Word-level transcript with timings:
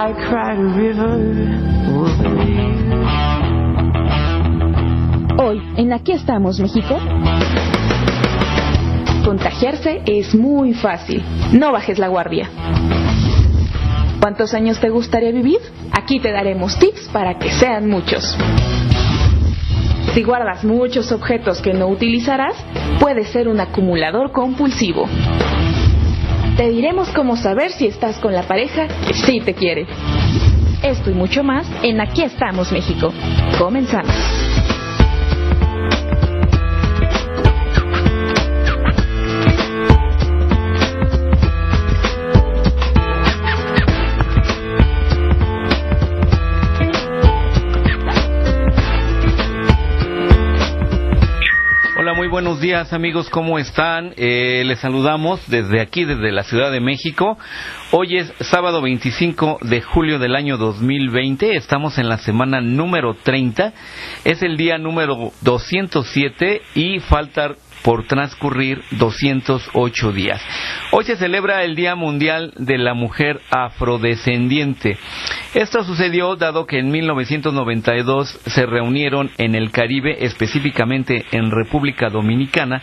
I 0.00 0.12
cried 0.12 0.60
a 0.60 0.68
river. 0.76 1.18
Hoy, 5.42 5.60
en 5.76 5.92
Aquí 5.92 6.12
estamos, 6.12 6.60
México. 6.60 6.96
Contagiarse 9.24 10.02
es 10.06 10.36
muy 10.36 10.74
fácil. 10.74 11.24
No 11.52 11.72
bajes 11.72 11.98
la 11.98 12.06
guardia. 12.06 12.48
¿Cuántos 14.20 14.54
años 14.54 14.78
te 14.78 14.88
gustaría 14.88 15.32
vivir? 15.32 15.58
Aquí 15.90 16.20
te 16.20 16.30
daremos 16.30 16.78
tips 16.78 17.08
para 17.08 17.36
que 17.40 17.50
sean 17.50 17.90
muchos. 17.90 18.38
Si 20.14 20.22
guardas 20.22 20.62
muchos 20.62 21.10
objetos 21.10 21.60
que 21.60 21.74
no 21.74 21.88
utilizarás, 21.88 22.54
puedes 23.00 23.30
ser 23.30 23.48
un 23.48 23.58
acumulador 23.58 24.30
compulsivo. 24.30 25.08
Te 26.58 26.68
diremos 26.70 27.08
cómo 27.10 27.36
saber 27.36 27.70
si 27.70 27.86
estás 27.86 28.18
con 28.18 28.32
la 28.32 28.42
pareja 28.42 28.88
que 29.06 29.14
sí 29.14 29.40
te 29.40 29.54
quiere. 29.54 29.86
Esto 30.82 31.08
y 31.08 31.14
mucho 31.14 31.44
más 31.44 31.64
en 31.84 32.00
Aquí 32.00 32.24
estamos 32.24 32.72
México. 32.72 33.12
Comenzamos. 33.56 34.37
Muy 52.28 52.42
buenos 52.42 52.60
días 52.60 52.92
amigos, 52.92 53.30
¿cómo 53.30 53.58
están? 53.58 54.12
Eh, 54.18 54.62
les 54.66 54.80
saludamos 54.80 55.40
desde 55.46 55.80
aquí, 55.80 56.04
desde 56.04 56.30
la 56.30 56.42
Ciudad 56.42 56.70
de 56.70 56.78
México. 56.78 57.38
Hoy 57.90 58.18
es 58.18 58.30
sábado 58.40 58.82
25 58.82 59.60
de 59.62 59.80
julio 59.80 60.18
del 60.18 60.36
año 60.36 60.58
2020, 60.58 61.56
estamos 61.56 61.96
en 61.96 62.06
la 62.06 62.18
semana 62.18 62.60
número 62.60 63.14
30, 63.14 63.72
es 64.24 64.42
el 64.42 64.58
día 64.58 64.76
número 64.76 65.32
207 65.40 66.60
y 66.74 67.00
falta 67.00 67.54
por 67.82 68.06
transcurrir 68.06 68.82
208 68.92 70.12
días. 70.12 70.42
Hoy 70.90 71.04
se 71.04 71.16
celebra 71.16 71.64
el 71.64 71.74
Día 71.74 71.94
Mundial 71.94 72.52
de 72.56 72.78
la 72.78 72.94
Mujer 72.94 73.40
Afrodescendiente. 73.50 74.98
Esto 75.54 75.82
sucedió 75.82 76.36
dado 76.36 76.66
que 76.66 76.78
en 76.78 76.90
1992 76.90 78.40
se 78.46 78.66
reunieron 78.66 79.30
en 79.38 79.54
el 79.54 79.70
Caribe, 79.70 80.24
específicamente 80.26 81.24
en 81.32 81.50
República 81.50 82.10
Dominicana, 82.10 82.82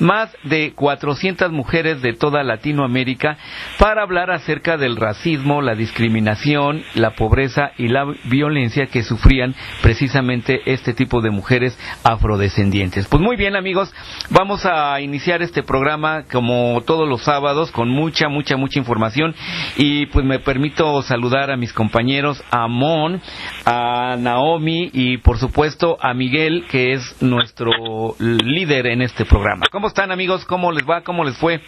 más 0.00 0.34
de 0.42 0.72
400 0.74 1.52
mujeres 1.52 2.00
de 2.00 2.14
toda 2.14 2.42
Latinoamérica 2.42 3.36
para 3.78 4.02
hablar 4.02 4.30
acerca 4.30 4.76
del 4.76 4.96
racismo, 4.96 5.60
la 5.60 5.74
discriminación, 5.74 6.82
la 6.94 7.10
pobreza 7.10 7.72
y 7.76 7.88
la 7.88 8.06
violencia 8.24 8.86
que 8.86 9.02
sufrían 9.02 9.54
precisamente 9.82 10.62
este 10.64 10.94
tipo 10.94 11.20
de 11.20 11.30
mujeres 11.30 11.78
afrodescendientes. 12.02 13.08
Pues 13.08 13.22
muy 13.22 13.36
bien 13.36 13.56
amigos, 13.56 13.92
vamos 14.30 14.45
a 14.46 15.00
iniciar 15.00 15.42
este 15.42 15.64
programa 15.64 16.24
como 16.30 16.80
todos 16.86 17.08
los 17.08 17.22
sábados 17.22 17.72
con 17.72 17.88
mucha, 17.88 18.28
mucha, 18.28 18.56
mucha 18.56 18.78
información 18.78 19.34
y 19.76 20.06
pues 20.06 20.24
me 20.24 20.38
permito 20.38 21.02
saludar 21.02 21.50
a 21.50 21.56
mis 21.56 21.72
compañeros, 21.72 22.42
a 22.50 22.68
Mon, 22.68 23.20
a 23.64 24.16
Naomi 24.18 24.90
y 24.92 25.18
por 25.18 25.38
supuesto 25.38 25.98
a 26.00 26.14
Miguel 26.14 26.64
que 26.70 26.92
es 26.92 27.20
nuestro 27.20 28.14
líder 28.18 28.86
en 28.86 29.02
este 29.02 29.24
programa. 29.24 29.66
¿Cómo 29.72 29.88
están 29.88 30.12
amigos? 30.12 30.44
¿Cómo 30.44 30.70
les 30.70 30.88
va? 30.88 31.02
¿Cómo 31.02 31.24
les 31.24 31.36
fue? 31.36 31.60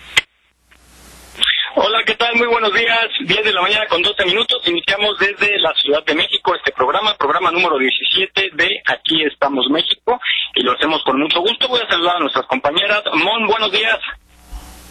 Hola, 1.80 2.02
¿qué 2.04 2.14
tal? 2.16 2.34
Muy 2.34 2.48
buenos 2.48 2.74
días. 2.74 3.06
10 3.20 3.44
de 3.44 3.52
la 3.52 3.62
mañana 3.62 3.86
con 3.86 4.02
12 4.02 4.24
minutos. 4.24 4.66
Iniciamos 4.66 5.16
desde 5.20 5.60
la 5.60 5.72
Ciudad 5.74 6.04
de 6.04 6.12
México 6.12 6.52
este 6.56 6.72
programa, 6.72 7.14
programa 7.16 7.52
número 7.52 7.78
17 7.78 8.50
de 8.54 8.82
Aquí 8.84 9.22
estamos 9.22 9.64
México 9.70 10.20
y 10.56 10.64
lo 10.64 10.72
hacemos 10.72 11.04
con 11.04 11.20
mucho 11.20 11.38
gusto. 11.38 11.68
Voy 11.68 11.80
a 11.80 11.88
saludar 11.88 12.16
a 12.16 12.18
nuestras 12.18 12.46
compañeras. 12.46 13.04
Mon, 13.14 13.46
buenos 13.46 13.70
días. 13.70 13.96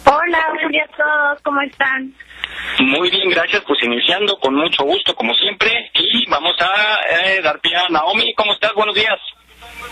Hola, 0.06 0.46
buenos 0.48 0.72
días 0.72 0.88
a 0.94 0.96
todos, 0.96 1.42
¿cómo 1.42 1.60
están? 1.60 2.10
Muy 2.80 3.10
bien, 3.10 3.28
gracias. 3.28 3.62
Pues 3.66 3.82
iniciando 3.82 4.38
con 4.38 4.54
mucho 4.54 4.82
gusto, 4.84 5.14
como 5.14 5.34
siempre. 5.34 5.90
Y 5.92 6.24
vamos 6.30 6.56
a 6.58 7.26
eh, 7.26 7.42
dar 7.42 7.60
pie 7.60 7.76
a 7.76 7.86
Naomi. 7.90 8.32
¿Cómo 8.32 8.54
estás? 8.54 8.72
Buenos 8.72 8.94
días. 8.94 9.20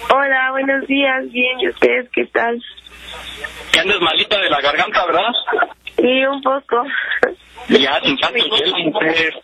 Hola, 0.09 0.51
buenos 0.53 0.87
días, 0.87 1.31
bien, 1.31 1.61
¿y 1.61 1.69
ustedes 1.69 2.09
qué 2.13 2.25
tal? 2.27 2.63
Que 3.71 3.81
andes 3.81 4.01
malita 4.01 4.39
de 4.39 4.49
la 4.49 4.61
garganta, 4.63 5.05
¿verdad? 5.05 5.33
Sí, 5.97 6.25
un 6.25 6.43
poco. 6.43 6.85
Ya, 7.69 8.01
hielo, 8.01 8.79
mujer. 8.85 9.43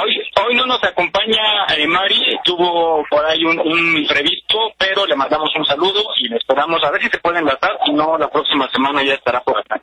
Hoy, 0.00 0.22
hoy 0.46 0.54
no 0.54 0.66
nos 0.66 0.82
acompaña 0.82 1.66
eh, 1.76 1.86
Mari, 1.86 2.38
tuvo 2.44 3.04
por 3.10 3.24
ahí 3.24 3.44
un, 3.44 3.58
un 3.60 3.96
imprevisto, 3.98 4.72
pero 4.78 5.06
le 5.06 5.16
mandamos 5.16 5.50
un 5.56 5.64
saludo 5.64 6.02
y 6.16 6.28
le 6.28 6.36
esperamos 6.36 6.82
a 6.82 6.90
ver 6.90 7.02
si 7.02 7.08
se 7.08 7.18
puede 7.18 7.40
enlazar, 7.40 7.78
si 7.84 7.92
no, 7.92 8.16
la 8.16 8.28
próxima 8.28 8.68
semana 8.70 9.02
ya 9.02 9.14
estará 9.14 9.40
por 9.40 9.58
acá. 9.58 9.80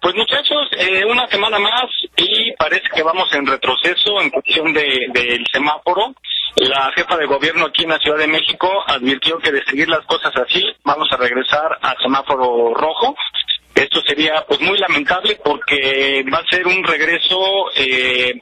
Pues 0.00 0.14
muchachos, 0.14 0.68
eh, 0.78 1.04
una 1.04 1.26
semana 1.28 1.58
más 1.58 1.84
y 2.16 2.52
parece 2.52 2.88
que 2.94 3.02
vamos 3.02 3.32
en 3.34 3.46
retroceso 3.46 4.20
en 4.20 4.30
cuestión 4.30 4.72
del 4.72 5.12
de, 5.12 5.44
semáforo. 5.52 6.14
La 6.56 6.92
jefa 6.94 7.16
de 7.16 7.26
gobierno 7.26 7.66
aquí 7.66 7.82
en 7.82 7.90
la 7.90 7.98
Ciudad 7.98 8.18
de 8.18 8.28
México 8.28 8.70
advirtió 8.86 9.38
que 9.38 9.50
de 9.50 9.64
seguir 9.64 9.88
las 9.88 10.04
cosas 10.06 10.32
así 10.36 10.64
vamos 10.84 11.08
a 11.10 11.16
regresar 11.16 11.78
al 11.82 11.96
semáforo 12.00 12.72
rojo. 12.74 13.16
Esto 13.74 14.00
sería 14.06 14.44
pues 14.46 14.60
muy 14.60 14.78
lamentable 14.78 15.36
porque 15.44 16.24
va 16.32 16.38
a 16.38 16.48
ser 16.48 16.64
un 16.68 16.84
regreso 16.84 17.70
eh, 17.74 18.40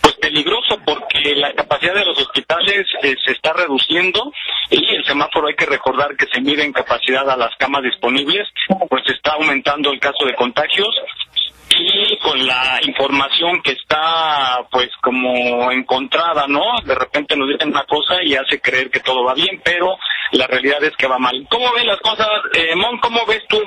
pues 0.00 0.14
peligroso 0.14 0.80
porque 0.84 1.36
la 1.36 1.52
capacidad 1.52 1.94
de 1.94 2.04
los 2.04 2.18
hospitales 2.18 2.84
eh, 3.02 3.14
se 3.24 3.30
está 3.30 3.52
reduciendo 3.52 4.32
y 4.68 4.96
el 4.96 5.04
semáforo 5.04 5.46
hay 5.46 5.54
que 5.54 5.66
recordar 5.66 6.16
que 6.16 6.26
se 6.32 6.40
mide 6.40 6.64
en 6.64 6.72
capacidad 6.72 7.30
a 7.30 7.36
las 7.36 7.54
camas 7.56 7.84
disponibles, 7.84 8.48
pues 8.88 9.04
está 9.06 9.34
aumentando 9.34 9.92
el 9.92 10.00
caso 10.00 10.26
de 10.26 10.34
contagios 10.34 10.88
y 11.78 12.18
con 12.18 12.44
la 12.46 12.78
información 12.82 13.62
que 13.62 13.72
está 13.72 14.66
pues 14.70 14.90
como 15.00 15.70
encontrada, 15.70 16.46
¿no? 16.46 16.62
De 16.84 16.94
repente 16.94 17.36
nos 17.36 17.48
dicen 17.48 17.68
una 17.68 17.84
cosa 17.84 18.22
y 18.22 18.34
hace 18.34 18.60
creer 18.60 18.90
que 18.90 19.00
todo 19.00 19.24
va 19.24 19.34
bien, 19.34 19.60
pero 19.64 19.96
la 20.32 20.46
realidad 20.46 20.82
es 20.82 20.96
que 20.96 21.06
va 21.06 21.18
mal. 21.18 21.46
¿Cómo 21.50 21.72
ven 21.74 21.86
las 21.86 22.00
cosas, 22.00 22.28
eh, 22.54 22.74
Mon? 22.74 22.98
¿Cómo 22.98 23.24
ves 23.26 23.42
tú 23.48 23.60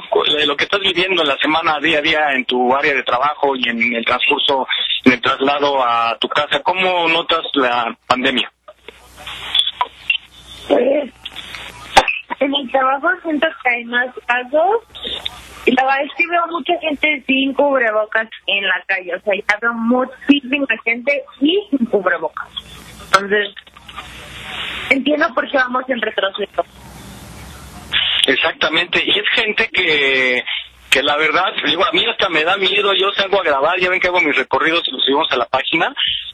lo 0.46 0.56
que 0.56 0.64
estás 0.66 0.80
viviendo 0.80 1.22
en 1.22 1.28
la 1.28 1.38
semana 1.38 1.80
día 1.80 2.00
a 2.00 2.02
día 2.02 2.34
en 2.34 2.46
tu 2.46 2.74
área 2.76 2.94
de 2.94 3.04
trabajo 3.04 3.56
y 3.56 3.70
en 3.70 3.94
el 3.94 4.06
transcurso, 4.06 4.68
en 5.04 5.14
el 5.14 5.22
traslado 5.22 5.84
a 5.84 6.18
tu 6.20 6.28
casa? 6.28 6.62
¿Cómo 6.62 7.08
notas 7.08 7.44
la 7.54 7.96
pandemia? 8.08 8.52
Pues, 10.68 11.12
en 12.40 12.54
el 12.56 12.72
trabajo 12.72 13.08
siento 13.24 13.48
que 13.64 13.70
hay 13.70 13.86
más 13.86 14.10
casos 14.26 14.82
y 15.66 15.72
la 15.72 15.84
verdad 15.84 16.04
es 16.04 16.12
que 16.16 16.28
veo 16.28 16.48
mucha 16.48 16.74
gente 16.80 17.24
sin 17.26 17.54
cubrebocas 17.54 18.28
en 18.46 18.64
la 18.68 18.84
calle, 18.88 19.16
o 19.16 19.22
sea, 19.22 19.34
ya 19.36 19.58
veo 19.62 19.74
muchísima 19.74 20.68
gente 20.84 21.24
y 21.42 21.60
sin 21.70 21.86
cubrebocas. 21.88 22.48
Entonces, 23.06 23.56
entiendo 24.90 25.28
por 25.34 25.50
qué 25.50 25.58
vamos 25.58 25.84
en 25.88 26.02
retroceso. 26.02 26.66
Exactamente, 28.28 29.04
y 29.04 29.20
es 29.20 29.28
gente 29.34 29.70
que 29.72 30.44
que 30.96 31.04
la 31.04 31.18
verdad, 31.18 31.52
digo, 31.66 31.86
a 31.86 31.92
mí 31.92 32.06
hasta 32.10 32.30
me 32.30 32.46
da 32.46 32.56
miedo, 32.56 32.94
yo 32.94 33.12
salgo 33.12 33.42
a 33.42 33.44
grabar, 33.44 33.78
ya 33.78 33.90
ven 33.90 34.00
que 34.00 34.08
hago 34.08 34.22
mis 34.22 34.38
recorridos 34.38 34.82
y 34.88 34.92
los 34.92 35.04
subimos 35.04 35.30
a 35.30 35.36
la 35.36 35.46
página, 35.46 35.94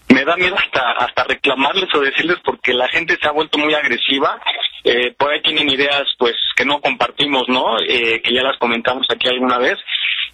me 0.10 0.24
da 0.24 0.36
miedo 0.36 0.56
hasta 0.56 0.92
hasta 1.04 1.24
reclamarles 1.24 1.90
o 1.96 2.00
decirles 2.00 2.38
porque 2.46 2.72
la 2.72 2.88
gente 2.90 3.18
se 3.20 3.28
ha 3.28 3.32
vuelto 3.32 3.58
muy 3.58 3.74
agresiva, 3.74 4.40
eh, 4.84 5.16
por 5.18 5.32
ahí 5.32 5.42
tienen 5.42 5.68
ideas 5.68 6.04
pues 6.20 6.36
que 6.56 6.64
no 6.64 6.80
compartimos, 6.80 7.50
¿no? 7.50 7.80
Eh, 7.80 8.22
que 8.22 8.36
ya 8.36 8.44
las 8.44 8.60
comentamos 8.60 9.08
aquí 9.10 9.30
alguna 9.30 9.58
vez, 9.58 9.80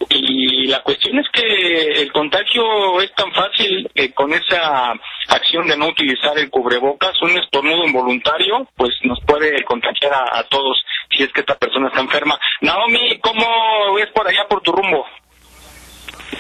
y 0.10 0.68
la 0.68 0.82
cuestión 0.82 1.20
es 1.20 1.30
que 1.32 2.01
el 2.01 2.12
contagio 2.12 3.00
es 3.00 3.13
tan 3.13 3.31
fácil 3.31 3.90
eh, 3.96 4.12
con 4.12 4.34
esa 4.34 4.92
acción 5.30 5.68
de 5.68 5.78
no 5.78 5.88
utilizar 5.88 6.38
el 6.38 6.50
cubrebocas, 6.50 7.13
un 7.22 7.38
estornudo 7.38 7.86
involuntario, 7.86 8.68
pues 8.75 8.92
nos 9.04 9.22
puede 9.22 9.63
contagiar 9.63 10.13
a, 10.13 10.40
a 10.40 10.44
todos 10.44 10.84
si 11.18 11.24
es 11.24 11.34
que 11.34 11.42
esta 11.42 11.56
persona 11.56 11.88
está 11.88 12.02
enferma. 12.02 12.40
Naomi, 12.62 13.19
¿cómo 13.19 13.94
ves 13.96 14.08
por 14.14 14.28
allá 14.28 14.46
por 14.48 14.62
tu 14.62 14.72
rumbo? 14.72 15.06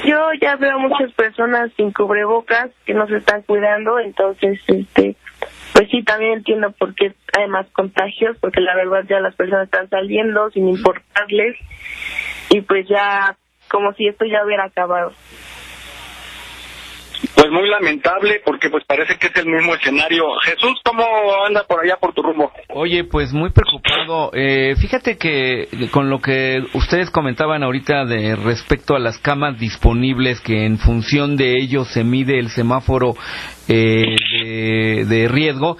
Yo 0.05 0.29
ya 0.39 0.55
veo 0.55 0.79
muchas 0.79 1.11
personas 1.13 1.71
sin 1.75 1.91
cubrebocas 1.91 2.69
que 2.85 2.93
no 2.93 3.07
se 3.07 3.17
están 3.17 3.41
cuidando, 3.41 3.99
entonces, 3.99 4.59
este, 4.67 5.15
pues 5.73 5.89
sí, 5.89 6.03
también 6.03 6.33
entiendo 6.33 6.71
por 6.71 6.93
qué 6.93 7.13
hay 7.37 7.47
más 7.47 7.67
contagios, 7.71 8.37
porque 8.39 8.61
la 8.61 8.75
verdad 8.75 9.05
ya 9.09 9.19
las 9.19 9.35
personas 9.35 9.65
están 9.65 9.89
saliendo 9.89 10.49
sin 10.51 10.67
importarles 10.67 11.55
y 12.49 12.61
pues 12.61 12.87
ya 12.87 13.35
como 13.69 13.93
si 13.93 14.07
esto 14.07 14.25
ya 14.25 14.45
hubiera 14.45 14.65
acabado. 14.65 15.13
Pues 17.35 17.51
muy 17.51 17.69
lamentable 17.69 18.41
porque 18.45 18.69
pues 18.69 18.83
parece 18.85 19.17
que 19.17 19.27
es 19.27 19.35
el 19.35 19.47
mismo 19.47 19.73
escenario. 19.75 20.25
Jesús, 20.43 20.79
¿cómo 20.83 21.03
anda 21.45 21.63
por 21.67 21.83
allá 21.83 21.97
por 21.97 22.13
tu 22.13 22.21
rumbo? 22.21 22.51
Oye, 22.69 23.03
pues 23.03 23.33
muy 23.33 23.51
preocupado. 23.51 24.31
Eh, 24.33 24.75
fíjate 24.79 25.17
que 25.17 25.67
con 25.91 26.09
lo 26.09 26.19
que 26.19 26.63
ustedes 26.73 27.09
comentaban 27.09 27.63
ahorita 27.63 28.05
de 28.05 28.35
respecto 28.35 28.95
a 28.95 28.99
las 28.99 29.17
camas 29.19 29.59
disponibles, 29.59 30.41
que 30.41 30.65
en 30.65 30.77
función 30.77 31.37
de 31.37 31.57
ello 31.57 31.85
se 31.85 32.03
mide 32.03 32.39
el 32.39 32.49
semáforo 32.49 33.15
eh, 33.67 34.15
de, 34.43 35.05
de 35.05 35.27
riesgo, 35.27 35.77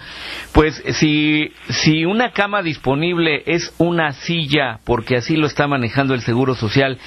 pues 0.54 0.83
si, 0.94 1.54
si 1.69 2.06
una 2.06 2.31
cama 2.31 2.62
disponible 2.62 3.44
es 3.45 3.74
una 3.78 4.12
silla, 4.13 4.80
porque 4.86 5.16
así 5.16 5.38
lo 5.38 5.48
está 5.48 5.68
manejando 5.68 6.13
el 6.13 6.22
Seguro 6.22 6.56
Social, 6.56 6.98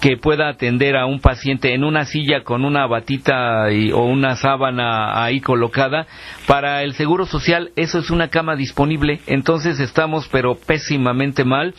que 0.00 0.16
pueda 0.16 0.48
atender 0.48 0.96
a 0.96 1.06
un 1.06 1.20
paciente 1.20 1.74
en 1.74 1.82
una 1.84 2.04
silla 2.04 2.44
con 2.44 2.64
una 2.64 2.86
batita 2.86 3.70
y- 3.72 3.90
o 3.92 4.04
una 4.04 4.36
sábana 4.36 5.24
ahí 5.24 5.40
colocada, 5.40 6.06
para 6.46 6.82
el 6.82 6.94
Seguro 6.94 7.26
Social 7.26 7.70
eso 7.76 7.98
es 7.98 8.10
una 8.10 8.28
cama 8.28 8.54
disponible, 8.56 9.20
entonces 9.26 9.80
estamos 9.80 10.28
pero 10.30 10.54
pésimamente 10.54 11.44
mal. 11.44 11.74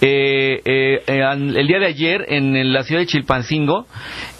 Eh, 0.00 0.60
eh, 0.64 1.02
eh, 1.06 1.22
el 1.32 1.66
día 1.66 1.78
de 1.78 1.86
ayer 1.86 2.24
en 2.28 2.72
la 2.72 2.82
ciudad 2.82 3.00
de 3.00 3.06
Chilpancingo, 3.06 3.86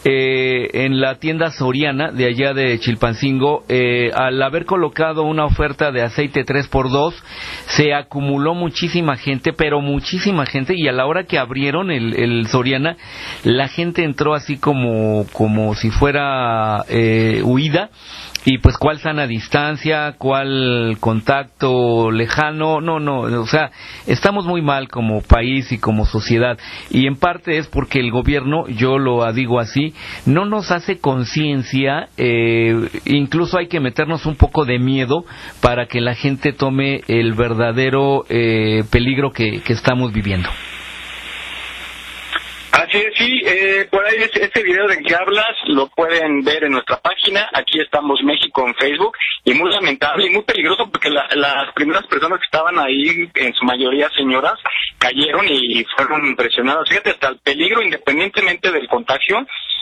eh, 0.04 0.84
en 0.84 1.00
la 1.00 1.16
tienda 1.16 1.50
Soriana 1.50 2.10
de 2.10 2.26
allá 2.26 2.54
de 2.54 2.78
Chilpancingo, 2.78 3.64
eh, 3.68 4.10
al 4.14 4.42
haber 4.42 4.64
colocado 4.64 5.24
una 5.24 5.44
oferta 5.44 5.92
de 5.92 6.02
aceite 6.02 6.44
3x2, 6.46 7.14
se 7.66 7.92
acumuló 7.92 8.54
muchísima 8.54 9.16
gente, 9.16 9.52
pero 9.52 9.80
muchísima 9.80 10.46
gente, 10.46 10.74
y 10.74 10.88
a 10.88 10.92
la 10.92 11.06
hora 11.06 11.24
que 11.24 11.38
abrieron 11.38 11.90
el, 11.90 12.14
el 12.14 12.46
Soriana, 12.46 12.96
la 13.44 13.68
gente 13.68 14.04
entró 14.04 14.34
así 14.34 14.56
como, 14.56 15.26
como 15.32 15.74
si 15.74 15.90
fuera 15.90 16.84
eh, 16.88 17.42
huida. 17.44 17.90
Y 18.44 18.58
pues 18.58 18.78
cuál 18.78 18.98
sana 19.00 19.26
distancia, 19.26 20.14
cuál 20.16 20.96
contacto 21.00 22.10
lejano, 22.10 22.80
no, 22.80 22.98
no, 22.98 23.20
o 23.20 23.46
sea, 23.46 23.70
estamos 24.06 24.46
muy 24.46 24.62
mal 24.62 24.88
como 24.88 25.20
país 25.20 25.70
y 25.72 25.78
como 25.78 26.06
sociedad. 26.06 26.58
Y 26.90 27.06
en 27.06 27.16
parte 27.16 27.58
es 27.58 27.66
porque 27.66 28.00
el 28.00 28.10
gobierno, 28.10 28.66
yo 28.68 28.98
lo 28.98 29.30
digo 29.32 29.60
así, 29.60 29.94
no 30.24 30.46
nos 30.46 30.70
hace 30.70 30.98
conciencia, 30.98 32.08
eh, 32.16 32.88
incluso 33.04 33.58
hay 33.58 33.68
que 33.68 33.80
meternos 33.80 34.24
un 34.24 34.36
poco 34.36 34.64
de 34.64 34.78
miedo 34.78 35.24
para 35.60 35.86
que 35.86 36.00
la 36.00 36.14
gente 36.14 36.52
tome 36.52 37.02
el 37.08 37.34
verdadero 37.34 38.24
eh, 38.28 38.84
peligro 38.90 39.32
que, 39.32 39.60
que 39.60 39.72
estamos 39.74 40.12
viviendo. 40.12 40.48
Así 42.72 42.96
es, 42.96 43.14
sí, 43.14 43.40
eh, 43.44 43.59
ese, 44.22 44.44
ese 44.44 44.62
video 44.62 44.86
del 44.86 45.04
que 45.04 45.14
hablas 45.14 45.54
lo 45.66 45.86
pueden 45.88 46.42
ver 46.42 46.64
en 46.64 46.72
nuestra 46.72 46.98
página, 47.00 47.48
aquí 47.52 47.80
estamos 47.80 48.20
México 48.22 48.66
en 48.66 48.74
Facebook, 48.74 49.16
y 49.44 49.54
muy 49.54 49.70
lamentable 49.70 50.26
y 50.26 50.30
muy 50.30 50.42
peligroso 50.42 50.88
porque 50.90 51.10
la- 51.10 51.28
las 51.34 51.72
primeras 51.74 52.06
personas 52.06 52.38
que 52.38 52.44
estaban 52.46 52.78
ahí, 52.78 53.28
en 53.34 53.54
su 53.54 53.64
mayoría 53.64 54.08
señoras, 54.10 54.54
cayeron 54.98 55.46
y 55.48 55.84
fueron 55.96 56.26
impresionadas. 56.26 56.88
Fíjate, 56.88 57.10
hasta 57.10 57.28
el 57.28 57.38
peligro, 57.38 57.82
independientemente 57.82 58.70
del 58.70 58.86
contagio, 58.88 59.38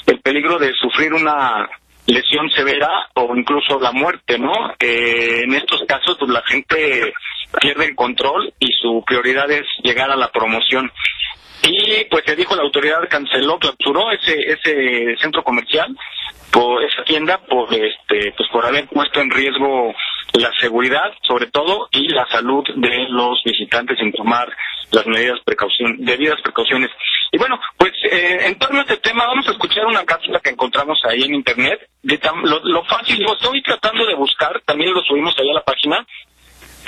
el 0.07 0.21
peligro 0.21 0.59
de 0.59 0.73
sufrir 0.75 1.13
una 1.13 1.69
lesión 2.07 2.49
severa 2.51 2.89
o 3.15 3.37
incluso 3.37 3.79
la 3.81 3.93
muerte, 3.93 4.39
¿no? 4.39 4.53
Eh, 4.79 5.43
en 5.45 5.55
estos 5.55 5.83
casos, 5.87 6.17
pues 6.19 6.31
la 6.31 6.43
gente 6.43 7.13
pierde 7.61 7.85
el 7.87 7.95
control 7.95 8.53
y 8.59 8.69
su 8.81 9.03
prioridad 9.07 9.51
es 9.51 9.67
llegar 9.83 10.11
a 10.11 10.17
la 10.17 10.31
promoción. 10.31 10.91
Y 11.63 12.05
pues 12.05 12.25
se 12.27 12.37
dijo 12.37 12.55
la 12.55 12.63
autoridad 12.63 13.09
canceló, 13.09 13.59
clausuró 13.59 14.11
ese 14.13 14.35
ese 14.53 15.17
centro 15.21 15.43
comercial 15.43 15.95
por 16.51 16.83
esa 16.83 17.03
tienda 17.05 17.39
por 17.39 17.73
este 17.75 18.33
pues 18.37 18.49
por 18.51 18.65
haber 18.65 18.87
puesto 18.87 19.21
en 19.21 19.31
riesgo 19.31 19.95
la 20.35 20.51
seguridad 20.61 21.13
sobre 21.27 21.47
todo 21.47 21.89
y 21.91 22.09
la 22.09 22.27
salud 22.29 22.65
de 22.77 23.07
los 23.11 23.43
visitantes 23.45 23.99
sin 23.99 24.13
tomar 24.13 24.49
las 24.93 25.07
medidas 25.07 25.41
precaución 25.45 25.97
debidas 25.99 26.41
precauciones. 26.43 26.91
Y 27.33 27.39
bueno 27.39 27.61
pues 27.77 27.93
eh, 28.11 28.39
en 28.47 28.59
torno 28.59 28.79
a 28.79 28.83
este 28.83 28.97
tema 28.99 29.27
vamos 29.27 29.47
a 29.49 29.53
escuchar 29.53 29.85
una 29.87 30.05
cápsula 30.05 30.41
que 30.41 30.51
encontramos 30.51 30.99
ahí 31.05 31.23
en 31.23 31.35
internet 31.35 31.81
de 32.03 32.19
tam- 32.21 32.43
lo, 32.45 32.85
fácil 32.85 33.21
lo 33.23 33.35
estoy 33.35 33.61
tratando 33.63 34.07
de 34.07 34.15
buscar 34.15 34.63
también 34.65 34.95
lo 34.95 35.03
subimos 35.03 35.35
ahí 35.39 35.51
a 35.51 35.55
la 35.55 35.65
página 35.65 36.07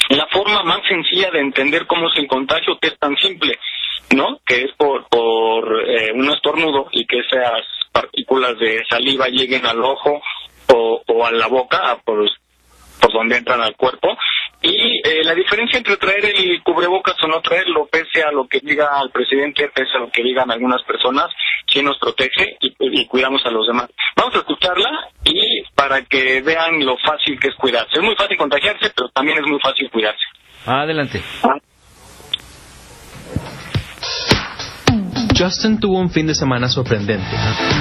la 0.08 0.26
forma 0.28 0.62
más 0.64 0.80
sencilla 0.88 1.30
de 1.30 1.40
entender 1.40 1.86
cómo 1.86 2.08
es 2.10 2.18
el 2.18 2.26
contagio, 2.26 2.76
que 2.80 2.88
es 2.88 2.98
tan 2.98 3.14
simple, 3.16 3.56
¿no? 4.14 4.40
Que 4.46 4.62
es 4.64 4.72
por, 4.76 5.08
por 5.08 5.88
eh, 5.88 6.12
un 6.12 6.30
estornudo 6.30 6.88
y 6.92 7.06
que 7.06 7.20
esas 7.20 7.62
partículas 7.92 8.58
de 8.58 8.82
saliva 8.88 9.28
lleguen 9.28 9.66
al 9.66 9.82
ojo 9.82 10.20
o, 10.72 11.02
o 11.06 11.26
a 11.26 11.32
la 11.32 11.48
boca, 11.48 11.98
por, 12.04 12.28
por 13.00 13.12
donde 13.12 13.36
entran 13.36 13.60
al 13.60 13.76
cuerpo. 13.76 14.16
Y 14.62 15.00
eh, 15.08 15.24
la 15.24 15.34
diferencia 15.34 15.78
entre 15.78 15.96
traer 15.96 16.24
el 16.26 16.62
cubrebocas 16.62 17.16
o 17.22 17.26
no 17.26 17.40
traerlo, 17.40 17.86
pese 17.86 18.22
a 18.22 18.30
lo 18.30 18.46
que 18.46 18.60
diga 18.60 18.90
el 19.02 19.10
presidente, 19.10 19.70
pese 19.74 19.96
a 19.96 20.00
lo 20.00 20.10
que 20.10 20.22
digan 20.22 20.50
algunas 20.50 20.82
personas, 20.82 21.28
sí 21.66 21.82
nos 21.82 21.98
protege 21.98 22.58
y, 22.60 22.74
y 22.78 23.06
cuidamos 23.06 23.40
a 23.46 23.50
los 23.50 23.66
demás. 23.66 23.88
Vamos 24.16 24.34
a 24.34 24.38
escucharla 24.38 25.08
y 25.24 25.62
para 25.74 26.02
que 26.02 26.42
vean 26.42 26.84
lo 26.84 26.98
fácil 26.98 27.40
que 27.40 27.48
es 27.48 27.54
cuidarse. 27.54 27.94
Es 27.94 28.02
muy 28.02 28.14
fácil 28.16 28.36
contagiarse, 28.36 28.92
pero 28.94 29.08
también 29.08 29.38
es 29.38 29.46
muy 29.46 29.58
fácil 29.60 29.90
cuidarse. 29.90 30.24
Adelante. 30.66 31.22
Justin 35.40 35.80
tuvo 35.80 35.98
un 35.98 36.10
fin 36.10 36.26
de 36.26 36.34
semana 36.34 36.68
sorprendente. 36.68 37.24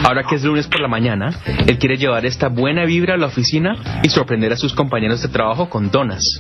Ahora 0.06 0.23
que 0.23 0.35
es 0.35 0.44
lunes 0.45 0.65
por 0.67 0.79
la 0.79 0.88
mañana, 0.88 1.33
él 1.67 1.77
quiere 1.77 1.97
llevar 1.97 2.25
esta 2.25 2.47
buena 2.47 2.85
vibra 2.85 3.15
a 3.15 3.17
la 3.17 3.25
oficina 3.25 3.75
y 4.01 4.07
sorprender 4.07 4.53
a 4.53 4.56
sus 4.56 4.73
compañeros 4.73 5.21
de 5.21 5.27
trabajo 5.27 5.69
con 5.69 5.91
donas. 5.91 6.39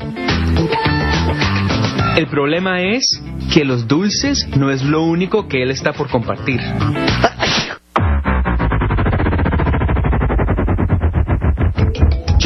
El 2.15 2.27
problema 2.27 2.81
es 2.83 3.21
que 3.53 3.65
los 3.65 3.85
dulces 3.85 4.47
no 4.55 4.71
es 4.71 4.81
lo 4.81 5.03
único 5.03 5.49
que 5.49 5.61
él 5.61 5.71
está 5.71 5.91
por 5.91 6.09
compartir. 6.09 6.61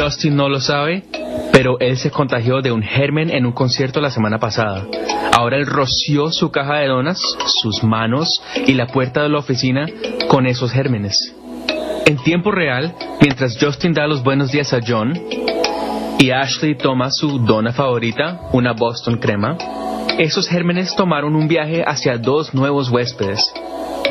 Justin 0.03 0.35
no 0.35 0.49
lo 0.49 0.59
sabe, 0.59 1.03
pero 1.53 1.79
él 1.79 1.97
se 1.97 2.11
contagió 2.11 2.61
de 2.61 2.73
un 2.73 2.83
germen 2.83 3.29
en 3.29 3.45
un 3.45 3.53
concierto 3.53 4.01
la 4.01 4.11
semana 4.11 4.37
pasada. 4.37 4.85
Ahora 5.31 5.55
él 5.55 5.65
roció 5.65 6.29
su 6.29 6.51
caja 6.51 6.79
de 6.79 6.87
donas, 6.87 7.21
sus 7.61 7.85
manos 7.85 8.43
y 8.67 8.73
la 8.73 8.87
puerta 8.87 9.23
de 9.23 9.29
la 9.29 9.37
oficina 9.37 9.85
con 10.27 10.45
esos 10.45 10.73
gérmenes. 10.73 11.33
En 12.05 12.17
tiempo 12.17 12.51
real, 12.51 12.93
mientras 13.21 13.57
Justin 13.57 13.93
da 13.93 14.05
los 14.05 14.21
buenos 14.21 14.51
días 14.51 14.73
a 14.73 14.81
John 14.85 15.17
y 16.19 16.31
Ashley 16.31 16.75
toma 16.75 17.09
su 17.09 17.39
dona 17.39 17.71
favorita, 17.71 18.41
una 18.51 18.73
Boston 18.73 19.19
crema, 19.19 19.57
esos 20.17 20.49
gérmenes 20.49 20.93
tomaron 20.97 21.33
un 21.33 21.47
viaje 21.47 21.81
hacia 21.81 22.17
dos 22.17 22.53
nuevos 22.53 22.89
huéspedes, 22.89 23.53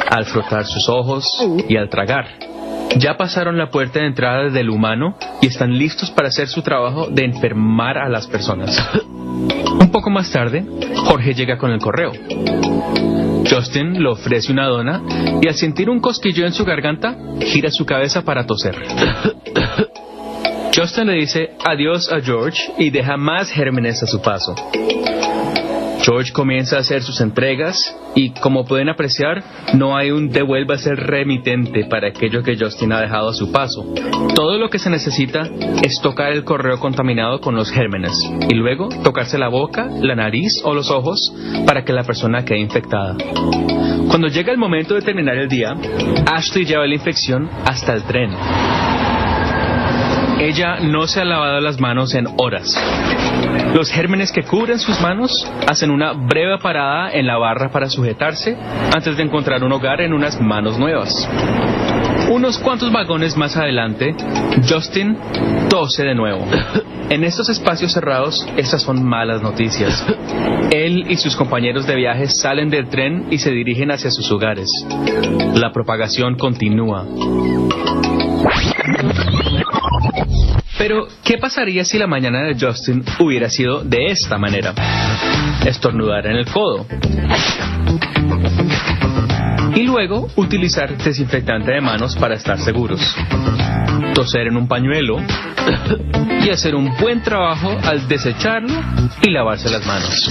al 0.09 0.25
frotar 0.25 0.65
sus 0.65 0.89
ojos 0.89 1.47
y 1.69 1.77
al 1.77 1.91
tragar. 1.91 2.52
Ya 2.99 3.17
pasaron 3.17 3.56
la 3.56 3.70
puerta 3.70 4.01
de 4.01 4.06
entrada 4.06 4.51
del 4.51 4.70
humano 4.70 5.17
y 5.41 5.46
están 5.46 5.77
listos 5.77 6.11
para 6.11 6.29
hacer 6.29 6.49
su 6.49 6.63
trabajo 6.63 7.08
de 7.08 7.25
enfermar 7.25 7.99
a 7.99 8.08
las 8.08 8.27
personas. 8.27 8.77
Un 9.81 9.91
poco 9.91 10.11
más 10.11 10.31
tarde, 10.31 10.65
Jorge 10.96 11.34
llega 11.34 11.58
con 11.58 11.70
el 11.70 11.81
correo. 11.81 12.13
Justin 13.49 14.03
le 14.03 14.08
ofrece 14.08 14.53
una 14.53 14.67
dona 14.67 15.03
y 15.41 15.49
al 15.49 15.55
sentir 15.55 15.91
un 15.91 16.01
cosquillo 16.01 16.46
en 16.46 16.53
su 16.53 16.65
garganta, 16.65 17.17
gira 17.41 17.70
su 17.70 17.84
cabeza 17.84 18.22
para 18.22 18.46
toser. 18.46 18.77
Justin 20.75 21.06
le 21.06 21.15
dice 21.15 21.51
adiós 21.65 22.11
a 22.13 22.20
George 22.20 22.72
y 22.79 22.91
deja 22.91 23.17
más 23.17 23.51
gérmenes 23.51 24.03
a 24.03 24.06
su 24.06 24.22
paso. 24.22 24.55
George 26.03 26.32
comienza 26.32 26.77
a 26.77 26.81
hacer 26.81 27.03
sus 27.03 27.21
entregas 27.21 27.97
y, 28.17 28.31
como 28.31 28.65
pueden 28.65 28.89
apreciar, 28.89 29.43
no 29.75 29.97
hay 29.97 30.11
un 30.11 30.31
devuelva 30.31 30.75
a 30.75 30.79
ser 30.79 30.97
remitente 30.97 31.85
para 31.85 32.09
aquello 32.09 32.43
que 32.43 32.56
Justin 32.59 32.93
ha 32.93 33.01
dejado 33.01 33.29
a 33.29 33.35
su 33.35 33.53
paso. 33.53 33.94
Todo 34.35 34.59
lo 34.59 34.69
que 34.69 34.81
se 34.81 34.91
necesita 34.91 35.49
es 35.82 36.01
tocar 36.03 36.32
el 36.32 36.43
correo 36.44 36.81
contaminado 36.81 37.41
con 37.41 37.55
los 37.55 37.71
gérmenes 37.71 38.13
y 38.49 38.55
luego 38.55 38.89
tocarse 39.05 39.39
la 39.39 39.49
boca, 39.49 39.89
la 40.01 40.17
nariz 40.17 40.61
o 40.65 40.75
los 40.75 40.91
ojos 40.91 41.32
para 41.67 41.85
que 41.85 41.93
la 41.93 42.03
persona 42.03 42.44
quede 42.44 42.59
infectada. 42.59 43.17
Cuando 44.09 44.27
llega 44.27 44.53
el 44.53 44.59
momento 44.59 44.94
de 44.94 45.03
terminar 45.03 45.37
el 45.37 45.49
día, 45.49 45.75
Ashley 46.27 46.65
lleva 46.65 46.87
la 46.87 46.94
infección 46.94 47.49
hasta 47.65 47.94
el 47.94 48.03
tren. 48.03 48.31
Ella 50.41 50.81
no 50.81 51.06
se 51.06 51.21
ha 51.21 51.25
lavado 51.25 51.61
las 51.61 51.81
manos 51.81 52.13
en 52.15 52.27
horas. 52.37 52.77
Los 53.74 53.91
gérmenes 53.91 54.31
que 54.32 54.43
cubren 54.43 54.79
sus 54.79 55.00
manos 55.00 55.50
hacen 55.67 55.91
una 55.91 56.12
breve 56.12 56.58
parada 56.58 57.10
en 57.12 57.26
la 57.26 57.38
barra 57.38 57.70
para 57.70 57.88
sujetarse 57.88 58.56
antes 58.94 59.17
de 59.17 59.22
encontrar 59.22 59.64
un 59.64 59.72
hogar 59.72 60.00
en 60.02 60.12
unas 60.12 60.41
manos 60.41 60.79
nuevas. 60.79 61.29
Unos 62.31 62.58
cuantos 62.58 62.93
vagones 62.93 63.36
más 63.36 63.56
adelante, 63.56 64.14
Justin 64.69 65.17
tose 65.69 66.05
de 66.05 66.14
nuevo. 66.14 66.46
En 67.10 67.24
estos 67.24 67.48
espacios 67.50 67.93
cerrados, 67.93 68.46
estas 68.56 68.82
son 68.82 69.05
malas 69.05 69.43
noticias. 69.43 70.02
Él 70.70 71.05
y 71.10 71.17
sus 71.17 71.36
compañeros 71.36 71.86
de 71.86 71.94
viaje 71.94 72.26
salen 72.29 72.70
del 72.70 72.88
tren 72.88 73.26
y 73.31 73.38
se 73.38 73.50
dirigen 73.50 73.91
hacia 73.91 74.10
sus 74.10 74.31
hogares. 74.32 74.70
La 75.55 75.72
propagación 75.72 76.36
continúa. 76.36 77.06
Pero, 80.82 81.06
¿qué 81.22 81.39
pasaría 81.39 81.84
si 81.84 81.96
la 81.96 82.08
mañana 82.08 82.43
de 82.43 82.56
Justin 82.58 83.05
hubiera 83.20 83.48
sido 83.48 83.84
de 83.84 84.06
esta 84.06 84.36
manera? 84.36 84.74
Estornudar 85.65 86.27
en 86.27 86.39
el 86.39 86.46
codo. 86.46 86.86
Y 89.74 89.82
luego 89.84 90.29
utilizar 90.36 90.96
desinfectante 90.98 91.72
de 91.72 91.81
manos 91.81 92.17
para 92.17 92.34
estar 92.34 92.58
seguros. 92.58 93.00
Toser 94.14 94.48
en 94.48 94.56
un 94.56 94.69
pañuelo 94.69 95.19
y 96.44 96.50
hacer 96.50 96.74
un 96.74 96.94
buen 97.00 97.22
trabajo 97.22 97.76
al 97.84 98.06
desecharlo 98.08 98.74
y 99.22 99.31
lavarse 99.31 99.70
las 99.70 99.86
manos. 99.86 100.31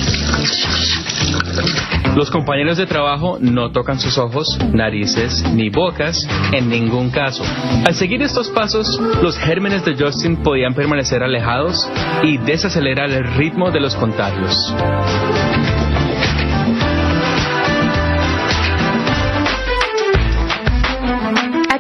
Los 2.16 2.30
compañeros 2.30 2.78
de 2.78 2.86
trabajo 2.86 3.38
no 3.40 3.72
tocan 3.72 4.00
sus 4.00 4.18
ojos, 4.18 4.60
narices 4.74 5.44
ni 5.54 5.70
bocas 5.70 6.28
en 6.52 6.70
ningún 6.70 7.10
caso. 7.10 7.44
Al 7.86 7.96
seguir 7.96 8.22
estos 8.22 8.50
pasos, 8.50 9.00
los 9.22 9.38
gérmenes 9.38 9.86
de 9.86 9.96
Justin 9.98 10.38
podían 10.38 10.74
permanecer 10.74 11.24
alejados 11.24 11.90
y 12.24 12.38
desacelerar 12.38 13.10
el 13.12 13.24
ritmo 13.36 13.72
de 13.72 13.80
los 13.80 13.96
contagios. 13.96 14.74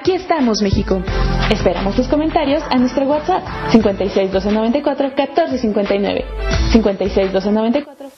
Aquí 0.02 0.14
estamos, 0.14 0.64
México. 0.64 1.00
Esperamos 1.52 1.96
tus 1.96 2.08
comentarios 2.08 2.64
a 2.72 2.76
nuestro 2.80 3.06
WhatsApp 3.06 3.44
56 3.72 4.32
294 4.32 5.10
1459. 5.10 6.26
56 6.72 7.32
294 7.32 8.10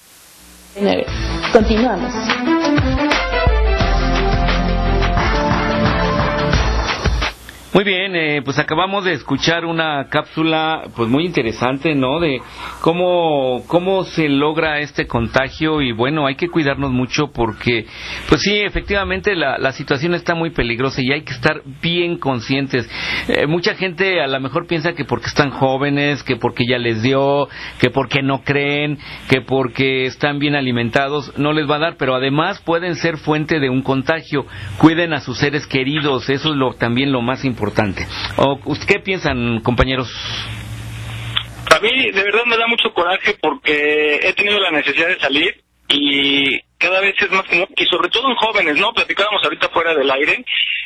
1459. 0.76 1.06
Continuamos. 1.52 2.53
Muy 7.74 7.84
bien, 7.86 8.16
eh, 8.16 8.44
pues 8.46 8.60
acabamos 8.60 9.04
de 9.04 9.14
escuchar 9.14 9.66
una 9.66 10.06
cápsula 10.08 10.84
pues 10.96 11.10
muy 11.10 11.26
interesante, 11.26 11.96
¿no? 11.96 12.20
De 12.20 12.40
cómo 12.82 13.64
cómo 13.66 14.04
se 14.04 14.30
logra 14.30 14.78
este 14.78 15.08
contagio 15.08 15.82
y 15.82 15.92
bueno, 15.92 16.28
hay 16.28 16.36
que 16.36 16.50
cuidarnos 16.50 16.92
mucho 16.92 17.32
porque 17.32 17.88
pues 18.30 18.42
sí, 18.42 18.60
efectivamente 18.60 19.36
la, 19.36 19.58
la 19.58 19.72
situación 19.72 20.14
está 20.14 20.36
muy 20.36 20.52
peligrosa 20.52 21.02
y 21.02 21.12
hay 21.12 21.24
que 21.24 21.34
estar 21.34 21.64
bien 21.82 22.20
conscientes. 22.20 22.88
Eh, 23.28 23.48
mucha 23.48 23.74
gente 23.74 24.22
a 24.22 24.28
lo 24.28 24.40
mejor 24.40 24.68
piensa 24.68 24.94
que 24.94 25.04
porque 25.04 25.26
están 25.26 25.50
jóvenes, 25.50 26.22
que 26.22 26.36
porque 26.36 26.66
ya 26.70 26.78
les 26.78 27.02
dio, 27.02 27.50
que 27.80 27.90
porque 27.90 28.22
no 28.22 28.44
creen, 28.44 29.00
que 29.32 29.42
porque 29.42 30.06
están 30.06 30.38
bien 30.38 30.56
alimentados, 30.56 31.36
no 31.40 31.54
les 31.54 31.68
va 31.68 31.78
a 31.78 31.80
dar, 31.80 31.96
pero 31.98 32.14
además 32.14 32.62
pueden 32.62 32.94
ser 32.94 33.18
fuente 33.18 33.60
de 33.60 33.72
un 33.72 33.82
contagio. 33.82 34.46
Cuiden 34.78 35.14
a 35.14 35.22
sus 35.22 35.40
seres 35.40 35.66
queridos, 35.66 36.30
eso 36.30 36.50
es 36.50 36.56
lo 36.56 36.76
también 36.76 37.12
lo 37.12 37.24
más 37.24 37.44
importante. 37.44 37.63
¿O, 38.38 38.60
¿Usted 38.66 38.88
qué 38.88 39.00
piensan, 39.00 39.62
compañeros? 39.62 40.10
A 41.76 41.80
mí 41.80 42.12
de 42.12 42.24
verdad 42.24 42.46
me 42.46 42.58
da 42.58 42.68
mucho 42.68 42.94
coraje 42.94 43.36
porque 43.42 44.20
he 44.22 44.34
tenido 44.34 44.60
la 44.60 44.72
necesidad 44.72 45.08
de 45.08 45.20
salir 45.20 45.63
y 45.90 46.60
cada 46.78 47.00
vez 47.00 47.16
es 47.18 47.32
más 47.32 47.46
común, 47.48 47.68
y 47.78 47.86
sobre 47.86 48.10
todo 48.10 48.30
en 48.30 48.36
jóvenes, 48.36 48.76
¿no? 48.78 48.92
Platicábamos 48.94 49.42
ahorita 49.44 49.70
fuera 49.70 49.94
del 49.96 50.12
aire, 50.12 50.44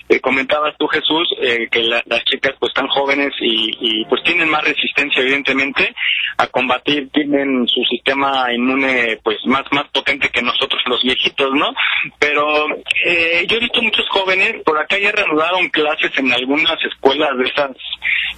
eh, 0.10 0.20
comentabas 0.20 0.75
tú 0.77 0.88
Jesús, 0.88 1.27
eh, 1.42 1.68
que 1.72 1.82
la- 1.84 2.04
las 2.06 2.24
chicas 2.25 2.54
pues 2.60 2.70
están 2.70 2.88
jóvenes 2.88 3.34
y, 3.42 3.72
y, 3.82 4.06
pues 4.06 4.22
tienen 4.24 4.48
más 4.50 4.63
resistencia 4.63 5.22
evidentemente 5.24 5.94
a 6.38 6.46
combatir, 6.48 7.10
tienen 7.12 7.68
su 7.68 7.84
sistema 7.86 8.54
inmune 8.54 9.18
pues 9.24 9.38
más 9.46 9.63
más 9.72 9.86
potente 9.89 10.30
que 10.30 10.42
nosotros 10.44 10.82
los 10.86 11.01
viejitos, 11.01 11.51
¿no? 11.56 11.74
Pero 12.20 12.68
eh, 13.04 13.46
yo 13.50 13.58
he 13.58 13.62
visto 13.62 13.82
muchos 13.82 14.08
jóvenes, 14.10 14.62
por 14.63 14.77
acá 14.77 15.00
ya 15.00 15.12
reanudaron 15.12 15.68
clases 15.70 16.16
en 16.20 16.32
algunas 16.32 16.77
escuelas 16.86 17.36
de 17.39 17.46
esas 17.46 17.72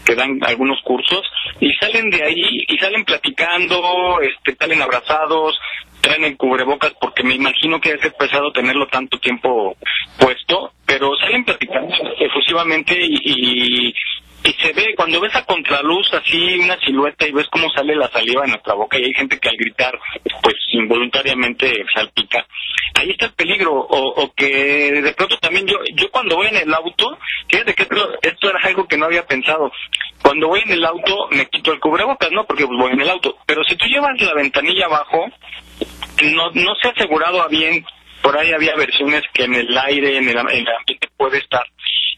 que 0.09 0.15
dan 0.15 0.39
algunos 0.43 0.81
cursos 0.83 1.21
y 1.59 1.71
salen 1.73 2.09
de 2.09 2.23
ahí 2.23 2.65
y 2.67 2.77
salen 2.79 3.05
platicando, 3.05 4.19
este, 4.21 4.55
salen 4.55 4.81
abrazados, 4.81 5.55
traen 6.01 6.23
el 6.23 6.35
cubrebocas 6.35 6.93
porque 6.99 7.21
me 7.21 7.35
imagino 7.35 7.79
que 7.79 7.91
es 7.91 8.13
pesado 8.13 8.51
tenerlo 8.51 8.87
tanto 8.87 9.19
tiempo 9.19 9.75
puesto, 10.17 10.71
pero 10.83 11.15
salen 11.17 11.45
platicando 11.45 11.93
efusivamente 12.19 12.97
y, 12.99 13.17
y, 13.23 13.93
y 14.49 14.53
se 14.53 14.73
ve, 14.73 14.95
cuando 14.95 15.21
ves 15.21 15.35
a 15.35 15.45
contraluz 15.45 16.11
así 16.13 16.57
una 16.57 16.79
silueta 16.79 17.27
y 17.27 17.31
ves 17.31 17.47
cómo 17.51 17.69
sale 17.69 17.95
la 17.95 18.09
saliva 18.09 18.45
en 18.45 18.51
nuestra 18.51 18.73
boca 18.73 18.97
y 18.97 19.03
hay 19.03 19.13
gente 19.13 19.37
que 19.37 19.47
al 19.47 19.57
gritar 19.57 19.99
pues 20.41 20.55
involuntariamente 20.71 21.85
salpica, 21.93 22.47
ahí 22.95 23.11
está 23.11 23.27
el 23.27 23.33
peligro 23.33 23.73
o, 23.73 24.23
o 24.23 24.33
que 24.33 25.01
de 25.03 25.13
pronto 25.13 25.37
también 25.37 25.67
yo 25.67 25.77
yo 25.93 26.09
cuando 26.09 26.35
voy 26.35 26.47
en 26.47 26.57
el 26.57 26.73
auto, 26.73 27.19
fíjate 27.47 27.75
que 27.75 27.83
esto, 27.83 28.17
esto 28.23 28.49
era 28.49 28.59
algo 28.63 28.87
que 28.87 28.97
no 28.97 29.05
había 29.05 29.25
pensado, 29.27 29.71
cuando 30.23 30.47
voy 30.47 30.61
en 30.65 30.71
el 30.71 30.85
auto 30.85 31.27
me 31.29 31.45
quito 31.47 31.71
el 31.71 31.79
cubrebocas, 31.79 32.31
¿no? 32.31 32.45
Porque 32.45 32.65
pues, 32.65 32.79
voy 32.79 32.91
en 32.93 33.01
el 33.01 33.09
auto, 33.09 33.37
pero 33.45 33.63
si 33.65 33.75
tú 33.75 33.85
llevas 33.85 34.19
la 34.19 34.33
ventanilla 34.33 34.85
abajo, 34.85 35.27
no, 36.23 36.49
no 36.53 36.75
se 36.81 36.87
ha 36.87 36.91
asegurado 36.91 37.41
a 37.41 37.47
bien, 37.49 37.85
por 38.23 38.35
ahí 38.35 38.51
había 38.51 38.75
versiones 38.75 39.23
que 39.31 39.43
en 39.43 39.53
el 39.53 39.77
aire, 39.77 40.17
en 40.17 40.27
el, 40.27 40.37
en 40.37 40.39
el 40.39 40.75
ambiente 40.75 41.07
puede 41.15 41.37
estar. 41.37 41.63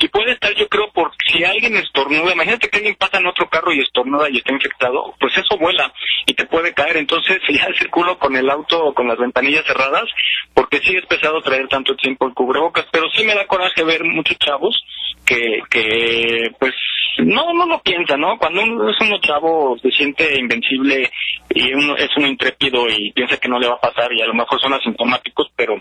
Y 0.02 0.08
puede 0.08 0.32
estar, 0.32 0.52
yo 0.56 0.68
creo, 0.68 0.90
porque 0.92 1.16
si 1.32 1.44
alguien 1.44 1.78
estornuda, 1.78 2.34
imagínate 2.34 2.70
que 2.70 2.78
alguien 2.78 2.96
pasa 2.96 3.20
en 3.20 3.28
otro 3.28 3.48
carro 3.48 3.72
y 3.72 3.82
estornuda 3.82 4.28
y 4.32 4.38
está 4.38 4.52
infectado, 4.52 5.14
pues 5.20 5.38
eso 5.38 5.56
vuela 5.60 5.94
y 6.26 6.34
te 6.34 6.48
puede 6.48 6.74
caer. 6.74 6.98
Entonces, 6.98 7.40
ya 7.50 7.68
circulo 7.78 8.18
con 8.18 8.36
el 8.36 8.50
auto 8.50 8.84
o 8.84 8.94
con 8.96 9.08
las 9.08 9.20
ventanillas 9.20 9.64
cerradas, 9.64 10.06
porque 10.56 10.80
sí 10.80 10.96
es 10.96 11.06
pesado 11.06 11.40
traer 11.42 11.68
tanto 11.68 11.96
tiempo 11.96 12.26
el 12.26 12.34
cubrebocas, 12.34 12.88
pero 12.92 13.12
sí 13.12 13.24
me 13.24 13.36
da 13.36 13.46
coraje 13.46 13.84
ver 13.84 14.04
muchos 14.04 14.40
chavos 14.40 14.84
que, 15.24 15.60
que 15.70 16.52
pues, 16.60 16.74
no, 17.20 17.54
no 17.54 17.68
lo 17.68 17.80
piensa, 17.84 18.18
¿no? 18.18 18.40
Cuando 18.40 18.64
uno 18.64 18.90
es 18.90 18.98
uno 19.02 19.20
chavo, 19.22 19.78
se 19.84 19.92
siente 19.92 20.40
invencible 20.40 21.12
y 21.50 21.74
uno 21.76 21.96
es 21.96 22.10
uno 22.18 22.28
intrépido 22.28 22.88
y 22.90 23.12
piensa 23.12 23.38
que 23.38 23.50
no 23.50 23.60
le 23.60 23.68
va 23.68 23.76
a 23.76 23.82
pasar 23.82 24.12
y 24.14 24.22
a 24.22 24.26
lo 24.26 24.34
mejor 24.34 24.60
son 24.60 24.74
asintomáticos, 24.74 25.52
pero 25.56 25.76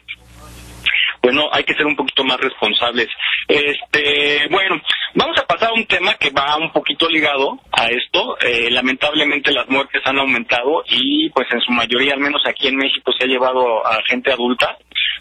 bueno, 1.22 1.48
hay 1.52 1.64
que 1.64 1.74
ser 1.74 1.86
un 1.86 1.96
poquito 1.96 2.24
más 2.24 2.40
responsables. 2.40 3.08
Este, 3.46 4.46
bueno, 4.50 4.80
vamos 5.14 5.36
a 5.38 5.46
pasar 5.46 5.70
a 5.70 5.74
un 5.74 5.86
tema 5.86 6.14
que 6.14 6.30
va 6.30 6.56
un 6.56 6.72
poquito 6.72 7.08
ligado 7.08 7.58
a 7.72 7.88
esto. 7.88 8.38
Eh, 8.40 8.70
lamentablemente 8.70 9.52
las 9.52 9.68
muertes 9.68 10.02
han 10.04 10.18
aumentado 10.18 10.82
y 10.88 11.28
pues 11.30 11.46
en 11.52 11.60
su 11.60 11.72
mayoría, 11.72 12.14
al 12.14 12.20
menos 12.20 12.42
aquí 12.46 12.68
en 12.68 12.76
México, 12.76 13.12
se 13.18 13.24
ha 13.24 13.28
llevado 13.28 13.86
a 13.86 13.98
gente 14.06 14.32
adulta 14.32 14.76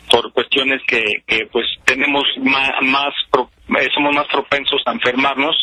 por 0.10 0.32
cuestiones 0.34 0.82
que, 0.88 1.04
que 1.28 1.46
pues 1.52 1.66
tenemos 1.86 2.24
más, 2.38 2.72
más 2.82 3.14
pro- 3.30 3.52
eh, 3.80 3.88
somos 3.94 4.16
más 4.16 4.26
propensos 4.28 4.82
a 4.86 4.92
enfermarnos 4.92 5.56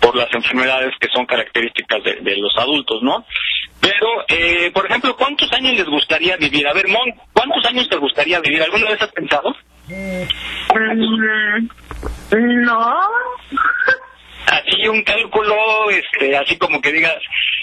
por 0.00 0.14
las 0.16 0.32
enfermedades 0.34 0.92
que 1.00 1.08
son 1.14 1.24
características 1.26 2.02
de, 2.04 2.16
de 2.16 2.36
los 2.36 2.54
adultos, 2.58 3.02
¿no? 3.02 3.24
Pero, 3.80 4.08
eh, 4.28 4.70
por 4.72 4.84
ejemplo, 4.86 5.16
¿cuántos 5.16 5.50
años 5.52 5.74
les 5.74 5.86
gustaría 5.86 6.36
vivir? 6.36 6.66
A 6.68 6.72
ver, 6.74 6.88
Mon, 6.88 7.10
¿cuántos 7.32 7.64
años 7.66 7.88
te 7.88 7.96
gustaría 7.96 8.40
vivir? 8.40 8.62
¿Alguna 8.62 8.90
vez 8.90 9.00
has 9.00 9.12
pensado? 9.12 9.54
Mm, 9.88 10.24
no. 12.64 12.94
Así 14.46 14.88
un 14.88 15.02
cálculo, 15.02 15.90
este, 15.90 16.36
así 16.36 16.56
como 16.56 16.80
que 16.80 16.92
digas, 16.92 17.16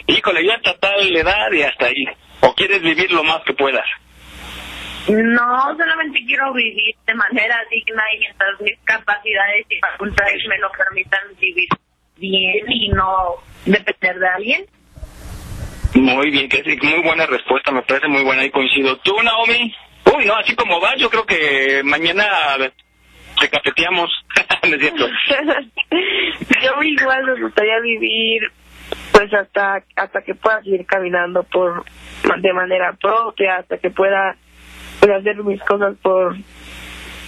híjole, 0.08 0.46
ya 0.46 0.56
está 0.56 0.78
tal 0.78 1.16
edad 1.16 1.52
y 1.52 1.62
hasta 1.62 1.86
ahí. 1.86 2.06
¿O 2.42 2.54
quieres 2.56 2.82
vivir 2.82 3.12
lo 3.12 3.24
más 3.24 3.42
que 3.44 3.54
puedas? 3.54 3.86
No, 5.08 5.76
solamente 5.78 6.24
quiero 6.26 6.54
vivir 6.54 6.96
de 7.06 7.14
manera 7.14 7.60
digna 7.70 8.04
y 8.16 8.20
mientras 8.20 8.62
mis 8.62 8.80
capacidades 8.86 9.66
y 9.70 9.80
facultades 9.80 10.42
me 10.48 10.58
lo 10.60 10.72
permitan 10.72 11.22
vivir 11.40 11.68
bien 12.18 12.72
y 12.72 12.90
no 12.90 13.36
depender 13.66 14.20
de 14.20 14.28
alguien. 14.28 14.66
Muy 15.96 16.32
bien, 16.32 16.50
que 16.50 16.64
sí, 16.64 16.78
muy 16.82 17.02
buena 17.02 17.26
respuesta, 17.26 17.72
me 17.72 17.82
parece 17.84 18.08
muy 18.08 18.24
buena 18.24 18.46
y 18.46 18.50
coincido. 18.50 18.98
¿Tú, 18.98 19.22
Naomi? 19.22 19.74
Uy, 20.06 20.26
no, 20.26 20.36
así 20.36 20.56
como 20.56 20.80
vas, 20.80 20.98
yo 20.98 21.10
creo 21.10 21.26
que 21.26 21.82
mañana 21.84 22.26
te 23.40 23.50
cafeteamos. 23.50 24.10
no. 24.64 25.08
Yo 26.62 26.84
igual 26.84 27.26
me 27.26 27.42
gustaría 27.42 27.80
vivir 27.82 28.52
pues 29.12 29.34
hasta 29.34 29.84
hasta 29.96 30.22
que 30.22 30.36
pueda 30.36 30.62
seguir 30.62 30.86
caminando 30.86 31.44
por 31.44 31.84
de 32.40 32.54
manera 32.54 32.94
propia, 32.94 33.58
hasta 33.58 33.78
que 33.78 33.90
pueda 33.90 34.36
pues, 35.00 35.12
hacer 35.12 35.44
mis 35.44 35.62
cosas 35.64 35.96
por 36.02 36.36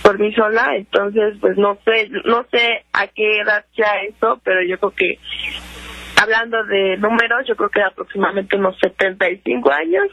por 0.02 0.20
mí 0.20 0.34
sola, 0.34 0.76
entonces 0.76 1.36
pues 1.42 1.58
no 1.58 1.78
sé, 1.84 2.10
no 2.26 2.46
sé 2.52 2.86
a 2.94 3.08
qué 3.08 3.40
edad 3.40 3.66
sea 3.76 4.04
eso, 4.04 4.40
pero 4.44 4.62
yo 4.64 4.78
creo 4.78 4.92
que 4.92 5.20
hablando 6.22 6.64
de 6.66 6.98
números, 6.98 7.48
yo 7.48 7.56
creo 7.56 7.70
que 7.70 7.82
aproximadamente 7.82 8.56
unos 8.56 8.78
75 8.80 9.72
años. 9.72 10.08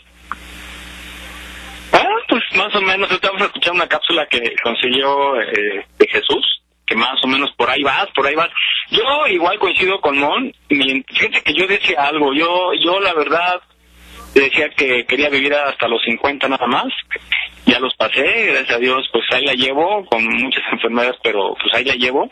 Ah, 2.03 2.19
pues 2.29 2.43
más 2.57 2.75
o 2.75 2.81
menos, 2.81 3.09
a 3.11 3.45
escuchar 3.45 3.73
una 3.73 3.87
cápsula 3.87 4.27
que 4.27 4.57
consiguió 4.63 5.41
eh, 5.41 5.87
de 5.99 6.09
Jesús, 6.09 6.63
que 6.85 6.97
más 6.97 7.15
o 7.23 7.29
menos 7.29 7.53
por 7.57 7.71
ahí 7.71 7.83
vas, 7.85 8.09
por 8.13 8.27
ahí 8.27 8.35
vas. 8.35 8.51
Yo 8.91 9.05
igual 9.29 9.57
coincido 9.61 10.01
con 10.01 10.19
Mon, 10.19 10.53
fíjate 10.69 11.43
que 11.43 11.55
yo 11.55 11.67
decía 11.69 12.07
algo, 12.09 12.35
yo, 12.35 12.73
yo 12.75 12.99
la 12.99 13.15
verdad 13.15 13.61
decía 14.35 14.71
que 14.71 15.05
quería 15.07 15.29
vivir 15.29 15.55
hasta 15.55 15.87
los 15.87 16.03
50 16.03 16.49
nada 16.49 16.67
más, 16.67 16.89
ya 17.67 17.79
los 17.79 17.95
pasé, 17.95 18.47
gracias 18.47 18.77
a 18.77 18.81
Dios, 18.81 19.09
pues 19.13 19.25
ahí 19.33 19.45
la 19.45 19.55
llevo, 19.55 20.05
con 20.07 20.25
muchas 20.25 20.63
enfermedades, 20.73 21.21
pero 21.23 21.55
pues 21.55 21.73
ahí 21.75 21.85
la 21.85 21.95
llevo. 21.95 22.29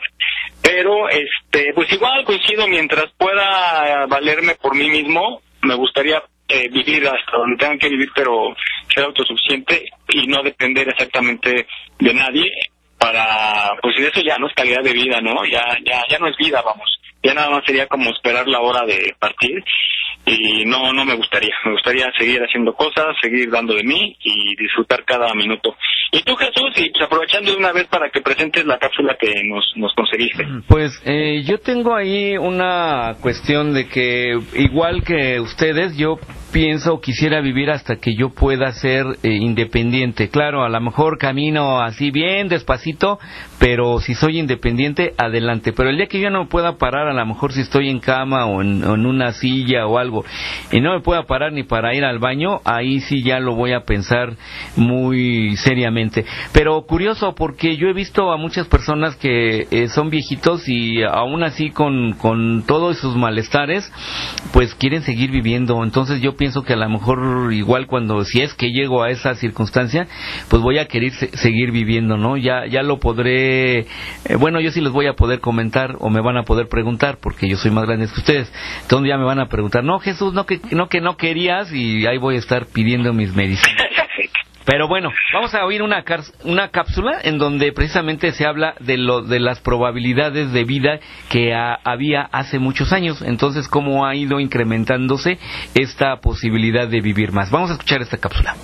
Pero, 0.61 1.07
este, 1.09 1.73
pues 1.73 1.91
igual 1.93 2.25
coincido, 2.25 2.67
mientras 2.67 3.05
pueda 3.17 4.05
valerme 4.07 4.55
por 4.55 4.75
mí 4.75 4.89
mismo, 4.89 5.41
me 5.61 5.75
gustaría 5.75 6.21
eh, 6.51 6.69
vivir 6.69 7.07
hasta 7.07 7.37
donde 7.37 7.57
tengan 7.57 7.79
que 7.79 7.89
vivir, 7.89 8.09
pero 8.15 8.55
ser 8.93 9.05
autosuficiente 9.05 9.85
y 10.09 10.27
no 10.27 10.43
depender 10.43 10.89
exactamente 10.89 11.65
de 11.99 12.13
nadie 12.13 12.51
para, 12.97 13.75
pues 13.81 13.95
eso 13.97 14.21
ya 14.21 14.37
no 14.37 14.47
es 14.47 14.53
calidad 14.53 14.83
de 14.83 14.93
vida, 14.93 15.19
¿no? 15.21 15.43
Ya, 15.45 15.65
ya, 15.83 16.03
ya 16.09 16.19
no 16.19 16.27
es 16.27 16.37
vida, 16.37 16.61
vamos. 16.61 16.99
Ya 17.23 17.33
nada 17.33 17.49
más 17.49 17.63
sería 17.65 17.87
como 17.87 18.11
esperar 18.11 18.47
la 18.47 18.59
hora 18.59 18.85
de 18.85 19.15
partir 19.19 19.63
y 20.25 20.65
no, 20.65 20.93
no 20.93 21.05
me 21.05 21.15
gustaría. 21.15 21.53
Me 21.65 21.71
gustaría 21.71 22.11
seguir 22.17 22.41
haciendo 22.41 22.73
cosas, 22.73 23.15
seguir 23.21 23.49
dando 23.49 23.73
de 23.73 23.83
mí 23.83 24.15
y 24.23 24.55
disfrutar 24.55 25.03
cada 25.03 25.33
minuto. 25.33 25.75
Y 26.11 26.21
tú, 26.23 26.35
Jesús, 26.35 26.71
y 26.75 26.89
pues 26.89 27.03
aprovechando 27.03 27.51
de 27.51 27.57
una 27.57 27.71
vez 27.71 27.87
para 27.87 28.09
que 28.09 28.21
presentes 28.21 28.65
la 28.65 28.77
cápsula 28.77 29.15
que 29.19 29.33
nos, 29.45 29.71
nos 29.75 29.93
conseguiste. 29.95 30.45
Pues 30.67 31.01
eh, 31.05 31.43
yo 31.45 31.57
tengo 31.59 31.95
ahí 31.95 32.37
una 32.37 33.15
cuestión 33.21 33.73
de 33.73 33.87
que, 33.87 34.37
igual 34.55 35.03
que 35.03 35.39
ustedes, 35.39 35.97
yo 35.97 36.19
pienso 36.51 36.99
quisiera 36.99 37.41
vivir 37.41 37.71
hasta 37.71 37.95
que 37.95 38.15
yo 38.15 38.29
pueda 38.29 38.71
ser 38.73 39.05
eh, 39.23 39.29
independiente. 39.29 40.29
Claro, 40.29 40.63
a 40.63 40.69
lo 40.69 40.81
mejor 40.81 41.17
camino 41.17 41.81
así 41.81 42.11
bien 42.11 42.49
despacito, 42.49 43.19
pero 43.59 43.99
si 43.99 44.15
soy 44.15 44.39
independiente, 44.39 45.13
adelante. 45.17 45.73
Pero 45.73 45.89
el 45.89 45.97
día 45.97 46.07
que 46.07 46.19
yo 46.19 46.29
no 46.29 46.47
pueda 46.49 46.77
parar, 46.77 47.07
a 47.07 47.13
lo 47.13 47.25
mejor 47.25 47.53
si 47.53 47.61
estoy 47.61 47.89
en 47.89 47.99
cama 47.99 48.45
o 48.45 48.61
en, 48.61 48.83
en 48.83 49.05
una 49.05 49.31
silla 49.31 49.87
o 49.87 49.97
algo, 49.97 50.25
y 50.71 50.81
no 50.81 50.93
me 50.93 51.01
pueda 51.01 51.23
parar 51.23 51.53
ni 51.53 51.63
para 51.63 51.95
ir 51.95 52.03
al 52.03 52.19
baño, 52.19 52.61
ahí 52.65 52.99
sí 52.99 53.23
ya 53.23 53.39
lo 53.39 53.55
voy 53.55 53.73
a 53.73 53.85
pensar 53.85 54.35
muy 54.75 55.55
seriamente. 55.57 56.25
Pero 56.53 56.81
curioso, 56.83 57.33
porque 57.35 57.77
yo 57.77 57.87
he 57.87 57.93
visto 57.93 58.31
a 58.31 58.37
muchas 58.37 58.67
personas 58.67 59.15
que 59.15 59.67
eh, 59.71 59.87
son 59.87 60.09
viejitos 60.09 60.67
y 60.67 61.03
aún 61.03 61.43
así 61.43 61.69
con, 61.69 62.13
con 62.13 62.63
todos 62.65 62.97
sus 62.97 63.15
malestares, 63.15 63.91
pues 64.51 64.75
quieren 64.75 65.03
seguir 65.03 65.31
viviendo. 65.31 65.83
Entonces 65.83 66.21
yo 66.21 66.35
pienso 66.41 66.63
que 66.63 66.73
a 66.73 66.75
lo 66.75 66.89
mejor 66.89 67.53
igual 67.53 67.85
cuando 67.85 68.25
si 68.25 68.41
es 68.41 68.55
que 68.55 68.71
llego 68.71 69.03
a 69.03 69.11
esa 69.11 69.35
circunstancia, 69.35 70.07
pues 70.49 70.59
voy 70.63 70.79
a 70.79 70.87
querer 70.87 71.11
se- 71.11 71.37
seguir 71.37 71.69
viviendo, 71.71 72.17
¿no? 72.17 72.35
Ya 72.35 72.65
ya 72.65 72.81
lo 72.81 72.99
podré 72.99 73.81
eh, 73.81 73.85
bueno, 74.39 74.59
yo 74.59 74.71
sí 74.71 74.81
les 74.81 74.91
voy 74.91 75.05
a 75.05 75.13
poder 75.13 75.39
comentar 75.39 75.97
o 75.99 76.09
me 76.09 76.19
van 76.19 76.37
a 76.37 76.43
poder 76.43 76.67
preguntar 76.67 77.19
porque 77.21 77.47
yo 77.47 77.57
soy 77.57 77.69
más 77.69 77.85
grande 77.85 78.07
que 78.07 78.19
ustedes. 78.19 78.51
Entonces 78.81 79.07
ya 79.07 79.19
me 79.19 79.23
van 79.23 79.39
a 79.39 79.49
preguntar, 79.49 79.83
"No, 79.83 79.99
Jesús, 79.99 80.33
no 80.33 80.47
que 80.47 80.59
no 80.71 80.89
que 80.89 80.99
no 80.99 81.15
querías" 81.15 81.71
y 81.71 82.07
ahí 82.07 82.17
voy 82.17 82.37
a 82.37 82.39
estar 82.39 82.65
pidiendo 82.65 83.13
mis 83.13 83.35
medicinas. 83.35 83.75
Pero 84.65 84.87
bueno, 84.87 85.11
vamos 85.33 85.53
a 85.55 85.65
oír 85.65 85.81
una, 85.81 86.03
una 86.43 86.69
cápsula 86.69 87.17
en 87.23 87.37
donde 87.37 87.71
precisamente 87.73 88.31
se 88.31 88.45
habla 88.45 88.75
de, 88.79 88.97
lo, 88.97 89.21
de 89.23 89.39
las 89.39 89.59
probabilidades 89.59 90.51
de 90.53 90.63
vida 90.63 90.99
que 91.29 91.53
ha- 91.53 91.79
había 91.83 92.21
hace 92.31 92.59
muchos 92.59 92.93
años. 92.93 93.21
Entonces, 93.21 93.67
cómo 93.67 94.05
ha 94.05 94.15
ido 94.15 94.39
incrementándose 94.39 95.39
esta 95.73 96.17
posibilidad 96.21 96.87
de 96.87 97.01
vivir 97.01 97.31
más. 97.31 97.49
Vamos 97.49 97.69
a 97.71 97.73
escuchar 97.73 98.01
esta 98.01 98.17
cápsula. 98.17 98.55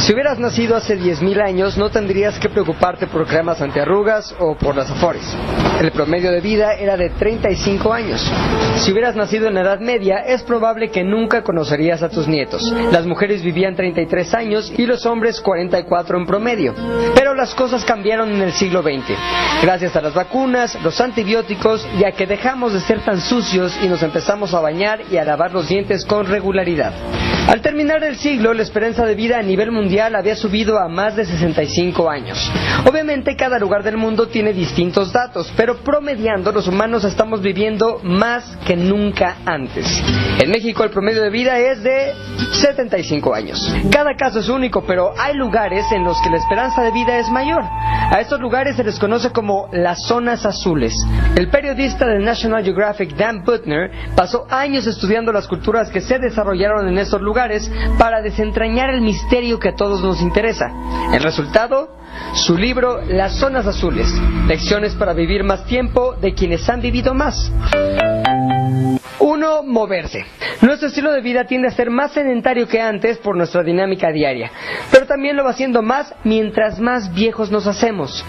Si 0.00 0.14
hubieras 0.14 0.38
nacido 0.38 0.76
hace 0.76 0.98
10.000 0.98 1.42
años, 1.42 1.76
no 1.76 1.90
tendrías 1.90 2.38
que 2.38 2.48
preocuparte 2.48 3.06
por 3.06 3.26
cremas 3.26 3.60
antiarrugas 3.60 4.34
o 4.38 4.56
por 4.56 4.74
las 4.74 4.90
afores. 4.90 5.22
El 5.78 5.92
promedio 5.92 6.32
de 6.32 6.40
vida 6.40 6.72
era 6.74 6.96
de 6.96 7.10
35 7.10 7.92
años. 7.92 8.26
Si 8.78 8.92
hubieras 8.92 9.14
nacido 9.14 9.46
en 9.48 9.54
la 9.54 9.60
Edad 9.60 9.78
Media, 9.80 10.18
es 10.18 10.42
probable 10.42 10.90
que 10.90 11.04
nunca 11.04 11.42
conocerías 11.42 12.02
a 12.02 12.08
tus 12.08 12.26
nietos. 12.28 12.62
Las 12.90 13.04
mujeres 13.06 13.42
vivían 13.42 13.76
33 13.76 14.34
años 14.34 14.72
y 14.76 14.86
los 14.86 15.04
hombres 15.04 15.40
44 15.42 16.18
en 16.18 16.26
promedio. 16.26 16.74
Pero 17.14 17.34
las 17.34 17.54
cosas 17.54 17.84
cambiaron 17.84 18.30
en 18.30 18.40
el 18.40 18.52
siglo 18.52 18.82
XX. 18.82 19.16
Gracias 19.62 19.96
a 19.96 20.00
las 20.00 20.14
vacunas, 20.14 20.78
los 20.82 20.98
antibióticos, 21.00 21.86
ya 21.98 22.12
que 22.12 22.26
dejamos 22.26 22.72
de 22.72 22.80
ser 22.80 23.00
tan 23.00 23.20
sucios 23.20 23.78
y 23.82 23.88
nos 23.88 24.02
empezamos 24.02 24.54
a 24.54 24.60
bañar 24.60 25.02
y 25.10 25.18
a 25.18 25.24
lavar 25.24 25.52
los 25.52 25.68
dientes 25.68 26.06
con 26.06 26.26
regularidad. 26.26 26.92
Al 27.48 27.62
terminar 27.62 28.04
el 28.04 28.16
siglo, 28.16 28.54
la 28.54 28.62
esperanza 28.62 29.04
de 29.04 29.14
vida 29.14 29.38
a 29.38 29.42
nivel 29.42 29.70
mundial 29.72 29.89
había 29.98 30.36
subido 30.36 30.78
a 30.78 30.88
más 30.88 31.16
de 31.16 31.24
65 31.24 32.08
años. 32.08 32.38
Obviamente 32.88 33.36
cada 33.36 33.58
lugar 33.58 33.82
del 33.82 33.96
mundo 33.96 34.28
tiene 34.28 34.52
distintos 34.52 35.12
datos, 35.12 35.52
pero 35.56 35.78
promediando 35.78 36.52
los 36.52 36.68
humanos 36.68 37.04
estamos 37.04 37.42
viviendo 37.42 38.00
más 38.02 38.56
que 38.66 38.76
nunca 38.76 39.36
antes. 39.44 39.86
En 40.38 40.50
México 40.50 40.84
el 40.84 40.90
promedio 40.90 41.22
de 41.22 41.30
vida 41.30 41.58
es 41.58 41.82
de 41.82 42.12
75 42.52 43.34
años. 43.34 43.74
Cada 43.90 44.14
caso 44.14 44.40
es 44.40 44.48
único, 44.48 44.84
pero 44.86 45.12
hay 45.18 45.34
lugares 45.34 45.84
en 45.92 46.04
los 46.04 46.20
que 46.22 46.30
la 46.30 46.36
esperanza 46.36 46.82
de 46.82 46.90
vida 46.92 47.18
es 47.18 47.28
mayor. 47.30 47.62
A 47.62 48.20
estos 48.20 48.40
lugares 48.40 48.76
se 48.76 48.84
les 48.84 48.98
conoce 48.98 49.30
como 49.30 49.68
las 49.72 50.02
zonas 50.06 50.46
azules. 50.46 50.94
El 51.36 51.48
periodista 51.48 52.06
del 52.06 52.24
National 52.24 52.64
Geographic 52.64 53.14
Dan 53.16 53.44
Butner 53.44 53.90
pasó 54.16 54.46
años 54.50 54.86
estudiando 54.86 55.32
las 55.32 55.46
culturas 55.46 55.90
que 55.90 56.00
se 56.00 56.18
desarrollaron 56.18 56.88
en 56.88 56.98
estos 56.98 57.20
lugares 57.20 57.70
para 57.98 58.20
desentrañar 58.22 58.90
el 58.90 59.00
misterio 59.00 59.58
que 59.58 59.72
todos 59.80 60.02
nos 60.02 60.20
interesa. 60.20 60.70
El 61.10 61.22
resultado, 61.22 61.88
su 62.34 62.54
libro 62.54 63.00
Las 63.08 63.38
zonas 63.38 63.66
azules, 63.66 64.12
lecciones 64.46 64.94
para 64.94 65.14
vivir 65.14 65.42
más 65.42 65.64
tiempo 65.64 66.16
de 66.20 66.34
quienes 66.34 66.68
han 66.68 66.82
vivido 66.82 67.14
más. 67.14 67.50
Uno, 69.20 69.62
moverse. 69.62 70.26
Nuestro 70.60 70.88
estilo 70.88 71.12
de 71.12 71.22
vida 71.22 71.46
tiende 71.46 71.68
a 71.68 71.70
ser 71.70 71.88
más 71.88 72.12
sedentario 72.12 72.68
que 72.68 72.78
antes 72.78 73.16
por 73.16 73.38
nuestra 73.38 73.62
dinámica 73.62 74.12
diaria, 74.12 74.50
pero 74.90 75.06
también 75.06 75.34
lo 75.34 75.44
va 75.44 75.52
haciendo 75.52 75.80
más 75.80 76.14
mientras 76.24 76.78
más 76.78 77.14
viejos 77.14 77.50
nos 77.50 77.66
hacemos. 77.66 78.22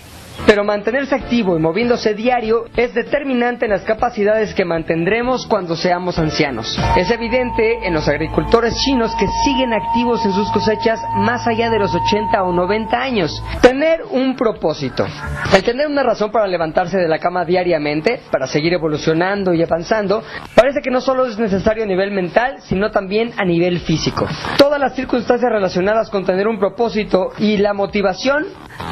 Pero 0.46 0.64
mantenerse 0.64 1.16
activo 1.16 1.56
y 1.56 1.62
moviéndose 1.62 2.14
diario 2.14 2.66
es 2.76 2.94
determinante 2.94 3.66
en 3.66 3.72
las 3.72 3.84
capacidades 3.84 4.54
que 4.54 4.66
mantendremos 4.66 5.46
cuando 5.46 5.76
seamos 5.76 6.18
ancianos. 6.20 6.78
Es 6.98 7.10
evidente 7.12 7.86
en 7.86 7.94
los 7.94 8.08
agricultores 8.08 8.76
chinos 8.78 9.16
que 9.16 9.28
siguen 9.46 9.74
activos 9.74 10.26
en 10.26 10.34
sus 10.34 10.52
cosechas 10.52 11.00
más 11.16 11.48
allá 11.48 11.70
de 11.70 11.80
los 11.80 11.94
80 11.94 12.44
o 12.44 12.52
90 12.52 13.00
años. 13.00 13.44
Tener 13.62 14.02
un 14.12 14.36
propósito. 14.36 15.06
El 15.54 15.64
tener 15.64 15.88
una 15.88 16.04
razón 16.04 16.32
para 16.32 16.48
levantarse 16.48 16.98
de 16.98 17.08
la 17.08 17.20
cama 17.20 17.46
diariamente, 17.46 18.20
para 18.32 18.48
seguir 18.48 18.74
evolucionando 18.74 19.54
y 19.54 19.64
avanzando, 19.64 20.24
parece 20.56 20.82
que 20.82 20.92
no 20.92 21.02
solo 21.02 21.26
es 21.26 21.38
necesario 21.38 21.84
a 21.84 21.88
nivel 21.88 22.12
mental, 22.12 22.58
sino 22.64 22.92
también 22.92 23.32
a 23.38 23.46
nivel 23.46 23.80
físico. 23.80 24.28
Todas 24.58 24.80
las 24.80 24.96
circunstancias 24.96 25.52
relacionadas 25.52 26.10
con 26.10 26.26
tener 26.26 26.48
un 26.48 26.60
propósito 26.60 27.32
y 27.38 27.58
la 27.58 27.74
motivación 27.74 28.46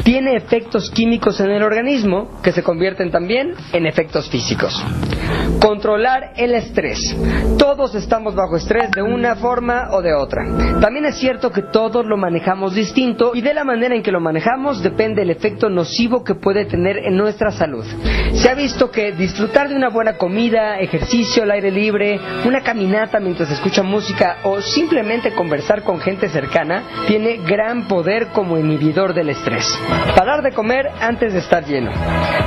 tiene 0.03 0.35
efectos 0.35 0.89
químicos 0.91 1.39
en 1.39 1.51
el 1.51 1.63
organismo 1.63 2.41
que 2.41 2.51
se 2.51 2.63
convierten 2.63 3.11
también 3.11 3.53
en 3.73 3.85
efectos 3.85 4.29
físicos. 4.29 4.83
Controlar 5.61 6.33
el 6.37 6.55
estrés. 6.55 7.15
Todos 7.57 7.93
estamos 7.95 8.33
bajo 8.35 8.55
estrés 8.55 8.91
de 8.91 9.01
una 9.01 9.35
forma 9.35 9.89
o 9.91 10.01
de 10.01 10.13
otra. 10.13 10.43
También 10.79 11.05
es 11.05 11.15
cierto 11.15 11.51
que 11.51 11.63
todos 11.63 12.05
lo 12.05 12.17
manejamos 12.17 12.73
distinto 12.73 13.31
y 13.35 13.41
de 13.41 13.53
la 13.53 13.63
manera 13.63 13.95
en 13.95 14.03
que 14.03 14.11
lo 14.11 14.19
manejamos 14.19 14.81
depende 14.81 15.21
el 15.21 15.29
efecto 15.29 15.69
nocivo 15.69 16.23
que 16.23 16.35
puede 16.35 16.65
tener 16.65 16.97
en 16.97 17.17
nuestra 17.17 17.51
salud. 17.51 17.85
Se 18.33 18.49
ha 18.49 18.55
visto 18.55 18.89
que 18.89 19.11
disfrutar 19.11 19.69
de 19.69 19.75
una 19.75 19.89
buena 19.89 20.17
comida, 20.17 20.79
ejercicio 20.79 21.43
al 21.43 21.51
aire 21.51 21.71
libre, 21.71 22.19
una 22.45 22.61
caminata 22.61 23.19
mientras 23.19 23.51
escucha 23.51 23.83
música 23.83 24.37
o 24.43 24.61
simplemente 24.61 25.33
conversar 25.33 25.83
con 25.83 25.99
gente 25.99 26.29
cercana 26.29 26.83
tiene 27.07 27.37
gran 27.37 27.87
poder 27.87 28.27
como 28.27 28.57
inhibidor 28.57 29.13
del 29.13 29.29
estrés. 29.29 29.68
Parar 30.15 30.41
de 30.41 30.51
comer 30.51 30.89
antes 30.99 31.33
de 31.33 31.39
estar 31.39 31.65
lleno. 31.65 31.91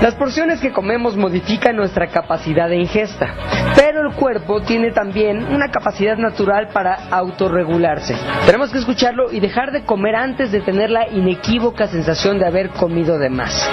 Las 0.01 0.15
porciones 0.15 0.61
que 0.61 0.73
comemos 0.73 1.17
modifican 1.17 1.77
nuestra 1.77 2.09
capacidad 2.09 2.69
de 2.69 2.77
ingesta, 2.77 3.35
pero 3.77 4.09
el 4.09 4.15
cuerpo 4.15 4.61
tiene 4.63 4.91
también 4.93 5.45
una 5.45 5.71
capacidad 5.71 6.17
natural 6.17 6.69
para 6.73 7.09
autorregularse. 7.11 8.17
Tenemos 8.47 8.71
que 8.71 8.79
escucharlo 8.79 9.33
y 9.33 9.41
dejar 9.41 9.73
de 9.73 9.85
comer 9.85 10.17
antes 10.17 10.53
de 10.53 10.61
tener 10.61 10.91
la 10.91 11.09
inequívoca 11.09 11.87
sensación 11.89 12.39
de 12.39 12.47
haber 12.47 12.71
comido 12.71 13.19
de 13.19 13.31
más. 13.31 13.71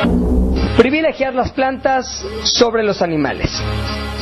Privilegiar 0.77 1.33
las 1.33 1.51
plantas 1.51 2.25
sobre 2.43 2.83
los 2.83 3.01
animales. 3.01 3.51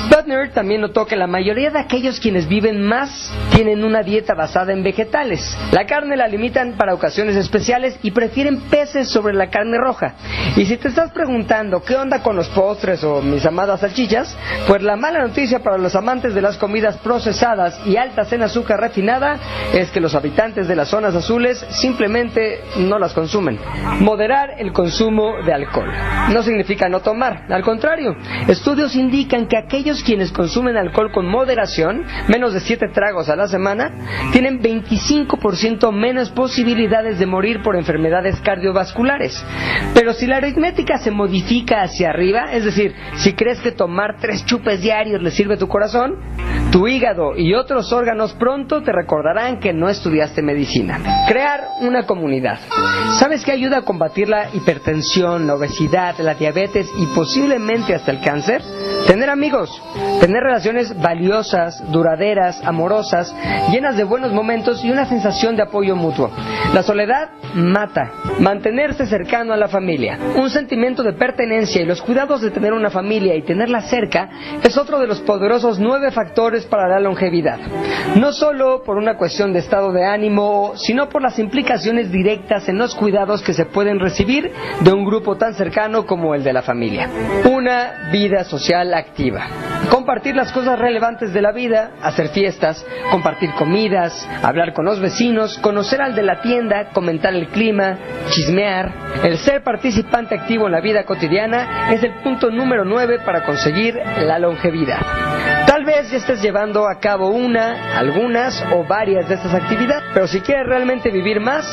Butner 0.10 0.52
también 0.54 0.82
notó 0.82 1.06
que 1.06 1.16
la 1.16 1.28
mayoría 1.28 1.70
de 1.70 1.80
aquellos 1.80 2.20
quienes 2.20 2.48
viven 2.48 2.82
más 2.82 3.32
tienen 3.54 3.84
una 3.84 4.04
dieta 4.04 4.34
basada 4.36 4.72
en 4.72 4.82
vegetales. 4.82 5.58
La 5.72 5.86
carne 5.86 6.16
la 6.16 6.28
limitan 6.28 6.78
para 6.78 6.94
ocasiones 6.94 7.36
especiales 7.36 8.00
y 8.04 8.12
prefieren 8.12 8.62
peces 8.70 9.10
sobre 9.18 9.34
la 9.34 9.50
carne 9.50 9.80
roja. 9.80 10.14
Y 10.56 10.66
si 10.66 10.78
te 10.78 10.90
estás 10.90 11.10
preguntando 11.10 11.82
qué 11.82 11.96
onda 11.96 12.22
con 12.22 12.36
los 12.36 12.48
postres 12.50 13.04
o 13.04 13.20
mis 13.24 13.44
amadas 13.48 13.80
salchichas, 13.80 14.38
pues 14.68 14.84
la 14.84 14.96
mala 14.96 15.26
noticia 15.26 15.58
para 15.64 15.80
los 15.80 15.96
amantes 15.96 16.36
de 16.36 16.42
las 16.42 16.56
comidas 16.58 16.98
procesadas 16.98 17.82
y 17.88 17.98
altas 17.98 18.32
en 18.32 18.44
azúcar 18.44 18.80
refinada 18.80 19.40
es 19.74 19.90
que 19.90 20.00
los 20.00 20.14
habitantes 20.14 20.68
de 20.68 20.76
las 20.76 20.90
zonas 20.90 21.16
azules 21.16 21.58
simplemente 21.72 22.62
no 22.78 23.00
las 23.00 23.14
consumen. 23.14 23.58
Moderar 24.02 24.52
el 24.60 24.72
consumo 24.72 25.42
de 25.44 25.52
alcohol. 25.52 25.92
No 26.32 26.44
significa 26.44 26.88
no 26.88 27.00
tomar, 27.00 27.46
al 27.50 27.64
contrario, 27.64 28.16
estudios 28.48 28.96
indican 28.96 29.48
que 29.48 29.58
aquellos 29.58 30.04
quienes 30.04 30.32
consumen 30.32 30.78
alcohol 30.78 31.12
con 31.12 31.26
moderación, 31.26 32.06
menos 32.28 32.54
de 32.54 32.60
7 32.60 32.90
tragos 32.94 33.30
a 33.30 33.36
la 33.36 33.48
semana, 33.48 33.92
tienen 34.32 34.62
25% 34.62 35.92
menos 35.92 36.30
posibilidades 36.30 37.18
de 37.18 37.26
morir 37.26 37.64
por 37.64 37.76
enfermedades 37.76 38.40
cardiovasculares. 38.42 39.07
Pero 39.94 40.14
si 40.14 40.28
la 40.28 40.38
aritmética 40.38 40.98
se 40.98 41.12
modifica 41.12 41.82
hacia 41.82 42.10
arriba, 42.10 42.52
es 42.52 42.66
decir, 42.66 42.96
si 43.18 43.34
crees 43.34 43.60
que 43.62 43.72
tomar 43.72 44.18
tres 44.20 44.46
chupes 44.46 44.82
diarios 44.82 45.22
le 45.22 45.32
sirve 45.32 45.56
a 45.56 45.58
tu 45.58 45.68
corazón, 45.68 46.16
tu 46.72 46.88
hígado 46.88 47.38
y 47.38 47.54
otros 47.54 47.94
órganos 47.94 48.34
pronto 48.34 48.84
te 48.84 48.92
recordarán 48.92 49.60
que 49.60 49.74
no 49.74 49.90
estudiaste 49.90 50.42
medicina. 50.42 51.00
Crear 51.28 51.64
una 51.82 52.06
comunidad. 52.06 52.60
¿Sabes 53.20 53.44
qué 53.44 53.52
ayuda 53.52 53.80
a 53.80 53.82
combatir 53.84 54.28
la 54.28 54.50
hipertensión, 54.54 55.48
la 55.48 55.56
obesidad, 55.56 56.18
la 56.20 56.36
diabetes 56.36 56.88
y 56.98 57.06
posiblemente 57.16 57.96
hasta 57.96 58.12
el 58.12 58.22
cáncer? 58.22 58.62
Tener 59.08 59.30
amigos, 59.30 59.70
tener 60.20 60.44
relaciones 60.44 61.00
valiosas, 61.00 61.82
duraderas, 61.92 62.62
amorosas, 62.64 63.34
llenas 63.72 63.96
de 63.96 64.04
buenos 64.04 64.34
momentos 64.34 64.84
y 64.84 64.92
una 64.92 65.06
sensación 65.06 65.56
de 65.56 65.64
apoyo 65.64 65.96
mutuo. 65.96 66.30
La 66.74 66.84
soledad 66.84 67.30
mata. 67.56 68.12
Mantenerse 68.98 69.06
cercano 69.06 69.54
a 69.54 69.58
la 69.58 69.68
familia. 69.68 70.18
Un 70.36 70.50
sentimiento 70.50 71.04
de 71.04 71.14
pertenencia 71.14 71.82
y 71.82 71.86
los 71.86 72.02
cuidados 72.02 72.42
de 72.42 72.50
tener 72.50 72.74
una 72.74 72.90
familia 72.90 73.36
y 73.36 73.44
tenerla 73.44 73.82
cerca 73.82 74.30
es 74.64 74.76
otro 74.76 75.00
de 75.00 75.06
los 75.06 75.22
poderosos 75.22 75.78
nueve 75.80 76.10
factores 76.10 76.66
para 76.66 76.88
la 76.88 77.00
longevidad. 77.00 77.60
No 78.16 78.32
solo 78.32 78.82
por 78.84 78.98
una 78.98 79.16
cuestión 79.16 79.54
de 79.54 79.60
estado 79.60 79.92
de 79.92 80.04
ánimo, 80.04 80.74
sino 80.78 81.10
por 81.10 81.22
las 81.22 81.38
implicaciones 81.38 82.12
directas 82.12 82.68
en 82.70 82.80
los 82.80 82.96
cuidados 82.96 83.44
que 83.44 83.54
se 83.54 83.66
pueden 83.66 84.00
recibir 84.00 84.52
de 84.80 84.92
un 84.92 85.06
grupo 85.06 85.38
tan 85.38 85.54
cercano 85.54 86.08
como 86.08 86.34
el 86.34 86.44
de 86.44 86.54
la 86.54 86.64
familia. 86.64 87.08
Una 87.46 88.10
vida 88.12 88.46
social 88.46 88.94
activa. 88.96 89.48
Compartir 89.92 90.36
las 90.36 90.52
cosas 90.52 90.80
relevantes 90.80 91.34
de 91.34 91.42
la 91.42 91.52
vida, 91.52 91.92
hacer 92.02 92.30
fiestas, 92.30 92.84
compartir 93.12 93.52
comidas, 93.54 94.28
hablar 94.42 94.74
con 94.74 94.86
los 94.86 95.00
vecinos, 95.00 95.58
conocer 95.60 96.02
al 96.02 96.16
de 96.16 96.24
la 96.24 96.42
tienda, 96.42 96.90
comentar 96.94 97.34
el 97.34 97.48
clima, 97.50 97.98
chismear. 98.30 98.87
El 99.24 99.38
ser 99.38 99.64
participante 99.64 100.36
activo 100.36 100.68
en 100.68 100.72
la 100.72 100.82
vida 100.82 101.04
cotidiana 101.04 101.94
es 101.94 102.04
el 102.04 102.14
punto 102.24 102.50
número 102.50 102.86
9 102.86 103.20
para 103.26 103.44
conseguir 103.44 103.96
la 103.96 104.40
longevidad. 104.40 105.00
Tal 105.66 105.86
vez 105.86 106.10
ya 106.10 106.18
estés 106.18 106.42
llevando 106.42 106.88
a 106.88 107.00
cabo 107.00 107.30
una, 107.30 107.98
algunas 107.98 108.64
o 108.74 108.84
varias 108.84 109.28
de 109.28 109.36
estas 109.36 109.54
actividades, 109.54 110.04
pero 110.14 110.28
si 110.28 110.42
quieres 110.42 110.66
realmente 110.66 111.12
vivir 111.12 111.40
más, 111.40 111.66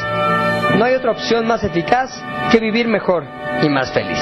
no 0.76 0.84
hay 0.84 0.94
otra 0.94 1.12
opción 1.12 1.46
más 1.46 1.62
eficaz 1.64 2.10
que 2.50 2.58
vivir 2.58 2.88
mejor 2.88 3.24
y 3.62 3.68
más 3.68 3.92
feliz. 3.92 4.20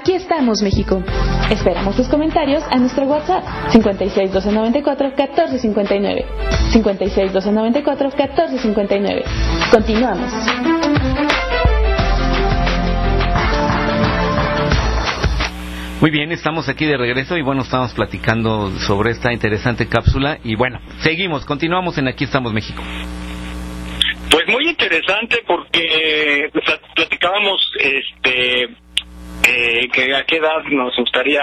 Aquí 0.00 0.14
estamos, 0.14 0.62
México. 0.62 1.02
Esperamos 1.50 1.94
tus 1.94 2.08
comentarios 2.08 2.64
a 2.70 2.76
nuestro 2.78 3.04
WhatsApp 3.04 3.44
56 3.68 4.32
294 4.32 5.08
1459. 5.08 6.24
56 6.72 7.32
294 7.34 8.08
1459. 8.08 9.24
Continuamos. 9.70 10.32
Muy 16.00 16.10
bien, 16.10 16.32
estamos 16.32 16.70
aquí 16.70 16.86
de 16.86 16.96
regreso 16.96 17.36
y 17.36 17.42
bueno, 17.42 17.60
estamos 17.60 17.92
platicando 17.92 18.70
sobre 18.78 19.10
esta 19.10 19.34
interesante 19.34 19.86
cápsula 19.86 20.38
y 20.42 20.54
bueno, 20.54 20.80
seguimos, 21.00 21.44
continuamos 21.44 21.98
en 21.98 22.08
Aquí 22.08 22.24
estamos 22.24 22.54
México. 22.54 22.82
Pues 24.30 24.48
muy 24.48 24.66
interesante 24.66 25.42
porque 25.46 26.48
platicábamos 26.94 27.60
este 27.78 28.70
eh, 29.46 29.88
que 29.92 30.14
a 30.14 30.24
qué 30.24 30.36
edad 30.36 30.62
nos 30.70 30.96
gustaría 30.96 31.42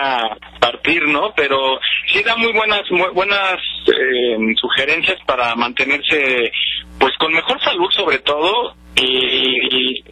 partir, 0.59 1.03
¿no? 1.07 1.33
Pero 1.35 1.79
sí 2.11 2.21
da 2.23 2.35
muy 2.35 2.51
buenas 2.53 2.81
muy 2.91 3.09
buenas 3.13 3.57
eh, 3.87 4.37
sugerencias 4.59 5.17
para 5.25 5.55
mantenerse 5.55 6.51
pues 6.99 7.13
con 7.17 7.33
mejor 7.33 7.61
salud 7.61 7.89
sobre 7.91 8.19
todo 8.19 8.75
y, 8.95 9.03
y, 9.03 10.03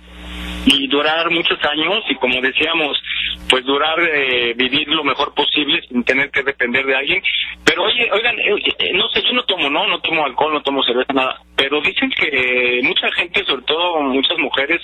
y 0.65 0.87
durar 0.87 1.29
muchos 1.29 1.63
años 1.63 2.03
y 2.09 2.15
como 2.15 2.41
decíamos 2.41 3.01
pues 3.49 3.63
durar 3.65 3.99
eh, 3.99 4.53
vivir 4.55 4.87
lo 4.87 5.03
mejor 5.03 5.33
posible 5.33 5.81
sin 5.87 6.03
tener 6.03 6.31
que 6.31 6.43
depender 6.43 6.85
de 6.85 6.95
alguien. 6.95 7.21
Pero 7.63 7.83
oye 7.83 8.09
oigan 8.11 8.37
eh, 8.39 8.55
eh, 8.79 8.93
no 8.93 9.07
sé 9.09 9.21
yo 9.21 9.33
no 9.33 9.43
tomo 9.43 9.69
no 9.69 9.87
no 9.87 9.99
tomo 9.99 10.25
alcohol 10.25 10.53
no 10.53 10.61
tomo 10.61 10.83
cerveza 10.83 11.13
nada. 11.13 11.39
Pero 11.55 11.81
dicen 11.81 12.09
que 12.11 12.81
mucha 12.83 13.11
gente 13.13 13.43
sobre 13.45 13.63
todo 13.63 14.01
muchas 14.01 14.37
mujeres 14.39 14.81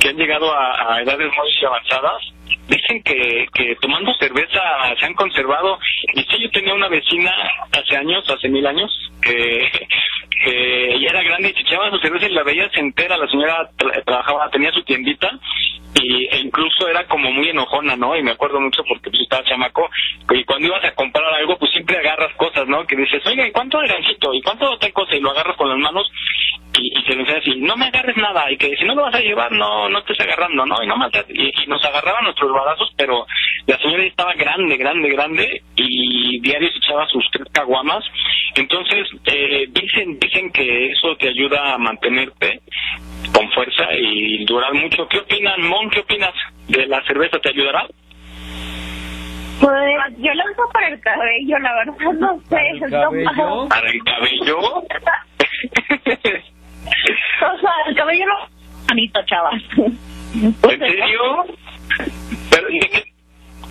que 0.00 0.08
han 0.08 0.16
llegado 0.16 0.52
a, 0.52 0.94
a 0.94 1.02
edades 1.02 1.30
muy 1.36 1.66
avanzadas 1.66 2.22
dicen 2.68 3.02
que, 3.02 3.46
que 3.54 3.76
tomando 3.80 4.12
cerveza 4.14 4.60
se 4.98 5.06
han 5.06 5.14
conservado. 5.14 5.78
Y 6.14 6.22
sí 6.22 6.42
yo 6.42 6.50
tenía 6.50 6.74
una 6.74 6.88
vecina 6.88 7.32
hace 7.72 7.96
años 7.96 8.28
hace 8.28 8.48
mil 8.48 8.66
años 8.66 8.90
que 9.22 9.70
que 10.42 10.94
ella 10.94 11.10
era 11.10 11.22
grande 11.22 11.50
y 11.50 11.54
se 11.54 11.60
echaba 11.60 11.90
su 11.90 11.98
cerveza 11.98 12.26
y 12.26 12.32
la 12.32 12.42
veías 12.42 12.70
entera, 12.76 13.16
la 13.16 13.28
señora 13.28 13.70
tra- 13.78 14.04
trabajaba, 14.04 14.50
tenía 14.50 14.72
su 14.72 14.82
tiendita 14.82 15.30
y 15.94 16.24
e 16.26 16.38
incluso 16.40 16.88
era 16.88 17.04
como 17.06 17.30
muy 17.30 17.48
enojona, 17.50 17.96
¿no? 17.96 18.16
Y 18.16 18.22
me 18.22 18.32
acuerdo 18.32 18.60
mucho 18.60 18.82
porque 18.88 19.10
pues 19.10 19.22
estaba 19.22 19.44
chamaco 19.44 19.88
y 20.30 20.44
cuando 20.44 20.68
ibas 20.68 20.84
a 20.84 20.94
comprar 20.94 21.32
algo 21.34 21.58
pues 21.58 21.70
siempre 21.72 21.98
agarras 21.98 22.34
cosas, 22.36 22.66
¿no? 22.66 22.84
Que 22.86 22.96
dices, 22.96 23.22
oiga, 23.26 23.46
¿y 23.46 23.52
cuánto 23.52 23.78
grancito? 23.78 24.32
¿Y 24.34 24.42
cuánto 24.42 24.76
tal 24.78 24.92
cosa? 24.92 25.14
Y 25.14 25.20
lo 25.20 25.30
agarras 25.30 25.56
con 25.56 25.68
las 25.68 25.78
manos 25.78 26.10
y, 26.78 26.98
y 26.98 27.02
se 27.04 27.14
lo 27.14 27.22
y 27.44 27.60
no 27.60 27.76
me 27.76 27.86
agarres 27.86 28.16
nada 28.16 28.50
y 28.50 28.56
que 28.56 28.74
si 28.76 28.84
no 28.84 28.94
lo 28.94 29.02
vas 29.02 29.14
a 29.14 29.20
llevar 29.20 29.52
no 29.52 29.88
no 29.90 29.98
estés 29.98 30.18
agarrando, 30.20 30.64
¿no? 30.64 30.82
Y, 30.82 30.86
no 30.86 30.96
más, 30.96 31.10
y, 31.28 31.48
y 31.62 31.66
nos 31.66 31.84
agarraban 31.84 32.24
nuestros 32.24 32.50
balazos, 32.52 32.90
pero 32.96 33.26
la 33.66 33.78
señora 33.78 34.04
estaba 34.04 34.32
grande, 34.34 34.76
grande, 34.76 35.08
grande 35.10 35.62
y 35.76 36.40
diario 36.40 36.70
se 36.72 36.78
echaba 36.78 37.06
sus 37.08 37.24
tres 37.30 37.46
caguamas. 37.52 38.02
Entonces, 38.54 39.08
eh, 39.26 39.66
dicen, 39.68 40.18
dicen 40.18 40.31
que 40.52 40.90
eso 40.92 41.14
te 41.18 41.28
ayuda 41.28 41.74
a 41.74 41.78
mantenerte 41.78 42.60
con 43.34 43.50
fuerza 43.52 43.84
y 43.98 44.44
durar 44.46 44.72
mucho. 44.74 45.06
¿Qué 45.08 45.18
opinan, 45.18 45.62
Mon? 45.62 45.90
¿Qué 45.90 46.00
opinas 46.00 46.32
de 46.68 46.86
la 46.86 47.02
cerveza? 47.04 47.38
¿Te 47.38 47.50
ayudará? 47.50 47.86
Pues 49.60 49.72
yo 50.18 50.32
lo 50.34 50.44
uso 50.50 50.72
para 50.72 50.88
el 50.88 51.00
cabello, 51.00 51.58
la 51.58 51.72
verdad 51.74 52.12
no 52.18 52.40
sé. 52.48 52.48
¿Para 52.48 52.68
el 52.70 52.90
cabello? 52.90 53.68
¿Para 53.68 53.90
el 53.90 54.02
cabello? 54.02 54.58
O 57.42 57.58
sea, 57.60 57.72
el 57.88 57.94
cabello 57.96 58.24
no 58.26 58.48
bonito, 58.88 59.20
chavas. 59.26 59.62
¿En 60.34 60.54
serio? 60.78 61.44
Pero, 62.50 62.70
¿y 62.70 62.80
qué- 62.80 62.88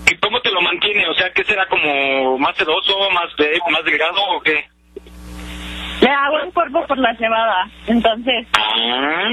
qué- 0.06 0.18
¿Cómo 0.22 0.40
te 0.42 0.52
lo 0.52 0.62
mantiene? 0.62 1.08
O 1.08 1.14
sea, 1.16 1.32
¿qué 1.34 1.44
será 1.44 1.66
como 1.68 2.38
más 2.38 2.56
sedoso, 2.56 3.10
más 3.12 3.36
de, 3.38 3.60
más 3.72 3.84
delgado 3.84 4.22
o 4.36 4.42
qué? 4.42 4.66
Le 6.02 6.10
hago 6.10 6.40
el 6.40 6.52
cuerpo 6.54 6.86
por 6.88 6.98
la 6.98 7.16
cebada, 7.16 7.70
entonces, 7.88 8.48
Ah, 8.54 9.30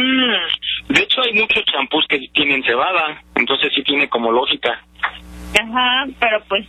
de 0.88 1.02
hecho 1.02 1.22
hay 1.22 1.33
muchos 1.35 1.64
champús 1.64 2.04
que 2.09 2.18
tienen 2.35 2.62
cebada, 2.62 3.22
entonces 3.35 3.72
sí 3.74 3.83
tiene 3.83 4.09
como 4.09 4.31
lógica. 4.31 4.81
ajá, 5.59 6.07
pero 6.20 6.42
pues 6.48 6.66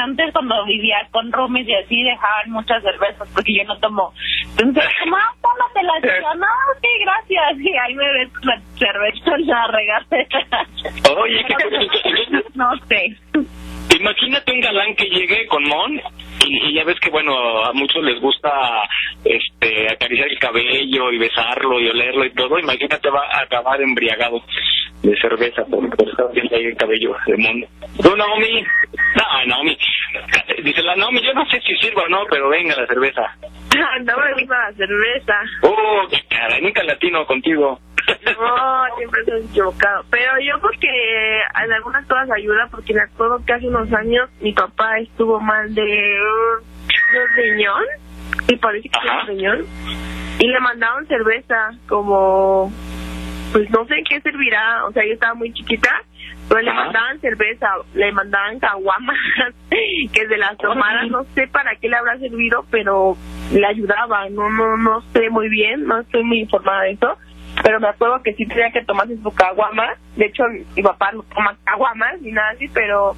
antes 0.00 0.32
cuando 0.32 0.64
vivía 0.66 0.96
con 1.10 1.30
roomies 1.32 1.66
y 1.68 1.74
así 1.74 2.02
dejaban 2.02 2.50
muchas 2.50 2.82
cervezas 2.82 3.28
porque 3.34 3.54
yo 3.54 3.64
no 3.64 3.78
tomo. 3.78 4.12
Entonces, 4.58 4.84
mamá, 5.04 5.34
tómatela. 5.42 5.92
Y 5.98 6.22
yo, 6.22 6.34
no, 6.34 6.46
sí, 6.80 6.88
gracias. 7.04 7.60
Y 7.60 7.76
ahí 7.76 7.94
me 7.94 8.12
ves 8.12 8.28
la 8.42 8.60
cerveza 8.78 9.34
en 9.36 9.46
la 9.46 9.66
regadera. 9.66 10.66
Oye, 11.18 11.44
¿qué 11.48 12.42
No 12.54 12.70
sé. 12.88 13.16
Imagínate 13.98 14.52
un 14.52 14.60
galán 14.60 14.94
que 14.94 15.04
llegue 15.06 15.46
con 15.48 15.64
Mon 15.64 16.00
y, 16.46 16.68
y 16.68 16.74
ya 16.74 16.84
ves 16.84 16.98
que, 17.00 17.10
bueno, 17.10 17.64
a 17.64 17.72
muchos 17.72 18.02
les 18.02 18.20
gusta 18.20 18.50
este 19.24 19.92
acariciar 19.92 20.28
el 20.28 20.38
cabello 20.38 21.12
y 21.12 21.18
besarlo 21.18 21.80
y 21.80 21.88
olerlo 21.88 22.24
y 22.24 22.34
todo. 22.34 22.58
Imagínate, 22.58 23.10
va 23.10 23.22
a 23.32 23.42
acabar 23.42 23.80
embriagado 23.80 24.42
de 25.02 25.16
cerveza 25.16 25.64
por, 25.64 25.88
por 25.96 26.08
estar 26.08 26.30
viendo 26.32 26.56
ahí 26.56 26.64
el 26.64 26.76
cabello 26.76 27.16
de 27.26 27.36
Mon. 27.36 27.64
¿Tú, 28.02 28.16
Naomi? 28.16 28.62
No, 29.16 29.46
Naomi. 29.46 29.76
Dice 30.62 30.82
la 30.82 30.96
Naomi, 30.96 31.22
yo 31.22 31.32
no 31.32 31.46
sé 31.46 31.60
si 31.60 31.74
sirva 31.76 32.02
o 32.02 32.08
no, 32.08 32.24
pero 32.30 32.48
venga 32.48 32.76
la 32.76 32.86
cerveza. 32.86 33.22
no 34.04 34.16
me 34.16 34.32
gusta 34.34 34.70
la 34.70 34.72
cerveza. 34.76 35.34
Oh, 35.62 36.06
qué 36.10 36.20
cara, 36.28 36.58
nunca 36.60 36.82
latino 36.82 37.24
contigo. 37.26 37.78
No, 38.38 38.96
siempre 38.96 39.20
estoy 39.20 39.44
equivocado. 39.44 40.04
Pero 40.10 40.32
yo 40.40 40.60
porque 40.60 40.88
en 40.88 41.72
algunas 41.72 42.06
cosas 42.06 42.30
ayuda, 42.30 42.68
porque 42.70 42.94
me 42.94 43.02
acuerdo 43.02 43.44
que 43.44 43.52
hace 43.52 43.68
unos 43.68 43.92
años 43.92 44.28
mi 44.40 44.52
papá 44.52 44.98
estuvo 44.98 45.40
mal 45.40 45.74
de 45.74 45.82
un 45.82 46.70
de 47.12 47.42
riñón, 47.42 47.84
y 48.48 48.56
parece 48.56 48.88
que 48.88 48.98
es 48.98 49.26
riñón, 49.26 49.66
y 50.38 50.46
le 50.46 50.60
mandaron 50.60 51.06
cerveza 51.06 51.70
como, 51.88 52.72
pues 53.52 53.68
no 53.70 53.84
sé 53.86 53.96
en 53.96 54.04
qué 54.04 54.20
servirá, 54.20 54.84
o 54.86 54.92
sea, 54.92 55.04
yo 55.04 55.14
estaba 55.14 55.34
muy 55.34 55.52
chiquita, 55.52 55.90
pero 56.48 56.62
le 56.62 56.70
Ajá. 56.70 56.84
mandaban 56.84 57.20
cerveza, 57.20 57.68
le 57.94 58.12
mandaban 58.12 58.58
caguamas, 58.58 59.16
que 60.12 60.26
se 60.26 60.36
las 60.36 60.56
tomara, 60.58 61.06
no 61.06 61.24
sé 61.34 61.46
para 61.48 61.76
qué 61.76 61.88
le 61.88 61.96
habrá 61.96 62.18
servido, 62.18 62.64
pero 62.70 63.16
le 63.52 63.66
ayudaba, 63.66 64.28
no, 64.30 64.48
no, 64.50 64.76
no 64.76 65.02
sé 65.12 65.30
muy 65.30 65.48
bien, 65.48 65.84
no 65.84 65.98
estoy 66.00 66.22
muy 66.22 66.40
informada 66.40 66.82
de 66.82 66.92
eso, 66.92 67.18
pero 67.62 67.80
me 67.80 67.88
acuerdo 67.88 68.22
que 68.22 68.34
sí 68.34 68.46
tenía 68.46 68.70
que 68.70 68.84
tomarse 68.84 69.16
su 69.22 69.32
caguama. 69.32 69.94
De 70.16 70.26
hecho, 70.26 70.44
mi 70.74 70.82
papá 70.82 71.12
no 71.12 71.22
toma 71.34 71.56
caguamas 71.64 72.20
ni 72.20 72.32
nada 72.32 72.50
así, 72.50 72.68
pero 72.68 73.14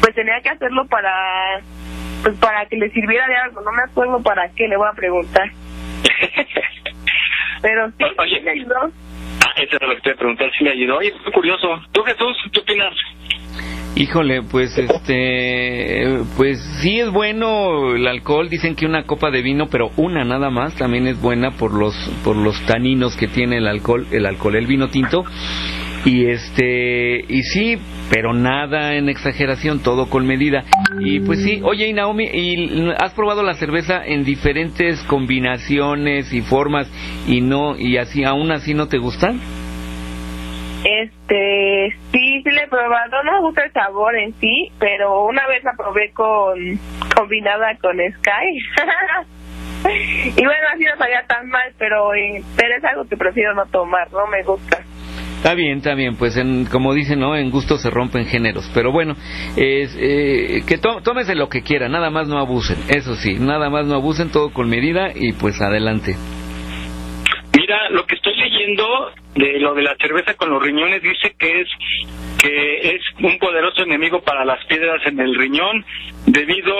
pues 0.00 0.14
tenía 0.14 0.40
que 0.40 0.50
hacerlo 0.50 0.86
para 0.86 1.60
pues 2.22 2.36
para 2.38 2.66
que 2.66 2.76
le 2.76 2.90
sirviera 2.90 3.26
de 3.26 3.36
algo. 3.36 3.60
No 3.62 3.72
me 3.72 3.82
acuerdo 3.82 4.22
para 4.22 4.48
qué, 4.50 4.68
le 4.68 4.76
voy 4.76 4.88
a 4.88 4.94
preguntar. 4.94 5.50
Pero 7.62 7.90
sí, 7.90 8.04
Oye. 8.18 8.36
sí 8.36 8.40
me 8.42 8.50
ayudó. 8.52 8.90
Ah, 9.44 9.52
eso 9.56 9.76
era 9.76 9.86
lo 9.86 9.94
que 9.96 10.02
te 10.02 10.14
preguntar, 10.14 10.50
si 10.56 10.64
le 10.64 10.70
ayudó. 10.70 10.98
Oye, 10.98 11.08
es 11.08 11.32
curioso. 11.32 11.80
¿Tú, 11.92 12.02
Jesús, 12.02 12.36
qué 12.52 12.60
opinas? 12.60 12.94
Híjole, 13.96 14.42
pues 14.42 14.78
este, 14.78 16.20
pues 16.36 16.60
sí 16.80 17.00
es 17.00 17.10
bueno 17.10 17.96
el 17.96 18.06
alcohol. 18.06 18.48
Dicen 18.48 18.76
que 18.76 18.86
una 18.86 19.02
copa 19.02 19.30
de 19.30 19.42
vino, 19.42 19.66
pero 19.68 19.90
una 19.96 20.24
nada 20.24 20.48
más, 20.48 20.74
también 20.74 21.06
es 21.06 21.20
buena 21.20 21.50
por 21.50 21.74
los 21.74 21.94
por 22.24 22.36
los 22.36 22.60
taninos 22.66 23.16
que 23.16 23.26
tiene 23.26 23.58
el 23.58 23.66
alcohol, 23.66 24.06
el 24.12 24.26
alcohol, 24.26 24.56
el 24.56 24.66
vino 24.66 24.88
tinto. 24.88 25.24
Y 26.04 26.26
este, 26.26 27.24
y 27.28 27.42
sí, 27.42 27.76
pero 28.10 28.32
nada 28.32 28.94
en 28.94 29.08
exageración, 29.08 29.80
todo 29.80 30.08
con 30.08 30.26
medida. 30.26 30.64
Y 31.00 31.20
pues 31.20 31.42
sí, 31.42 31.60
oye 31.62 31.88
y 31.88 31.92
Naomi, 31.92 32.24
¿y 32.24 32.90
has 32.98 33.12
probado 33.12 33.42
la 33.42 33.54
cerveza 33.54 34.02
en 34.06 34.24
diferentes 34.24 35.02
combinaciones 35.02 36.32
y 36.32 36.40
formas 36.40 36.88
y 37.26 37.42
no 37.42 37.76
y 37.76 37.98
así 37.98 38.24
aún 38.24 38.50
así 38.50 38.72
no 38.72 38.88
te 38.88 38.98
gustan? 38.98 39.40
Este, 40.84 41.94
sí, 42.12 42.42
sí 42.42 42.50
le 42.50 42.62
he 42.62 42.68
probado. 42.68 43.22
No 43.22 43.32
me 43.32 43.40
gusta 43.40 43.64
el 43.64 43.72
sabor 43.72 44.16
en 44.16 44.32
sí, 44.40 44.72
pero 44.78 45.24
una 45.24 45.46
vez 45.46 45.62
la 45.64 45.72
probé 45.76 46.10
con 46.12 46.78
combinada 47.14 47.76
con 47.80 47.96
Sky. 47.96 48.58
y 50.36 50.44
bueno, 50.44 50.66
así 50.74 50.84
no 50.84 50.96
sabía 50.96 51.24
tan 51.26 51.48
mal, 51.48 51.72
pero, 51.78 52.14
eh, 52.14 52.42
pero 52.56 52.76
es 52.76 52.84
algo 52.84 53.06
que 53.08 53.16
prefiero 53.16 53.54
no 53.54 53.66
tomar, 53.66 54.10
no 54.12 54.26
me 54.26 54.42
gusta. 54.42 54.82
Está 55.36 55.54
bien, 55.54 55.78
está 55.78 55.94
bien, 55.94 56.16
pues 56.16 56.36
en, 56.36 56.66
como 56.66 56.92
dicen, 56.92 57.18
¿no? 57.18 57.34
En 57.34 57.50
gusto 57.50 57.78
se 57.78 57.88
rompen 57.88 58.26
géneros. 58.26 58.70
Pero 58.74 58.92
bueno, 58.92 59.16
es, 59.56 59.96
eh, 59.98 60.62
que 60.66 60.76
to 60.76 61.00
tómese 61.02 61.34
lo 61.34 61.48
que 61.48 61.62
quiera, 61.62 61.88
nada 61.88 62.10
más 62.10 62.28
no 62.28 62.38
abusen. 62.38 62.76
Eso 62.88 63.16
sí, 63.16 63.38
nada 63.38 63.70
más 63.70 63.86
no 63.86 63.94
abusen, 63.94 64.30
todo 64.30 64.52
con 64.52 64.68
medida 64.68 65.12
y 65.14 65.32
pues 65.32 65.62
adelante. 65.62 66.14
Mira, 67.70 67.88
lo 67.90 68.04
que 68.04 68.16
estoy 68.16 68.34
leyendo 68.34 69.12
de 69.36 69.60
lo 69.60 69.74
de 69.74 69.82
la 69.82 69.94
cerveza 69.94 70.34
con 70.34 70.50
los 70.50 70.60
riñones 70.60 71.00
dice 71.02 71.36
que 71.38 71.60
es 71.60 71.68
que 72.42 72.96
es 72.96 73.02
un 73.22 73.38
poderoso 73.38 73.82
enemigo 73.82 74.20
para 74.22 74.44
las 74.44 74.64
piedras 74.64 75.00
en 75.06 75.20
el 75.20 75.36
riñón 75.36 75.84
debido 76.26 76.74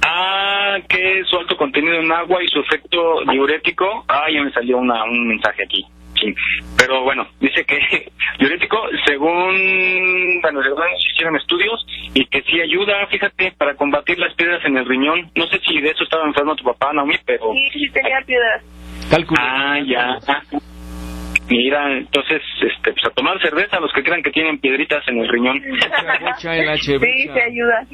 a 0.00 0.78
que 0.88 1.24
su 1.28 1.36
alto 1.36 1.58
contenido 1.58 1.96
en 1.96 2.10
agua 2.10 2.42
y 2.42 2.48
su 2.48 2.60
efecto 2.60 3.20
diurético. 3.30 4.06
Ah, 4.08 4.24
ya 4.32 4.42
me 4.42 4.50
salió 4.52 4.78
una, 4.78 5.04
un 5.04 5.28
mensaje 5.28 5.62
aquí. 5.62 5.84
Sí. 6.24 6.34
Pero 6.78 7.02
bueno, 7.02 7.26
dice 7.40 7.64
que 7.64 7.78
diurético, 8.38 8.78
según, 9.06 10.40
bueno, 10.42 10.62
según 10.62 10.82
hicieron 11.12 11.36
estudios, 11.36 11.86
y 12.14 12.24
que 12.26 12.42
sí 12.42 12.60
ayuda, 12.60 13.06
fíjate, 13.08 13.52
para 13.58 13.74
combatir 13.74 14.18
las 14.18 14.34
piedras 14.34 14.64
en 14.64 14.76
el 14.76 14.86
riñón. 14.86 15.30
No 15.34 15.46
sé 15.46 15.58
si 15.60 15.80
de 15.80 15.90
eso 15.90 16.04
estaba 16.04 16.26
enfermo 16.26 16.56
tu 16.56 16.64
papá, 16.64 16.92
Naomi, 16.92 17.16
pero... 17.24 17.52
Sí, 17.52 17.70
sí 17.72 17.90
tenía 17.90 18.20
piedras. 18.26 18.62
Cálculo. 19.10 19.40
Ah, 19.42 19.78
ya. 19.86 20.18
Mira, 21.48 21.92
entonces, 21.98 22.40
este, 22.62 22.92
pues 22.92 23.04
a 23.04 23.10
tomar 23.10 23.38
cerveza 23.40 23.78
los 23.78 23.92
que 23.92 24.02
crean 24.02 24.22
que 24.22 24.30
tienen 24.30 24.58
piedritas 24.58 25.06
en 25.08 25.18
el 25.18 25.28
riñón. 25.28 25.60
Sí, 26.40 26.98
te 26.98 27.42
ayuda. 27.42 27.86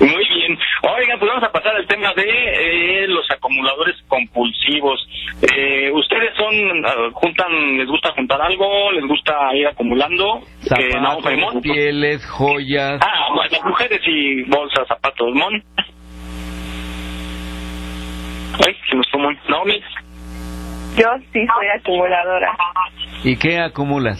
Muy 0.00 0.24
bien. 0.28 0.58
Oigan, 0.82 1.18
pues 1.18 1.28
vamos 1.30 1.44
a 1.44 1.52
pasar 1.52 1.76
al 1.76 1.86
tema 1.86 2.12
de 2.14 2.24
eh, 2.24 3.06
los 3.08 3.24
acumuladores 3.30 3.96
compulsivos. 4.08 5.06
Eh, 5.54 5.90
¿Ustedes 5.92 6.34
son, 6.36 6.54
ah, 6.86 7.10
juntan, 7.12 7.78
les 7.78 7.86
gusta 7.86 8.12
juntar 8.12 8.40
algo? 8.40 8.90
¿Les 8.92 9.04
gusta 9.06 9.54
ir 9.54 9.66
acumulando? 9.66 10.40
No, 10.40 10.42
Zapatos, 10.62 11.36
Mon. 11.38 11.60
pieles, 11.62 12.24
joyas. 12.26 13.00
Ah, 13.02 13.28
bueno, 13.34 13.50
las 13.52 13.64
mujeres 13.64 14.00
y 14.06 14.42
bolsas, 14.44 14.86
zapatos, 14.88 15.28
Mon. 15.34 15.62
Ay, 18.66 18.76
se 18.88 18.96
nos 18.96 19.10
fue 19.10 19.20
Mon. 19.20 19.38
Naomi. 19.48 19.80
Yo 20.96 21.08
sí 21.32 21.40
soy 21.46 21.66
acumuladora. 21.78 22.56
¿Y 23.24 23.36
qué 23.36 23.58
acumulas? 23.60 24.18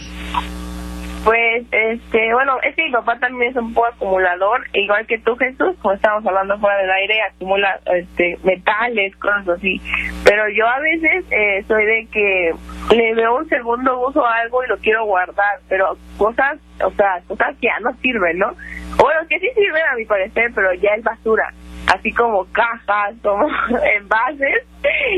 Pues, 1.23 1.65
este, 1.71 2.33
bueno, 2.33 2.57
es 2.63 2.75
que 2.75 2.83
mi 2.83 2.91
papá 2.91 3.17
también 3.17 3.51
es 3.51 3.55
un 3.55 3.73
poco 3.73 3.87
acumulador, 3.87 4.61
igual 4.73 5.07
que 5.07 5.19
tú, 5.19 5.37
Jesús, 5.37 5.73
como 5.81 5.93
estábamos 5.93 6.25
hablando 6.27 6.59
fuera 6.59 6.77
del 6.79 6.91
aire, 6.91 7.21
acumula 7.21 7.79
este, 7.85 8.37
metales, 8.43 9.15
cosas 9.15 9.47
así. 9.47 9.81
Pero 10.25 10.49
yo 10.49 10.67
a 10.67 10.79
veces 10.79 11.25
eh, 11.31 11.63
soy 11.65 11.85
de 11.85 12.07
que 12.11 12.53
le 12.93 13.15
veo 13.15 13.37
un 13.37 13.47
segundo 13.47 14.05
uso 14.05 14.25
a 14.25 14.39
algo 14.39 14.65
y 14.65 14.67
lo 14.67 14.77
quiero 14.79 15.05
guardar, 15.05 15.59
pero 15.69 15.97
cosas, 16.17 16.59
o 16.83 16.91
sea, 16.91 17.21
cosas 17.25 17.55
que 17.61 17.67
ya 17.67 17.79
no 17.79 17.95
sirven, 18.01 18.39
¿no? 18.39 18.53
Bueno, 18.97 19.21
que 19.29 19.39
sí 19.39 19.47
sirven 19.55 19.83
a 19.91 19.95
mi 19.95 20.05
parecer, 20.05 20.51
pero 20.53 20.73
ya 20.73 20.91
es 20.91 21.03
basura. 21.03 21.53
Así 21.93 22.11
como 22.11 22.45
cajas, 22.51 23.15
como 23.21 23.47
envases, 23.97 24.65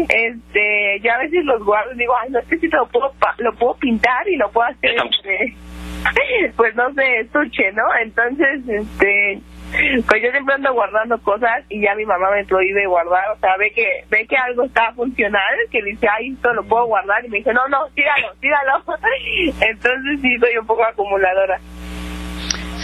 este, 0.10 1.00
yo 1.02 1.14
a 1.14 1.18
veces 1.18 1.46
los 1.46 1.64
guardo 1.64 1.94
y 1.94 1.98
digo, 1.98 2.14
ay, 2.22 2.30
no 2.30 2.42
sé 2.44 2.60
si 2.60 2.68
lo 2.68 2.86
puedo, 2.88 3.12
lo 3.40 3.54
puedo 3.56 3.76
pintar 3.78 4.28
y 4.28 4.36
lo 4.36 4.52
puedo 4.52 4.68
hacer, 4.68 4.96
este, 4.96 5.56
pues 6.58 6.76
no 6.76 6.94
sé, 6.94 7.20
estuche, 7.22 7.72
¿no? 7.74 7.84
Entonces, 8.02 8.62
este, 8.68 9.40
pues 10.08 10.22
yo 10.24 10.32
siempre 10.32 10.56
ando 10.56 10.74
guardando 10.74 11.18
cosas 11.20 11.64
y 11.70 11.82
ya 11.82 11.96
mi 11.96 12.06
mamá 12.06 12.28
me 12.32 12.46
prohíbe 12.46 12.86
guardar, 12.88 13.24
o 13.36 13.40
sea, 13.40 13.58
ve 13.58 13.72
que 13.72 13.88
ve 14.10 14.26
que 14.28 14.38
algo 14.38 14.64
está 14.66 14.94
funcional, 14.94 15.42
que 15.72 15.82
dice, 15.84 16.08
ay, 16.08 16.32
esto 16.34 16.54
lo 16.54 16.64
puedo 16.64 16.86
guardar 16.86 17.26
y 17.26 17.30
me 17.30 17.38
dice, 17.38 17.54
no, 17.54 17.68
no, 17.70 17.88
tíralo, 17.96 18.28
tíralo. 18.40 18.84
Entonces 19.62 20.20
sí, 20.22 20.38
soy 20.40 20.58
un 20.60 20.68
poco 20.68 20.84
acumuladora. 20.86 21.60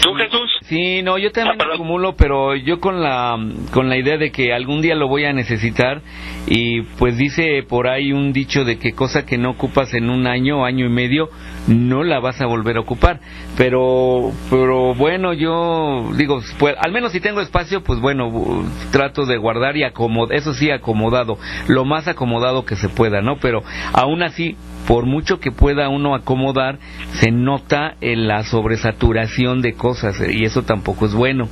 ¿Tú, 0.02 0.16
Jesús? 0.16 0.50
Sí, 0.64 1.04
no, 1.04 1.20
yo 1.20 1.30
Ah, 1.30 1.32
también 1.32 1.58
perdón. 1.60 1.76
acumulo, 1.76 2.16
pero 2.16 2.56
yo 2.56 2.80
con 2.80 3.04
la 3.04 3.38
con 3.72 3.88
la 3.88 3.98
idea 3.98 4.18
de 4.18 4.32
que 4.32 4.52
algún 4.52 4.82
día 4.82 4.96
lo 4.96 5.08
voy 5.08 5.26
a 5.26 5.34
necesitar 5.34 6.02
y 6.48 6.82
pues 6.98 7.18
dice 7.20 7.62
por 7.70 7.88
ahí 7.88 8.12
un 8.12 8.34
dicho 8.34 8.64
de 8.64 8.80
que 8.80 8.94
cosa 8.94 9.28
que 9.28 9.38
no 9.38 9.52
ocupas 9.52 9.94
en 9.94 10.10
un 10.10 10.26
año, 10.26 10.66
año 10.66 10.88
y 10.88 10.90
medio, 10.90 11.30
no 11.68 12.04
la 12.04 12.20
vas 12.20 12.42
a 12.42 12.46
volver 12.46 12.78
a 12.78 12.82
ocupar. 12.82 13.20
Pero 13.58 14.32
pero 14.50 14.94
bueno, 14.96 15.34
yo 15.34 16.10
digo, 16.16 16.42
pues 16.60 16.76
al 16.80 16.92
menos 16.92 17.12
si 17.12 17.20
tengo 17.20 17.42
espacio, 17.42 17.84
pues 17.84 18.00
bueno, 18.00 18.30
bu- 18.32 18.66
trato 18.92 19.26
de 19.26 19.38
guardar 19.38 19.78
y 19.78 19.84
acomodar, 19.84 20.36
eso 20.38 20.54
sí 20.54 20.72
acomodado, 20.72 21.38
lo 21.68 21.86
más 21.86 22.08
acomodado 22.08 22.66
que 22.66 22.76
se 22.76 22.90
pueda, 22.90 23.22
¿no? 23.22 23.38
Pero 23.38 23.64
aún 23.94 24.24
así 24.24 24.56
por 24.88 25.06
mucho 25.06 25.40
que 25.40 25.52
pueda 25.52 25.90
uno 25.90 26.16
acomodar, 26.16 26.80
se 27.20 27.32
nota 27.32 27.96
en 28.02 28.28
la 28.28 28.44
sobresaturación 28.44 29.62
de 29.62 29.74
cosas 29.76 30.20
eh, 30.22 30.34
y 30.34 30.44
eso 30.46 30.64
tampoco 30.64 31.06
es 31.06 31.14
bueno. 31.14 31.48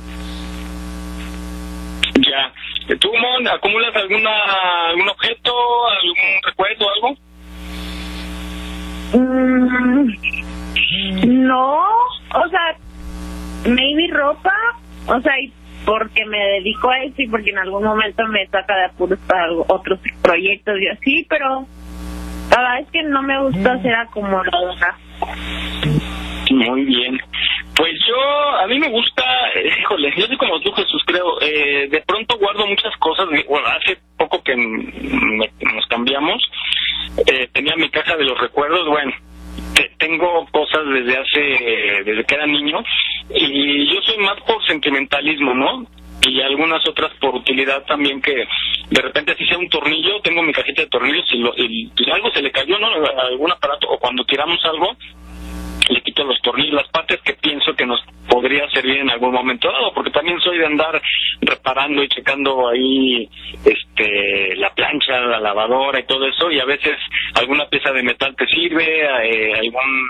Ya. 2.14 2.52
¿Tú, 2.98 3.08
Mon, 3.12 3.46
acumulas 3.48 3.94
alguna, 3.94 4.30
algún 4.88 5.08
objeto, 5.08 5.52
algún 5.88 6.42
recuerdo, 6.44 6.86
algo? 6.94 7.16
Mm, 9.12 10.14
no, 11.46 11.78
o 12.34 12.48
sea, 12.48 12.76
maybe 13.66 14.08
ropa, 14.12 14.52
o 15.06 15.20
sea, 15.20 15.38
y 15.40 15.52
porque 15.84 16.24
me 16.26 16.38
dedico 16.38 16.90
a 16.90 16.98
eso 17.04 17.22
y 17.22 17.28
porque 17.28 17.50
en 17.50 17.58
algún 17.58 17.84
momento 17.84 18.26
me 18.28 18.46
saca 18.46 18.76
de 18.76 18.84
apuros 18.86 19.18
para 19.26 19.50
otros 19.68 19.98
proyectos 20.22 20.78
y 20.80 20.88
así, 20.88 21.26
pero 21.28 21.66
la 22.50 22.56
verdad 22.58 22.80
es 22.80 22.90
que 22.90 23.02
no 23.04 23.22
me 23.22 23.40
gusta 23.42 23.80
ser 23.82 23.94
acumuladora. 23.94 24.96
Muy 26.50 26.84
bien. 26.84 27.18
Pues 27.76 27.92
yo, 28.06 28.20
a 28.62 28.66
mí 28.66 28.78
me 28.78 28.90
gusta, 28.90 29.22
eh, 29.54 29.70
híjole, 29.80 30.12
yo 30.16 30.26
soy 30.26 30.36
como 30.36 30.60
tú, 30.60 30.70
Jesús, 30.72 31.02
creo. 31.06 31.40
Eh, 31.40 31.88
de 31.88 32.02
pronto 32.02 32.36
guardo 32.38 32.66
muchas 32.66 32.94
cosas. 32.98 33.26
Bueno, 33.48 33.66
hace 33.68 33.96
poco 34.18 34.42
que 34.42 34.54
mm, 34.56 35.38
me- 35.38 35.50
nos 35.72 35.86
cambiamos, 35.86 36.42
eh, 37.26 37.48
tenía 37.52 37.74
mi 37.76 37.88
caja 37.90 38.16
de 38.16 38.24
los 38.24 38.38
recuerdos. 38.40 38.86
Bueno, 38.88 39.12
te- 39.74 39.90
tengo 39.98 40.46
cosas 40.50 40.82
desde 40.92 41.16
hace, 41.18 41.40
desde 42.04 42.24
que 42.24 42.34
era 42.34 42.46
niño. 42.46 42.82
Y 43.34 43.92
yo 43.94 44.00
soy 44.02 44.18
más 44.18 44.40
por 44.42 44.64
sentimentalismo, 44.66 45.54
¿no? 45.54 45.86
Y 46.22 46.40
algunas 46.42 46.86
otras 46.86 47.12
por 47.20 47.34
utilidad 47.34 47.82
también 47.86 48.20
que 48.20 48.34
de 48.90 49.00
repente 49.02 49.32
así 49.32 49.46
sea 49.46 49.56
un 49.56 49.70
tornillo, 49.70 50.20
tengo 50.20 50.42
mi 50.42 50.52
cajita 50.52 50.82
de 50.82 50.88
tornillos 50.88 51.24
y, 51.32 51.38
lo, 51.38 51.54
y 51.56 51.90
algo 52.12 52.30
se 52.30 52.42
le 52.42 52.50
cayó, 52.50 52.78
¿no? 52.78 52.88
Algún 53.22 53.50
aparato 53.50 53.88
o 53.88 53.98
cuando 53.98 54.22
tiramos 54.24 54.62
algo, 54.66 54.96
le 55.88 56.02
quito 56.02 56.24
los 56.24 56.40
tornillos, 56.42 56.74
las 56.74 56.88
partes 56.88 57.20
que 57.22 57.34
pienso 57.34 57.74
que 57.74 57.86
nos 57.86 58.00
podría 58.28 58.68
servir 58.70 58.98
en 58.98 59.10
algún 59.10 59.32
momento 59.32 59.70
dado, 59.70 59.92
porque 59.92 60.10
también 60.10 60.38
soy 60.40 60.58
de 60.58 60.66
andar 60.66 61.00
reparando 61.40 62.02
y 62.02 62.08
checando 62.08 62.68
ahí 62.68 63.28
este 63.64 64.54
la 64.56 64.72
plancha, 64.74 65.20
la 65.20 65.40
lavadora 65.40 66.00
y 66.00 66.06
todo 66.06 66.26
eso, 66.26 66.50
y 66.50 66.60
a 66.60 66.64
veces 66.64 66.96
alguna 67.34 67.66
pieza 67.68 67.92
de 67.92 68.02
metal 68.02 68.34
te 68.36 68.46
sirve, 68.46 69.04
eh, 69.24 69.54
algún 69.54 70.08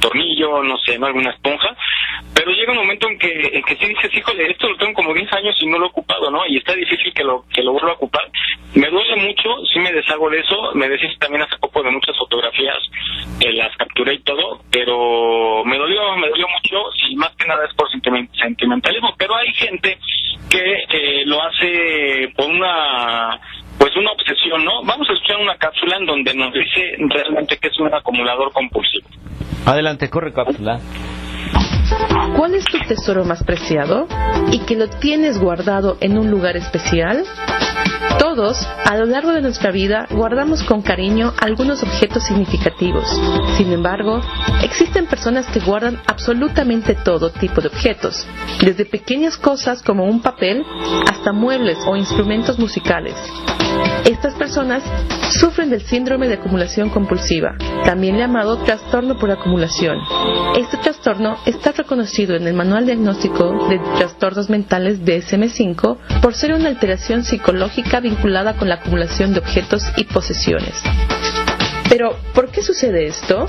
tornillo, 0.00 0.62
no 0.62 0.76
sé, 0.78 0.98
¿no? 0.98 1.06
alguna 1.06 1.30
esponja, 1.30 1.74
pero 2.34 2.50
llega 2.50 2.72
un 2.72 2.78
momento 2.78 3.08
en 3.08 3.18
que, 3.18 3.50
en 3.52 3.62
que 3.62 3.76
sí 3.76 3.86
dices, 3.86 4.14
híjole, 4.14 4.50
esto 4.50 4.68
lo 4.68 4.76
tengo 4.76 4.92
como 4.94 5.14
10 5.14 5.32
años 5.32 5.56
y 5.60 5.66
no 5.66 5.78
lo 5.78 5.86
he 5.86 5.88
ocupado, 5.88 6.30
¿no? 6.30 6.46
Y 6.46 6.58
está 6.58 6.74
difícil 6.74 7.12
que 7.14 7.24
lo, 7.24 7.44
que 7.52 7.62
lo 7.62 7.72
vuelva 7.72 7.90
a 7.90 7.94
ocupar. 7.94 8.24
Me 8.74 8.88
duele 8.88 9.16
mucho, 9.16 9.64
sí 9.72 9.78
me 9.78 9.92
deshago 9.92 10.28
de 10.30 10.40
eso, 10.40 10.72
me 10.74 10.88
decís 10.88 11.16
también 11.18 11.42
hace 11.42 11.56
poco 11.58 11.82
de 11.82 11.90
muchas 11.90 12.16
fotografías, 12.18 12.78
eh, 13.40 13.52
las 13.52 13.74
capturé 13.76 14.14
y 14.14 14.22
todo, 14.22 14.60
pero 14.70 14.94
me 15.64 15.76
dolió, 15.78 16.16
me 16.16 16.28
dolió 16.28 16.46
mucho, 16.48 16.76
y 17.08 17.16
más 17.16 17.30
que 17.36 17.46
nada 17.46 17.64
es 17.66 17.74
por 17.74 17.88
sentimen- 17.90 18.28
sentimentalismo, 18.40 19.14
pero 19.18 19.34
hay 19.36 19.52
gente 19.54 19.98
que 20.50 20.74
eh, 20.90 21.22
lo 21.26 21.42
hace 21.42 22.32
por 22.36 22.46
una 22.50 23.38
pues 23.78 23.94
una 23.96 24.12
obsesión, 24.12 24.64
¿no? 24.64 24.82
Vamos 24.84 25.08
a 25.10 25.12
escuchar 25.12 25.36
una 25.38 25.56
cápsula 25.56 25.96
en 25.96 26.06
donde 26.06 26.32
nos 26.34 26.52
dice 26.52 26.96
realmente 26.98 27.56
que 27.58 27.68
es 27.68 27.78
un 27.80 27.92
acumulador 27.92 28.52
compulsivo. 28.52 29.08
Adelante, 29.66 30.08
corre 30.08 30.32
cápsula. 30.32 30.78
¿Cuál 32.36 32.54
es 32.54 32.64
tu 32.64 32.78
tesoro 32.86 33.24
más 33.24 33.42
preciado 33.42 34.06
y 34.50 34.60
que 34.60 34.76
lo 34.76 34.88
tienes 34.88 35.38
guardado 35.38 35.96
en 36.00 36.18
un 36.18 36.30
lugar 36.30 36.56
especial? 36.56 37.24
Todos, 38.18 38.66
a 38.84 38.96
lo 38.96 39.06
largo 39.06 39.32
de 39.32 39.42
nuestra 39.42 39.70
vida, 39.70 40.06
guardamos 40.10 40.62
con 40.62 40.82
cariño 40.82 41.32
algunos 41.40 41.82
objetos 41.82 42.24
significativos. 42.24 43.04
Sin 43.56 43.72
embargo, 43.72 44.20
existen 44.62 45.06
personas 45.06 45.46
que 45.46 45.60
guardan 45.60 46.00
absolutamente 46.06 46.94
todo 46.94 47.30
tipo 47.30 47.60
de 47.60 47.68
objetos, 47.68 48.26
desde 48.60 48.84
pequeñas 48.84 49.36
cosas 49.36 49.82
como 49.82 50.04
un 50.04 50.22
papel 50.22 50.64
hasta 51.10 51.32
muebles 51.32 51.78
o 51.86 51.96
instrumentos 51.96 52.58
musicales. 52.58 53.14
Estas 54.04 54.34
personas 54.34 54.82
sufren 55.40 55.70
del 55.70 55.82
síndrome 55.82 56.28
de 56.28 56.34
acumulación 56.34 56.90
compulsiva, 56.90 57.56
también 57.84 58.18
llamado 58.18 58.58
trastorno 58.58 59.18
por 59.18 59.30
acumulación. 59.30 59.98
Este 60.56 60.76
trastorno 60.76 61.38
está 61.46 61.72
reconocido 61.72 62.36
en 62.36 62.46
el 62.46 62.54
Manual 62.54 62.86
Diagnóstico 62.86 63.66
de 63.68 63.78
Trastornos 63.96 64.50
Mentales 64.50 65.00
DSM-5 65.02 66.20
por 66.20 66.34
ser 66.34 66.52
una 66.52 66.68
alteración 66.68 67.24
psicológica 67.24 68.00
vinculada 68.00 68.56
con 68.56 68.68
la 68.68 68.76
acumulación 68.76 69.32
de 69.32 69.40
objetos 69.40 69.82
y 69.96 70.04
posesiones. 70.04 70.74
Pero, 71.88 72.16
¿por 72.34 72.50
qué 72.50 72.62
sucede 72.62 73.06
esto? 73.06 73.46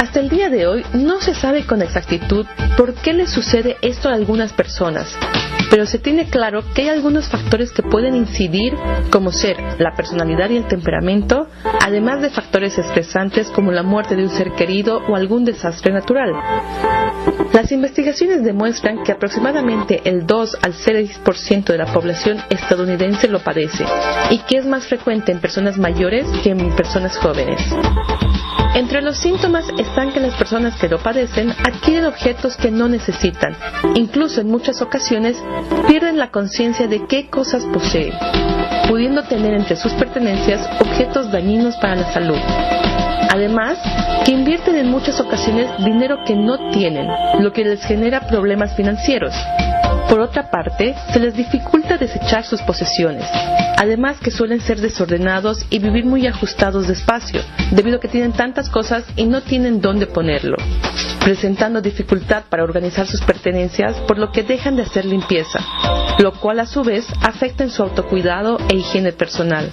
Hasta 0.00 0.20
el 0.20 0.28
día 0.28 0.48
de 0.48 0.66
hoy 0.66 0.84
no 0.94 1.20
se 1.20 1.34
sabe 1.34 1.66
con 1.66 1.82
exactitud 1.82 2.46
por 2.76 2.94
qué 2.94 3.12
le 3.12 3.26
sucede 3.26 3.76
esto 3.82 4.08
a 4.08 4.14
algunas 4.14 4.52
personas, 4.52 5.14
pero 5.70 5.86
se 5.86 5.98
tiene 5.98 6.26
claro 6.26 6.62
que 6.74 6.82
hay 6.82 6.88
algunos 6.88 7.28
factores 7.28 7.70
que 7.72 7.82
pueden 7.82 8.14
incidir, 8.14 8.74
como 9.10 9.32
ser 9.32 9.56
la 9.78 9.94
personalidad 9.94 10.50
y 10.50 10.56
el 10.56 10.66
temperamento, 10.66 11.48
además 11.84 12.22
de 12.22 12.30
factores 12.30 12.78
estresantes 12.78 13.48
como 13.50 13.72
la 13.72 13.82
muerte 13.82 14.16
de 14.16 14.24
un 14.24 14.30
ser 14.30 14.52
querido 14.52 15.02
o 15.08 15.16
algún 15.16 15.44
desastre 15.44 15.92
natural. 15.92 16.32
Las 17.52 17.72
investigaciones 17.72 18.44
demuestran 18.44 19.02
que 19.02 19.12
aproximadamente 19.12 20.02
el 20.04 20.26
2 20.26 20.58
al 20.62 20.74
6% 20.74 21.64
de 21.64 21.78
la 21.78 21.92
población 21.92 22.38
estadounidense 22.50 23.28
lo 23.28 23.40
padece 23.40 23.84
y 24.30 24.38
que 24.38 24.58
es 24.58 24.66
más 24.66 24.86
frecuente 24.86 25.32
en 25.32 25.40
personas 25.40 25.78
mayores 25.78 26.26
que 26.42 26.50
en 26.50 26.74
personas 26.76 27.16
jóvenes. 27.18 27.60
Entre 28.74 29.02
los 29.02 29.18
síntomas 29.18 29.64
están 29.78 30.12
que 30.12 30.20
las 30.20 30.34
personas 30.34 30.78
que 30.78 30.88
lo 30.88 30.98
padecen 30.98 31.50
adquieren 31.50 32.04
objetos 32.04 32.56
que 32.56 32.70
no 32.70 32.88
necesitan. 32.88 33.56
Incluso 33.96 34.40
en 34.40 34.48
muchas 34.48 34.80
ocasiones 34.82 35.36
pierden 35.86 36.18
la 36.18 36.30
conciencia 36.30 36.86
de 36.86 37.06
qué 37.06 37.28
cosas 37.28 37.64
poseen, 37.72 38.12
pudiendo 38.88 39.22
tener 39.24 39.54
entre 39.54 39.76
sus 39.76 39.92
pertenencias 39.94 40.68
objetos 40.80 41.30
dañinos 41.30 41.76
para 41.76 41.96
la 41.96 42.12
salud. 42.12 42.38
Además, 43.30 43.78
que 44.24 44.32
invierten 44.32 44.76
en 44.76 44.90
muchas 44.90 45.20
ocasiones 45.20 45.68
dinero 45.84 46.18
que 46.26 46.34
no 46.34 46.70
tienen, 46.70 47.08
lo 47.40 47.52
que 47.52 47.64
les 47.64 47.84
genera 47.84 48.20
problemas 48.26 48.74
financieros. 48.74 49.34
Por 50.08 50.20
otra 50.20 50.50
parte, 50.50 50.94
se 51.12 51.20
les 51.20 51.34
dificulta 51.34 51.98
desechar 51.98 52.44
sus 52.44 52.62
posesiones, 52.62 53.24
además 53.76 54.18
que 54.18 54.30
suelen 54.30 54.60
ser 54.60 54.80
desordenados 54.80 55.66
y 55.70 55.78
vivir 55.78 56.06
muy 56.06 56.26
ajustados 56.26 56.86
de 56.86 56.94
espacio, 56.94 57.42
debido 57.70 57.98
a 57.98 58.00
que 58.00 58.08
tienen 58.08 58.32
tantas 58.32 58.70
cosas 58.70 59.04
y 59.16 59.26
no 59.26 59.42
tienen 59.42 59.80
dónde 59.80 60.06
ponerlo, 60.06 60.56
presentando 61.20 61.80
dificultad 61.82 62.44
para 62.48 62.64
organizar 62.64 63.06
sus 63.06 63.20
pertenencias, 63.20 63.96
por 64.08 64.18
lo 64.18 64.32
que 64.32 64.42
dejan 64.42 64.76
de 64.76 64.82
hacer 64.82 65.04
limpieza, 65.04 65.60
lo 66.18 66.32
cual 66.32 66.60
a 66.60 66.66
su 66.66 66.82
vez 66.82 67.06
afecta 67.22 67.64
en 67.64 67.70
su 67.70 67.82
autocuidado 67.82 68.58
e 68.70 68.76
higiene 68.76 69.12
personal. 69.12 69.70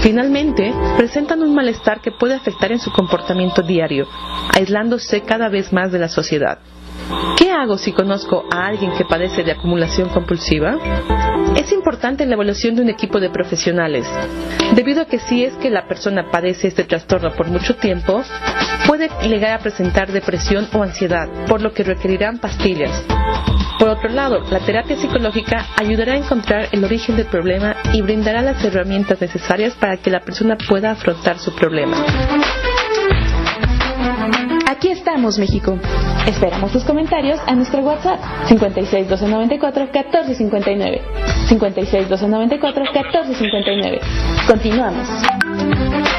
Finalmente, 0.00 0.72
presentan 0.96 1.42
un 1.42 1.54
malestar 1.54 2.00
que 2.00 2.12
puede 2.12 2.34
afectar 2.34 2.70
en 2.70 2.78
su 2.78 2.92
comportamiento 2.92 3.62
diario, 3.62 4.06
aislándose 4.54 5.22
cada 5.22 5.48
vez 5.48 5.72
más 5.72 5.92
de 5.92 5.98
la 5.98 6.08
sociedad. 6.08 6.58
¿Qué 7.36 7.50
hago 7.50 7.78
si 7.78 7.92
conozco 7.92 8.44
a 8.50 8.66
alguien 8.66 8.92
que 8.92 9.04
padece 9.04 9.42
de 9.42 9.52
acumulación 9.52 10.08
compulsiva? 10.08 10.76
Es 11.56 11.72
importante 11.72 12.26
la 12.26 12.34
evaluación 12.34 12.74
de 12.74 12.82
un 12.82 12.88
equipo 12.88 13.20
de 13.20 13.30
profesionales, 13.30 14.06
debido 14.74 15.02
a 15.02 15.04
que 15.06 15.18
si 15.18 15.44
es 15.44 15.54
que 15.54 15.70
la 15.70 15.86
persona 15.86 16.30
padece 16.30 16.68
este 16.68 16.84
trastorno 16.84 17.32
por 17.32 17.48
mucho 17.48 17.76
tiempo, 17.76 18.22
puede 18.86 19.08
llegar 19.22 19.52
a 19.52 19.58
presentar 19.58 20.10
depresión 20.10 20.68
o 20.72 20.82
ansiedad, 20.82 21.28
por 21.46 21.60
lo 21.60 21.72
que 21.72 21.84
requerirán 21.84 22.38
pastillas. 22.38 23.04
Por 23.78 23.88
otro 23.88 24.08
lado, 24.08 24.40
la 24.50 24.60
terapia 24.60 24.96
psicológica 24.96 25.66
ayudará 25.76 26.14
a 26.14 26.16
encontrar 26.16 26.68
el 26.72 26.84
origen 26.84 27.16
del 27.16 27.26
problema 27.26 27.76
y 27.92 28.02
brindará 28.02 28.40
las 28.40 28.64
herramientas 28.64 29.20
necesarias 29.20 29.74
para 29.74 29.96
que 29.96 30.10
la 30.10 30.20
persona 30.20 30.56
pueda 30.68 30.92
afrontar 30.92 31.38
su 31.38 31.54
problema. 31.54 31.96
Aquí 34.68 34.88
estamos, 34.88 35.38
México. 35.38 35.78
Esperamos 36.26 36.72
tus 36.72 36.84
comentarios 36.84 37.38
a 37.46 37.54
nuestro 37.54 37.80
WhatsApp 37.82 38.18
56 38.46 39.08
294 39.08 39.84
1459. 39.92 41.02
56 41.48 42.08
294 42.08 42.84
1459. 42.84 44.00
Continuamos. 44.46 46.13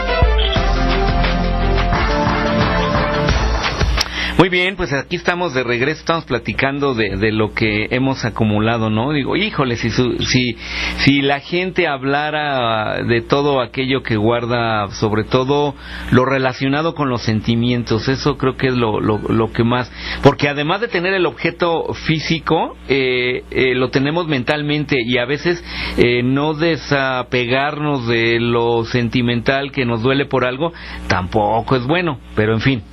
Muy 4.38 4.50
bien, 4.50 4.76
pues 4.76 4.92
aquí 4.92 5.16
estamos 5.16 5.54
de 5.54 5.64
regreso, 5.64 6.02
estamos 6.02 6.26
platicando 6.26 6.94
de, 6.94 7.16
de 7.16 7.32
lo 7.32 7.54
que 7.54 7.88
hemos 7.92 8.26
acumulado, 8.26 8.90
¿no? 8.90 9.14
Digo, 9.14 9.38
híjole, 9.38 9.78
si, 9.78 9.90
su- 9.90 10.18
si, 10.20 10.58
si 10.98 11.22
la 11.22 11.40
gente 11.40 11.88
hablara 11.88 13.02
de 13.02 13.22
todo 13.22 13.62
aquello 13.62 14.04
que 14.04 14.18
guarda, 14.18 14.90
sobre 14.92 15.24
todo 15.24 15.74
lo 16.12 16.26
relacionado 16.26 16.96
con 16.96 17.08
los 17.10 17.22
sentimientos, 17.22 18.10
eso 18.10 18.38
creo 18.38 18.58
que 18.58 18.68
es 18.68 18.76
lo, 18.76 19.00
lo, 19.00 19.20
lo 19.20 19.54
que 19.54 19.64
más, 19.64 19.90
porque 20.22 20.50
además 20.50 20.82
de 20.82 20.90
tener 20.90 21.14
el 21.14 21.26
objeto 21.28 21.94
físico, 21.94 22.76
eh, 22.90 23.44
eh, 23.52 23.74
lo 23.74 23.90
tenemos 23.90 24.28
mentalmente 24.28 24.98
y 25.02 25.18
a 25.18 25.24
veces 25.26 25.64
eh, 25.98 26.24
no 26.24 26.54
desapegarnos 26.56 28.06
de 28.06 28.42
lo 28.42 28.84
sentimental 28.84 29.72
que 29.72 29.86
nos 29.86 30.02
duele 30.02 30.26
por 30.26 30.44
algo, 30.44 30.74
tampoco 31.08 31.78
es 31.78 31.88
bueno, 31.88 32.20
pero 32.36 32.52
en 32.54 32.60
fin. 32.60 32.84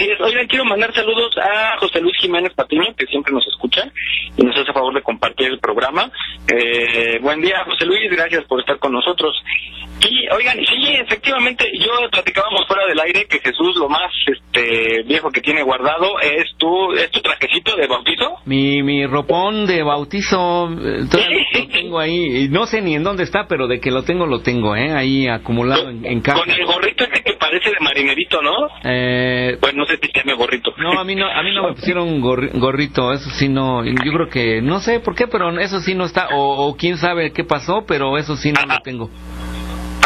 Así 0.00 0.10
es. 0.10 0.20
Oigan, 0.20 0.46
quiero 0.46 0.64
mandar 0.64 0.94
saludos 0.94 1.36
a 1.36 1.76
José 1.78 2.00
Luis 2.00 2.16
Jiménez 2.20 2.54
Patiño, 2.54 2.94
que 2.96 3.04
siempre 3.04 3.34
nos 3.34 3.46
escucha 3.46 3.92
y 4.34 4.42
nos 4.42 4.56
hace 4.56 4.72
favor 4.72 4.94
de 4.94 5.02
compartir 5.02 5.48
el 5.48 5.58
programa. 5.60 6.10
Eh, 6.48 7.18
buen 7.20 7.42
día, 7.42 7.62
José 7.66 7.84
Luis, 7.84 8.10
gracias 8.10 8.44
por 8.44 8.60
estar 8.60 8.78
con 8.78 8.92
nosotros. 8.92 9.36
Y, 10.00 10.26
oigan, 10.34 10.56
sí, 10.56 10.94
efectivamente, 10.94 11.70
yo 11.78 11.90
platicábamos 12.10 12.66
fuera 12.66 12.86
del 12.86 12.98
aire 13.00 13.26
que 13.28 13.40
Jesús 13.40 13.76
lo 13.76 13.90
más 13.90 14.10
este 14.26 15.02
viejo 15.02 15.30
que 15.30 15.42
tiene 15.42 15.62
guardado 15.62 16.18
es 16.20 16.46
tu, 16.56 16.94
es 16.94 17.10
tu 17.10 17.20
trajecito 17.20 17.76
de 17.76 17.86
bautizo. 17.86 18.38
Mi, 18.46 18.82
mi 18.82 19.04
ropón 19.04 19.66
de 19.66 19.82
bautizo, 19.82 20.70
eh, 20.72 21.04
todavía 21.10 21.40
lo 21.52 21.68
tengo 21.68 21.98
ahí, 21.98 22.48
no 22.48 22.64
sé 22.64 22.80
ni 22.80 22.94
en 22.94 23.02
dónde 23.02 23.24
está, 23.24 23.46
pero 23.46 23.66
de 23.68 23.78
que 23.80 23.90
lo 23.90 24.02
tengo, 24.04 24.24
lo 24.24 24.40
tengo, 24.40 24.74
¿eh? 24.74 24.92
Ahí 24.92 25.28
acumulado 25.28 25.90
en, 25.90 26.06
en 26.06 26.22
caja. 26.22 26.38
Con 26.40 26.50
el 26.50 26.64
gorrito 26.64 27.04
ese 27.04 27.22
que 27.22 27.34
parece 27.34 27.68
de 27.70 27.80
marinerito, 27.80 28.40
¿no? 28.40 28.68
Eh, 28.84 29.58
Pues 29.60 29.74
no 29.74 29.84
sé 29.90 29.98
si 30.02 30.12
tiene 30.12 30.34
gorrito. 30.34 30.72
no, 30.78 30.98
a 30.98 31.04
mí 31.04 31.14
no, 31.14 31.26
a 31.26 31.42
mí 31.42 31.54
no 31.54 31.68
me 31.68 31.74
pusieron 31.74 32.20
gorri- 32.20 32.50
gorrito, 32.58 33.12
eso 33.12 33.30
sí 33.30 33.48
no, 33.48 33.84
yo 33.84 34.12
creo 34.12 34.28
que, 34.28 34.62
no 34.62 34.80
sé 34.80 35.00
por 35.00 35.14
qué, 35.14 35.26
pero 35.26 35.58
eso 35.58 35.80
sí 35.80 35.94
no 35.94 36.04
está, 36.04 36.28
o, 36.32 36.66
o 36.68 36.76
quién 36.76 36.96
sabe 36.98 37.32
qué 37.32 37.44
pasó, 37.44 37.84
pero 37.86 38.16
eso 38.18 38.36
sí 38.36 38.52
no 38.52 38.64
lo 38.66 38.80
tengo. 38.80 39.10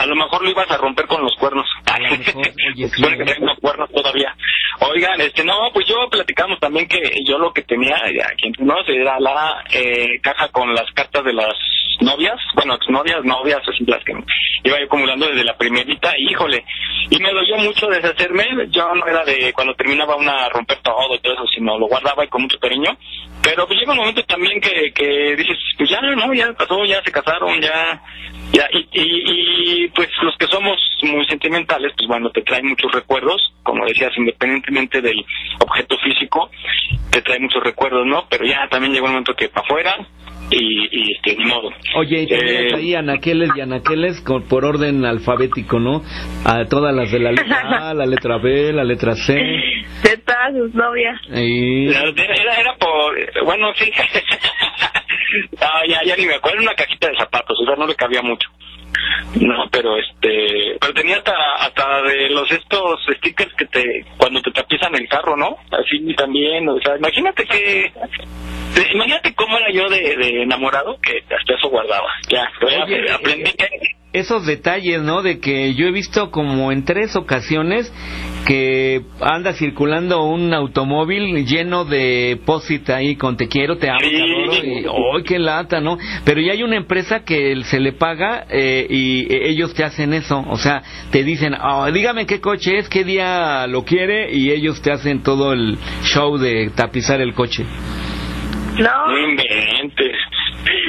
A 0.00 0.06
lo 0.06 0.16
mejor 0.16 0.42
lo 0.42 0.50
ibas 0.50 0.70
a 0.70 0.76
romper 0.76 1.06
con 1.06 1.22
los 1.22 1.34
cuernos. 1.36 1.66
A 1.86 1.98
lo 1.98 2.10
mejor, 2.10 2.46
oye, 2.72 2.88
sí. 2.94 3.02
Que 3.02 3.24
tengo 3.24 3.54
cuernos 3.60 3.90
todavía. 3.90 4.34
Oigan, 4.80 5.20
este, 5.20 5.44
no, 5.44 5.70
pues 5.72 5.86
yo 5.86 6.08
platicamos 6.10 6.58
también 6.60 6.88
que 6.88 7.00
yo 7.26 7.38
lo 7.38 7.52
que 7.52 7.62
tenía, 7.62 7.96
aquí 7.96 8.48
entre 8.48 8.64
nos, 8.64 8.88
era 8.88 9.18
la 9.20 9.64
eh, 9.72 10.20
caja 10.20 10.48
con 10.48 10.74
las 10.74 10.90
cartas 10.92 11.24
de 11.24 11.32
las 11.32 11.54
novias, 12.00 12.36
bueno, 12.54 12.74
exnovias, 12.74 13.24
novias, 13.24 13.60
así 13.68 13.84
las 13.86 14.02
que 14.04 14.12
iba 14.64 14.78
yo 14.78 14.84
acumulando 14.84 15.28
desde 15.28 15.44
la 15.44 15.56
primerita, 15.56 16.12
híjole, 16.18 16.64
y 17.10 17.18
me 17.18 17.32
dolió 17.32 17.56
mucho 17.58 17.86
deshacerme. 17.86 18.44
Yo 18.70 18.94
no 18.94 19.06
era 19.06 19.24
de 19.24 19.52
cuando 19.52 19.74
terminaba 19.74 20.16
una 20.16 20.48
romper 20.48 20.78
todo 20.82 21.14
y 21.14 21.18
todo 21.20 21.34
eso, 21.34 21.46
sino 21.54 21.78
lo 21.78 21.86
guardaba 21.86 22.24
y 22.24 22.28
con 22.28 22.42
mucho 22.42 22.58
cariño. 22.58 22.96
Pero 23.42 23.66
pues 23.66 23.78
llega 23.78 23.92
un 23.92 23.98
momento 23.98 24.22
también 24.24 24.60
que, 24.60 24.92
que 24.92 25.36
dices, 25.36 25.58
pues 25.76 25.90
ya, 25.90 26.00
no, 26.00 26.32
ya 26.32 26.52
pasó, 26.54 26.84
ya 26.84 27.02
se 27.02 27.12
casaron, 27.12 27.60
ya, 27.60 28.02
ya, 28.52 28.68
y, 28.72 28.88
y, 28.92 29.83
y 29.83 29.83
pues 29.88 30.08
los 30.22 30.36
que 30.38 30.46
somos 30.46 30.76
muy 31.02 31.26
sentimentales, 31.26 31.92
pues 31.96 32.08
bueno, 32.08 32.30
te 32.30 32.42
traen 32.42 32.66
muchos 32.66 32.92
recuerdos, 32.92 33.52
como 33.62 33.84
decías, 33.86 34.12
independientemente 34.16 35.00
del 35.00 35.24
objeto 35.60 35.96
físico, 35.98 36.50
te 37.10 37.20
trae 37.22 37.38
muchos 37.40 37.62
recuerdos, 37.62 38.06
¿no? 38.06 38.26
Pero 38.30 38.44
ya 38.46 38.66
también 38.70 38.92
llegó 38.92 39.06
un 39.06 39.12
momento 39.12 39.34
que 39.34 39.48
para 39.48 39.66
afuera, 39.66 39.94
y, 40.50 40.88
y 40.90 41.12
este, 41.12 41.36
ni 41.36 41.44
modo. 41.46 41.70
Oye, 41.96 42.22
y 42.22 42.26
tenías 42.26 42.72
Eh, 42.72 42.76
ahí 42.76 42.94
anaqueles 42.94 43.50
y 43.56 43.60
anaqueles 43.62 44.20
con- 44.20 44.42
por 44.46 44.64
orden 44.64 45.04
alfabético, 45.04 45.80
¿no? 45.80 46.02
A 46.44 46.66
todas 46.66 46.94
las 46.94 47.10
de 47.10 47.18
la 47.18 47.32
letra 47.32 47.88
A, 47.90 47.94
la 47.94 48.04
letra 48.06 48.38
B, 48.38 48.72
la 48.72 48.84
letra 48.84 49.14
C. 49.14 49.32
De 49.34 50.16
todas 50.18 50.52
sus 50.52 50.74
novias. 50.74 51.18
Y... 51.34 51.88
Era, 51.88 52.02
era, 52.10 52.60
era 52.60 52.74
por, 52.76 53.44
bueno, 53.44 53.72
sí. 53.76 53.90
Ya, 55.88 56.00
ya 56.04 56.16
ni 56.16 56.26
me 56.26 56.34
acuerdo, 56.34 56.58
era 56.60 56.70
una 56.70 56.76
cajita 56.76 57.08
de 57.08 57.16
zapatos, 57.16 57.58
o 57.60 57.64
sea, 57.66 57.74
no 57.76 57.86
le 57.86 57.94
cabía 57.96 58.22
mucho. 58.22 58.48
No, 59.40 59.68
pero 59.70 59.96
este, 59.96 60.76
pero 60.80 60.94
tenía 60.94 61.16
hasta, 61.16 61.34
hasta 61.60 62.02
de 62.02 62.30
los 62.30 62.50
estos 62.50 63.00
stickers 63.16 63.52
que 63.54 63.66
te, 63.66 64.04
cuando 64.16 64.40
te 64.40 64.50
tapiezan 64.50 64.94
el 64.94 65.08
carro, 65.08 65.36
¿no? 65.36 65.56
Así 65.70 66.14
también, 66.14 66.68
o 66.68 66.78
sea, 66.80 66.96
imagínate 66.96 67.44
que, 67.44 67.92
imagínate 68.92 69.34
cómo 69.34 69.58
era 69.58 69.70
yo 69.72 69.88
de, 69.88 70.16
de 70.16 70.42
enamorado, 70.42 70.98
que 71.00 71.18
hasta 71.34 71.54
eso 71.54 71.68
guardaba. 71.68 72.08
Ya, 72.28 72.48
Oye, 72.62 73.10
aprendí 73.10 73.52
que, 73.52 73.68
esos 74.14 74.46
detalles, 74.46 75.02
¿no? 75.02 75.22
De 75.22 75.40
que 75.40 75.74
yo 75.74 75.86
he 75.86 75.90
visto 75.90 76.30
como 76.30 76.72
en 76.72 76.84
tres 76.84 77.16
ocasiones 77.16 77.92
que 78.46 79.02
anda 79.20 79.52
circulando 79.54 80.22
un 80.24 80.54
automóvil 80.54 81.44
lleno 81.46 81.84
de 81.84 82.38
posit 82.46 82.88
ahí 82.90 83.16
con 83.16 83.36
te 83.36 83.48
quiero, 83.48 83.76
te 83.76 83.90
amo, 83.90 83.98
te 84.00 84.22
adoro 84.22 84.64
y 84.64 84.86
¡ay, 85.16 85.22
qué 85.24 85.38
lata, 85.38 85.80
¿no? 85.80 85.98
Pero 86.24 86.40
ya 86.40 86.52
hay 86.52 86.62
una 86.62 86.76
empresa 86.76 87.24
que 87.24 87.60
se 87.64 87.80
le 87.80 87.92
paga 87.92 88.46
eh, 88.50 88.86
y 88.88 89.26
ellos 89.34 89.74
te 89.74 89.82
hacen 89.82 90.14
eso, 90.14 90.44
o 90.48 90.56
sea, 90.56 90.82
te 91.10 91.24
dicen, 91.24 91.54
"Ah, 91.58 91.90
dígame 91.92 92.26
qué 92.26 92.40
coche 92.40 92.78
es, 92.78 92.88
qué 92.88 93.02
día 93.02 93.66
lo 93.66 93.84
quiere 93.84 94.32
y 94.32 94.50
ellos 94.50 94.80
te 94.80 94.92
hacen 94.92 95.22
todo 95.22 95.52
el 95.52 95.76
show 96.04 96.38
de 96.38 96.70
tapizar 96.70 97.20
el 97.20 97.34
coche. 97.34 97.64
No, 98.78 99.08
no 99.08 99.18
inventes. 99.18 100.16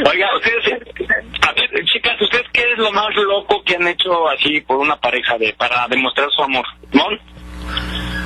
Oiga, 0.04 0.28
ustedes, 0.36 0.82
a 1.48 1.54
ver, 1.54 1.86
chicas, 1.86 2.22
¿ustedes 2.22 2.46
qué 2.52 2.72
es 2.72 2.78
lo 2.78 2.92
más 2.92 3.16
loco 3.16 3.64
que 3.64 3.76
han 3.76 3.88
hecho 3.88 4.28
así 4.30 4.60
por 4.62 4.78
una 4.78 4.96
pareja 4.98 5.38
de 5.38 5.54
para 5.54 5.88
demostrar 5.88 6.28
su 6.32 6.44
amor? 6.44 6.66
¿No? 6.92 7.06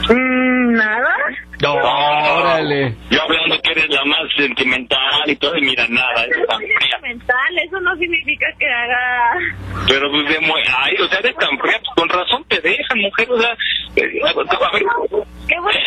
Mm, 0.09 0.73
nada. 0.73 1.15
órale. 1.63 2.95
Yo 3.11 3.21
hablando 3.21 3.59
que 3.61 3.71
eres 3.71 3.89
la 3.89 4.03
más 4.05 4.21
sentimental 4.35 5.23
y 5.27 5.35
todo, 5.35 5.55
y 5.57 5.61
mira, 5.61 5.85
nada, 5.89 6.25
es 6.25 6.47
tan 6.47 6.57
fría. 6.57 6.97
mental, 7.01 7.59
eso 7.63 7.79
no 7.81 7.95
significa 7.97 8.47
que 8.57 8.65
haga... 8.65 9.33
Pero 9.87 10.09
pues 10.09 10.27
de 10.27 10.37
ay, 10.77 10.95
o 11.01 11.07
sea, 11.07 11.19
eres 11.19 11.35
tan 11.35 11.57
fría, 11.59 11.79
pues 11.79 11.95
con 11.95 12.09
razón 12.09 12.43
te 12.45 12.59
dejan, 12.61 12.99
mujer, 12.99 13.29
o 13.29 13.39
sea, 13.39 13.51
eh, 13.95 14.21
a 14.25 14.71
ver, 14.71 14.83
Qué 15.47 15.59
bueno, 15.59 15.79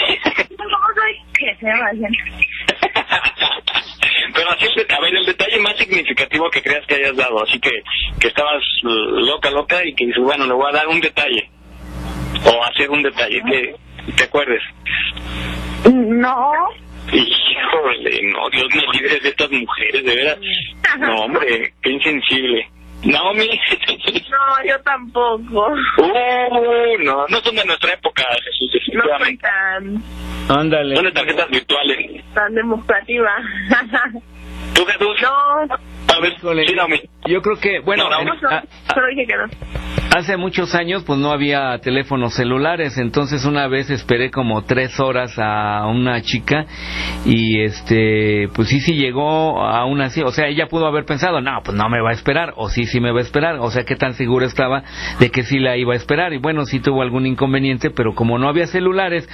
¿cómo 0.56 0.86
soy? 0.94 1.16
Que 1.34 1.56
se 1.56 1.66
vayan. 1.66 2.12
Pero 4.34 4.50
así 4.50 4.66
a 4.66 5.00
ver, 5.00 5.14
el 5.14 5.26
detalle 5.26 5.58
más 5.60 5.76
significativo 5.76 6.50
que 6.50 6.62
creas 6.62 6.86
que 6.86 6.94
hayas 6.94 7.16
dado, 7.16 7.42
así 7.42 7.58
que, 7.58 7.70
que 8.18 8.28
estabas 8.28 8.62
loca, 8.82 9.50
loca 9.50 9.84
y 9.84 9.94
que 9.94 10.06
dices, 10.06 10.22
bueno, 10.22 10.46
le 10.46 10.54
voy 10.54 10.68
a 10.68 10.76
dar 10.76 10.88
un 10.88 11.00
detalle, 11.00 11.50
o 12.44 12.64
hacer 12.64 12.90
un 12.90 13.02
detalle, 13.02 13.42
que 13.42 13.74
te 14.16 14.24
acuerdes. 14.24 14.62
No. 15.84 16.52
Híjole, 17.12 18.20
no, 18.32 18.48
Dios 18.50 18.68
me 18.74 18.82
libre 18.92 19.20
de 19.20 19.28
estas 19.28 19.50
mujeres, 19.50 20.04
de 20.04 20.14
veras. 20.14 20.38
No, 20.98 21.24
hombre, 21.24 21.74
qué 21.82 21.90
insensible. 21.90 22.68
Naomi. 23.04 23.48
No, 24.30 24.64
yo 24.68 24.80
tampoco. 24.82 25.72
Uh, 25.98 26.98
no, 27.04 27.26
no 27.28 27.40
son 27.40 27.54
de 27.56 27.64
nuestra 27.64 27.92
época, 27.94 28.24
Jesús, 28.44 28.70
No 28.94 29.02
soy 29.04 29.36
definitivamente. 29.36 29.42
tan, 29.42 30.02
Ándale. 30.58 30.96
Son 30.96 31.04
de 31.04 31.12
tarjetas 31.12 31.48
virtuales. 31.50 32.24
tan 32.34 32.54
demostrativa. 32.54 33.30
¿Tú, 34.74 34.84
Jesús? 34.86 35.16
No, 35.22 35.74
A 36.14 36.20
ver, 36.20 36.34
sí. 36.40 37.08
Yo 37.26 37.40
creo 37.40 37.56
que, 37.58 37.80
bueno, 37.80 38.04
No, 38.04 38.10
no, 38.10 38.20
en- 38.34 38.40
no, 38.42 38.48
a- 38.48 38.58
a- 38.58 38.94
solo 38.94 39.06
dije 39.08 39.26
que 39.26 39.34
no. 39.36 39.44
Hace 40.14 40.36
muchos 40.36 40.74
años 40.74 41.04
pues 41.04 41.18
no 41.18 41.32
había 41.32 41.78
teléfonos 41.78 42.34
celulares, 42.34 42.98
entonces 42.98 43.46
una 43.46 43.66
vez 43.66 43.88
esperé 43.88 44.30
como 44.30 44.62
tres 44.62 45.00
horas 45.00 45.38
a 45.38 45.86
una 45.86 46.20
chica 46.20 46.66
y 47.24 47.62
este 47.62 48.48
pues 48.54 48.68
sí 48.68 48.80
sí 48.80 48.92
llegó 48.94 49.62
a 49.64 49.86
una 49.86 50.06
así, 50.06 50.20
o 50.20 50.30
sea 50.30 50.48
ella 50.48 50.66
pudo 50.66 50.86
haber 50.86 51.06
pensado 51.06 51.40
no 51.40 51.62
pues 51.64 51.74
no 51.78 51.88
me 51.88 52.02
va 52.02 52.10
a 52.10 52.12
esperar 52.12 52.52
o 52.56 52.68
sí 52.68 52.84
sí 52.84 53.00
me 53.00 53.10
va 53.10 53.20
a 53.20 53.22
esperar, 53.22 53.56
o 53.58 53.70
sea 53.70 53.84
qué 53.84 53.96
tan 53.96 54.12
segura 54.12 54.44
estaba 54.44 54.82
de 55.18 55.30
que 55.30 55.44
sí 55.44 55.58
la 55.58 55.78
iba 55.78 55.94
a 55.94 55.96
esperar 55.96 56.34
y 56.34 56.38
bueno 56.38 56.66
sí 56.66 56.80
tuvo 56.80 57.00
algún 57.00 57.24
inconveniente 57.24 57.88
pero 57.88 58.14
como 58.14 58.38
no 58.38 58.50
había 58.50 58.66
celulares 58.66 59.26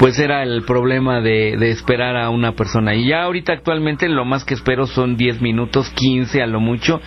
pues 0.00 0.18
era 0.18 0.42
el 0.42 0.64
problema 0.64 1.20
de, 1.20 1.56
de 1.56 1.70
esperar 1.70 2.16
a 2.16 2.28
una 2.30 2.52
persona 2.56 2.96
y 2.96 3.06
ya 3.06 3.22
ahorita 3.22 3.52
actualmente 3.52 4.08
lo 4.08 4.24
más 4.24 4.44
que 4.44 4.54
espero 4.58 4.86
son 4.86 5.16
10 5.16 5.40
minutos, 5.40 5.90
15 5.90 6.42
a 6.42 6.46
lo 6.46 6.60
mucho 6.60 7.00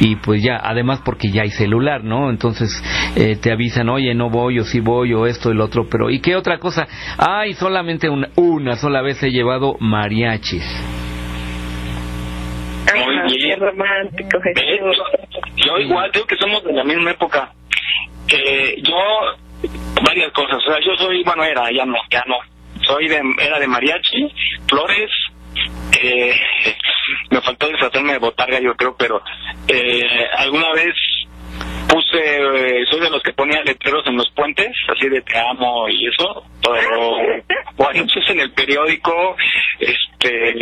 y 0.00 0.16
pues 0.16 0.42
ya, 0.42 0.60
además 0.62 1.00
porque 1.04 1.30
ya 1.30 1.42
hay 1.42 1.50
celular, 1.50 2.04
¿no? 2.04 2.30
Entonces 2.30 2.70
eh, 3.16 3.36
te 3.36 3.52
avisan, 3.52 3.88
oye, 3.88 4.14
no 4.14 4.28
voy 4.28 4.58
o 4.58 4.64
sí 4.64 4.80
voy 4.80 5.14
o 5.14 5.26
esto 5.26 5.52
lo 5.54 5.64
otro, 5.64 5.88
pero 5.88 6.10
¿y 6.10 6.20
qué 6.20 6.36
otra 6.36 6.58
cosa? 6.58 6.86
Ay, 7.16 7.54
solamente 7.54 8.08
una, 8.08 8.28
una 8.36 8.76
sola 8.76 9.02
vez 9.02 9.22
he 9.22 9.30
llevado 9.30 9.76
mariachis. 9.80 10.64
Muy 12.94 13.36
bien. 13.38 13.58
Qué 13.58 13.66
romántico, 13.66 14.38
Jesús. 14.42 14.96
Yo 15.56 15.78
igual, 15.78 16.10
creo 16.12 16.26
que 16.26 16.36
somos 16.36 16.62
de 16.64 16.72
la 16.72 16.84
misma 16.84 17.10
época. 17.10 17.52
Eh, 18.28 18.76
yo, 18.82 18.96
varias 20.04 20.32
cosas. 20.32 20.56
O 20.56 20.70
sea, 20.70 20.78
yo 20.84 20.94
soy, 20.96 21.22
bueno, 21.24 21.44
era, 21.44 21.70
ya 21.72 21.84
no, 21.84 21.96
ya 22.10 22.22
no. 22.26 22.36
Soy 22.86 23.08
de, 23.08 23.20
era 23.40 23.58
de 23.58 23.66
mariachi, 23.66 24.32
flores. 24.68 25.10
Eh, 26.02 26.34
me 27.30 27.40
faltó 27.40 27.68
deshacerme 27.68 28.12
de 28.14 28.18
botarga, 28.18 28.60
yo 28.60 28.74
creo, 28.76 28.96
pero 28.96 29.22
eh, 29.68 30.02
alguna 30.38 30.72
vez 30.72 30.94
puse, 31.88 32.18
eh, 32.18 32.84
soy 32.90 33.00
de 33.00 33.10
los 33.10 33.22
que 33.22 33.32
ponía 33.32 33.62
letreros 33.62 34.06
en 34.06 34.16
los 34.16 34.28
puentes, 34.32 34.68
así 34.88 35.08
de 35.08 35.22
te 35.22 35.38
amo 35.38 35.88
y 35.88 36.06
eso, 36.08 36.44
pero 36.62 37.16
bueno, 37.76 38.04
eso 38.04 38.18
es 38.20 38.30
en 38.30 38.40
el 38.40 38.52
periódico, 38.52 39.36
este, 39.78 40.54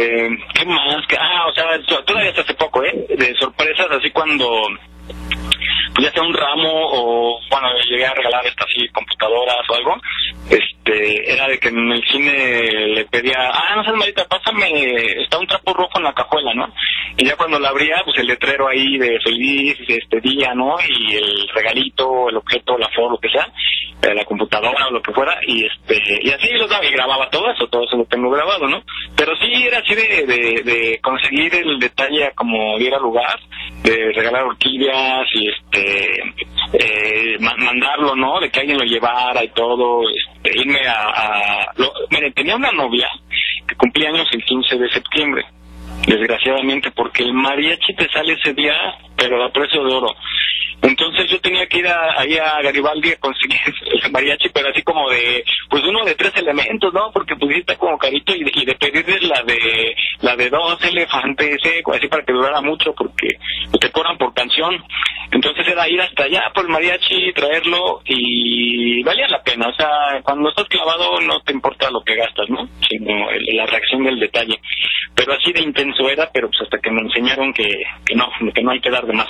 ¿qué 0.55 0.65
más? 0.67 1.07
¿Qué- 1.09 1.17
Ah, 1.19 1.47
o 1.49 1.53
sea, 1.55 1.65
to- 1.87 2.05
todavía 2.05 2.31
hasta 2.31 2.43
hace 2.43 2.55
poco, 2.55 2.85
¿eh? 2.85 3.07
De 3.17 3.35
sorpresas, 3.37 3.87
así 3.91 4.11
cuando, 4.11 4.69
pues 5.95 6.07
ya 6.07 6.13
sea 6.13 6.23
un 6.23 6.35
ramo 6.35 6.71
o, 6.73 7.41
bueno, 7.51 7.69
llegué 7.89 8.05
a 8.05 8.15
regalar 8.15 8.45
estas 8.47 8.67
así 8.67 8.89
computadoras 8.89 9.69
o 9.69 9.75
algo, 9.75 9.97
este, 10.51 11.33
era 11.33 11.47
de 11.47 11.59
que 11.59 11.69
en 11.69 11.93
el 11.93 12.03
cine 12.11 12.87
le 12.95 13.05
pedía, 13.05 13.37
ah, 13.53 13.77
no 13.77 13.85
seas 13.85 13.97
malita, 13.97 14.25
pásame, 14.25 15.23
está 15.23 15.39
un 15.39 15.47
trapo 15.47 15.73
rojo 15.73 15.99
en 15.99 16.05
la 16.05 16.13
cajuela, 16.13 16.53
¿no? 16.55 16.67
Y 17.17 17.27
ya 17.27 17.37
cuando 17.37 17.61
la 17.61 17.69
abría, 17.69 18.03
pues 18.05 18.19
el 18.19 18.27
letrero 18.27 18.69
ahí 18.69 18.99
de 18.99 19.21
feliz, 19.21 19.79
este 19.87 20.21
día, 20.21 20.53
¿no? 20.55 20.77
Y 20.81 21.15
el 21.15 21.49
regalito, 21.55 22.29
el 22.29 22.39
objeto, 22.39 22.77
la 22.77 22.89
foto, 22.89 23.11
lo 23.11 23.19
que 23.19 23.29
sea, 23.29 23.47
eh, 24.03 24.15
la 24.15 24.25
computadora 24.25 24.89
o 24.89 24.91
lo 24.91 25.01
que 25.01 25.13
fuera, 25.13 25.39
y 25.47 25.65
este, 25.65 26.03
y 26.23 26.31
así 26.31 26.49
lo 26.55 26.67
daba 26.67 26.85
y 26.85 26.91
grababa 26.91 27.31
todo 27.31 27.51
eso, 27.53 27.69
todo 27.69 27.85
eso 27.85 27.97
lo 27.97 28.05
tengo 28.07 28.31
grabado, 28.31 28.67
¿no? 28.67 28.83
Pero 29.17 29.37
sí 29.37 29.65
era 29.65 29.79
así 29.79 29.95
de, 29.95 30.27
de, 30.27 30.63
de 30.65 31.01
conseguir 31.01 31.55
el 31.55 31.79
detalle 31.79 32.25
a 32.25 32.33
como 32.33 32.77
diera 32.79 32.99
lugar, 32.99 33.39
de 33.85 34.13
regalar 34.13 34.43
orquídeas 34.43 34.94
y 35.35 35.49
este, 35.49 36.23
eh, 36.73 37.37
ma- 37.41 37.55
mandarlo, 37.57 38.15
¿no? 38.17 38.41
De 38.41 38.51
que 38.51 38.61
alguien 38.61 38.79
lo 38.79 38.85
llevara 38.85 39.43
y 39.45 39.49
todo, 39.49 40.03
este, 40.09 40.59
irme 40.61 40.81
a, 40.87 41.11
a 41.11 41.73
lo- 41.77 41.93
mire, 42.11 42.31
tenía 42.33 42.57
una 42.57 42.71
novia 42.73 43.09
que 43.67 43.75
cumplía 43.77 44.09
años 44.11 44.27
el 44.33 44.45
15 44.45 44.77
de 44.79 44.89
septiembre 44.91 45.45
desgraciadamente, 46.07 46.91
porque 46.91 47.23
el 47.23 47.33
mariachi 47.33 47.95
te 47.95 48.09
sale 48.11 48.35
ese 48.35 48.53
día, 48.53 48.75
pero 49.17 49.43
a 49.43 49.51
precio 49.51 49.83
de 49.85 49.95
oro. 49.95 50.09
Entonces 50.83 51.31
yo 51.31 51.41
tenía 51.41 51.67
que 51.67 51.79
ir 51.79 51.87
a, 51.89 52.21
ahí 52.21 52.37
a 52.37 52.61
Garibaldi 52.63 53.13
a 53.13 53.17
conseguir 53.17 53.59
el 54.05 54.11
mariachi, 54.13 54.49
pero 54.51 54.69
así 54.69 54.83
como 54.83 55.09
de, 55.11 55.45
pues 55.71 55.83
uno 55.85 56.05
de 56.05 56.15
tres 56.15 56.37
elementos, 56.37 56.93
¿no? 56.93 57.11
Porque 57.13 57.35
sí 57.37 57.47
está 57.59 57.77
como 57.77 57.99
carito 57.99 58.35
y 58.35 58.45
de, 58.45 58.75
pedirles 58.75 59.23
la 59.23 59.43
de, 59.43 59.95
la 60.21 60.37
de 60.37 60.51
dos 60.51 60.83
elefantes, 60.85 61.59
eh, 61.65 61.83
así 61.95 62.09
para 62.09 62.25
que 62.25 62.33
durara 62.33 62.61
mucho, 62.61 62.93
porque 62.95 63.29
te 63.81 63.91
cobran 63.91 64.19
por 64.19 64.35
canción. 64.35 64.83
Entonces 65.31 65.67
era 65.67 65.89
ir 65.89 66.01
hasta 66.01 66.25
allá 66.25 66.43
por 66.55 66.65
el 66.65 66.71
mariachi, 66.71 67.33
traerlo 67.33 68.03
y 68.05 69.03
valía 69.03 69.27
la 69.29 69.43
pena. 69.43 69.69
O 69.69 69.75
sea, 69.75 69.89
cuando 70.23 70.51
estás 70.51 70.67
clavado 70.69 71.21
no 71.21 71.41
te 71.41 71.53
importa 71.53 71.91
lo 71.91 72.03
que 72.05 72.15
gastas, 72.15 72.49
¿no? 72.51 72.69
Sino 72.89 73.31
el- 73.31 73.57
la 73.57 73.67
reacción 73.67 74.05
del 74.05 74.21
detalle. 74.21 74.61
Pero 75.15 75.33
así 75.33 75.53
de 75.53 75.63
intenso 75.63 76.09
era, 76.09 76.31
pero 76.33 76.49
pues 76.49 76.61
hasta 76.63 76.79
que 76.79 76.91
me 76.91 77.01
enseñaron 77.03 77.53
que, 77.53 77.69
que 78.05 78.15
no, 78.15 78.29
que 78.55 78.63
no 78.63 78.71
hay 78.73 78.81
que 78.81 78.91
dar 78.91 79.07
de 79.07 79.13
más. 79.13 79.29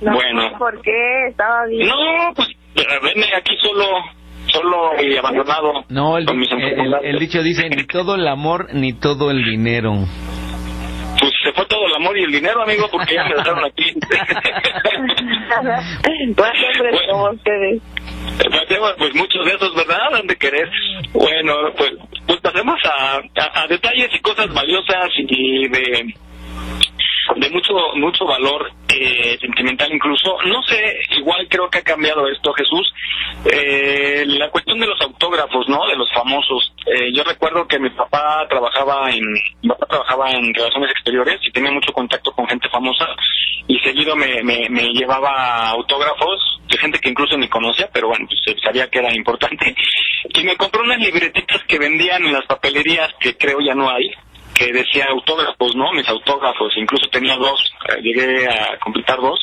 No, 0.00 0.12
bueno. 0.14 0.58
¿Por 0.58 0.80
qué? 0.82 1.26
Estaba 1.28 1.66
bien. 1.66 1.88
No, 1.88 2.32
pues 2.34 2.48
Veme 2.74 3.26
aquí 3.36 3.56
solo, 3.62 3.84
solo 4.46 4.92
y 5.02 5.16
abandonado. 5.16 5.84
No, 5.88 6.16
el, 6.18 6.26
con 6.26 6.38
mis 6.38 6.50
el- 6.52 6.58
el- 6.58 6.64
enfermedades. 6.70 7.10
el 7.14 7.18
dicho 7.18 7.42
dice, 7.42 7.68
ni 7.68 7.84
todo 7.84 8.14
el 8.14 8.26
amor, 8.28 8.68
ni 8.72 8.92
todo 8.92 9.30
el 9.30 9.44
dinero. 9.44 9.92
Pues 11.20 11.32
se 11.42 11.52
fue 11.52 11.66
todo 11.66 11.86
el 11.86 11.94
amor 11.96 12.16
y 12.18 12.22
el 12.24 12.32
dinero, 12.32 12.62
amigo, 12.62 12.88
porque 12.90 13.14
ya 13.14 13.24
me 13.24 13.34
dejaron 13.34 13.64
aquí. 13.64 13.92
Como 17.10 17.30
ustedes. 17.30 17.82
Pasemos, 18.50 18.94
pues 18.98 19.14
muchos 19.14 19.44
de 19.44 19.52
esos, 19.52 19.74
¿verdad? 19.74 20.14
Han 20.14 20.26
de 20.26 20.36
querer. 20.36 20.70
Bueno, 21.12 21.52
pues, 21.76 21.90
pues 22.26 22.40
pasemos 22.40 22.78
a, 22.84 23.16
a, 23.16 23.62
a 23.62 23.66
detalles 23.66 24.08
y 24.14 24.18
cosas 24.20 24.52
valiosas 24.54 25.10
y 25.18 25.68
de 25.68 26.14
de 27.36 27.50
mucho 27.50 27.74
mucho 27.94 28.24
valor 28.24 28.70
eh, 28.88 29.38
sentimental 29.40 29.92
incluso. 29.92 30.36
No 30.44 30.62
sé 30.62 31.00
igual 31.16 31.46
creo 31.48 31.68
que 31.70 31.78
ha 31.78 31.82
cambiado 31.82 32.26
esto 32.28 32.52
Jesús. 32.52 32.92
Eh, 33.44 34.24
la 34.26 34.50
cuestión 34.50 34.78
de 34.80 34.86
los 34.86 35.00
autógrafos 35.00 35.68
no 35.68 35.86
de 35.86 35.96
los 35.96 36.10
famosos. 36.12 36.72
Eh, 36.86 37.12
yo 37.14 37.22
recuerdo 37.24 37.66
que 37.66 37.78
mi 37.78 37.90
papá 37.90 38.46
trabajaba 38.48 39.10
en 39.10 39.24
mi 39.62 39.68
papá 39.68 39.86
trabajaba 39.86 40.30
en 40.32 40.52
relaciones 40.54 40.90
exteriores 40.90 41.40
y 41.42 41.52
tenía 41.52 41.70
mucho 41.70 41.92
contacto 41.92 42.32
con 42.32 42.46
gente 42.48 42.68
famosa 42.68 43.06
y 43.66 43.78
seguido 43.80 44.16
me, 44.16 44.42
me, 44.42 44.68
me 44.68 44.92
llevaba 44.92 45.68
autógrafos 45.70 46.60
de 46.68 46.78
gente 46.78 46.98
que 46.98 47.10
incluso 47.10 47.36
ni 47.36 47.48
conocía 47.48 47.88
pero 47.92 48.08
bueno 48.08 48.26
pues 48.26 48.56
sabía 48.62 48.88
que 48.88 48.98
era 48.98 49.14
importante. 49.14 49.74
Y 50.34 50.44
me 50.44 50.56
compró 50.56 50.82
unas 50.82 50.98
libretitas 50.98 51.62
que 51.64 51.78
vendían 51.78 52.24
en 52.24 52.32
las 52.32 52.46
papelerías 52.46 53.12
que 53.20 53.36
creo 53.36 53.60
ya 53.60 53.74
no 53.74 53.88
hay 53.88 54.10
que 54.54 54.72
decía 54.72 55.06
autógrafos, 55.10 55.74
¿no? 55.74 55.92
Mis 55.92 56.08
autógrafos, 56.08 56.72
incluso 56.76 57.08
tenía 57.10 57.36
dos, 57.36 57.72
eh, 57.88 58.00
llegué 58.02 58.46
a 58.46 58.78
completar 58.78 59.18
dos, 59.20 59.38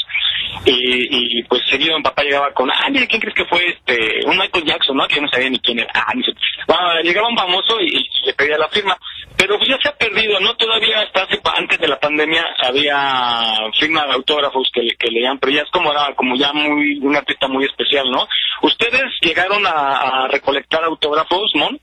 y, 0.65 1.39
y 1.39 1.43
pues 1.43 1.61
seguido 1.69 1.97
mi 1.97 2.03
papá 2.03 2.23
llegaba 2.23 2.51
con, 2.53 2.69
ah, 2.69 2.89
mire, 2.89 3.07
¿quién 3.07 3.21
crees 3.21 3.35
que 3.35 3.45
fue 3.45 3.67
este? 3.69 4.25
Un 4.25 4.37
Michael 4.37 4.65
Jackson, 4.65 4.97
¿no? 4.97 5.07
Que 5.07 5.15
yo 5.15 5.21
no 5.21 5.29
sabía 5.29 5.49
ni 5.49 5.59
quién 5.59 5.79
era, 5.79 5.91
ah, 5.93 6.13
ni. 6.15 6.23
Bueno, 6.67 7.01
llegaba 7.03 7.29
un 7.29 7.37
famoso 7.37 7.79
y, 7.79 7.97
y 7.97 8.25
le 8.25 8.33
pedía 8.33 8.57
la 8.57 8.69
firma, 8.69 8.97
pero 9.37 9.57
pues 9.57 9.69
ya 9.69 9.77
se 9.81 9.89
ha 9.89 9.95
perdido, 9.95 10.39
¿no? 10.39 10.55
Todavía 10.55 11.01
hasta 11.01 11.23
hace, 11.23 11.39
antes 11.55 11.79
de 11.79 11.87
la 11.87 11.99
pandemia 11.99 12.45
había 12.59 13.55
firma 13.79 14.05
de 14.05 14.13
autógrafos 14.13 14.69
que, 14.73 14.81
que 14.97 15.11
leían, 15.11 15.39
pero 15.39 15.53
ya 15.53 15.61
es 15.61 15.69
como 15.71 15.91
era, 15.91 16.13
como 16.15 16.35
ya 16.35 16.51
muy, 16.53 16.99
un 16.99 17.15
artista 17.15 17.47
muy 17.47 17.65
especial, 17.65 18.09
¿no? 18.11 18.27
¿Ustedes 18.61 19.05
llegaron 19.21 19.65
a, 19.65 20.25
a 20.25 20.27
recolectar 20.27 20.83
autógrafos, 20.83 21.51
Mon? 21.55 21.79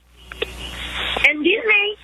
En 1.28 1.42
Disney 1.42 1.96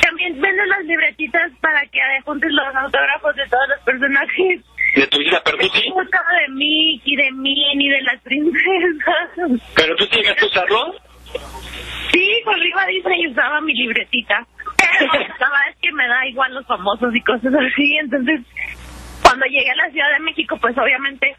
también 0.00 0.40
venden 0.40 0.68
las 0.68 0.84
libretitas 0.84 1.52
para 1.60 1.80
que 1.86 2.00
juntes 2.24 2.50
los 2.52 2.74
autógrafos 2.74 3.36
de 3.36 3.46
todos 3.48 3.68
los 3.68 3.80
personajes. 3.80 4.60
De 4.94 5.06
tu 5.08 5.20
hija. 5.20 5.42
Gustaba 5.92 6.32
de 6.40 6.52
Mickey, 6.54 7.16
de 7.16 7.30
Minnie, 7.32 7.90
de 7.90 8.02
las 8.02 8.20
princesas. 8.22 9.60
¿Pero 9.74 9.96
tú 9.96 10.04
llegaste 10.06 10.44
a 10.44 10.48
usarlo? 10.48 10.94
Sí, 12.12 12.40
cuando 12.44 12.64
iba 12.64 12.82
a 12.82 12.86
Disney 12.86 13.26
usaba 13.26 13.60
mi 13.60 13.74
libretita. 13.74 14.46
Pero 14.76 15.12
la 15.12 15.18
verdad 15.18 15.68
es 15.70 15.76
que 15.82 15.92
me 15.92 16.06
da 16.08 16.26
igual 16.26 16.54
los 16.54 16.66
famosos 16.66 17.14
y 17.14 17.20
cosas 17.20 17.52
así. 17.54 17.96
Entonces, 17.98 18.40
cuando 19.22 19.46
llegué 19.46 19.70
a 19.70 19.76
la 19.76 19.90
Ciudad 19.90 20.10
de 20.12 20.20
México, 20.20 20.56
pues 20.60 20.76
obviamente 20.78 21.36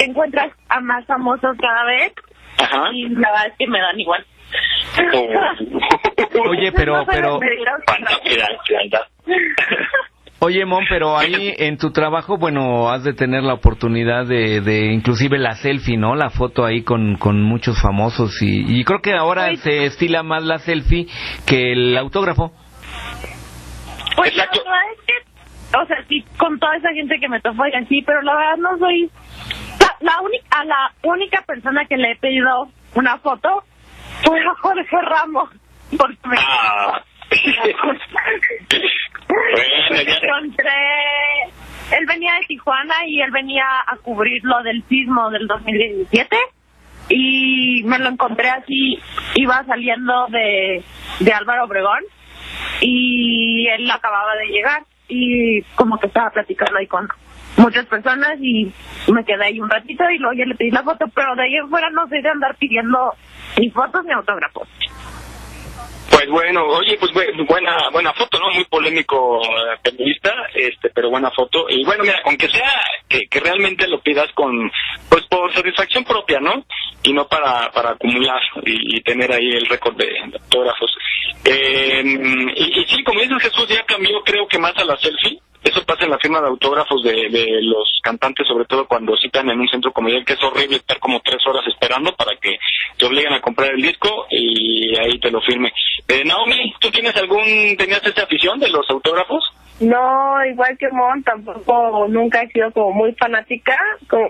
encuentras 0.00 0.52
a 0.68 0.80
más 0.80 1.04
famosos 1.06 1.56
cada 1.60 1.84
vez. 1.84 2.12
Ajá. 2.58 2.90
Y 2.92 3.08
la 3.10 3.30
verdad 3.30 3.46
es 3.48 3.54
que 3.58 3.66
me 3.66 3.80
dan 3.80 4.00
igual. 4.00 4.26
Oye, 6.48 6.72
pero, 6.72 7.04
pero, 7.06 7.40
oye, 10.40 10.64
Mon, 10.64 10.84
pero 10.88 11.16
ahí 11.16 11.54
en 11.58 11.76
tu 11.78 11.92
trabajo, 11.92 12.36
bueno, 12.38 12.90
has 12.90 13.04
de 13.04 13.14
tener 13.14 13.42
la 13.42 13.54
oportunidad 13.54 14.26
de, 14.26 14.60
de 14.60 14.92
inclusive 14.92 15.38
la 15.38 15.54
selfie, 15.56 15.96
¿no? 15.96 16.14
La 16.14 16.30
foto 16.30 16.64
ahí 16.64 16.82
con, 16.82 17.16
con 17.16 17.42
muchos 17.42 17.80
famosos 17.80 18.40
y, 18.42 18.78
y 18.80 18.84
creo 18.84 19.00
que 19.00 19.14
ahora 19.14 19.44
Ay. 19.46 19.56
se 19.58 19.84
estila 19.84 20.22
más 20.22 20.42
la 20.44 20.58
selfie 20.58 21.06
que 21.46 21.72
el 21.72 21.96
autógrafo. 21.96 22.52
Pues 24.16 24.30
Exacto. 24.30 24.62
la 24.64 24.70
verdad 24.70 24.92
es 24.92 25.04
que, 25.06 25.76
o 25.78 25.86
sea, 25.86 25.96
sí, 26.08 26.24
con 26.38 26.58
toda 26.58 26.76
esa 26.76 26.90
gente 26.92 27.18
que 27.20 27.28
me 27.28 27.40
oigan, 27.58 27.86
sí, 27.88 28.02
pero 28.04 28.22
la 28.22 28.36
verdad 28.36 28.56
no 28.58 28.78
soy... 28.78 29.10
La, 29.80 30.12
la 30.12 30.20
única, 30.22 30.46
a 30.50 30.64
la 30.64 30.92
única 31.02 31.42
persona 31.42 31.84
que 31.86 31.96
le 31.96 32.12
he 32.12 32.16
pedido 32.16 32.68
una 32.94 33.18
foto 33.18 33.62
fue 34.24 34.40
a 34.40 34.54
Jorge 34.60 34.96
Ramos, 35.02 35.50
porque 35.96 36.28
me... 36.28 36.36
Ah. 36.38 37.02
bueno, 39.28 40.00
encontré... 40.00 40.72
Él 41.92 42.04
venía 42.06 42.34
de 42.34 42.46
Tijuana 42.46 42.94
y 43.06 43.20
él 43.20 43.30
venía 43.30 43.64
a 43.86 43.96
cubrir 43.98 44.42
lo 44.42 44.62
del 44.62 44.82
sismo 44.88 45.30
del 45.30 45.46
2017 45.46 46.36
y 47.08 47.82
me 47.84 47.98
lo 48.00 48.08
encontré 48.08 48.50
así, 48.50 48.98
iba 49.36 49.64
saliendo 49.64 50.26
de, 50.28 50.82
de 51.20 51.32
Álvaro 51.32 51.64
Obregón 51.64 52.02
y 52.80 53.68
él 53.68 53.88
acababa 53.88 54.34
de 54.34 54.46
llegar 54.46 54.82
y 55.08 55.62
como 55.76 55.98
que 55.98 56.08
estaba 56.08 56.30
platicando 56.30 56.78
ahí 56.78 56.86
con 56.88 57.08
muchas 57.56 57.86
personas 57.86 58.38
y 58.40 58.72
me 59.12 59.24
quedé 59.24 59.44
ahí 59.46 59.60
un 59.60 59.70
ratito 59.70 60.04
y 60.10 60.18
luego 60.18 60.34
ya 60.38 60.44
le 60.46 60.54
pedí 60.54 60.70
la 60.70 60.82
foto, 60.82 61.06
pero 61.14 61.34
de 61.36 61.42
ahí 61.44 61.56
en 61.56 61.68
fuera 61.68 61.90
no 61.90 62.06
soy 62.08 62.22
de 62.22 62.28
andar 62.28 62.54
pidiendo 62.56 63.14
ni 63.58 63.70
fotos 63.70 64.04
ni 64.04 64.12
autógrafos. 64.12 64.68
Pues 66.10 66.28
bueno, 66.30 66.64
oye, 66.66 66.96
pues 66.98 67.12
bu- 67.12 67.46
buena 67.46 67.76
buena 67.92 68.12
foto, 68.14 68.38
¿no? 68.38 68.50
Muy 68.54 68.64
polémico 68.64 69.42
eh, 69.42 69.76
periodista, 69.82 70.32
este, 70.54 70.88
pero 70.94 71.10
buena 71.10 71.30
foto. 71.30 71.66
Y 71.68 71.84
bueno, 71.84 72.04
mira, 72.04 72.20
aunque 72.24 72.48
sea 72.48 72.70
que, 73.08 73.26
realmente 73.38 73.86
lo 73.86 74.00
pidas 74.00 74.26
con, 74.32 74.70
pues 75.10 75.26
por 75.26 75.52
satisfacción 75.52 76.04
propia, 76.04 76.40
¿no? 76.40 76.64
Y 77.02 77.12
no 77.12 77.26
para, 77.28 77.70
para 77.70 77.90
acumular 77.90 78.40
y, 78.64 79.00
tener 79.02 79.30
ahí 79.30 79.50
el 79.50 79.66
récord 79.66 79.96
de, 79.96 80.06
de 80.06 80.38
autógrafos. 80.38 80.90
Eh, 81.44 82.02
y, 82.56 82.80
y 82.80 82.84
sí, 82.86 83.04
como 83.04 83.20
dices 83.20 83.42
Jesús, 83.42 83.68
ya 83.68 83.84
cambió 83.84 84.20
creo 84.24 84.46
que 84.48 84.58
más 84.58 84.76
a 84.78 84.84
la 84.84 84.96
selfie. 84.96 85.38
Eso 85.76 85.84
pasa 85.84 86.04
en 86.04 86.10
la 86.10 86.18
firma 86.18 86.40
de 86.40 86.46
autógrafos 86.46 87.02
de, 87.02 87.28
de 87.28 87.60
los 87.60 88.00
cantantes, 88.02 88.46
sobre 88.46 88.64
todo 88.64 88.88
cuando 88.88 89.14
citan 89.18 89.50
en 89.50 89.60
un 89.60 89.68
centro 89.68 89.92
comercial, 89.92 90.24
que 90.24 90.32
es 90.32 90.42
horrible 90.42 90.76
estar 90.76 90.98
como 90.98 91.20
tres 91.20 91.46
horas 91.46 91.66
esperando 91.66 92.16
para 92.16 92.34
que 92.36 92.56
te 92.96 93.04
obliguen 93.04 93.34
a 93.34 93.42
comprar 93.42 93.72
el 93.74 93.82
disco 93.82 94.08
y 94.30 94.96
ahí 94.96 95.20
te 95.20 95.30
lo 95.30 95.42
firme. 95.42 95.70
Eh, 96.08 96.24
Naomi, 96.24 96.72
¿tú 96.80 96.90
tienes 96.90 97.14
algún, 97.16 97.76
tenías 97.76 98.02
esa 98.06 98.22
afición 98.22 98.58
de 98.58 98.70
los 98.70 98.88
autógrafos? 98.88 99.44
No, 99.78 100.42
igual 100.46 100.78
que 100.78 100.88
Mon, 100.90 101.22
tampoco 101.22 102.06
nunca 102.08 102.40
he 102.40 102.48
sido 102.48 102.72
como 102.72 102.92
muy 102.92 103.12
fanática. 103.12 103.76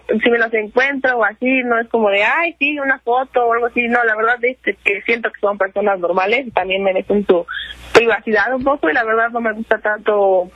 Si 0.09 0.29
me 0.29 0.39
los 0.39 0.53
encuentro 0.53 1.19
o 1.19 1.25
así, 1.25 1.63
no 1.65 1.79
es 1.79 1.89
como 1.91 2.11
de, 2.11 2.25
ay, 2.25 2.57
sí, 2.59 2.77
una 2.81 2.99
foto 2.99 3.47
o 3.47 3.53
algo 3.53 3.67
así. 3.67 3.87
No, 3.87 4.03
la 4.03 4.17
verdad 4.17 4.37
es 4.43 4.59
que 4.83 5.01
siento 5.03 5.31
que 5.31 5.39
son 5.39 5.57
personas 5.57 6.01
normales 6.01 6.49
y 6.49 6.51
también 6.51 6.83
merecen 6.83 7.25
su 7.25 7.47
privacidad 7.95 8.53
un 8.53 8.65
poco 8.65 8.91
y 8.91 8.95
la 8.95 9.05
verdad 9.05 9.31
no 9.31 9.41
me 9.41 9.53
gusta 9.53 9.79
tanto 9.79 10.51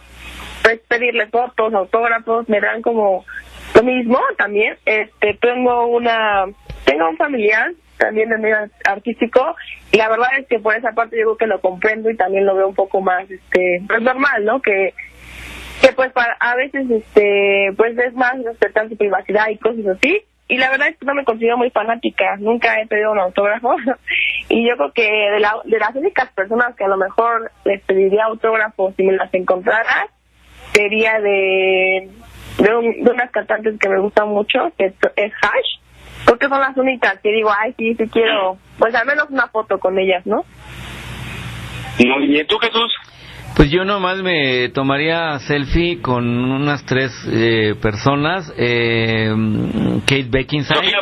pues, 0.62 0.80
pedirle 0.88 1.26
fotos, 1.28 1.72
autógrafos, 1.74 2.48
me 2.48 2.60
dan 2.60 2.82
como 2.82 3.24
lo 3.74 3.82
mismo 3.82 4.18
también. 4.36 4.76
Este, 4.84 5.34
tengo 5.34 5.86
una, 5.86 6.46
tengo 6.84 7.08
un 7.08 7.16
familiar 7.16 7.72
también 7.98 8.30
de 8.30 8.38
medio 8.38 8.56
artístico 8.84 9.54
y 9.92 9.98
la 9.98 10.08
verdad 10.08 10.30
es 10.38 10.46
que 10.48 10.58
por 10.58 10.74
esa 10.74 10.92
parte 10.92 11.18
yo 11.18 11.24
creo 11.24 11.36
que 11.36 11.46
lo 11.46 11.60
comprendo 11.60 12.10
y 12.10 12.16
también 12.16 12.46
lo 12.46 12.56
veo 12.56 12.68
un 12.68 12.74
poco 12.74 13.02
más 13.02 13.30
este 13.30 13.82
pues 13.86 14.00
normal 14.00 14.42
no 14.46 14.62
que 14.62 14.94
que 15.82 15.92
pues 15.92 16.10
para 16.12 16.34
a 16.40 16.56
veces 16.56 16.90
este 16.90 17.72
pues 17.76 17.96
es 17.98 18.14
más 18.14 18.42
respetar 18.42 18.88
su 18.88 18.96
privacidad 18.96 19.48
y 19.48 19.58
cosas 19.58 19.86
así. 19.86 20.22
Y 20.48 20.56
la 20.56 20.68
verdad 20.68 20.88
es 20.88 20.98
que 20.98 21.06
no 21.06 21.14
me 21.14 21.24
considero 21.24 21.56
muy 21.56 21.70
fanática 21.70 22.36
nunca 22.38 22.80
he 22.80 22.86
pedido 22.86 23.12
un 23.12 23.20
autógrafo. 23.20 23.76
Y 24.48 24.68
yo 24.68 24.76
creo 24.76 24.92
que 24.92 25.08
de, 25.08 25.38
la, 25.38 25.54
de 25.64 25.78
las 25.78 25.94
únicas 25.94 26.28
personas 26.32 26.74
que 26.74 26.82
a 26.82 26.88
lo 26.88 26.96
mejor 26.96 27.52
les 27.64 27.80
pediría 27.82 28.24
autógrafos 28.24 28.94
si 28.96 29.04
me 29.04 29.12
las 29.12 29.32
encontrara 29.32 30.08
sería 30.72 31.20
de 31.20 32.08
de, 32.58 32.74
un- 32.76 33.04
de 33.04 33.10
unas 33.10 33.30
cantantes 33.30 33.74
que 33.80 33.88
me 33.88 33.98
gustan 34.00 34.28
mucho 34.28 34.58
que 34.76 34.86
es, 34.86 34.94
es 35.16 35.32
Hash 35.42 35.80
creo 36.24 36.38
que 36.38 36.48
son 36.48 36.60
las 36.60 36.76
únicas 36.76 37.18
que 37.22 37.30
digo 37.30 37.50
ay 37.58 37.74
sí 37.78 37.94
sí 37.94 38.08
quiero 38.08 38.58
pues 38.78 38.94
al 38.94 39.06
menos 39.06 39.26
una 39.30 39.46
foto 39.48 39.78
con 39.78 39.98
ellas 39.98 40.24
no 40.26 40.44
Muy 41.98 42.26
bien, 42.28 42.46
¿tú 42.46 42.58
Jesús? 42.58 42.92
Pues 43.56 43.70
yo 43.70 43.84
nomás 43.84 44.18
me 44.18 44.68
tomaría 44.70 45.38
selfie 45.40 46.00
con 46.00 46.24
unas 46.50 46.86
tres 46.86 47.12
eh, 47.30 47.74
personas, 47.82 48.50
eh, 48.56 49.28
Kate 50.06 50.28
Beckinsale. 50.30 50.92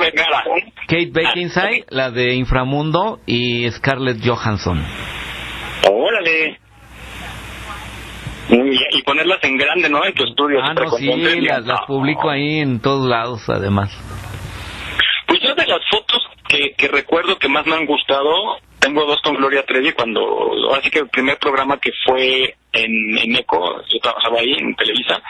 Kate 0.89 1.11
Beckinsale, 1.13 1.85
la 1.91 2.11
de 2.11 2.35
Inframundo 2.35 3.21
y 3.27 3.71
Scarlett 3.71 4.27
Johansson. 4.27 4.83
Órale. 5.89 6.59
Muy 8.49 8.71
bien, 8.71 8.83
Y 8.93 9.03
ponerlas 9.03 9.43
en 9.45 9.57
grande, 9.57 9.89
¿no? 9.91 10.05
En 10.05 10.15
tu 10.15 10.25
estudio. 10.25 10.61
Ah, 10.63 10.73
no, 10.75 10.91
sí, 10.99 11.07
las, 11.43 11.65
las 11.67 11.81
publico 11.87 12.31
ahí 12.31 12.59
en 12.61 12.81
todos 12.81 13.09
lados, 13.09 13.49
además. 13.49 13.91
Pues 15.27 15.41
yo 15.43 15.55
de 15.55 15.67
las 15.67 15.81
fotos 15.91 16.23
que, 16.49 16.73
que 16.77 16.89
recuerdo 16.89 17.39
que 17.39 17.49
más 17.49 17.67
me 17.67 17.75
han 17.75 17.85
gustado, 17.87 18.57
tengo 18.79 19.05
dos 19.05 19.21
con 19.23 19.35
Gloria 19.35 19.65
Trevi 19.67 19.93
cuando, 19.93 20.21
así 20.75 20.89
que 20.91 21.01
el 21.01 21.09
primer 21.09 21.37
programa 21.39 21.79
que 21.79 21.91
fue 22.07 22.55
en, 22.73 23.19
en 23.19 23.37
ECO, 23.37 23.83
yo 23.93 23.99
trabajaba 24.01 24.41
ahí 24.41 24.53
en 24.55 24.75
Televisa, 24.75 25.21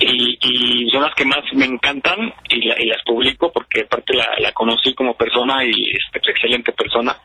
y, 0.00 0.38
y 0.40 0.90
son 0.90 1.02
las 1.02 1.14
que 1.14 1.24
más 1.26 1.40
me 1.54 1.64
encantan 1.66 2.32
y, 2.48 2.66
la- 2.66 2.80
y 2.80 2.86
las 2.86 3.02
publico 3.04 3.50
porque 3.52 3.82
aparte 3.82 4.14
la, 4.14 4.26
la 4.38 4.52
conocí 4.52 4.94
como 4.94 5.14
persona 5.14 5.64
y 5.64 5.70
este, 5.70 6.30
excelente 6.30 6.72
persona 6.72 7.16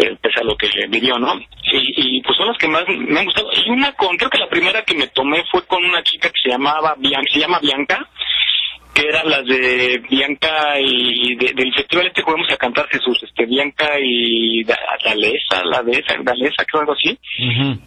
eh, 0.00 0.16
pese 0.20 0.40
a 0.40 0.44
lo 0.44 0.56
que 0.56 0.68
vivió, 0.88 1.18
¿no? 1.18 1.34
Y, 1.72 2.18
y 2.18 2.22
pues 2.22 2.36
son 2.36 2.48
las 2.48 2.58
que 2.58 2.68
más 2.68 2.84
me 2.88 3.18
han 3.20 3.24
gustado. 3.26 3.48
Y 3.64 3.70
una 3.70 3.92
con, 3.92 4.16
creo 4.16 4.30
que 4.30 4.38
la 4.38 4.48
primera 4.48 4.82
que 4.82 4.94
me 4.94 5.06
tomé 5.08 5.42
fue 5.50 5.64
con 5.66 5.84
una 5.84 6.02
chica 6.02 6.28
que 6.28 6.40
se 6.42 6.50
llamaba 6.50 6.94
Bianca, 6.98 7.28
se 7.32 7.40
llama 7.40 7.58
Bianca, 7.60 8.08
que 8.94 9.08
eran 9.08 9.28
las 9.28 9.44
de 9.44 10.00
Bianca 10.08 10.78
y 10.80 11.34
de- 11.34 11.52
del 11.52 11.74
festival 11.74 12.06
este 12.06 12.22
que 12.22 12.30
vamos 12.30 12.48
a 12.52 12.56
cantar 12.56 12.86
Jesús, 12.88 13.20
este 13.24 13.44
Bianca 13.46 13.88
y 14.00 14.62
Da- 14.64 14.78
Dalesa, 15.04 15.64
la 15.64 15.82
de 15.82 15.92
esa, 15.98 16.14
Dalesa, 16.22 16.64
creo 16.64 16.80
algo 16.82 16.92
así, 16.92 17.18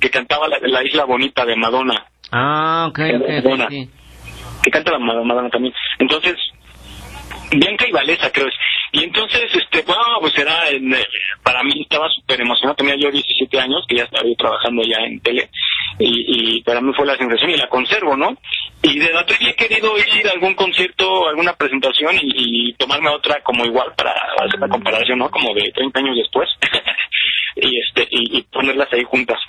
que 0.01 0.09
cantaba 0.09 0.47
la, 0.49 0.57
la 0.61 0.83
Isla 0.83 1.05
Bonita 1.05 1.45
de 1.45 1.55
Madonna. 1.55 2.05
Ah, 2.31 2.87
ok, 2.89 2.99
ok, 2.99 3.25
sí, 3.25 3.33
Madonna, 3.41 3.67
sí. 3.69 3.89
que 4.63 4.69
canta 4.69 4.91
la 4.91 4.99
Mad- 4.99 5.23
Madonna 5.23 5.49
también. 5.49 5.73
Entonces, 5.99 6.35
Bianca 7.51 7.87
y 7.87 7.91
Valesa, 7.91 8.29
creo 8.31 8.47
es. 8.47 8.53
Y 8.97 9.03
entonces, 9.03 9.43
este, 9.53 9.83
bueno, 9.83 10.01
pues 10.21 10.35
era, 10.39 10.69
en, 10.69 10.91
eh, 10.91 11.05
para 11.43 11.61
mí 11.61 11.81
estaba 11.83 12.09
súper 12.09 12.41
emocionado, 12.41 12.77
tenía 12.77 12.95
yo 12.95 13.11
17 13.11 13.59
años, 13.59 13.85
que 13.87 13.97
ya 13.97 14.05
estaba 14.05 14.23
trabajando 14.35 14.81
ya 14.81 14.97
en 15.05 15.19
tele, 15.19 15.51
y, 15.99 16.63
para 16.63 16.81
mí 16.81 16.91
fue 16.95 17.05
la 17.05 17.15
sensación 17.15 17.51
y 17.51 17.57
la 17.57 17.69
conservo, 17.69 18.17
¿no? 18.17 18.35
Y 18.81 18.97
de 18.97 19.09
Trevi 19.27 19.49
he 19.49 19.55
querido 19.55 19.93
ir 19.97 20.27
a 20.27 20.31
algún 20.31 20.55
concierto, 20.55 21.27
alguna 21.27 21.53
presentación 21.53 22.15
y, 22.19 22.73
tomarme 22.73 23.09
otra 23.09 23.39
como 23.43 23.65
igual 23.65 23.93
para 23.95 24.13
hacer 24.39 24.59
la 24.59 24.67
comparación, 24.67 25.19
¿no? 25.19 25.29
Como 25.29 25.53
de 25.53 25.71
30 25.71 25.99
años 25.99 26.17
después. 26.17 26.49
y 27.55 27.79
este 27.79 28.07
y, 28.09 28.41
ponerlas 28.51 28.91
ahí 28.93 29.03
juntas. 29.03 29.39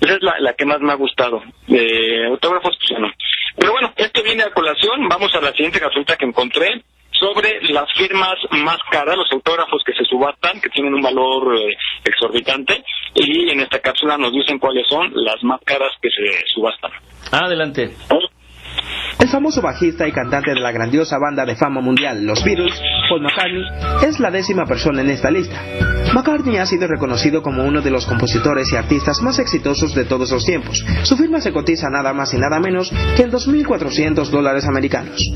Esa 0.00 0.14
es 0.14 0.22
la, 0.22 0.34
la 0.40 0.52
que 0.54 0.64
más 0.64 0.80
me 0.80 0.92
ha 0.92 0.96
gustado. 0.96 1.42
De 1.68 2.26
autógrafos, 2.26 2.76
pues 2.76 3.00
no. 3.00 3.10
Pero 3.56 3.72
bueno, 3.72 3.92
esto 3.96 4.22
viene 4.22 4.42
a 4.42 4.50
colación. 4.50 5.08
Vamos 5.08 5.32
a 5.34 5.40
la 5.40 5.52
siguiente 5.52 5.80
capsulita 5.80 6.16
que 6.16 6.26
encontré 6.26 6.82
sobre 7.18 7.60
las 7.68 7.86
firmas 7.96 8.34
más 8.50 8.78
caras, 8.90 9.16
los 9.16 9.30
autógrafos 9.32 9.82
que 9.84 9.92
se 9.92 10.04
subastan, 10.04 10.60
que 10.60 10.68
tienen 10.70 10.94
un 10.94 11.02
valor 11.02 11.56
eh, 11.56 11.76
exorbitante. 12.04 12.84
Y 13.14 13.50
en 13.50 13.60
esta 13.60 13.78
cápsula 13.80 14.16
nos 14.16 14.32
dicen 14.32 14.58
cuáles 14.58 14.86
son 14.88 15.10
las 15.14 15.42
más 15.42 15.60
caras 15.64 15.90
que 16.00 16.08
se 16.10 16.44
subastan. 16.54 16.90
Adelante. 17.32 17.90
El 19.18 19.28
famoso 19.28 19.62
bajista 19.62 20.06
y 20.06 20.12
cantante 20.12 20.50
de 20.50 20.60
la 20.60 20.72
grandiosa 20.72 21.16
banda 21.18 21.46
de 21.46 21.56
fama 21.56 21.80
mundial, 21.80 22.24
los 22.24 22.44
Beatles, 22.44 22.80
Paul 23.08 23.22
McCartney, 23.22 23.64
es 24.06 24.20
la 24.20 24.30
décima 24.30 24.66
persona 24.66 25.00
en 25.00 25.10
esta 25.10 25.30
lista. 25.30 25.58
McCartney 26.12 26.58
ha 26.58 26.66
sido 26.66 26.86
reconocido 26.86 27.42
como 27.42 27.64
uno 27.64 27.80
de 27.80 27.90
los 27.90 28.06
compositores 28.06 28.70
y 28.72 28.76
artistas 28.76 29.22
más 29.22 29.38
exitosos 29.38 29.94
de 29.94 30.04
todos 30.04 30.30
los 30.30 30.44
tiempos. 30.44 30.84
Su 31.04 31.16
firma 31.16 31.40
se 31.40 31.52
cotiza 31.52 31.88
nada 31.90 32.12
más 32.12 32.34
y 32.34 32.38
nada 32.38 32.60
menos 32.60 32.90
que 33.16 33.22
en 33.22 33.32
2.400 33.32 34.28
dólares 34.28 34.66
americanos. 34.66 35.32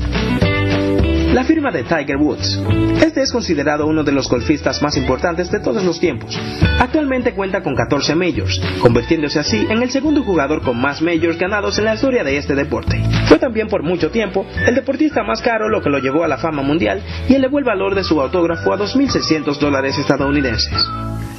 La 1.33 1.45
firma 1.45 1.71
de 1.71 1.83
Tiger 1.83 2.17
Woods. 2.17 2.61
Este 3.01 3.21
es 3.21 3.31
considerado 3.31 3.87
uno 3.87 4.03
de 4.03 4.11
los 4.11 4.27
golfistas 4.29 4.81
más 4.81 4.97
importantes 4.97 5.49
de 5.49 5.61
todos 5.61 5.81
los 5.81 5.97
tiempos. 5.97 6.37
Actualmente 6.77 7.33
cuenta 7.33 7.63
con 7.63 7.73
14 7.73 8.15
majors, 8.15 8.61
convirtiéndose 8.81 9.39
así 9.39 9.65
en 9.69 9.81
el 9.81 9.89
segundo 9.91 10.23
jugador 10.23 10.61
con 10.61 10.77
más 10.79 11.01
majors 11.01 11.39
ganados 11.39 11.79
en 11.79 11.85
la 11.85 11.95
historia 11.95 12.25
de 12.25 12.35
este 12.35 12.53
deporte. 12.53 13.01
Fue 13.27 13.39
también 13.39 13.69
por 13.69 13.81
mucho 13.81 14.11
tiempo 14.11 14.45
el 14.67 14.75
deportista 14.75 15.23
más 15.23 15.41
caro, 15.41 15.69
lo 15.69 15.81
que 15.81 15.89
lo 15.89 15.99
llevó 15.99 16.25
a 16.25 16.27
la 16.27 16.37
fama 16.37 16.63
mundial 16.63 17.01
y 17.29 17.35
elevó 17.35 17.59
el 17.59 17.65
valor 17.65 17.95
de 17.95 18.03
su 18.03 18.19
autógrafo 18.19 18.73
a 18.73 18.77
2.600 18.77 19.57
dólares 19.57 19.97
estadounidenses. 19.97 20.73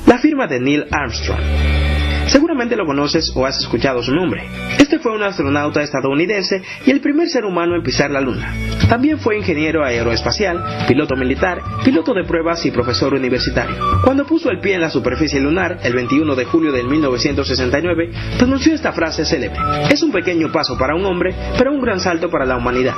La 0.07 0.17
firma 0.19 0.47
de 0.47 0.59
Neil 0.59 0.87
Armstrong. 0.91 1.92
Seguramente 2.33 2.77
lo 2.77 2.87
conoces 2.87 3.31
o 3.35 3.45
has 3.45 3.59
escuchado 3.59 4.03
su 4.03 4.11
nombre. 4.11 4.49
Este 4.79 4.99
fue 4.99 5.13
un 5.13 5.23
astronauta 5.23 5.83
estadounidense 5.83 6.63
y 6.87 6.91
el 6.91 7.03
primer 7.03 7.29
ser 7.29 7.45
humano 7.45 7.77
en 7.77 7.83
pisar 7.83 8.11
la 8.11 8.23
Luna. 8.23 8.55
También 8.89 9.19
fue 9.19 9.37
ingeniero 9.37 9.85
aeroespacial, 9.85 10.87
piloto 10.89 11.15
militar, 11.15 11.61
piloto 11.85 12.15
de 12.15 12.25
pruebas 12.25 12.65
y 12.65 12.71
profesor 12.71 13.13
universitario. 13.13 13.77
Cuando 14.03 14.25
puso 14.25 14.49
el 14.51 14.61
pie 14.61 14.77
en 14.77 14.81
la 14.81 14.89
superficie 14.89 15.41
lunar, 15.41 15.81
el 15.83 15.93
21 15.93 16.35
de 16.35 16.45
julio 16.47 16.73
de 16.73 16.83
1969, 16.85 18.11
pronunció 18.39 18.75
esta 18.75 18.93
frase 18.93 19.27
célebre. 19.27 19.61
Es 19.91 20.03
un 20.03 20.11
pequeño 20.11 20.51
paso 20.51 20.79
para 20.79 20.95
un 20.95 21.05
hombre, 21.05 21.35
pero 21.59 21.71
un 21.71 21.83
gran 21.83 22.01
salto 22.01 22.31
para 22.31 22.47
la 22.47 22.57
humanidad. 22.57 22.95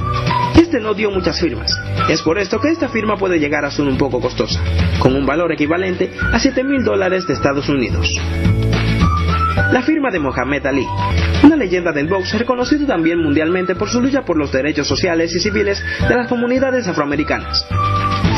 Este 0.57 0.79
no 0.79 0.95
dio 0.95 1.11
muchas 1.11 1.41
firmas. 1.41 1.77
Es 2.09 2.23
por 2.23 2.39
esto 2.39 2.61
que 2.61 2.71
esta 2.71 2.89
firma 2.89 3.17
puede 3.17 3.41
llegar 3.41 3.65
a 3.65 3.73
ser 3.73 3.87
un 3.87 3.99
poco 3.99 4.21
costosa, 4.21 4.61
con 5.01 5.17
un 5.17 5.27
valor 5.27 5.51
equivalente 5.51 6.13
a 6.33 6.39
7 6.39 6.63
mil 6.63 6.85
dólares 6.85 7.27
de 7.27 7.35
Estados 7.35 7.69
Unidos. 7.69 8.09
La 9.57 9.83
firma 9.83 10.11
de 10.11 10.19
Mohamed 10.19 10.67
Ali, 10.67 10.87
una 11.45 11.57
leyenda 11.57 11.93
del 11.93 12.09
box 12.09 12.37
reconocido 12.39 12.87
también 12.87 13.23
mundialmente 13.23 13.75
por 13.75 13.89
su 13.89 14.01
lucha 14.01 14.25
por 14.25 14.37
los 14.37 14.51
derechos 14.51 14.89
sociales 14.89 15.35
y 15.35 15.41
civiles 15.41 15.83
de 16.09 16.15
las 16.15 16.27
comunidades 16.27 16.89
afroamericanas. 16.89 17.67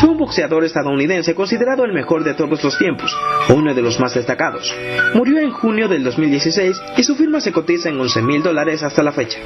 Fue 0.01 0.11
un 0.11 0.19
boxeador 0.19 0.65
estadounidense 0.65 1.35
considerado 1.35 1.85
el 1.85 1.95
mejor 1.95 2.23
de 2.23 2.35
todos 2.35 2.63
los 2.63 2.77
tiempos, 2.77 3.17
uno 3.49 3.75
de 3.75 3.81
los 3.81 3.99
más 3.99 4.15
destacados. 4.15 4.75
Murió 5.15 5.39
en 5.39 5.53
junio 5.53 5.89
del 5.89 6.05
2016 6.05 6.77
y 6.99 7.03
su 7.03 7.17
firma 7.17 7.41
se 7.41 7.53
cotiza 7.53 7.89
en 7.89 7.99
11 7.99 8.23
mil 8.23 8.43
dólares 8.43 8.83
hasta 8.83 9.03
la 9.03 9.13
fecha. 9.13 9.39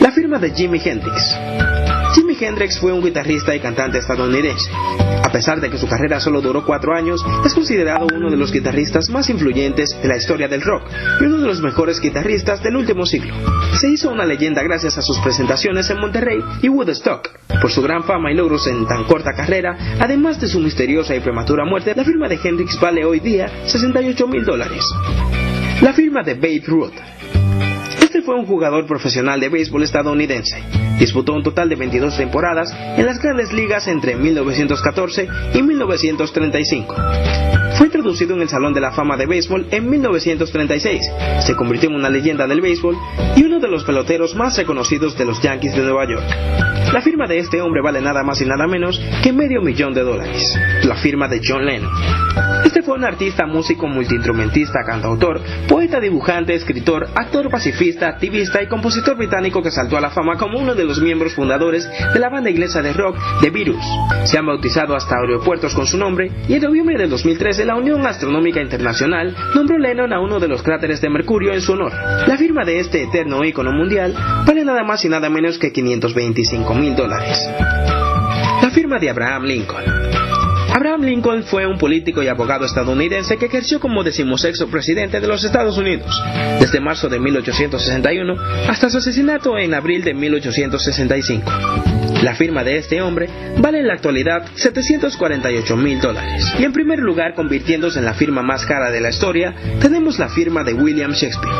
La 0.00 0.12
firma 0.12 0.38
de 0.38 0.50
Jimi 0.50 0.80
Hendrix. 0.84 1.79
Jimi 2.14 2.36
Hendrix 2.40 2.78
fue 2.80 2.92
un 2.92 3.02
guitarrista 3.02 3.54
y 3.54 3.60
cantante 3.60 3.98
estadounidense. 3.98 4.70
A 5.22 5.30
pesar 5.30 5.60
de 5.60 5.70
que 5.70 5.78
su 5.78 5.86
carrera 5.86 6.18
solo 6.18 6.40
duró 6.40 6.64
cuatro 6.64 6.94
años, 6.94 7.24
es 7.44 7.54
considerado 7.54 8.06
uno 8.14 8.30
de 8.30 8.36
los 8.36 8.50
guitarristas 8.52 9.08
más 9.10 9.30
influyentes 9.30 9.90
de 10.02 10.08
la 10.08 10.16
historia 10.16 10.48
del 10.48 10.62
rock 10.62 10.82
y 11.20 11.24
uno 11.24 11.38
de 11.38 11.46
los 11.46 11.60
mejores 11.60 12.00
guitarristas 12.00 12.62
del 12.62 12.76
último 12.76 13.06
siglo. 13.06 13.32
Se 13.80 13.88
hizo 13.88 14.10
una 14.10 14.24
leyenda 14.26 14.62
gracias 14.62 14.98
a 14.98 15.02
sus 15.02 15.18
presentaciones 15.20 15.88
en 15.90 16.00
Monterrey 16.00 16.38
y 16.62 16.68
Woodstock. 16.68 17.30
Por 17.60 17.70
su 17.70 17.82
gran 17.82 18.02
fama 18.02 18.32
y 18.32 18.34
logros 18.34 18.66
en 18.66 18.86
tan 18.86 19.04
corta 19.04 19.32
carrera, 19.34 19.96
además 20.00 20.40
de 20.40 20.48
su 20.48 20.58
misteriosa 20.58 21.14
y 21.14 21.20
prematura 21.20 21.64
muerte, 21.64 21.94
la 21.94 22.04
firma 22.04 22.28
de 22.28 22.40
Hendrix 22.42 22.80
vale 22.80 23.04
hoy 23.04 23.20
día 23.20 23.48
68 23.66 24.26
mil 24.26 24.44
dólares. 24.44 24.84
La 25.80 25.92
firma 25.92 26.22
de 26.22 26.34
Babe 26.34 26.62
Ruth. 26.66 26.94
Este 28.00 28.22
fue 28.22 28.34
un 28.34 28.46
jugador 28.46 28.86
profesional 28.86 29.40
de 29.40 29.48
béisbol 29.48 29.82
estadounidense. 29.82 30.62
Disputó 30.98 31.34
un 31.34 31.42
total 31.42 31.68
de 31.68 31.76
22 31.76 32.16
temporadas 32.16 32.72
en 32.96 33.06
las 33.06 33.20
grandes 33.20 33.52
ligas 33.52 33.86
entre 33.88 34.16
1914 34.16 35.28
y 35.54 35.62
1935. 35.62 37.59
Fue 37.80 37.86
introducido 37.86 38.34
en 38.34 38.42
el 38.42 38.48
Salón 38.50 38.74
de 38.74 38.80
la 38.82 38.92
Fama 38.92 39.16
de 39.16 39.24
Béisbol 39.24 39.68
en 39.70 39.88
1936. 39.88 41.00
Se 41.46 41.56
convirtió 41.56 41.88
en 41.88 41.94
una 41.94 42.10
leyenda 42.10 42.46
del 42.46 42.60
béisbol 42.60 42.94
y 43.36 43.42
uno 43.42 43.58
de 43.58 43.68
los 43.68 43.84
peloteros 43.84 44.34
más 44.34 44.54
reconocidos 44.58 45.16
de 45.16 45.24
los 45.24 45.40
Yankees 45.40 45.74
de 45.74 45.84
Nueva 45.84 46.06
York. 46.06 46.26
La 46.92 47.00
firma 47.00 47.26
de 47.26 47.38
este 47.38 47.62
hombre 47.62 47.80
vale 47.80 48.02
nada 48.02 48.22
más 48.22 48.42
y 48.42 48.44
nada 48.44 48.66
menos 48.66 49.00
que 49.22 49.32
medio 49.32 49.62
millón 49.62 49.94
de 49.94 50.02
dólares. 50.02 50.58
La 50.84 50.96
firma 50.96 51.26
de 51.26 51.40
John 51.42 51.64
Lennon. 51.64 51.90
Este 52.66 52.82
fue 52.82 52.96
un 52.96 53.04
artista, 53.04 53.46
músico, 53.46 53.86
multiinstrumentista, 53.86 54.80
cantautor, 54.84 55.40
poeta, 55.66 56.00
dibujante, 56.00 56.54
escritor, 56.54 57.08
actor 57.14 57.48
pacifista, 57.48 58.08
activista 58.08 58.62
y 58.62 58.66
compositor 58.66 59.16
británico 59.16 59.62
que 59.62 59.70
saltó 59.70 59.96
a 59.96 60.00
la 60.00 60.10
fama 60.10 60.36
como 60.36 60.58
uno 60.58 60.74
de 60.74 60.84
los 60.84 61.00
miembros 61.00 61.34
fundadores 61.34 61.88
de 62.12 62.20
la 62.20 62.28
banda 62.28 62.50
inglesa 62.50 62.82
de 62.82 62.92
rock 62.92 63.16
The 63.40 63.50
Beatles. 63.50 63.84
Se 64.24 64.36
han 64.36 64.46
bautizado 64.46 64.94
hasta 64.94 65.16
aeropuertos 65.16 65.74
con 65.74 65.86
su 65.86 65.96
nombre 65.96 66.30
y 66.46 66.54
en 66.54 66.62
noviembre 66.62 66.98
de 66.98 67.08
2013 67.08 67.69
la 67.70 67.76
Unión 67.76 68.04
Astronómica 68.04 68.60
Internacional 68.60 69.32
nombró 69.54 69.78
Lennon 69.78 70.12
a 70.12 70.18
uno 70.18 70.40
de 70.40 70.48
los 70.48 70.60
cráteres 70.60 71.00
de 71.00 71.08
Mercurio 71.08 71.52
en 71.52 71.60
su 71.60 71.74
honor. 71.74 71.92
La 72.26 72.36
firma 72.36 72.64
de 72.64 72.80
este 72.80 73.00
eterno 73.04 73.44
ícono 73.44 73.70
mundial 73.70 74.12
vale 74.44 74.64
nada 74.64 74.82
más 74.82 75.04
y 75.04 75.08
nada 75.08 75.30
menos 75.30 75.56
que 75.56 75.70
525 75.70 76.74
mil 76.74 76.96
dólares. 76.96 77.48
La 78.60 78.70
firma 78.74 78.98
de 78.98 79.10
Abraham 79.10 79.44
Lincoln. 79.44 79.84
Abraham 80.74 81.02
Lincoln 81.02 81.44
fue 81.44 81.64
un 81.64 81.78
político 81.78 82.24
y 82.24 82.26
abogado 82.26 82.64
estadounidense 82.64 83.36
que 83.36 83.46
ejerció 83.46 83.78
como 83.78 84.02
decimosexto 84.02 84.66
presidente 84.66 85.20
de 85.20 85.28
los 85.28 85.44
Estados 85.44 85.78
Unidos, 85.78 86.10
desde 86.58 86.80
marzo 86.80 87.08
de 87.08 87.20
1861 87.20 88.34
hasta 88.68 88.90
su 88.90 88.98
asesinato 88.98 89.56
en 89.56 89.74
abril 89.74 90.02
de 90.02 90.14
1865. 90.14 91.99
La 92.22 92.34
firma 92.34 92.64
de 92.64 92.76
este 92.76 93.00
hombre 93.00 93.28
vale 93.58 93.80
en 93.80 93.86
la 93.86 93.94
actualidad 93.94 94.44
748 94.54 95.76
mil 95.76 96.00
dólares. 96.00 96.44
Y 96.58 96.64
en 96.64 96.72
primer 96.72 96.98
lugar, 96.98 97.34
convirtiéndose 97.34 97.98
en 97.98 98.04
la 98.04 98.12
firma 98.12 98.42
más 98.42 98.66
cara 98.66 98.90
de 98.90 99.00
la 99.00 99.08
historia, 99.08 99.54
tenemos 99.80 100.18
la 100.18 100.28
firma 100.28 100.62
de 100.62 100.74
William 100.74 101.12
Shakespeare. 101.12 101.54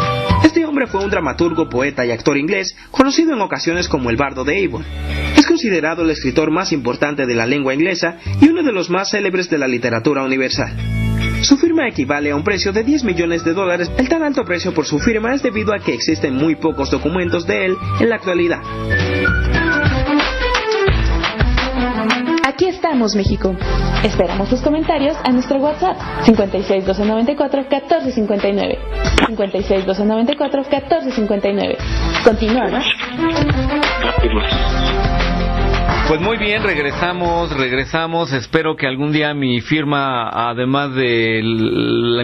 Este 0.44 0.66
hombre 0.66 0.86
fue 0.86 1.02
un 1.02 1.10
dramaturgo, 1.10 1.70
poeta 1.70 2.04
y 2.04 2.10
actor 2.10 2.36
inglés, 2.36 2.76
conocido 2.90 3.32
en 3.32 3.40
ocasiones 3.40 3.88
como 3.88 4.10
el 4.10 4.16
Bardo 4.16 4.44
de 4.44 4.62
Avon. 4.64 4.84
Es 5.36 5.46
considerado 5.46 6.02
el 6.02 6.10
escritor 6.10 6.50
más 6.50 6.72
importante 6.72 7.24
de 7.24 7.34
la 7.34 7.46
lengua 7.46 7.72
inglesa 7.72 8.18
y 8.40 8.48
uno 8.48 8.62
de 8.62 8.72
los 8.72 8.90
más 8.90 9.10
célebres 9.10 9.48
de 9.48 9.58
la 9.58 9.66
literatura 9.66 10.22
universal. 10.22 10.76
Su 11.42 11.56
firma 11.56 11.88
equivale 11.88 12.32
a 12.32 12.36
un 12.36 12.44
precio 12.44 12.70
de 12.72 12.84
10 12.84 13.04
millones 13.04 13.44
de 13.44 13.54
dólares. 13.54 13.90
El 13.96 14.10
tan 14.10 14.22
alto 14.22 14.44
precio 14.44 14.74
por 14.74 14.84
su 14.84 14.98
firma 14.98 15.34
es 15.34 15.42
debido 15.42 15.72
a 15.72 15.78
que 15.78 15.94
existen 15.94 16.34
muy 16.34 16.54
pocos 16.54 16.90
documentos 16.90 17.46
de 17.46 17.64
él 17.64 17.76
en 17.98 18.10
la 18.10 18.16
actualidad. 18.16 18.60
Estamos, 22.80 23.14
México. 23.14 23.54
Esperamos 24.02 24.48
tus 24.48 24.62
comentarios 24.62 25.14
a 25.22 25.30
nuestro 25.30 25.58
WhatsApp 25.58 25.98
56 26.24 26.86
294 26.86 27.60
1459. 27.60 28.78
56 29.26 29.86
294 29.86 30.62
1459. 30.62 31.76
Continuamos. 32.24 32.84
Pues 36.08 36.20
muy 36.22 36.38
bien, 36.38 36.62
regresamos, 36.62 37.54
regresamos. 37.54 38.32
Espero 38.32 38.76
que 38.76 38.86
algún 38.86 39.12
día 39.12 39.34
mi 39.34 39.60
firma, 39.60 40.30
además 40.30 40.94
de 40.94 41.42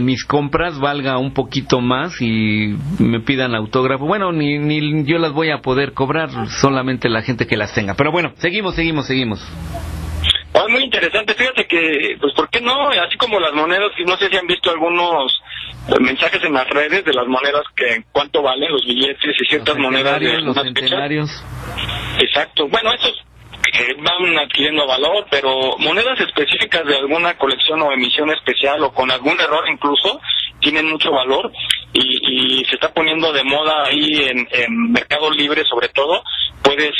mis 0.00 0.24
compras, 0.24 0.78
valga 0.80 1.18
un 1.18 1.34
poquito 1.34 1.82
más 1.82 2.20
y 2.22 2.74
me 2.98 3.20
pidan 3.20 3.54
autógrafo. 3.54 4.06
Bueno, 4.06 4.32
ni, 4.32 4.58
ni 4.58 5.04
yo 5.04 5.18
las 5.18 5.32
voy 5.32 5.50
a 5.50 5.58
poder 5.58 5.92
cobrar, 5.92 6.30
solamente 6.48 7.10
la 7.10 7.20
gente 7.20 7.46
que 7.46 7.58
las 7.58 7.74
tenga. 7.74 7.94
Pero 7.94 8.10
bueno, 8.10 8.32
seguimos, 8.38 8.74
seguimos, 8.74 9.06
seguimos. 9.06 9.46
Oh, 10.58 10.68
muy 10.70 10.84
interesante. 10.84 11.34
Fíjate 11.34 11.66
que, 11.66 12.16
pues, 12.20 12.32
¿por 12.34 12.48
qué 12.48 12.60
no? 12.62 12.88
Así 12.88 13.16
como 13.18 13.38
las 13.38 13.52
monedas, 13.52 13.90
no 14.06 14.16
sé 14.16 14.28
si 14.30 14.36
han 14.36 14.46
visto 14.46 14.70
algunos 14.70 15.30
eh, 15.88 16.00
mensajes 16.00 16.42
en 16.44 16.54
las 16.54 16.68
redes 16.70 17.04
de 17.04 17.12
las 17.12 17.26
monedas 17.26 17.62
que 17.76 18.02
cuánto 18.10 18.40
valen 18.42 18.72
los 18.72 18.84
billetes 18.86 19.34
y 19.38 19.46
ciertas 19.46 19.76
monedas 19.76 20.18
de 20.18 20.40
los 20.40 20.56
fechas. 20.56 20.64
centenarios. 20.64 21.44
Exacto. 22.18 22.68
Bueno, 22.68 22.92
esos 22.94 23.12
eh, 23.74 23.94
van 23.98 24.38
adquiriendo 24.38 24.86
valor, 24.86 25.26
pero 25.30 25.76
monedas 25.78 26.18
específicas 26.20 26.86
de 26.86 26.96
alguna 26.96 27.36
colección 27.36 27.82
o 27.82 27.92
emisión 27.92 28.30
especial 28.30 28.82
o 28.82 28.92
con 28.92 29.10
algún 29.10 29.38
error 29.38 29.68
incluso 29.70 30.20
tienen 30.60 30.88
mucho 30.88 31.10
valor 31.12 31.52
y, 31.92 32.60
y 32.60 32.64
se 32.64 32.76
está 32.76 32.92
poniendo 32.94 33.30
de 33.32 33.44
moda 33.44 33.84
ahí 33.84 34.22
en, 34.30 34.48
en 34.50 34.92
Mercado 34.92 35.30
Libre 35.30 35.64
sobre 35.64 35.88
todo. 35.90 36.22
Puedes 36.62 36.94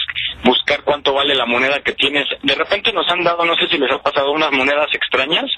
buscar 0.45 0.83
cuánto 0.83 1.13
vale 1.15 1.35
la 1.35 1.47
moneda 1.47 1.81
que 1.81 1.93
tienes. 1.93 2.27
De 2.43 2.55
repente 2.55 2.93
nos 2.93 3.09
han 3.11 3.25
dado, 3.25 3.45
no 3.45 3.57
sé 3.57 3.67
si 3.69 3.79
les 3.79 3.91
ha 3.91 3.99
pasado, 3.99 4.33
unas 4.33 4.53
monedas 4.53 4.89
extrañas 4.93 5.51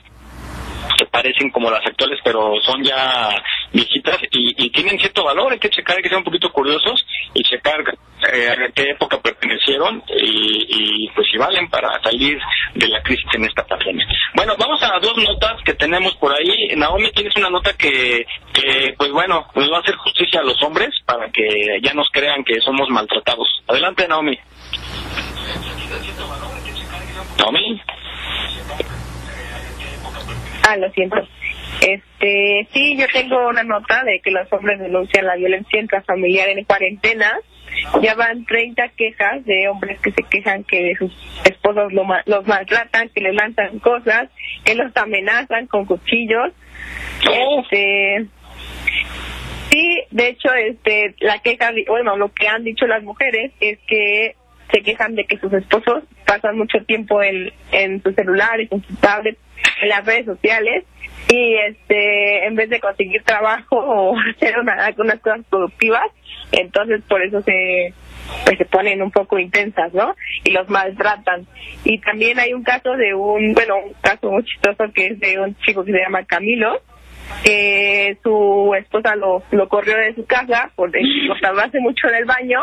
que 0.97 1.07
parecen 1.07 1.51
como 1.51 1.71
las 1.71 1.85
actuales, 1.87 2.19
pero 2.25 2.55
son 2.63 2.83
ya 2.83 3.31
viejitas 3.73 4.19
y, 4.31 4.65
y 4.65 4.71
tienen 4.71 4.99
cierto 4.99 5.25
valor. 5.25 5.53
Hay 5.53 5.59
que 5.59 5.71
checar, 5.71 5.97
hay 5.97 6.03
que 6.03 6.09
ser 6.09 6.19
un 6.19 6.25
poquito 6.25 6.51
curiosos 6.53 7.05
y 7.35 7.43
checar 7.43 7.81
eh, 8.33 8.49
a 8.49 8.73
qué 8.73 8.91
época 8.91 9.21
pertenecieron 9.21 10.03
y, 10.09 11.05
y 11.05 11.09
pues 11.15 11.27
si 11.31 11.39
valen 11.39 11.69
para 11.69 12.01
salir 12.03 12.39
de 12.75 12.89
la 12.89 13.03
crisis 13.03 13.27
en 13.35 13.45
esta 13.45 13.65
pandemia. 13.65 14.07
Bueno, 14.35 14.55
vamos 14.59 14.83
a 14.83 14.99
dos 15.01 15.17
notas 15.17 15.63
que 15.65 15.75
tenemos 15.75 16.15
por 16.17 16.33
ahí. 16.35 16.75
Naomi, 16.77 17.11
tienes 17.13 17.37
una 17.37 17.51
nota 17.51 17.73
que, 17.75 18.27
que 18.53 18.95
pues 18.97 19.11
bueno, 19.13 19.47
nos 19.55 19.71
va 19.71 19.77
a 19.79 19.81
hacer 19.81 19.95
justicia 19.97 20.41
a 20.41 20.45
los 20.45 20.61
hombres 20.63 20.91
para 21.05 21.31
que 21.31 21.79
ya 21.83 21.93
nos 21.95 22.09
crean 22.11 22.45
que 22.45 22.61
somos 22.61 22.89
maltratados. 22.89 23.63
Adelante, 23.67 24.07
Naomi. 24.09 24.39
Naomi. 27.39 27.81
Ah, 30.71 30.77
lo 30.77 30.91
siento. 30.93 31.17
Este, 31.81 32.69
sí, 32.73 32.97
yo 32.99 33.07
tengo 33.13 33.49
una 33.49 33.63
nota 33.63 34.03
de 34.05 34.21
que 34.21 34.31
los 34.31 34.53
hombres 34.53 34.79
denuncian 34.79 35.25
la 35.27 35.37
violencia 35.37 35.81
intrafamiliar 35.81 36.49
en 36.51 36.65
cuarentena. 36.65 37.33
Ya 38.03 38.15
van 38.15 38.45
30 38.45 38.89
quejas 38.91 39.45
de 39.47 39.69
hombres 39.69 40.01
que 40.01 40.11
se 40.13 40.23
quejan 40.25 40.65
que 40.65 40.95
sus 40.99 41.13
esposos 41.45 41.93
lo 41.93 42.05
ma- 42.05 42.23
los 42.27 42.47
maltratan, 42.47 43.09
que 43.11 43.21
les 43.21 43.35
lanzan 43.35 43.79
cosas, 43.79 44.29
que 44.65 44.75
los 44.75 44.95
amenazan 44.97 45.67
con 45.69 45.87
cuchillos. 45.87 46.53
Este, 47.59 48.27
sí, 49.71 50.01
de 50.11 50.29
hecho, 50.29 50.53
este, 50.55 51.15
la 51.21 51.39
queja, 51.41 51.71
bueno, 51.87 52.17
lo 52.17 52.33
que 52.33 52.49
han 52.49 52.65
dicho 52.65 52.87
las 52.87 53.03
mujeres 53.03 53.53
es 53.61 53.79
que 53.87 54.35
se 54.73 54.83
quejan 54.83 55.15
de 55.15 55.25
que 55.25 55.39
sus 55.39 55.53
esposos 55.53 56.05
pasan 56.27 56.59
mucho 56.59 56.79
tiempo 56.85 57.23
en, 57.23 57.53
en 57.73 58.03
sus 58.03 58.15
celulares, 58.15 58.69
en 58.71 58.83
sus 58.85 58.99
tablets, 59.01 59.39
en 59.81 59.89
las 59.89 60.05
redes 60.05 60.27
sociales 60.27 60.85
y 61.31 61.57
este 61.57 62.47
en 62.47 62.55
vez 62.55 62.71
de 62.71 62.81
conseguir 62.81 63.23
trabajo 63.23 63.77
o 63.77 64.17
hacer 64.19 64.59
una, 64.59 64.87
algunas 64.87 65.21
cosas 65.21 65.41
productivas, 65.49 66.07
entonces 66.53 67.03
por 67.09 67.23
eso 67.23 67.43
se 67.43 67.93
pues 68.45 68.59
se 68.59 68.65
ponen 68.67 69.03
un 69.03 69.11
poco 69.11 69.39
intensas, 69.39 69.93
¿no? 69.95 70.15
Y 70.45 70.51
los 70.51 70.69
maltratan. 70.69 71.47
Y 71.85 71.99
también 71.99 72.39
hay 72.39 72.53
un 72.53 72.63
caso 72.63 72.93
de 72.93 73.15
un, 73.15 73.55
bueno, 73.55 73.77
un 73.79 73.93
caso 74.03 74.31
muy 74.31 74.45
chistoso 74.45 74.85
que 74.95 75.07
es 75.07 75.21
de 75.21 75.39
un 75.39 75.57
chico 75.61 75.85
que 75.85 75.93
se 75.93 75.99
llama 75.99 76.25
Camilo, 76.25 76.81
que 77.43 78.19
su 78.23 78.75
esposa 78.79 79.17
lo, 79.17 79.43
lo 79.51 79.69
corrió 79.69 79.97
de 79.97 80.15
su 80.15 80.27
casa 80.27 80.71
por 80.75 80.91
tardarse 81.41 81.79
mucho 81.81 82.09
en 82.09 82.17
el 82.17 82.25
baño 82.25 82.61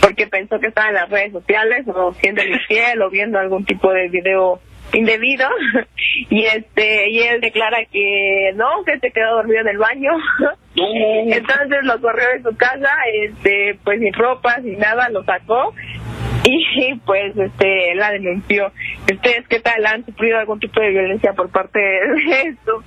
porque 0.00 0.26
pensó 0.26 0.58
que 0.58 0.68
estaba 0.68 0.88
en 0.88 0.94
las 0.94 1.10
redes 1.10 1.32
sociales 1.32 1.86
o 1.88 2.12
siendo 2.14 2.42
infiel 2.42 3.02
o 3.02 3.10
viendo 3.10 3.38
algún 3.38 3.64
tipo 3.64 3.92
de 3.92 4.08
video 4.08 4.60
indebido 4.92 5.48
y 6.30 6.44
este 6.44 7.10
y 7.10 7.20
él 7.20 7.40
declara 7.40 7.84
que 7.90 8.52
no 8.54 8.84
que 8.84 8.98
se 8.98 9.10
quedó 9.10 9.36
dormido 9.36 9.60
en 9.60 9.68
el 9.68 9.78
baño. 9.78 10.12
Entonces 10.76 11.78
lo 11.82 12.00
corrió 12.00 12.28
de 12.34 12.42
su 12.42 12.56
casa 12.56 12.90
este 13.22 13.78
pues 13.84 14.00
sin 14.00 14.12
ropa 14.12 14.56
sin 14.62 14.78
nada 14.78 15.08
lo 15.10 15.24
sacó 15.24 15.74
y 16.44 16.94
pues 17.06 17.36
este 17.36 17.94
la 17.94 18.12
denunció. 18.12 18.72
Ustedes 19.12 19.46
qué 19.48 19.60
tal 19.60 19.84
han 19.86 20.04
sufrido 20.04 20.38
algún 20.38 20.60
tipo 20.60 20.80
de 20.80 20.90
violencia 20.90 21.32
por 21.32 21.50
parte 21.50 21.78
de 21.78 22.56
sus 22.64 22.84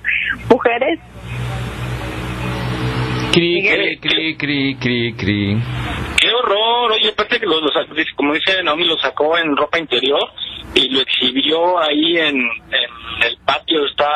mujeres 0.50 1.00
Cri, 3.34 3.62
cri, 3.68 3.98
cri, 3.98 4.36
cri, 4.36 4.76
cri, 4.76 5.12
cri. 5.14 5.56
Qué 6.20 6.30
horror, 6.32 6.92
oye, 6.92 7.08
aparte 7.08 7.40
que 7.40 7.46
lo, 7.46 7.60
lo 7.60 7.68
sacó, 7.72 7.92
dice- 7.92 8.14
como 8.14 8.32
dice 8.32 8.62
Naomi, 8.62 8.84
lo 8.84 8.96
sacó 8.98 9.36
en 9.36 9.56
ropa 9.56 9.76
interior 9.78 10.20
y 10.72 10.88
lo 10.88 11.00
exhibió 11.00 11.78
ahí 11.80 12.16
en, 12.18 12.36
en 12.38 13.22
el 13.26 13.36
patio, 13.44 13.84
está, 13.86 14.08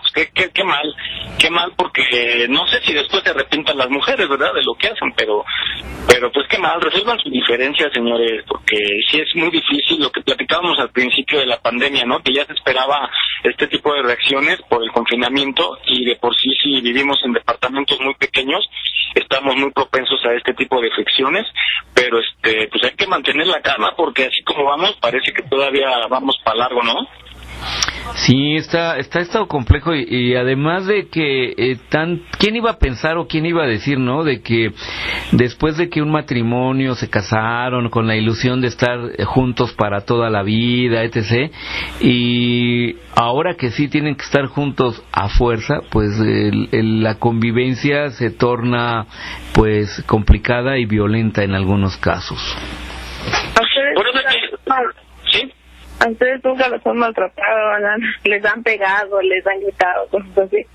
pues, 0.00 0.12
qué, 0.12 0.30
qué, 0.34 0.50
qué 0.54 0.64
mal, 0.64 0.94
qué 1.38 1.50
mal, 1.50 1.72
porque 1.76 2.46
no 2.48 2.66
sé 2.66 2.80
si 2.82 2.92
después 2.94 3.22
se 3.22 3.30
arrepientan 3.30 3.76
las 3.76 3.90
mujeres, 3.90 4.26
¿verdad?, 4.28 4.54
de 4.54 4.62
lo 4.62 4.74
que 4.74 4.88
hacen, 4.88 5.12
pero, 5.16 5.44
pero 6.08 6.32
pues 6.32 6.46
qué 6.48 6.58
mal, 6.58 6.80
resuelvan 6.80 7.18
sus 7.20 7.32
diferencias, 7.32 7.92
señores, 7.92 8.42
porque 8.48 8.76
sí 9.10 9.20
es 9.20 9.34
muy 9.36 9.50
difícil 9.50 10.00
lo 10.00 10.10
que 10.10 10.22
platicábamos 10.22 10.78
al 10.78 10.90
principio 10.90 11.38
de 11.40 11.46
la 11.46 11.60
pandemia, 11.60 12.04
¿no?, 12.04 12.20
que 12.22 12.34
ya 12.34 12.44
se 12.46 12.54
esperaba 12.54 13.08
este 13.44 13.66
tipo 13.68 13.92
de 13.94 14.02
reacciones 14.02 14.60
por 14.68 14.82
el 14.82 14.90
confinamiento 14.92 15.78
y 15.86 16.04
de 16.04 16.16
por 16.16 16.34
sí 16.36 16.50
si 16.62 16.80
vivimos 16.80 17.18
en 17.24 17.32
departamentos 17.32 17.98
muy 18.00 18.14
pequeños 18.14 18.61
estamos 19.14 19.56
muy 19.56 19.70
propensos 19.72 20.20
a 20.24 20.34
este 20.34 20.54
tipo 20.54 20.80
de 20.80 20.90
fricciones, 20.90 21.46
pero 21.94 22.18
este 22.18 22.68
pues 22.68 22.84
hay 22.84 22.92
que 22.92 23.06
mantener 23.06 23.46
la 23.46 23.60
calma 23.60 23.94
porque 23.96 24.26
así 24.26 24.42
como 24.42 24.64
vamos 24.64 24.96
parece 25.00 25.32
que 25.32 25.42
todavía 25.42 26.06
vamos 26.08 26.36
para 26.44 26.58
largo, 26.58 26.82
¿no? 26.82 26.94
Sí, 28.14 28.56
está, 28.56 28.98
está 28.98 29.20
estado 29.20 29.48
complejo 29.48 29.94
y, 29.94 30.36
además 30.36 30.86
de 30.86 31.08
que 31.08 31.54
eh, 31.56 31.78
tan, 31.88 32.22
¿quién 32.38 32.54
iba 32.56 32.70
a 32.70 32.78
pensar 32.78 33.16
o 33.16 33.26
quién 33.26 33.46
iba 33.46 33.64
a 33.64 33.66
decir, 33.66 33.98
no? 33.98 34.22
De 34.22 34.42
que 34.42 34.72
después 35.32 35.76
de 35.76 35.88
que 35.88 36.02
un 36.02 36.10
matrimonio 36.12 36.94
se 36.94 37.08
casaron 37.10 37.88
con 37.88 38.06
la 38.06 38.14
ilusión 38.14 38.60
de 38.60 38.68
estar 38.68 38.98
juntos 39.24 39.72
para 39.72 40.02
toda 40.02 40.30
la 40.30 40.42
vida, 40.42 41.02
etc. 41.04 41.50
Y 42.00 42.96
ahora 43.16 43.54
que 43.56 43.70
sí 43.70 43.88
tienen 43.88 44.14
que 44.14 44.24
estar 44.24 44.46
juntos 44.46 45.02
a 45.10 45.28
fuerza, 45.28 45.80
pues 45.90 46.18
el- 46.20 47.02
la 47.02 47.16
convivencia 47.16 48.10
se 48.10 48.30
torna 48.30 49.06
pues 49.54 50.02
complicada 50.06 50.78
y 50.78 50.84
violenta 50.84 51.42
en 51.42 51.54
algunos 51.54 51.96
casos. 51.96 52.38
¿A 53.58 53.62
ustedes, 53.62 53.94
nunca, 53.94 54.82
¿Sí? 55.32 55.52
¿A 56.04 56.08
ustedes 56.08 56.42
nunca 56.44 56.68
los 56.68 56.84
han 56.86 56.96
maltratado? 56.96 57.70
¿Han- 57.74 58.00
¿Les 58.24 58.44
han 58.44 58.62
pegado? 58.62 59.20
¿Les 59.22 59.46
han 59.46 59.60
gritado? 59.60 60.06
Cosas 60.08 60.38
así. 60.38 60.66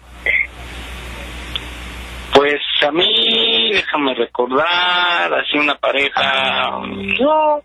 Pues 2.33 2.61
a 2.85 2.91
mí, 2.91 3.71
déjame 3.73 4.13
recordar, 4.13 5.33
así 5.33 5.57
una 5.57 5.75
pareja, 5.75 6.69
no, 7.19 7.61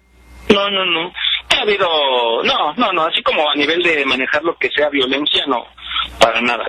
no, 0.48 0.70
no, 0.70 0.84
no. 0.86 1.12
Ha 1.58 1.60
habido, 1.62 2.42
no, 2.42 2.72
no, 2.74 2.92
no, 2.92 3.02
así 3.04 3.22
como 3.22 3.48
a 3.50 3.54
nivel 3.54 3.82
de 3.82 4.04
manejar 4.06 4.42
lo 4.42 4.56
que 4.56 4.70
sea 4.70 4.88
violencia, 4.88 5.44
no, 5.46 5.66
para 6.18 6.40
nada, 6.40 6.64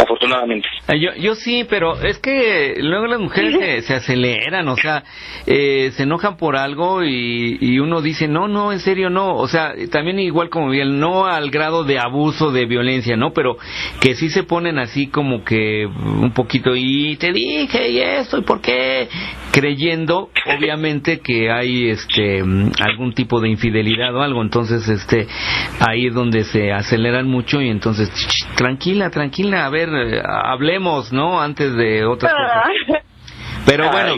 afortunadamente. 0.00 0.68
Ah, 0.86 0.94
Yo, 0.94 1.14
yo 1.14 1.34
sí, 1.34 1.64
pero 1.68 2.00
es 2.02 2.18
que 2.18 2.74
luego 2.78 3.06
las 3.06 3.20
mujeres 3.20 3.54
se, 3.58 3.82
se 3.82 3.94
aceleran, 3.94 4.68
o 4.68 4.76
sea, 4.76 5.04
eh, 5.46 5.90
se 5.94 6.04
enojan 6.04 6.36
por 6.36 6.56
algo 6.56 7.04
y, 7.04 7.58
y 7.60 7.78
uno 7.78 8.00
dice, 8.02 8.28
no, 8.28 8.48
no, 8.48 8.72
en 8.72 8.80
serio, 8.80 9.10
no. 9.10 9.34
O 9.36 9.48
sea, 9.48 9.72
también 9.90 10.18
igual 10.20 10.48
como 10.50 10.70
bien, 10.70 10.98
no 11.00 11.26
al 11.26 11.50
grado 11.50 11.84
de 11.84 11.98
abuso, 11.98 12.50
de 12.52 12.66
violencia, 12.66 13.16
¿no? 13.16 13.32
Pero 13.32 13.58
que 14.00 14.14
sí 14.14 14.30
se 14.30 14.42
ponen 14.42 14.78
así 14.78 15.08
como 15.08 15.44
que 15.44 15.86
un 15.86 16.32
poquito, 16.32 16.74
y 16.76 17.16
te 17.16 17.32
dije, 17.32 17.90
y 17.90 18.00
esto, 18.00 18.38
y 18.38 18.42
por 18.42 18.60
qué, 18.60 19.08
creyendo, 19.52 20.30
obviamente, 20.56 21.20
que 21.20 21.50
hay 21.50 21.90
este 21.90 22.40
algún 22.80 23.12
tipo 23.14 23.40
de 23.40 23.48
infidelidad 23.48 24.14
o 24.14 24.22
algo. 24.22 24.42
Entonces, 24.42 24.88
este, 24.88 25.26
ahí 25.80 26.06
es 26.06 26.14
donde 26.14 26.44
se 26.44 26.72
aceleran 26.72 27.26
mucho 27.26 27.60
y 27.60 27.68
entonces, 27.68 28.10
"Ch, 28.10 28.37
tranquila, 28.56 29.10
tranquila, 29.10 29.66
a 29.66 29.70
ver, 29.70 29.88
eh, 29.88 30.22
hablemos, 30.24 31.12
¿no? 31.12 31.40
Antes 31.40 31.74
de 31.74 32.04
otras 32.04 32.32
cosas. 32.32 33.02
Pero 33.66 33.90
bueno, 33.90 34.14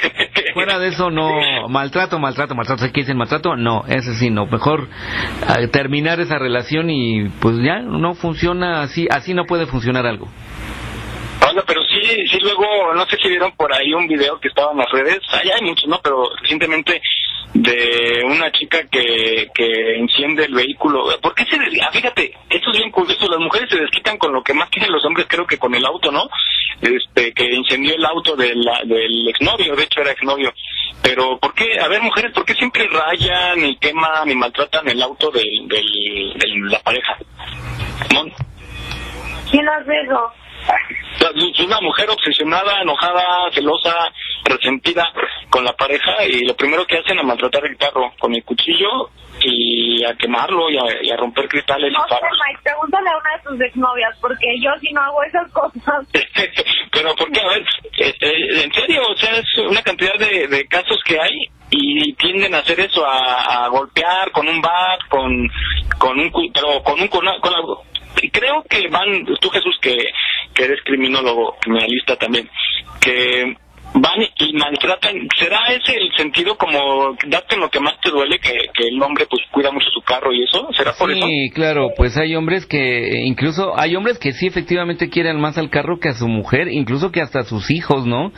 fuera 0.54 0.78
de 0.78 0.88
eso 0.88 1.10
no, 1.10 1.68
maltrato, 1.68 2.18
maltrato, 2.18 2.54
maltrato, 2.54 2.84
¿qué 2.92 3.00
dicen 3.00 3.16
maltrato? 3.16 3.56
No, 3.56 3.84
ese 3.88 4.14
sí, 4.14 4.30
no, 4.30 4.46
mejor 4.46 4.88
eh, 5.58 5.68
terminar 5.68 6.20
esa 6.20 6.38
relación 6.38 6.90
y 6.90 7.28
pues 7.40 7.56
ya 7.58 7.80
no 7.80 8.14
funciona 8.14 8.82
así, 8.82 9.06
así 9.10 9.34
no 9.34 9.44
puede 9.44 9.66
funcionar 9.66 10.06
algo. 10.06 10.28
Oiga, 11.48 11.64
pero 11.66 11.80
sí, 11.82 12.26
sí 12.28 12.38
luego, 12.40 12.94
no 12.94 13.06
sé 13.06 13.16
si 13.20 13.28
vieron 13.28 13.52
por 13.52 13.74
ahí 13.74 13.92
un 13.92 14.06
video 14.06 14.38
que 14.38 14.48
estaba 14.48 14.72
en 14.72 14.78
las 14.78 14.90
redes, 14.92 15.20
allá 15.32 15.54
hay 15.58 15.66
muchos, 15.66 15.88
¿no? 15.88 16.00
Pero 16.02 16.30
recientemente 16.40 17.00
de 17.54 17.99
chica 18.70 18.88
que, 18.90 19.48
que 19.54 19.96
enciende 19.98 20.44
el 20.44 20.54
vehículo. 20.54 21.04
¿Por 21.20 21.34
qué 21.34 21.44
se 21.44 21.58
desquita? 21.58 21.90
Fíjate, 21.92 22.32
esto 22.48 22.70
es 22.70 22.78
bien 22.78 22.90
curioso, 22.90 23.28
las 23.28 23.40
mujeres 23.40 23.68
se 23.70 23.80
desquitan 23.80 24.16
con 24.18 24.32
lo 24.32 24.42
que 24.42 24.54
más 24.54 24.68
quieren 24.70 24.92
los 24.92 25.04
hombres, 25.04 25.26
creo 25.28 25.46
que 25.46 25.58
con 25.58 25.74
el 25.74 25.84
auto, 25.84 26.10
¿no? 26.10 26.28
Este, 26.80 27.32
que 27.32 27.44
incendió 27.52 27.94
el 27.94 28.04
auto 28.04 28.36
de 28.36 28.54
la- 28.54 28.82
del 28.84 29.28
exnovio, 29.28 29.74
de 29.76 29.82
hecho 29.84 30.00
era 30.00 30.12
exnovio. 30.12 30.52
Pero, 31.02 31.38
¿por 31.38 31.54
qué? 31.54 31.78
A 31.80 31.88
ver, 31.88 32.00
mujeres, 32.02 32.32
¿por 32.32 32.44
qué 32.44 32.54
siempre 32.54 32.88
rayan 32.88 33.64
y 33.64 33.76
queman 33.76 34.30
y 34.30 34.34
maltratan 34.34 34.88
el 34.88 35.02
auto 35.02 35.30
del, 35.30 35.66
del, 35.68 36.32
de 36.36 36.70
la 36.70 36.78
pareja? 36.80 37.16
Mon. 38.14 38.32
¿Quién 39.50 39.68
hace 39.68 39.92
eso? 40.02 40.32
Es 41.34 41.60
una 41.60 41.80
mujer 41.80 42.08
obsesionada, 42.08 42.80
enojada, 42.82 43.50
celosa, 43.52 43.94
resentida 44.44 45.06
con 45.50 45.64
la 45.64 45.72
pareja 45.72 46.24
y 46.26 46.44
lo 46.44 46.54
primero 46.54 46.86
que 46.86 46.98
hacen 46.98 47.18
es 47.18 47.24
maltratar 47.24 47.66
el 47.66 47.76
carro 47.76 48.12
con 48.18 48.34
el 48.34 48.44
cuchillo 48.44 49.10
y 49.42 50.04
a 50.04 50.14
quemarlo 50.14 50.70
y 50.70 50.76
a, 50.76 51.02
y 51.02 51.10
a 51.10 51.16
romper 51.16 51.48
cristales 51.48 51.92
No 51.92 52.06
sé. 52.08 52.14
Mike, 52.22 52.60
pregúntale 52.62 53.08
a 53.08 53.16
una 53.16 53.36
de 53.36 53.42
tus 53.42 53.60
exnovias, 53.60 54.18
porque 54.20 54.46
yo 54.60 54.70
si 54.80 54.92
no 54.92 55.00
hago 55.00 55.22
esas 55.24 55.50
cosas. 55.52 56.06
Pero 56.92 57.14
¿por 57.14 57.30
qué? 57.30 57.40
A 57.40 57.48
ver, 57.48 57.64
eh, 57.98 58.64
en 58.64 58.72
serio, 58.72 59.02
o 59.08 59.16
sea, 59.16 59.36
es 59.36 59.58
una 59.58 59.82
cantidad 59.82 60.14
de, 60.18 60.46
de 60.48 60.66
casos 60.66 61.00
que 61.04 61.18
hay 61.18 61.48
y 61.70 62.12
tienden 62.14 62.54
a 62.54 62.58
hacer 62.58 62.80
eso, 62.80 63.06
a, 63.06 63.64
a 63.64 63.68
golpear 63.68 64.30
con 64.32 64.48
un 64.48 64.60
bat, 64.60 65.00
con, 65.08 65.48
con 65.98 66.18
un, 66.18 66.32
pero 66.52 66.82
con 66.82 67.00
un, 67.00 67.08
con, 67.08 67.24
con 67.40 67.54
algo. 67.54 67.84
Y 68.20 68.30
creo 68.30 68.62
que 68.68 68.88
van, 68.88 69.24
tú 69.40 69.48
Jesús, 69.50 69.78
que, 69.80 69.96
que 70.54 70.64
eres 70.64 70.80
criminólogo, 70.84 71.56
criminalista 71.60 72.16
también, 72.16 72.50
que 73.00 73.56
van 73.94 74.22
y 74.38 74.52
maltratan, 74.54 75.28
¿será 75.38 75.60
ese 75.68 75.96
el 75.96 76.10
sentido 76.16 76.56
como 76.56 77.16
darte 77.26 77.56
lo 77.56 77.68
que 77.70 77.80
más 77.80 78.00
te 78.00 78.10
duele, 78.10 78.38
que, 78.38 78.52
que 78.74 78.88
el 78.88 79.02
hombre 79.02 79.26
pues 79.28 79.42
cuida 79.50 79.70
mucho 79.70 79.88
su 79.92 80.00
carro 80.02 80.32
y 80.32 80.44
eso? 80.44 80.68
¿Será 80.76 80.92
por 80.92 81.10
eso? 81.10 81.26
Sí, 81.26 81.50
claro, 81.52 81.90
pues 81.96 82.16
hay 82.16 82.34
hombres 82.34 82.66
que, 82.66 83.22
incluso, 83.24 83.78
hay 83.78 83.96
hombres 83.96 84.18
que 84.18 84.32
sí 84.32 84.46
efectivamente 84.46 85.08
quieren 85.08 85.40
más 85.40 85.58
al 85.58 85.70
carro 85.70 85.98
que 85.98 86.08
a 86.08 86.14
su 86.14 86.28
mujer, 86.28 86.68
incluso 86.68 87.10
que 87.10 87.20
hasta 87.20 87.40
a 87.40 87.44
sus 87.44 87.70
hijos, 87.70 88.06
¿no? 88.06 88.32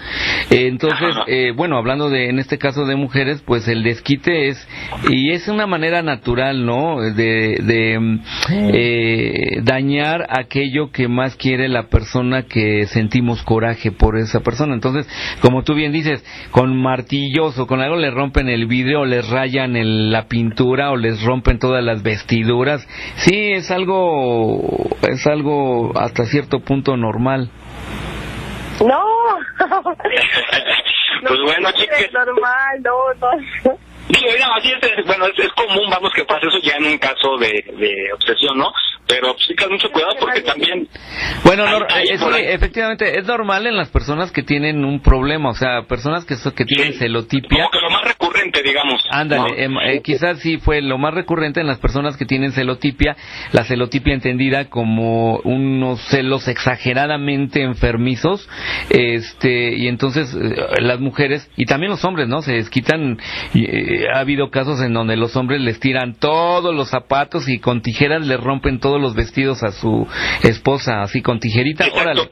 Eh, 0.51 0.67
entonces, 0.67 1.15
eh, 1.27 1.53
bueno, 1.55 1.77
hablando 1.77 2.11
de, 2.11 2.29
en 2.29 2.39
este 2.39 2.59
caso 2.59 2.87
de 2.87 2.97
mujeres, 2.97 3.43
pues 3.45 3.69
el 3.69 3.83
desquite 3.83 4.49
es, 4.49 4.69
y 5.11 5.33
es 5.33 5.49
una 5.49 5.67
manera 5.67 6.03
natural, 6.03 6.65
¿no? 6.65 7.01
De, 7.01 7.59
de 7.63 8.21
eh, 8.51 9.61
dañar 9.63 10.27
aquello 10.31 10.91
que 10.91 11.09
más 11.09 11.37
quiere 11.37 11.69
la 11.69 11.85
persona 11.85 12.45
que 12.45 12.87
sentimos 12.87 13.43
coraje 13.43 13.93
por 13.93 14.17
esa 14.17 14.41
persona. 14.41 14.75
Entonces, 14.75 15.07
como 15.43 15.63
tú 15.65 15.75
bien 15.75 15.93
dices, 15.93 16.25
con 16.53 16.81
martillos 16.81 17.59
o 17.59 17.67
con 17.67 17.81
algo 17.83 17.97
le 17.97 18.11
rompen 18.11 18.49
el 18.49 18.67
vidrio 18.67 19.01
o 19.01 19.05
les 19.05 19.29
rayan 19.29 19.77
el- 19.77 20.11
la 20.11 20.29
pintura 20.29 20.91
o 20.93 20.97
les 20.97 21.23
rompen 21.23 21.59
todas 21.59 21.85
las 21.85 22.03
vestiduras. 22.03 22.87
Sí, 23.17 23.53
es 23.53 23.71
algo, 23.71 24.89
es 25.03 25.27
algo 25.27 25.93
hasta 25.99 26.25
cierto 26.25 26.61
punto 26.61 26.97
normal. 26.97 27.51
No. 28.87 29.03
Pues 31.25 31.39
bueno, 31.45 31.71
chicas. 31.73 32.01
Es 32.01 32.13
normal, 32.13 32.83
no, 32.83 32.93
no. 33.21 33.79
Sí, 34.09 34.25
no, 34.41 34.55
así 34.55 34.69
es, 34.73 35.07
bueno, 35.07 35.27
es, 35.27 35.39
es 35.39 35.53
común, 35.53 35.89
vamos, 35.91 36.13
que 36.15 36.25
pase 36.25 36.47
eso 36.47 36.59
ya 36.63 36.77
en 36.77 36.85
un 36.87 36.99
caso 36.99 37.37
de, 37.39 37.49
de 37.77 38.13
obsesión, 38.15 38.59
¿no? 38.59 38.73
Pero 39.07 39.33
pues, 39.35 39.47
chicas, 39.47 39.69
mucho 39.71 39.91
cuidado 39.91 40.13
porque 40.21 40.41
también... 40.43 40.89
Bueno, 41.45 41.65
Hay- 41.67 41.71
no, 41.81 41.87
hay 41.89 42.09
eh, 42.09 42.19
sí, 42.19 42.25
efectivamente, 42.55 43.19
es 43.19 43.27
normal 43.27 43.67
en 43.67 43.77
las 43.77 43.89
personas 43.91 44.31
que 44.33 44.43
tienen 44.43 44.85
un 44.85 45.01
problema, 45.01 45.51
o 45.51 45.55
sea, 45.55 45.83
personas 45.89 46.25
que, 46.25 46.37
so- 46.37 46.55
que 46.55 46.65
tienen 46.65 46.95
celotipia. 46.95 47.65
Como 47.65 47.71
que 47.71 47.81
lo 47.81 47.91
más 47.91 48.05
recurrente, 48.05 48.63
digamos. 48.63 49.03
Ándale, 49.11 49.51
¿no? 49.67 49.79
em, 49.83 49.91
eh, 49.97 50.03
quizás 50.03 50.39
sí 50.41 50.59
fue 50.59 50.81
lo 50.83 50.99
más 50.99 51.15
recurrente 51.15 51.61
en 51.61 51.67
las 51.67 51.79
personas 51.79 52.17
que 52.17 52.25
tienen 52.27 52.53
celotipia, 52.53 53.17
la 53.53 53.65
celotipia 53.65 54.15
entendida 54.15 54.69
como 54.71 55.39
unos 55.45 56.01
celos 56.09 56.47
exageradamente 56.49 57.63
enfermizos, 57.63 58.49
este, 58.91 59.75
y 59.77 59.89
entonces 59.89 60.35
eh, 60.35 60.57
las 60.81 61.01
mujeres 61.01 61.51
y 61.57 61.67
también 61.67 61.91
los 61.91 62.05
hombres, 62.05 62.29
¿no? 62.29 62.41
Se 62.43 62.53
desquitan, 62.53 63.19
y, 63.53 63.65
eh, 63.95 64.07
ha 64.13 64.21
habido 64.21 64.51
casos 64.51 64.81
en 64.81 64.93
donde 64.93 65.17
los 65.17 65.37
hombres 65.37 65.61
les 65.61 65.79
tiran 65.81 66.15
todos 66.19 66.75
los 66.75 66.91
zapatos 66.91 67.49
y 67.49 67.59
con 67.59 67.83
tijeras 67.83 68.27
les 68.27 68.39
rompen 68.41 68.81
todos 68.81 69.01
los 69.01 69.15
vestidos 69.15 69.63
a 69.63 69.73
su 69.73 70.07
esposa, 70.43 71.03
así 71.03 71.23
con 71.23 71.41
tijerita, 71.41 71.87
órale. 71.95 72.31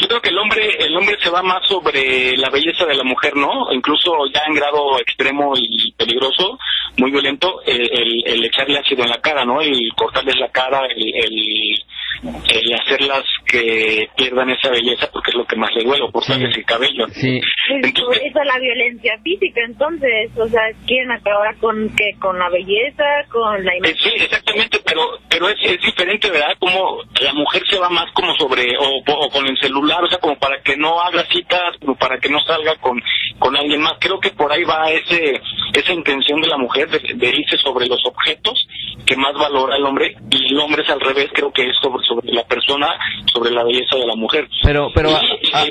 Yo 0.00 0.08
creo 0.08 0.22
que 0.22 0.30
el 0.30 0.38
hombre, 0.38 0.70
el 0.78 0.96
hombre 0.96 1.16
se 1.22 1.28
va 1.28 1.42
más 1.42 1.66
sobre 1.68 2.34
la 2.38 2.48
belleza 2.48 2.86
de 2.86 2.94
la 2.94 3.04
mujer, 3.04 3.36
¿no? 3.36 3.70
Incluso 3.72 4.10
ya 4.32 4.40
en 4.48 4.54
grado 4.54 4.98
extremo 4.98 5.52
y 5.54 5.92
peligroso, 5.92 6.58
muy 6.96 7.10
violento, 7.10 7.60
el, 7.66 7.82
el- 7.82 8.22
el 8.26 8.44
echarle 8.46 8.78
ácido 8.78 9.04
en 9.04 9.10
la 9.10 9.20
cara, 9.20 9.44
¿no? 9.44 9.60
El 9.60 9.90
cortarles 9.94 10.36
la 10.40 10.48
cara, 10.48 10.86
el, 10.86 11.14
el, 11.14 11.84
el 12.22 12.74
hacerlas 12.74 13.24
que 13.46 14.08
pierdan 14.16 14.50
esa 14.50 14.70
belleza 14.70 15.08
porque 15.12 15.30
es 15.30 15.36
lo 15.36 15.44
que 15.46 15.56
más 15.56 15.70
le 15.74 15.84
duele, 15.84 16.04
cortarles 16.12 16.56
el 16.56 16.64
cabello. 16.64 17.06
Sí. 17.12 17.40
Es 17.82 17.92
por 17.92 18.16
eso 18.16 18.38
la 18.44 18.58
violencia 18.58 19.18
física, 19.22 19.60
entonces, 19.66 20.30
o 20.38 20.46
sea, 20.48 20.62
quieren 20.86 21.10
acabar 21.10 21.56
con 21.58 21.88
que 21.96 22.12
con 22.20 22.38
la 22.38 22.48
belleza, 22.50 23.04
con 23.30 23.64
la 23.64 23.72
Eh, 23.74 23.78
imagen. 23.78 23.96
sí, 23.98 24.10
exactamente, 24.16 24.78
pero 24.84 25.02
pero 25.28 25.48
es, 25.48 25.56
es 25.62 25.80
diferente, 25.82 26.30
¿verdad? 26.30 26.54
Como 26.58 26.98
la 27.20 27.32
mujer 27.34 27.62
se 27.68 27.78
va 27.78 27.88
más 27.88 28.10
como 28.12 28.34
sobre, 28.36 28.76
o, 28.78 29.02
o 29.06 29.30
con 29.30 29.46
el 29.46 29.56
celular, 29.58 30.02
o 30.04 30.08
sea, 30.08 30.18
como 30.18 30.38
para 30.38 30.60
que 30.62 30.76
no 30.76 31.00
haga 31.00 31.24
citas, 31.24 31.76
como 31.80 31.96
para 31.96 32.18
que 32.18 32.28
no 32.28 32.40
salga 32.40 32.74
con, 32.76 33.02
con 33.38 33.56
alguien 33.56 33.80
más. 33.80 33.94
Creo 34.00 34.20
que 34.20 34.30
por 34.30 34.52
ahí 34.52 34.64
va 34.64 34.90
ese 34.90 35.40
esa 35.74 35.92
intención 35.92 36.40
de 36.40 36.48
la 36.48 36.58
mujer 36.58 36.88
de, 36.90 36.98
de 37.14 37.28
irse 37.30 37.56
sobre 37.58 37.86
los 37.86 38.00
objetos 38.04 38.66
que 39.06 39.16
más 39.16 39.32
valora 39.34 39.76
el 39.76 39.84
hombre, 39.84 40.14
y 40.30 40.52
el 40.52 40.58
hombre 40.60 40.82
es 40.82 40.90
al 40.90 41.00
revés, 41.00 41.28
creo 41.32 41.50
que 41.52 41.62
es 41.68 41.76
sobre, 41.82 42.01
sobre 42.06 42.32
la 42.32 42.44
persona, 42.44 42.88
sobre 43.32 43.50
la 43.50 43.64
belleza 43.64 43.96
de 43.96 44.06
la 44.06 44.14
mujer. 44.16 44.48
Pero, 44.62 44.88
pero, 44.94 45.10
Y- 45.10 45.14
ah, 45.52 45.64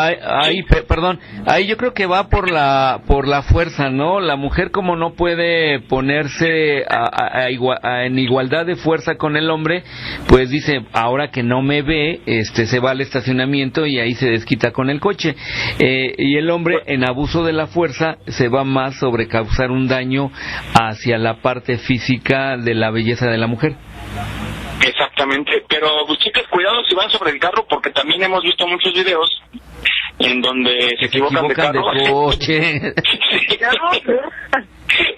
Ahí, 0.00 0.14
ahí, 0.22 0.62
pe- 0.62 0.82
perdón, 0.84 1.18
ahí 1.44 1.66
yo 1.66 1.76
creo 1.76 1.92
que 1.92 2.06
va 2.06 2.28
por 2.28 2.52
la 2.52 3.00
por 3.08 3.26
la 3.26 3.42
fuerza, 3.42 3.90
¿no? 3.90 4.20
La 4.20 4.36
mujer 4.36 4.70
como 4.70 4.94
no 4.94 5.14
puede 5.14 5.80
ponerse 5.80 6.84
a- 6.88 7.08
a- 7.12 7.48
a- 7.82 8.04
en 8.06 8.16
igualdad 8.16 8.64
de 8.64 8.76
fuerza 8.76 9.16
con 9.16 9.36
el 9.36 9.50
hombre, 9.50 9.82
pues 10.28 10.50
dice, 10.50 10.84
ahora 10.92 11.32
que 11.32 11.42
no 11.42 11.62
me 11.62 11.82
ve, 11.82 12.20
este 12.26 12.66
se 12.66 12.78
va 12.78 12.92
al 12.92 13.00
estacionamiento 13.00 13.86
y 13.86 13.98
ahí 13.98 14.14
se 14.14 14.30
desquita 14.30 14.70
con 14.70 14.88
el 14.88 15.00
coche. 15.00 15.34
Eh, 15.80 16.14
y 16.16 16.36
el 16.36 16.48
hombre 16.50 16.76
en 16.86 17.02
abuso 17.02 17.42
de 17.42 17.54
la 17.54 17.66
fuerza 17.66 18.18
se 18.28 18.46
va 18.48 18.62
más 18.62 18.94
sobre 19.00 19.26
causar 19.26 19.72
un 19.72 19.88
daño 19.88 20.30
hacia 20.80 21.18
la 21.18 21.40
parte 21.42 21.76
física 21.76 22.56
de 22.56 22.74
la 22.74 22.90
belleza 22.92 23.26
de 23.28 23.38
la 23.38 23.48
mujer. 23.48 23.74
Exactamente, 25.18 25.64
pero 25.68 25.88
pues 26.06 26.20
chicas, 26.20 26.44
cuidado 26.48 26.80
si 26.88 26.94
van 26.94 27.10
sobre 27.10 27.32
el 27.32 27.40
carro 27.40 27.66
porque 27.68 27.90
también 27.90 28.22
hemos 28.22 28.40
visto 28.44 28.64
muchos 28.68 28.94
videos 28.94 29.28
en 30.20 30.40
donde 30.40 30.94
se 30.96 31.06
equivocan, 31.06 31.46
equivocan 31.46 31.72
de 31.72 31.78
de 31.78 31.84
carro. 31.84 32.24
coche. 32.24 32.94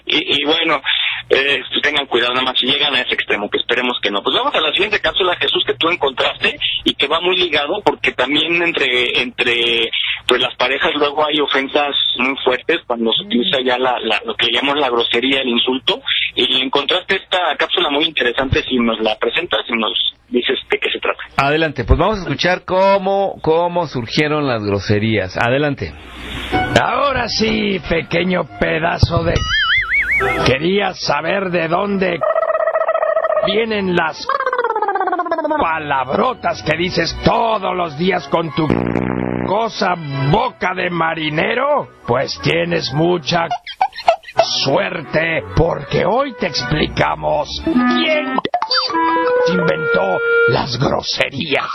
y, 0.11 0.41
y 0.41 0.45
bueno, 0.45 0.81
eh, 1.29 1.61
tengan 1.81 2.05
cuidado 2.07 2.33
nada 2.33 2.45
más 2.45 2.59
si 2.59 2.65
llegan 2.65 2.93
a 2.95 3.01
ese 3.01 3.13
extremo, 3.13 3.49
que 3.49 3.57
esperemos 3.57 3.97
que 4.01 4.11
no. 4.11 4.21
Pues 4.21 4.35
vamos 4.35 4.53
a 4.53 4.59
la 4.61 4.71
siguiente 4.73 4.99
cápsula, 4.99 5.35
Jesús, 5.37 5.63
que 5.65 5.73
tú 5.75 5.89
encontraste 5.89 6.57
y 6.83 6.93
que 6.93 7.07
va 7.07 7.19
muy 7.21 7.37
ligado 7.37 7.81
porque 7.83 8.11
también 8.11 8.61
entre 8.61 9.21
entre 9.21 9.89
pues 10.27 10.41
las 10.41 10.55
parejas 10.55 10.91
luego 10.95 11.25
hay 11.25 11.39
ofensas 11.39 11.95
muy 12.17 12.35
fuertes 12.43 12.79
cuando 12.87 13.11
se 13.13 13.23
utiliza 13.23 13.57
ya 13.65 13.77
la, 13.77 13.99
la- 13.99 14.21
lo 14.25 14.35
que 14.35 14.47
llamamos 14.51 14.79
la 14.79 14.89
grosería, 14.89 15.41
el 15.41 15.49
insulto. 15.49 16.01
Y 16.35 16.61
encontraste 16.61 17.15
esta 17.15 17.39
cápsula 17.57 17.89
muy 17.89 18.05
interesante, 18.05 18.63
si 18.63 18.77
nos 18.77 18.99
la 19.01 19.17
presentas 19.17 19.61
y 19.67 19.73
nos 19.73 19.91
dices 20.29 20.57
de 20.69 20.79
qué 20.79 20.89
se 20.89 20.99
trata. 20.99 21.19
Adelante, 21.37 21.83
pues 21.83 21.99
vamos 21.99 22.19
a 22.19 22.21
escuchar 22.21 22.63
cómo, 22.65 23.35
cómo 23.41 23.87
surgieron 23.87 24.47
las 24.47 24.63
groserías. 24.63 25.35
Adelante. 25.37 25.93
Ahora 26.81 27.27
sí, 27.27 27.79
pequeño 27.89 28.43
pedazo 28.59 29.23
de... 29.23 29.33
Querías 30.45 30.99
saber 30.99 31.49
de 31.49 31.67
dónde 31.67 32.19
vienen 33.45 33.95
las 33.95 34.27
palabrotas 35.59 36.61
que 36.63 36.77
dices 36.77 37.17
todos 37.23 37.75
los 37.75 37.97
días 37.97 38.27
con 38.27 38.53
tu 38.53 38.67
cosa 39.47 39.95
boca 40.31 40.73
de 40.73 40.89
marinero. 40.89 41.87
Pues 42.05 42.39
tienes 42.41 42.93
mucha 42.93 43.47
suerte, 44.63 45.43
porque 45.55 46.05
hoy 46.05 46.33
te 46.39 46.47
explicamos 46.47 47.61
quién 47.63 48.35
inventó 49.49 50.17
las 50.49 50.77
groserías. 50.77 51.69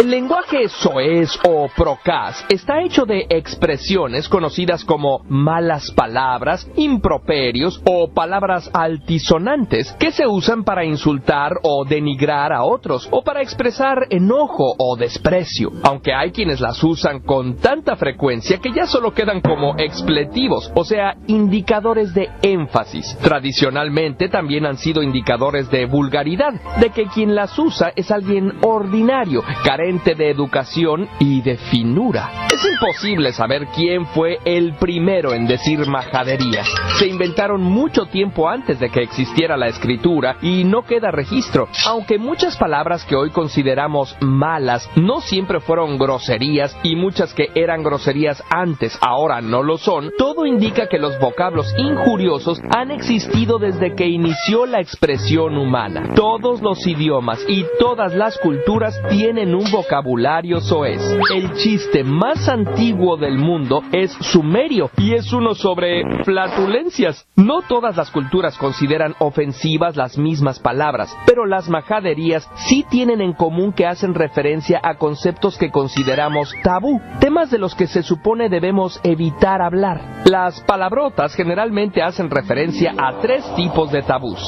El 0.00 0.10
lenguaje 0.10 0.66
soez 0.70 1.38
o 1.46 1.68
procaz 1.76 2.46
está 2.48 2.80
hecho 2.80 3.04
de 3.04 3.26
expresiones 3.28 4.30
conocidas 4.30 4.82
como 4.82 5.20
malas 5.28 5.90
palabras, 5.90 6.66
improperios 6.76 7.82
o 7.84 8.08
palabras 8.08 8.70
altisonantes 8.72 9.92
que 9.98 10.10
se 10.10 10.26
usan 10.26 10.64
para 10.64 10.86
insultar 10.86 11.52
o 11.64 11.84
denigrar 11.84 12.50
a 12.50 12.64
otros 12.64 13.08
o 13.10 13.22
para 13.22 13.42
expresar 13.42 14.06
enojo 14.08 14.74
o 14.78 14.96
desprecio, 14.96 15.70
aunque 15.82 16.14
hay 16.14 16.30
quienes 16.30 16.62
las 16.62 16.82
usan 16.82 17.20
con 17.20 17.56
tanta 17.56 17.94
frecuencia 17.96 18.56
que 18.56 18.72
ya 18.72 18.86
solo 18.86 19.12
quedan 19.12 19.42
como 19.42 19.74
expletivos, 19.76 20.72
o 20.76 20.84
sea, 20.86 21.14
indicadores 21.26 22.14
de 22.14 22.30
énfasis. 22.40 23.18
Tradicionalmente 23.20 24.30
también 24.30 24.64
han 24.64 24.78
sido 24.78 25.02
indicadores 25.02 25.70
de 25.70 25.84
vulgaridad, 25.84 26.54
de 26.80 26.88
que 26.88 27.04
quien 27.04 27.34
las 27.34 27.58
usa 27.58 27.92
es 27.94 28.10
alguien 28.10 28.54
ordinario, 28.62 29.44
de 29.90 30.30
educación 30.30 31.08
y 31.18 31.42
de 31.42 31.56
finura. 31.56 32.46
Es 32.52 32.64
imposible 32.64 33.32
saber 33.32 33.66
quién 33.74 34.06
fue 34.06 34.38
el 34.44 34.74
primero 34.74 35.34
en 35.34 35.48
decir 35.48 35.84
majaderías. 35.86 36.68
Se 36.98 37.08
inventaron 37.08 37.60
mucho 37.60 38.06
tiempo 38.06 38.48
antes 38.48 38.78
de 38.78 38.88
que 38.90 39.02
existiera 39.02 39.56
la 39.56 39.66
escritura 39.66 40.36
y 40.42 40.62
no 40.62 40.82
queda 40.82 41.10
registro, 41.10 41.68
aunque 41.86 42.18
muchas 42.18 42.56
palabras 42.56 43.04
que 43.04 43.16
hoy 43.16 43.30
consideramos 43.30 44.16
malas 44.20 44.88
no 44.94 45.20
siempre 45.20 45.58
fueron 45.58 45.98
groserías 45.98 46.76
y 46.84 46.94
muchas 46.94 47.34
que 47.34 47.48
eran 47.56 47.82
groserías 47.82 48.42
antes 48.48 48.96
ahora 49.00 49.40
no 49.40 49.64
lo 49.64 49.76
son, 49.76 50.12
todo 50.16 50.46
indica 50.46 50.88
que 50.88 50.98
los 50.98 51.18
vocablos 51.18 51.74
injuriosos 51.76 52.60
han 52.70 52.92
existido 52.92 53.58
desde 53.58 53.94
que 53.96 54.06
inició 54.06 54.66
la 54.66 54.80
expresión 54.80 55.58
humana. 55.58 56.14
Todos 56.14 56.62
los 56.62 56.86
idiomas 56.86 57.40
y 57.48 57.64
todas 57.80 58.14
las 58.14 58.38
culturas 58.38 59.00
tienen 59.08 59.54
un 59.54 59.69
vocabulario 59.70 60.60
soez. 60.60 61.00
El 61.34 61.52
chiste 61.54 62.04
más 62.04 62.48
antiguo 62.48 63.16
del 63.16 63.38
mundo 63.38 63.82
es 63.92 64.12
sumerio 64.20 64.90
y 64.96 65.14
es 65.14 65.32
uno 65.32 65.54
sobre 65.54 66.02
flatulencias. 66.24 67.26
No 67.36 67.62
todas 67.62 67.96
las 67.96 68.10
culturas 68.10 68.56
consideran 68.58 69.14
ofensivas 69.18 69.96
las 69.96 70.18
mismas 70.18 70.58
palabras, 70.58 71.16
pero 71.26 71.46
las 71.46 71.68
majaderías 71.68 72.48
sí 72.68 72.84
tienen 72.90 73.20
en 73.20 73.32
común 73.32 73.72
que 73.72 73.86
hacen 73.86 74.14
referencia 74.14 74.80
a 74.82 74.96
conceptos 74.96 75.56
que 75.58 75.70
consideramos 75.70 76.52
tabú, 76.62 77.00
temas 77.20 77.50
de 77.50 77.58
los 77.58 77.74
que 77.74 77.86
se 77.86 78.02
supone 78.02 78.48
debemos 78.48 79.00
evitar 79.02 79.62
hablar. 79.62 80.22
Las 80.24 80.60
palabrotas 80.62 81.34
generalmente 81.34 82.02
hacen 82.02 82.30
referencia 82.30 82.94
a 82.98 83.20
tres 83.20 83.44
tipos 83.56 83.90
de 83.90 84.02
tabús. 84.02 84.40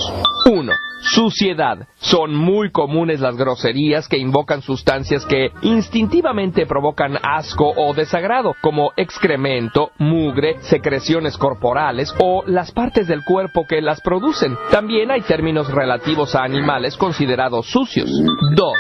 1. 0.51 0.73
Suciedad. 1.03 1.89
Son 1.97 2.33
muy 2.35 2.71
comunes 2.71 3.21
las 3.21 3.37
groserías 3.37 4.09
que 4.09 4.19
invocan 4.19 4.63
sustancias 4.63 5.12
que 5.21 5.51
instintivamente 5.61 6.65
provocan 6.65 7.19
asco 7.23 7.73
o 7.77 7.93
desagrado, 7.93 8.55
como 8.63 8.93
excremento, 8.97 9.91
mugre, 9.99 10.57
secreciones 10.63 11.37
corporales 11.37 12.15
o 12.19 12.43
las 12.47 12.73
partes 12.73 13.07
del 13.07 13.25
cuerpo 13.25 13.67
que 13.69 13.83
las 13.83 14.01
producen. 14.01 14.57
También 14.71 15.11
hay 15.11 15.21
términos 15.21 15.71
relativos 15.71 16.35
a 16.35 16.45
animales 16.45 16.97
considerados 16.97 17.67
sucios. 17.67 18.11
2. 18.55 18.73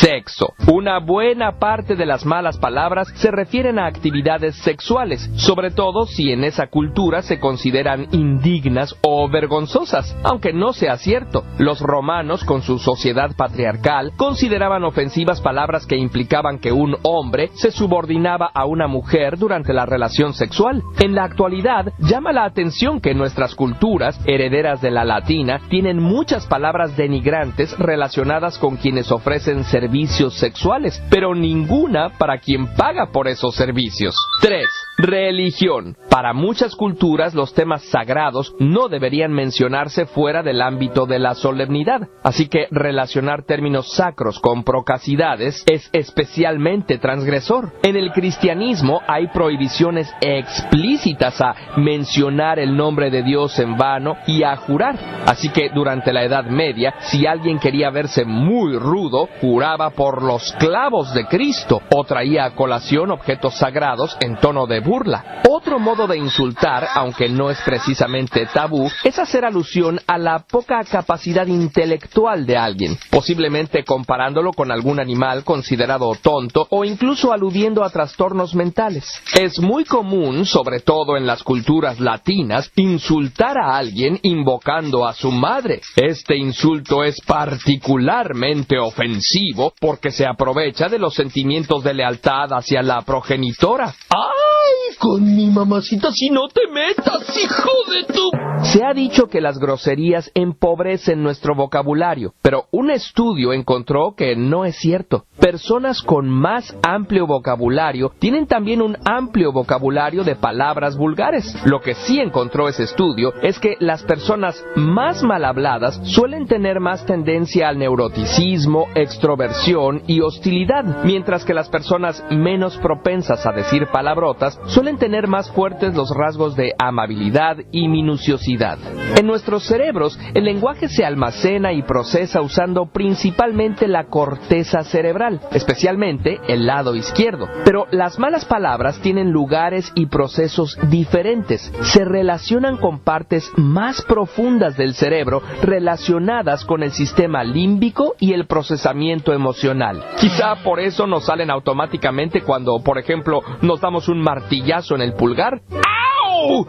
Sexo. 0.00 0.54
Una 0.72 0.98
buena 0.98 1.58
parte 1.58 1.94
de 1.94 2.06
las 2.06 2.26
malas 2.26 2.58
palabras 2.58 3.08
se 3.14 3.30
refieren 3.30 3.78
a 3.78 3.86
actividades 3.86 4.56
sexuales, 4.56 5.30
sobre 5.36 5.70
todo 5.70 6.06
si 6.06 6.32
en 6.32 6.42
esa 6.42 6.66
cultura 6.66 7.22
se 7.22 7.38
consideran 7.38 8.08
indignas 8.10 8.96
o 9.02 9.28
vergonzosas, 9.28 10.16
aunque 10.24 10.52
no 10.52 10.72
sea 10.72 10.96
cierto. 10.96 11.44
Los 11.58 11.80
romanos, 11.80 12.42
con 12.42 12.62
su 12.62 12.78
sociedad 12.78 13.30
patriarcal, 13.36 14.12
consideraban 14.16 14.84
ofensivas 14.84 15.40
palabras 15.40 15.67
que 15.86 15.96
implicaban 15.96 16.58
que 16.58 16.72
un 16.72 16.96
hombre 17.02 17.50
se 17.54 17.70
subordinaba 17.70 18.50
a 18.54 18.64
una 18.64 18.86
mujer 18.86 19.36
durante 19.36 19.72
la 19.72 19.84
relación 19.84 20.32
sexual. 20.32 20.82
En 20.98 21.14
la 21.14 21.24
actualidad, 21.24 21.92
llama 21.98 22.32
la 22.32 22.44
atención 22.44 23.00
que 23.00 23.14
nuestras 23.14 23.54
culturas, 23.54 24.18
herederas 24.24 24.80
de 24.80 24.90
la 24.90 25.04
latina, 25.04 25.60
tienen 25.68 26.02
muchas 26.02 26.46
palabras 26.46 26.96
denigrantes 26.96 27.78
relacionadas 27.78 28.58
con 28.58 28.76
quienes 28.76 29.12
ofrecen 29.12 29.64
servicios 29.64 30.34
sexuales, 30.38 31.02
pero 31.10 31.34
ninguna 31.34 32.10
para 32.18 32.38
quien 32.38 32.74
paga 32.74 33.10
por 33.12 33.28
esos 33.28 33.54
servicios. 33.54 34.16
3. 34.40 34.87
Religión. 34.98 35.96
Para 36.10 36.32
muchas 36.32 36.74
culturas 36.74 37.32
los 37.32 37.54
temas 37.54 37.82
sagrados 37.84 38.52
no 38.58 38.88
deberían 38.88 39.32
mencionarse 39.32 40.06
fuera 40.06 40.42
del 40.42 40.60
ámbito 40.60 41.06
de 41.06 41.20
la 41.20 41.36
solemnidad, 41.36 42.08
así 42.24 42.48
que 42.48 42.66
relacionar 42.72 43.44
términos 43.44 43.94
sacros 43.94 44.40
con 44.40 44.64
procacidades 44.64 45.62
es 45.70 45.88
especialmente 45.92 46.98
transgresor. 46.98 47.74
En 47.84 47.94
el 47.94 48.10
cristianismo 48.10 49.00
hay 49.06 49.28
prohibiciones 49.28 50.12
explícitas 50.20 51.40
a 51.40 51.54
mencionar 51.76 52.58
el 52.58 52.76
nombre 52.76 53.12
de 53.12 53.22
Dios 53.22 53.56
en 53.60 53.76
vano 53.76 54.16
y 54.26 54.42
a 54.42 54.56
jurar, 54.56 54.98
así 55.26 55.50
que 55.50 55.70
durante 55.72 56.12
la 56.12 56.24
Edad 56.24 56.46
Media, 56.46 56.94
si 57.02 57.24
alguien 57.24 57.60
quería 57.60 57.90
verse 57.90 58.24
muy 58.24 58.76
rudo, 58.76 59.28
juraba 59.40 59.90
por 59.90 60.24
los 60.24 60.52
clavos 60.54 61.14
de 61.14 61.26
Cristo 61.26 61.82
o 61.94 62.02
traía 62.02 62.46
a 62.46 62.56
colación 62.56 63.12
objetos 63.12 63.54
sagrados 63.54 64.16
en 64.20 64.34
tono 64.38 64.66
de 64.66 64.87
burla. 64.88 65.42
Otro 65.48 65.78
modo 65.78 66.06
de 66.06 66.16
insultar, 66.16 66.88
aunque 66.94 67.28
no 67.28 67.50
es 67.50 67.60
precisamente 67.60 68.46
tabú, 68.52 68.90
es 69.04 69.18
hacer 69.18 69.44
alusión 69.44 70.00
a 70.06 70.16
la 70.16 70.38
poca 70.40 70.82
capacidad 70.84 71.46
intelectual 71.46 72.46
de 72.46 72.56
alguien, 72.56 72.98
posiblemente 73.10 73.84
comparándolo 73.84 74.52
con 74.52 74.72
algún 74.72 74.98
animal 74.98 75.44
considerado 75.44 76.14
tonto 76.22 76.66
o 76.70 76.84
incluso 76.84 77.32
aludiendo 77.32 77.84
a 77.84 77.90
trastornos 77.90 78.54
mentales. 78.54 79.04
Es 79.38 79.58
muy 79.58 79.84
común, 79.84 80.46
sobre 80.46 80.80
todo 80.80 81.16
en 81.16 81.26
las 81.26 81.42
culturas 81.42 82.00
latinas, 82.00 82.70
insultar 82.76 83.58
a 83.58 83.76
alguien 83.76 84.18
invocando 84.22 85.06
a 85.06 85.12
su 85.12 85.30
madre. 85.30 85.80
Este 85.96 86.36
insulto 86.36 87.04
es 87.04 87.20
particularmente 87.26 88.78
ofensivo 88.78 89.74
porque 89.80 90.10
se 90.10 90.26
aprovecha 90.26 90.88
de 90.88 90.98
los 90.98 91.14
sentimientos 91.14 91.84
de 91.84 91.94
lealtad 91.94 92.52
hacia 92.52 92.82
la 92.82 93.02
progenitora. 93.02 93.94
¡Ay! 94.08 94.77
Con 94.98 95.36
mi 95.36 95.46
mamacita 95.46 96.10
si 96.12 96.30
no 96.30 96.48
te 96.48 96.62
metas, 96.68 97.36
hijo 97.36 97.70
de 97.90 98.12
tu... 98.12 98.30
Se 98.64 98.84
ha 98.84 98.92
dicho 98.92 99.28
que 99.28 99.40
las 99.40 99.58
groserías 99.58 100.30
empobrecen 100.34 101.22
nuestro 101.22 101.54
vocabulario, 101.54 102.34
pero 102.42 102.64
un 102.72 102.90
estudio 102.90 103.52
encontró 103.52 104.14
que 104.16 104.34
no 104.34 104.64
es 104.64 104.76
cierto. 104.76 105.24
Personas 105.38 106.02
con 106.02 106.28
más 106.28 106.76
amplio 106.82 107.26
vocabulario 107.26 108.12
tienen 108.18 108.46
también 108.46 108.82
un 108.82 108.96
amplio 109.04 109.52
vocabulario 109.52 110.24
de 110.24 110.34
palabras 110.34 110.96
vulgares. 110.96 111.54
Lo 111.64 111.80
que 111.80 111.94
sí 111.94 112.18
encontró 112.18 112.68
ese 112.68 112.82
estudio 112.82 113.32
es 113.42 113.58
que 113.58 113.76
las 113.78 114.02
personas 114.02 114.62
más 114.74 115.22
mal 115.22 115.44
habladas 115.44 116.00
suelen 116.02 116.46
tener 116.46 116.80
más 116.80 117.06
tendencia 117.06 117.68
al 117.68 117.78
neuroticismo, 117.78 118.88
extroversión 118.94 120.02
y 120.06 120.20
hostilidad, 120.20 121.04
mientras 121.04 121.44
que 121.44 121.54
las 121.54 121.68
personas 121.68 122.24
menos 122.30 122.76
propensas 122.78 123.46
a 123.46 123.52
decir 123.52 123.86
palabrotas 123.86 124.58
suelen 124.68 124.98
tener 124.98 125.26
más 125.26 125.50
fuertes 125.50 125.94
los 125.94 126.10
rasgos 126.14 126.56
de 126.56 126.72
amabilidad 126.78 127.56
y 127.72 127.88
minuciosidad. 127.88 128.78
En 129.18 129.26
nuestros 129.26 129.64
cerebros, 129.64 130.18
el 130.34 130.44
lenguaje 130.44 130.88
se 130.88 131.04
almacena 131.04 131.72
y 131.72 131.82
procesa 131.82 132.40
usando 132.40 132.86
principalmente 132.86 133.88
la 133.88 134.04
corteza 134.04 134.82
cerebral, 134.82 135.40
especialmente 135.52 136.40
el 136.48 136.66
lado 136.66 136.94
izquierdo. 136.94 137.48
Pero 137.64 137.86
las 137.90 138.18
malas 138.18 138.44
palabras 138.44 139.00
tienen 139.00 139.30
lugares 139.30 139.90
y 139.94 140.06
procesos 140.06 140.78
diferentes. 140.88 141.72
Se 141.82 142.04
relacionan 142.04 142.76
con 142.76 143.00
partes 143.00 143.50
más 143.56 144.02
profundas 144.02 144.76
del 144.76 144.94
cerebro 144.94 145.42
relacionadas 145.62 146.64
con 146.64 146.82
el 146.82 146.92
sistema 146.92 147.44
límbico 147.44 148.14
y 148.18 148.32
el 148.32 148.46
procesamiento 148.46 149.32
emocional. 149.32 150.04
Quizá 150.20 150.56
por 150.62 150.80
eso 150.80 151.06
nos 151.06 151.24
salen 151.24 151.50
automáticamente 151.50 152.42
cuando, 152.42 152.80
por 152.80 152.98
ejemplo, 152.98 153.42
nos 153.62 153.80
damos 153.80 154.08
un 154.08 154.20
martillazo 154.58 154.94
en 154.94 155.02
el 155.02 155.14
pulgar. 155.14 155.60
¡Au! 155.70 156.66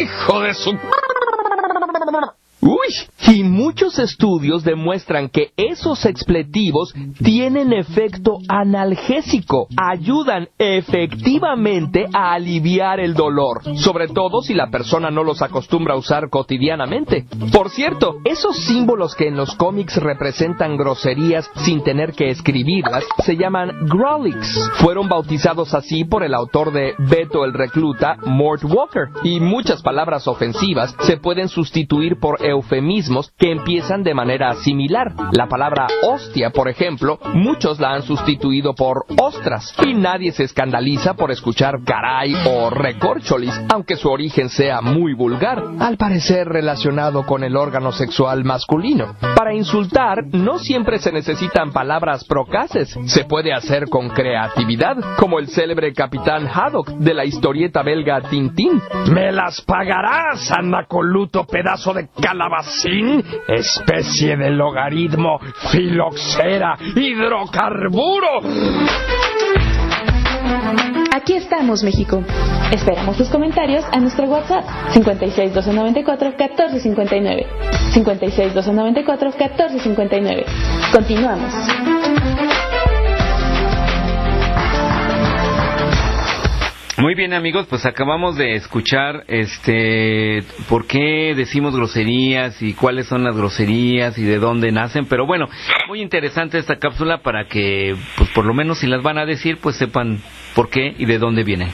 ¡Hijo 0.00 0.40
de 0.40 0.54
su... 0.54 0.78
Y 3.28 3.44
muchos 3.44 3.98
estudios 3.98 4.62
demuestran 4.62 5.28
que 5.28 5.52
esos 5.56 6.04
expletivos 6.04 6.92
tienen 7.22 7.72
efecto 7.72 8.38
analgésico, 8.48 9.68
ayudan 9.76 10.48
efectivamente 10.58 12.06
a 12.12 12.34
aliviar 12.34 13.00
el 13.00 13.14
dolor, 13.14 13.62
sobre 13.76 14.08
todo 14.08 14.42
si 14.42 14.54
la 14.54 14.70
persona 14.70 15.10
no 15.10 15.24
los 15.24 15.40
acostumbra 15.40 15.94
a 15.94 15.96
usar 15.96 16.28
cotidianamente. 16.28 17.24
Por 17.52 17.70
cierto, 17.70 18.16
esos 18.24 18.56
símbolos 18.64 19.14
que 19.14 19.28
en 19.28 19.36
los 19.36 19.54
cómics 19.54 19.96
representan 19.96 20.76
groserías 20.76 21.50
sin 21.64 21.82
tener 21.82 22.12
que 22.12 22.30
escribirlas 22.30 23.04
se 23.24 23.36
llaman 23.36 23.86
Grolix. 23.86 24.70
Fueron 24.74 25.08
bautizados 25.08 25.72
así 25.74 26.04
por 26.04 26.22
el 26.22 26.34
autor 26.34 26.72
de 26.72 26.94
Beto 26.98 27.44
el 27.44 27.54
Recluta, 27.54 28.16
Mort 28.26 28.64
Walker, 28.64 29.08
y 29.22 29.40
muchas 29.40 29.80
palabras 29.80 30.28
ofensivas 30.28 30.94
se 31.00 31.16
pueden 31.16 31.48
sustituir 31.48 32.18
por 32.20 32.44
eufemismos 32.44 32.81
que 33.38 33.50
empiezan 33.50 34.02
de 34.02 34.14
manera 34.14 34.54
similar. 34.56 35.12
La 35.32 35.48
palabra 35.48 35.86
hostia, 36.02 36.50
por 36.50 36.68
ejemplo, 36.68 37.18
muchos 37.34 37.80
la 37.80 37.94
han 37.94 38.02
sustituido 38.02 38.74
por 38.74 39.04
ostras 39.18 39.74
y 39.84 39.94
nadie 39.94 40.32
se 40.32 40.44
escandaliza 40.44 41.14
por 41.14 41.30
escuchar 41.30 41.82
caray 41.84 42.34
o 42.46 42.70
recorcholis, 42.70 43.54
aunque 43.72 43.96
su 43.96 44.08
origen 44.08 44.48
sea 44.48 44.80
muy 44.80 45.14
vulgar, 45.14 45.62
al 45.78 45.96
parecer 45.96 46.48
relacionado 46.48 47.24
con 47.24 47.44
el 47.44 47.56
órgano 47.56 47.92
sexual 47.92 48.44
masculino. 48.44 49.16
Para 49.36 49.54
insultar 49.54 50.26
no 50.32 50.58
siempre 50.58 50.98
se 50.98 51.12
necesitan 51.12 51.72
palabras 51.72 52.24
procaces, 52.24 52.96
se 53.06 53.24
puede 53.24 53.52
hacer 53.52 53.88
con 53.88 54.08
creatividad, 54.08 54.96
como 55.18 55.38
el 55.38 55.48
célebre 55.48 55.92
capitán 55.92 56.48
Haddock 56.48 56.88
de 56.88 57.14
la 57.14 57.24
historieta 57.24 57.82
belga 57.82 58.20
Tintín. 58.28 58.80
¿Me 59.10 59.32
las 59.32 59.60
pagarás, 59.60 60.50
anacoluto 60.50 61.46
pedazo 61.46 61.92
de 61.92 62.08
calabacín? 62.72 63.24
Especie 63.48 64.36
de 64.36 64.50
logaritmo, 64.50 65.38
filoxera, 65.70 66.78
hidrocarburo. 66.96 68.40
Aquí 71.14 71.34
estamos, 71.34 71.82
México. 71.82 72.22
Esperamos 72.72 73.16
tus 73.16 73.28
comentarios 73.28 73.84
a 73.92 74.00
nuestro 74.00 74.24
WhatsApp 74.26 74.64
56 74.92 75.54
294 75.54 76.28
1459. 76.30 77.46
56 77.92 78.54
294 78.54 79.30
1459. 79.30 80.46
Continuamos. 80.92 81.52
Muy 87.02 87.16
bien 87.16 87.34
amigos, 87.34 87.66
pues 87.68 87.84
acabamos 87.84 88.36
de 88.36 88.54
escuchar 88.54 89.24
este 89.26 90.44
por 90.68 90.86
qué 90.86 91.34
decimos 91.34 91.74
groserías 91.74 92.62
y 92.62 92.74
cuáles 92.74 93.08
son 93.08 93.24
las 93.24 93.36
groserías 93.36 94.16
y 94.18 94.22
de 94.22 94.38
dónde 94.38 94.70
nacen, 94.70 95.06
pero 95.06 95.26
bueno, 95.26 95.48
muy 95.88 96.00
interesante 96.00 96.58
esta 96.58 96.78
cápsula 96.78 97.18
para 97.18 97.48
que 97.48 97.96
pues 98.16 98.30
por 98.30 98.44
lo 98.44 98.54
menos 98.54 98.78
si 98.78 98.86
las 98.86 99.02
van 99.02 99.18
a 99.18 99.26
decir 99.26 99.58
pues 99.60 99.74
sepan 99.74 100.20
por 100.54 100.70
qué 100.70 100.94
y 100.96 101.06
de 101.06 101.18
dónde 101.18 101.42
vienen. 101.42 101.70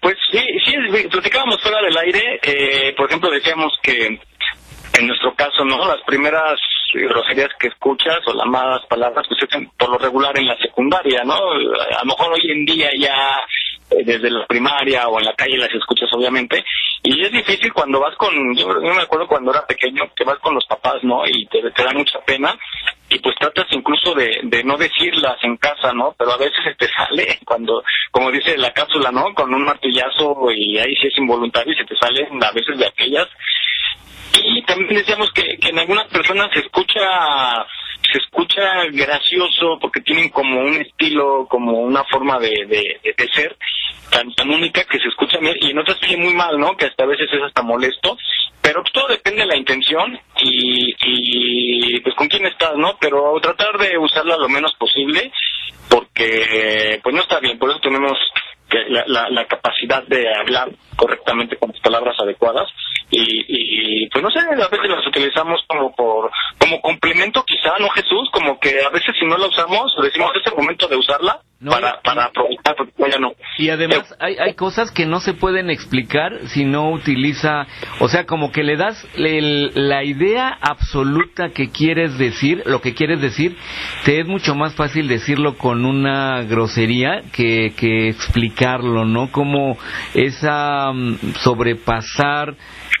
Pues 0.00 0.16
sí, 0.32 0.40
sí, 0.64 0.74
platicábamos 1.10 1.60
fuera 1.60 1.82
del 1.82 1.98
aire, 1.98 2.40
eh, 2.42 2.94
por 2.96 3.06
ejemplo 3.06 3.30
decíamos 3.30 3.70
que 3.82 4.18
en 4.98 5.06
nuestro 5.06 5.34
caso, 5.34 5.64
¿no? 5.64 5.86
Las 5.86 6.02
primeras 6.06 6.58
groserías 6.92 7.50
que 7.58 7.68
escuchas 7.68 8.18
o 8.26 8.34
las 8.34 8.46
malas 8.46 8.84
palabras 8.86 9.26
se 9.28 9.44
hacen 9.44 9.70
por 9.78 9.90
lo 9.90 9.98
regular 9.98 10.36
en 10.36 10.46
la 10.46 10.56
secundaria, 10.58 11.22
¿no? 11.24 11.34
A 11.34 12.00
lo 12.00 12.04
mejor 12.04 12.32
hoy 12.32 12.50
en 12.50 12.64
día 12.64 12.90
ya 12.98 13.40
eh, 13.90 14.04
desde 14.04 14.30
la 14.30 14.46
primaria 14.46 15.08
o 15.08 15.18
en 15.18 15.26
la 15.26 15.34
calle 15.34 15.58
las 15.58 15.72
escuchas 15.74 16.08
obviamente 16.12 16.64
y 17.02 17.24
es 17.24 17.32
difícil 17.32 17.72
cuando 17.72 17.98
vas 17.98 18.14
con 18.16 18.54
yo, 18.54 18.68
me 18.68 19.02
acuerdo 19.02 19.26
cuando 19.26 19.50
era 19.50 19.66
pequeño 19.66 20.12
que 20.14 20.22
vas 20.22 20.38
con 20.38 20.54
los 20.54 20.64
papás 20.66 21.02
no 21.02 21.26
y 21.26 21.46
te, 21.46 21.60
te 21.72 21.82
da 21.82 21.92
mucha 21.92 22.20
pena 22.20 22.56
y 23.08 23.18
pues 23.18 23.34
tratas 23.40 23.66
incluso 23.72 24.14
de, 24.14 24.40
de 24.44 24.62
no 24.62 24.76
decirlas 24.76 25.38
en 25.42 25.56
casa 25.56 25.92
no 25.92 26.14
pero 26.16 26.32
a 26.32 26.36
veces 26.36 26.58
se 26.62 26.74
te 26.74 26.86
sale 26.92 27.40
cuando 27.44 27.82
como 28.12 28.30
dice 28.30 28.56
la 28.58 28.72
cápsula 28.72 29.10
no 29.10 29.34
con 29.34 29.52
un 29.52 29.64
martillazo 29.64 30.52
y 30.54 30.78
ahí 30.78 30.94
sí 30.94 31.08
es 31.08 31.18
involuntario 31.18 31.72
y 31.72 31.76
se 31.76 31.84
te 31.84 31.96
salen 31.96 32.42
a 32.44 32.52
veces 32.52 32.78
de 32.78 32.86
aquellas 32.86 33.26
y 34.34 34.62
también 34.62 34.94
decíamos 34.94 35.30
que, 35.32 35.58
que 35.58 35.70
en 35.70 35.78
algunas 35.78 36.06
personas 36.08 36.50
se 36.52 36.60
escucha 36.60 37.00
se 38.12 38.18
escucha 38.18 38.86
gracioso 38.92 39.78
porque 39.80 40.00
tienen 40.00 40.30
como 40.30 40.60
un 40.60 40.80
estilo, 40.80 41.46
como 41.48 41.80
una 41.80 42.02
forma 42.04 42.38
de, 42.38 42.66
de, 42.66 43.14
de 43.16 43.28
ser 43.32 43.56
tan, 44.10 44.32
tan 44.34 44.50
única 44.50 44.84
que 44.84 44.98
se 44.98 45.08
escucha 45.08 45.38
bien 45.38 45.56
y 45.60 45.70
en 45.70 45.78
otras 45.78 45.98
se 46.00 46.16
muy 46.16 46.34
mal, 46.34 46.58
¿no? 46.58 46.76
Que 46.76 46.86
hasta 46.86 47.04
a 47.04 47.06
veces 47.06 47.28
es 47.32 47.42
hasta 47.42 47.62
molesto, 47.62 48.16
pero 48.60 48.82
todo 48.92 49.08
depende 49.08 49.42
de 49.42 49.48
la 49.48 49.56
intención 49.56 50.18
y, 50.42 50.94
y 51.00 52.00
pues 52.00 52.14
con 52.16 52.28
quién 52.28 52.46
estás, 52.46 52.76
¿no? 52.76 52.96
Pero 53.00 53.38
tratar 53.40 53.78
de 53.78 53.96
usarla 53.98 54.36
lo 54.36 54.48
menos 54.48 54.74
posible 54.74 55.30
porque 55.88 57.00
pues 57.02 57.14
no 57.14 57.22
está 57.22 57.38
bien, 57.40 57.58
por 57.58 57.70
eso 57.70 57.80
tenemos 57.80 58.18
la, 58.88 59.04
la, 59.06 59.28
la 59.28 59.46
capacidad 59.46 60.02
de 60.04 60.32
hablar 60.34 60.70
correctamente 60.96 61.56
con 61.56 61.70
las 61.70 61.80
palabras 61.80 62.16
adecuadas 62.20 62.68
y, 63.10 64.04
y 64.04 64.08
pues 64.10 64.22
no 64.22 64.30
sé, 64.30 64.40
a 64.40 64.68
veces 64.68 64.88
las 64.88 65.06
utilizamos 65.06 65.60
como 65.66 65.94
por 65.94 66.30
como 66.58 66.80
complemento 66.80 67.42
quizá, 67.44 67.78
¿no 67.78 67.88
Jesús? 67.90 68.28
Como 68.32 68.58
que 68.60 68.82
a 68.84 68.90
veces 68.90 69.14
si 69.18 69.26
no 69.26 69.36
la 69.36 69.46
usamos, 69.46 69.92
decimos 70.02 70.30
es 70.34 70.46
el 70.50 70.56
momento 70.58 70.86
de 70.88 70.96
usarla 70.96 71.40
para, 71.68 72.00
para 72.00 72.24
aprovechar, 72.26 72.74
porque 72.76 72.92
ya 73.12 73.18
no. 73.18 73.32
Y 73.58 73.68
además 73.68 74.14
hay, 74.18 74.36
hay 74.38 74.54
cosas 74.54 74.90
que 74.90 75.04
no 75.04 75.20
se 75.20 75.34
pueden 75.34 75.68
explicar 75.70 76.32
si 76.46 76.64
no 76.64 76.90
utiliza, 76.90 77.66
o 77.98 78.08
sea, 78.08 78.24
como 78.26 78.50
que 78.52 78.62
le 78.62 78.76
das 78.76 79.06
el- 79.16 79.72
la 79.74 80.02
idea 80.04 80.56
absoluta 80.60 81.50
que 81.50 81.70
quieres 81.70 82.16
decir, 82.18 82.62
lo 82.66 82.80
que 82.80 82.94
quieres 82.94 83.20
decir, 83.20 83.56
te 84.04 84.20
es 84.20 84.26
mucho 84.26 84.54
más 84.54 84.74
fácil 84.74 85.08
decirlo 85.08 85.58
con 85.58 85.84
una 85.84 86.42
grosería 86.44 87.22
que, 87.32 87.72
que 87.76 88.08
explicarlo, 88.08 89.04
¿no? 89.04 89.30
Como 89.30 89.76
esa 90.14 90.92
mm, 90.92 91.34
sobrepasar 91.42 92.54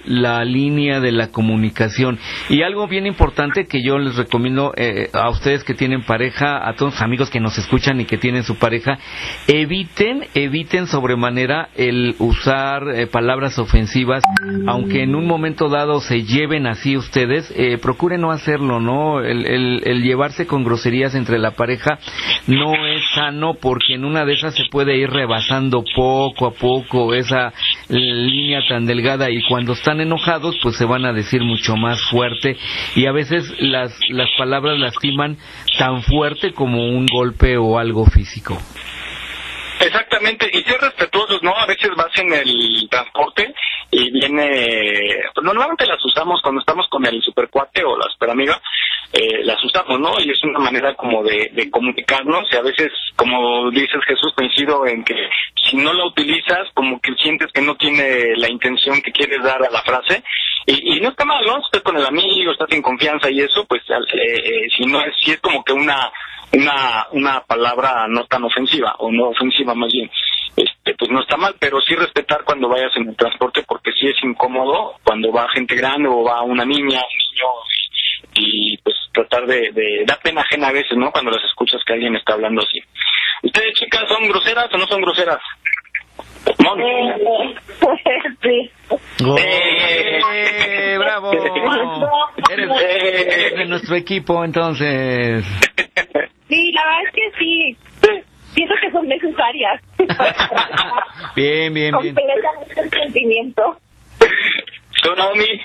la 0.04 0.44
línea 0.44 1.00
de 1.00 1.12
la 1.12 1.28
comunicación. 1.28 2.18
Y 2.48 2.62
algo 2.62 2.86
bien 2.88 3.06
importante 3.06 3.66
que 3.66 3.82
yo 3.82 3.98
les 3.98 4.16
recomiendo 4.16 4.72
eh, 4.76 5.10
a 5.12 5.28
ustedes 5.30 5.64
que 5.64 5.74
tienen 5.74 6.02
pareja, 6.02 6.68
a 6.68 6.74
todos 6.74 6.94
los 6.94 7.02
amigos 7.02 7.30
que 7.30 7.40
nos 7.40 7.56
escuchan 7.58 8.00
y 8.00 8.04
que 8.04 8.18
tienen 8.18 8.42
su 8.44 8.56
pareja, 8.58 8.98
eviten, 9.46 10.26
eviten 10.34 10.86
sobremanera 10.86 11.68
el 11.76 12.14
usar 12.18 12.88
eh, 12.94 13.06
palabras 13.06 13.58
ofensivas, 13.58 14.22
aunque 14.66 15.02
en 15.02 15.14
un 15.14 15.26
momento 15.26 15.68
dado 15.68 16.00
se 16.00 16.22
lleven 16.24 16.66
así 16.66 16.96
ustedes, 16.96 17.52
eh, 17.56 17.78
procuren 17.80 18.20
no 18.20 18.30
hacerlo, 18.30 18.80
¿no? 18.80 19.20
El, 19.20 19.46
el- 19.46 19.82
el 19.84 20.02
llevarse 20.02 20.46
con 20.46 20.64
groserías 20.64 21.14
entre 21.14 21.38
la 21.38 21.52
pareja 21.52 21.98
no 22.46 22.72
es 22.86 23.02
sano 23.14 23.54
porque 23.54 23.94
en 23.94 24.04
una 24.04 24.24
de 24.24 24.34
esas 24.34 24.54
se 24.54 24.64
puede 24.70 24.96
ir 24.96 25.10
rebasando 25.10 25.84
poco 25.94 26.46
a 26.46 26.52
poco 26.52 27.14
esa 27.14 27.52
línea 27.88 28.60
tan 28.68 28.86
delgada 28.86 29.30
y 29.30 29.42
cuando 29.48 29.72
están 29.90 30.00
enojados 30.00 30.56
pues 30.62 30.76
se 30.76 30.84
van 30.84 31.04
a 31.04 31.12
decir 31.12 31.42
mucho 31.42 31.74
más 31.74 32.00
fuerte 32.10 32.56
y 32.94 33.06
a 33.06 33.12
veces 33.12 33.52
las, 33.58 33.98
las 34.10 34.28
palabras 34.38 34.78
lastiman 34.78 35.36
tan 35.78 36.02
fuerte 36.04 36.52
como 36.52 36.86
un 36.86 37.06
golpe 37.06 37.56
o 37.56 37.76
algo 37.76 38.04
físico. 38.06 38.56
Exactamente, 39.80 40.48
y 40.52 40.62
ser 40.62 40.80
respetuosos, 40.80 41.42
¿no? 41.42 41.56
A 41.56 41.66
veces 41.66 41.90
vas 41.96 42.16
en 42.18 42.32
el 42.32 42.88
transporte 42.88 43.52
y 43.90 44.12
viene, 44.12 45.16
normalmente 45.42 45.86
las 45.86 46.04
usamos 46.04 46.40
cuando 46.40 46.60
estamos 46.60 46.86
con 46.88 47.04
el 47.06 47.20
supercuate 47.22 47.82
o 47.82 47.98
la 47.98 48.06
superamiga, 48.12 48.60
eh, 49.12 49.44
las 49.44 49.62
usamos, 49.64 49.98
¿no? 49.98 50.14
Y 50.20 50.30
es 50.30 50.42
una 50.44 50.60
manera 50.60 50.94
como 50.94 51.24
de, 51.24 51.50
de 51.52 51.68
comunicarnos 51.68 52.44
y 52.52 52.56
a 52.56 52.62
veces, 52.62 52.92
como 53.16 53.70
dices 53.70 54.00
Jesús, 54.06 54.32
coincido 54.36 54.86
en 54.86 55.02
que 55.02 55.16
si 55.68 55.76
no 55.76 55.92
la 55.92 56.06
utilizas, 56.06 56.68
como 56.74 57.00
que 57.00 57.14
sientes 57.14 57.48
que 57.52 57.60
no 57.60 57.76
tiene 57.76 58.36
la 58.36 58.48
intención 58.48 59.02
que 59.02 59.10
quieres 59.10 59.42
dar 59.42 59.62
a 59.64 59.70
la 59.70 59.82
frase 59.82 60.22
y, 60.66 60.96
y 60.96 61.00
no 61.00 61.08
está 61.08 61.24
mal, 61.24 61.44
¿no? 61.44 61.58
Estás 61.58 61.82
con 61.82 61.96
el 61.96 62.06
amigo, 62.06 62.52
estás 62.52 62.70
en 62.70 62.82
confianza 62.82 63.28
y 63.30 63.40
eso, 63.40 63.64
pues 63.66 63.82
eh, 63.90 63.94
eh, 64.14 64.68
si 64.76 64.86
no 64.86 65.00
es, 65.00 65.12
si 65.24 65.32
es 65.32 65.40
como 65.40 65.64
que 65.64 65.72
una 65.72 66.12
una 66.52 67.06
una 67.12 67.40
palabra 67.42 68.06
no 68.08 68.24
tan 68.26 68.42
ofensiva 68.42 68.96
o 68.98 69.12
no 69.12 69.28
ofensiva 69.28 69.72
más 69.72 69.92
bien 69.92 70.10
este 70.56 70.94
pues 70.98 71.08
no 71.08 71.20
está 71.20 71.36
mal 71.36 71.54
pero 71.60 71.80
sí 71.80 71.94
respetar 71.94 72.42
cuando 72.42 72.68
vayas 72.68 72.90
en 72.96 73.08
el 73.08 73.14
transporte 73.14 73.62
porque 73.68 73.92
sí 73.92 74.08
es 74.08 74.16
incómodo 74.24 74.96
cuando 75.04 75.30
va 75.30 75.48
gente 75.50 75.76
grande 75.76 76.08
o 76.08 76.24
va 76.24 76.42
una 76.42 76.64
niña 76.64 76.98
un 76.98 77.18
niño 77.18 77.46
y, 78.34 78.76
pues 78.78 78.96
tratar 79.12 79.46
de, 79.46 79.72
de 79.72 80.04
da 80.06 80.16
pena 80.22 80.42
ajena 80.42 80.68
a 80.68 80.72
veces 80.72 80.96
no 80.96 81.10
cuando 81.10 81.30
las 81.30 81.44
escuchas 81.44 81.80
que 81.84 81.92
alguien 81.92 82.16
está 82.16 82.34
hablando 82.34 82.62
así 82.62 82.80
ustedes 83.42 83.74
chicas 83.74 84.04
son 84.08 84.28
groseras 84.28 84.68
o 84.72 84.78
no 84.78 84.86
son 84.86 85.00
groseras 85.02 85.40
Mon. 86.64 86.78
sí. 88.42 88.70
¡Eh, 89.38 90.96
bravo! 90.98 91.32
Eres, 92.50 92.70
eres 92.82 93.56
de 93.56 93.66
nuestro 93.66 93.94
equipo 93.96 94.44
entonces. 94.44 95.44
Sí, 96.48 96.72
la 96.72 96.84
verdad 96.84 97.02
es 97.06 97.12
que 97.12 97.30
sí. 97.38 97.76
Pienso 98.54 98.74
que 98.80 98.90
son 98.90 99.06
necesarias. 99.06 99.80
Bien, 101.36 101.72
bien, 101.72 101.94
bien. 102.02 102.14
Completamente 102.14 102.80
el 102.80 102.90
sentimiento. 102.90 103.76
¿Tú, 105.02 105.14
Naomi? 105.14 105.60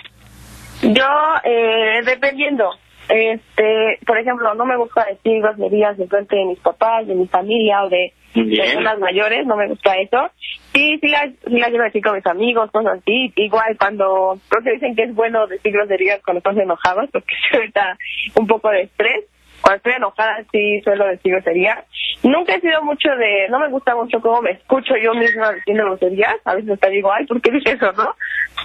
Yo, 0.83 1.07
eh, 1.43 2.01
dependiendo. 2.05 2.69
Este, 3.09 3.99
por 4.05 4.17
ejemplo, 4.17 4.53
no 4.55 4.65
me 4.65 4.77
gusta 4.77 5.05
decir 5.05 5.41
groserías 5.41 5.97
de 5.97 6.07
frente 6.07 6.35
de 6.35 6.45
mis 6.45 6.59
papás, 6.59 7.05
de 7.07 7.15
mi 7.15 7.27
familia 7.27 7.83
o 7.83 7.89
de 7.89 8.13
personas 8.33 8.99
mayores, 8.99 9.45
no 9.45 9.55
me 9.55 9.67
gusta 9.67 9.95
eso. 9.97 10.29
Sí, 10.73 10.97
sí 10.99 11.07
las, 11.07 11.29
sí 11.47 11.59
las 11.59 11.71
llevo 11.71 11.83
a 11.83 11.85
decir 11.85 12.03
con 12.03 12.15
mis 12.15 12.25
amigos, 12.25 12.71
cosas 12.71 12.99
así. 12.99 13.31
Igual 13.35 13.77
cuando, 13.77 14.37
creo 14.49 14.63
que 14.63 14.71
dicen 14.71 14.95
que 14.95 15.03
es 15.03 15.15
bueno 15.15 15.47
decir 15.47 15.71
groserías 15.71 16.21
cuando 16.23 16.39
estás 16.39 16.57
enojados, 16.57 17.09
porque 17.11 17.33
se 17.51 17.57
ahorita 17.57 17.97
un 18.35 18.47
poco 18.47 18.69
de 18.69 18.83
estrés. 18.83 19.25
Cuando 19.61 19.77
estoy 19.77 19.93
enojada 19.93 20.43
sí 20.51 20.81
suelo 20.83 21.07
decir 21.07 21.31
groserías. 21.31 21.85
nunca 22.21 22.53
he 22.53 22.61
sido 22.61 22.83
mucho 22.83 23.09
de, 23.09 23.47
no 23.49 23.59
me 23.59 23.69
gusta 23.69 23.95
mucho 23.95 24.21
cómo 24.21 24.41
me 24.41 24.51
escucho 24.51 24.93
yo 25.01 25.13
misma 25.15 25.53
diciendo 25.53 25.85
groserías, 25.85 26.35
a 26.43 26.53
veces 26.53 26.71
hasta 26.71 26.89
digo, 26.89 27.11
ay, 27.11 27.25
¿por 27.25 27.41
qué 27.41 27.51
dije 27.51 27.71
eso, 27.71 27.91
no? 27.93 28.13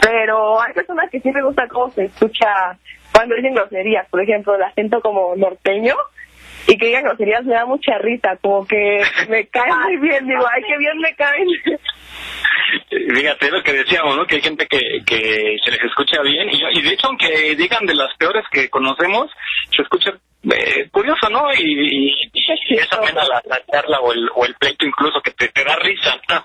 Pero 0.02 0.60
hay 0.60 0.74
personas 0.74 1.08
que 1.10 1.20
sí 1.20 1.30
me 1.30 1.42
gusta 1.42 1.66
cómo 1.68 1.90
se 1.90 2.04
escucha 2.04 2.76
cuando 3.20 3.36
dicen 3.36 3.52
groserías, 3.52 4.09
por 4.09 4.22
ejemplo, 4.22 4.55
el 4.55 4.62
acento 4.62 5.02
como 5.02 5.36
norteño, 5.36 5.94
y 6.66 6.78
que 6.78 6.86
digan 6.86 7.05
groserías 7.05 7.44
me 7.44 7.52
da 7.52 7.66
mucha 7.66 7.98
risa, 7.98 8.38
como 8.40 8.66
que 8.66 9.02
me 9.28 9.47
cae 9.52 9.70
muy 9.84 9.97
bien, 9.98 10.26
digo, 10.26 10.42
ay, 10.51 10.62
qué 10.66 10.78
bien 10.78 10.98
me 10.98 11.14
caen. 11.16 11.47
Fíjate 13.14 13.51
lo 13.51 13.62
que 13.62 13.74
decíamos, 13.74 14.16
¿no? 14.16 14.24
Que 14.24 14.36
hay 14.36 14.40
gente 14.40 14.66
que, 14.66 14.78
que 15.05 15.56
se 15.62 15.70
les 15.70 15.82
escucha 15.82 16.22
bien 16.22 16.48
y, 16.48 16.78
y 16.78 16.82
de 16.82 16.94
hecho 16.94 17.09
aunque 17.09 17.55
digan 17.56 17.84
de 17.84 17.94
las 17.94 18.16
peores 18.16 18.44
que 18.51 18.70
conocemos, 18.70 19.30
se 19.76 19.82
escucha 19.82 20.12
eh, 20.44 20.88
curioso, 20.90 21.28
¿no? 21.30 21.52
Y, 21.54 22.08
y, 22.08 22.30
y 22.34 22.74
es 22.74 22.92
amena 22.92 23.24
la, 23.24 23.42
la 23.44 23.60
charla 23.70 24.00
o 24.00 24.12
el, 24.12 24.28
o 24.34 24.44
el 24.46 24.54
pleito 24.54 24.86
incluso 24.86 25.20
que 25.20 25.32
te, 25.32 25.48
te 25.48 25.64
da 25.64 25.76
risa. 25.76 26.20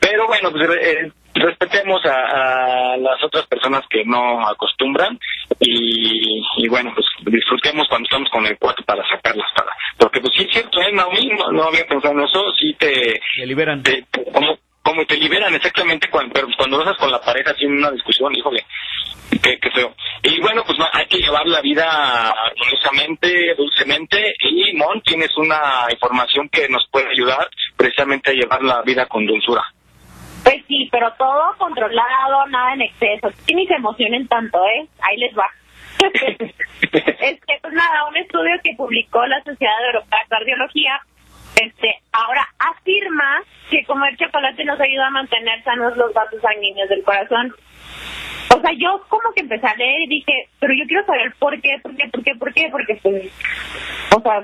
Pero 0.00 0.26
bueno, 0.26 0.50
pues 0.50 0.68
eh, 0.82 1.10
respetemos 1.34 2.04
a, 2.04 2.92
a 2.92 2.96
las 2.98 3.22
otras 3.24 3.46
personas 3.46 3.82
que 3.88 4.04
no 4.04 4.46
acostumbran 4.46 5.18
y, 5.60 6.42
y 6.58 6.68
bueno, 6.68 6.92
pues 6.94 7.06
disfrutemos 7.34 7.86
cuando 7.88 8.04
estamos 8.06 8.28
con 8.30 8.44
el 8.46 8.58
cuarto 8.58 8.82
para 8.84 9.02
sacarlas 9.08 9.48
para 9.56 9.72
porque 9.98 10.20
pues 10.20 10.32
sí 10.36 10.42
es 10.44 10.52
cierto, 10.52 10.80
¿eh? 10.82 10.92
Naomi? 10.92 11.28
no, 11.38 11.50
no 11.52 11.62
había 11.64 11.86
pensado 11.86 12.12
en 12.14 12.24
eso, 12.24 12.52
sí 12.60 12.74
te... 12.74 13.20
Te 13.36 13.46
liberan. 13.46 13.82
te- 13.82 14.04
como, 14.32 14.58
como 14.82 15.04
te 15.06 15.16
liberan 15.16 15.54
exactamente 15.54 16.08
cuando, 16.10 16.32
pero 16.34 16.48
cuando 16.58 16.76
lo 16.78 16.84
haces 16.84 16.98
con 16.98 17.10
la 17.10 17.20
pareja 17.20 17.52
así 17.52 17.64
en 17.64 17.78
una 17.78 17.90
discusión, 17.92 18.34
híjole, 18.36 18.64
qué, 19.42 19.58
qué 19.58 19.70
feo. 19.70 19.94
Y 20.22 20.40
bueno, 20.40 20.62
pues 20.66 20.78
hay 20.92 21.06
que 21.06 21.18
llevar 21.18 21.46
la 21.46 21.60
vida 21.60 21.84
armoniosamente, 22.30 23.54
dulcemente 23.56 24.34
y 24.40 24.74
Mon, 24.76 25.00
tienes 25.02 25.36
una 25.36 25.86
información 25.90 26.48
que 26.48 26.68
nos 26.68 26.86
puede 26.90 27.10
ayudar 27.10 27.46
precisamente 27.76 28.30
a 28.30 28.34
llevar 28.34 28.62
la 28.62 28.82
vida 28.82 29.06
con 29.06 29.26
dulzura. 29.26 29.62
Pues 30.42 30.62
sí, 30.68 30.88
pero 30.92 31.12
todo 31.18 31.54
controlado, 31.58 32.46
nada 32.48 32.74
en 32.74 32.82
exceso. 32.82 33.28
Que 33.46 33.54
ni 33.54 33.66
se 33.66 33.74
emocionen 33.74 34.28
tanto, 34.28 34.58
¿eh? 34.66 34.86
Ahí 35.00 35.16
les 35.16 35.36
va. 35.36 35.48
este, 36.92 37.58
pues 37.62 37.72
nada, 37.72 38.06
un 38.08 38.16
estudio 38.16 38.52
que 38.62 38.74
publicó 38.76 39.26
la 39.26 39.42
Sociedad 39.42 39.86
Europea 39.86 40.20
de 40.20 40.28
Cardiología, 40.28 41.00
este, 41.56 41.94
ahora 42.12 42.46
afirma 42.58 43.42
que 43.70 43.84
comer 43.84 44.16
chocolate 44.16 44.64
nos 44.64 44.80
ayuda 44.80 45.06
a 45.06 45.10
mantener 45.10 45.62
sanos 45.64 45.96
los 45.96 46.12
vasos 46.12 46.40
sanguíneos 46.42 46.88
del 46.88 47.02
corazón. 47.04 47.54
Sea, 48.64 48.72
yo 48.78 49.04
como 49.10 49.30
que 49.34 49.42
empecé 49.42 49.66
a 49.66 49.74
leer 49.74 50.02
y 50.04 50.06
dije, 50.06 50.48
pero 50.58 50.72
yo 50.72 50.86
quiero 50.86 51.04
saber 51.04 51.34
por 51.38 51.60
qué, 51.60 51.78
por 51.82 51.94
qué, 51.96 52.08
por 52.08 52.22
qué, 52.24 52.34
por 52.36 52.54
qué, 52.54 52.68
porque 52.70 52.94
pues, 53.02 53.30
o 54.16 54.20
sea, 54.22 54.42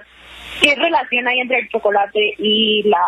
¿qué 0.61 0.75
relación 0.75 1.27
hay 1.27 1.41
entre 1.41 1.61
el 1.61 1.69
chocolate 1.71 2.35
y 2.37 2.83
la, 2.83 3.01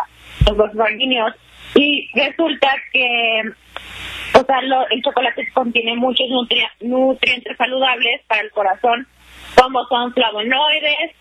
los 0.47 0.57
vasos 0.57 0.75
sanguíneos? 0.77 1.35
Y 1.75 2.09
resulta 2.15 2.73
que, 2.91 3.41
o 4.39 4.43
sea, 4.43 4.61
lo- 4.63 4.89
el 4.89 5.03
chocolate 5.03 5.47
contiene 5.53 5.95
muchos 5.95 6.25
nutri- 6.29 6.67
nutrientes 6.81 7.57
saludables 7.57 8.21
para 8.27 8.41
el 8.41 8.49
corazón, 8.49 9.07
como 9.55 9.85
son 9.85 10.13
flavonoides, 10.15 11.11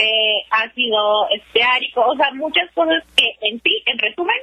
eh, 0.00 0.44
ácido 0.50 1.28
esteárico, 1.30 2.02
o 2.06 2.16
sea, 2.16 2.30
muchas 2.34 2.70
cosas 2.72 3.02
que 3.16 3.32
en 3.48 3.60
sí, 3.62 3.82
en 3.86 3.98
resumen, 3.98 4.36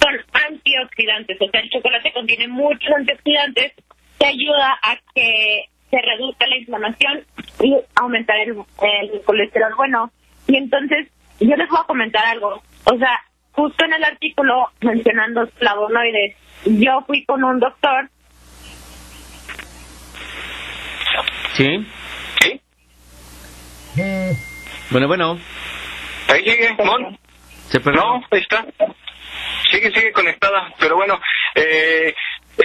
son 0.00 0.16
antioxidantes. 0.48 1.36
O 1.40 1.50
sea, 1.50 1.60
el 1.60 1.70
chocolate 1.70 2.12
contiene 2.12 2.46
muchos 2.48 2.90
antioxidantes 2.96 3.72
que 4.20 4.26
ayuda 4.26 4.78
a 4.82 4.96
que 5.14 5.64
se 5.90 5.96
reduzca 6.00 6.46
la 6.46 6.56
inflamación 6.56 7.24
y 7.60 7.76
aumentar 7.96 8.36
el, 8.38 8.50
el 8.82 9.22
colesterol 9.22 9.74
bueno. 9.76 10.12
Y 10.46 10.56
entonces, 10.56 11.08
yo 11.40 11.56
les 11.56 11.68
voy 11.68 11.78
a 11.80 11.86
comentar 11.86 12.24
algo. 12.26 12.62
O 12.84 12.98
sea, 12.98 13.20
justo 13.52 13.84
en 13.84 13.94
el 13.94 14.04
artículo 14.04 14.68
mencionando 14.80 15.46
flavonoides, 15.58 16.36
yo 16.66 17.02
fui 17.06 17.24
con 17.24 17.42
un 17.42 17.58
doctor 17.58 18.10
¿Sí? 21.54 21.86
¿Sí? 22.40 22.60
Bueno, 24.90 25.08
bueno. 25.08 25.38
Ahí 26.28 26.42
sigue, 26.42 26.74
Mon. 26.84 27.18
Se 27.68 27.80
perdió. 27.80 28.00
No, 28.00 28.24
ahí 28.30 28.40
está. 28.40 28.64
Sigue, 29.70 29.90
sigue 29.92 30.12
conectada. 30.12 30.72
Pero 30.78 30.96
bueno, 30.96 31.20
eh, 31.54 32.14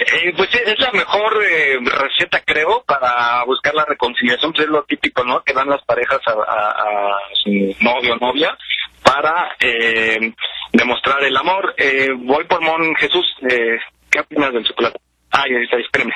eh, 0.00 0.32
pues 0.36 0.48
es 0.54 0.78
la 0.80 0.90
mejor 0.92 1.42
eh, 1.42 1.78
receta, 1.80 2.40
creo, 2.44 2.82
para 2.86 3.44
buscar 3.44 3.74
la 3.74 3.84
reconciliación. 3.84 4.52
Pues 4.52 4.64
es 4.64 4.70
lo 4.70 4.84
típico, 4.84 5.24
¿no? 5.24 5.42
Que 5.42 5.52
dan 5.52 5.68
las 5.68 5.82
parejas 5.84 6.20
a, 6.26 7.18
su 7.42 7.50
novio 7.80 8.14
o 8.14 8.16
novia 8.16 8.56
para 9.02 9.54
eh, 9.60 10.32
demostrar 10.72 11.22
el 11.22 11.36
amor. 11.36 11.74
Eh, 11.76 12.10
voy 12.16 12.44
por 12.44 12.60
Mon 12.60 12.94
Jesús. 12.96 13.26
Eh, 13.48 13.78
¿Qué 14.10 14.20
opinas 14.20 14.52
del 14.52 14.64
chocolate? 14.64 14.98
Ay, 15.30 15.54
ahí 15.54 15.64
está, 15.64 15.76
espérame. 15.78 16.12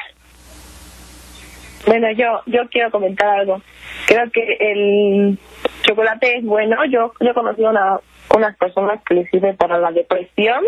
Bueno, 1.87 2.11
yo 2.13 2.43
yo 2.47 2.69
quiero 2.71 2.91
comentar 2.91 3.29
algo. 3.41 3.63
Creo 4.07 4.31
que 4.31 4.57
el 4.61 5.39
chocolate 5.83 6.39
es 6.39 6.45
bueno. 6.45 6.77
Yo 6.87 7.13
yo 7.21 7.31
he 7.31 7.35
conocido 7.35 7.71
una, 7.71 7.99
unas 8.35 8.57
personas 8.57 9.01
que 9.05 9.15
les 9.15 9.31
sirve 9.31 9.55
para 9.55 9.79
la 9.79 9.91
depresión. 9.91 10.65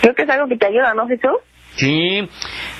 Creo 0.00 0.14
que 0.14 0.22
es 0.22 0.28
algo 0.30 0.48
que 0.48 0.56
te 0.56 0.66
ayuda, 0.66 0.94
¿no, 0.94 1.06
Jesús? 1.06 1.38
Sí, 1.76 2.28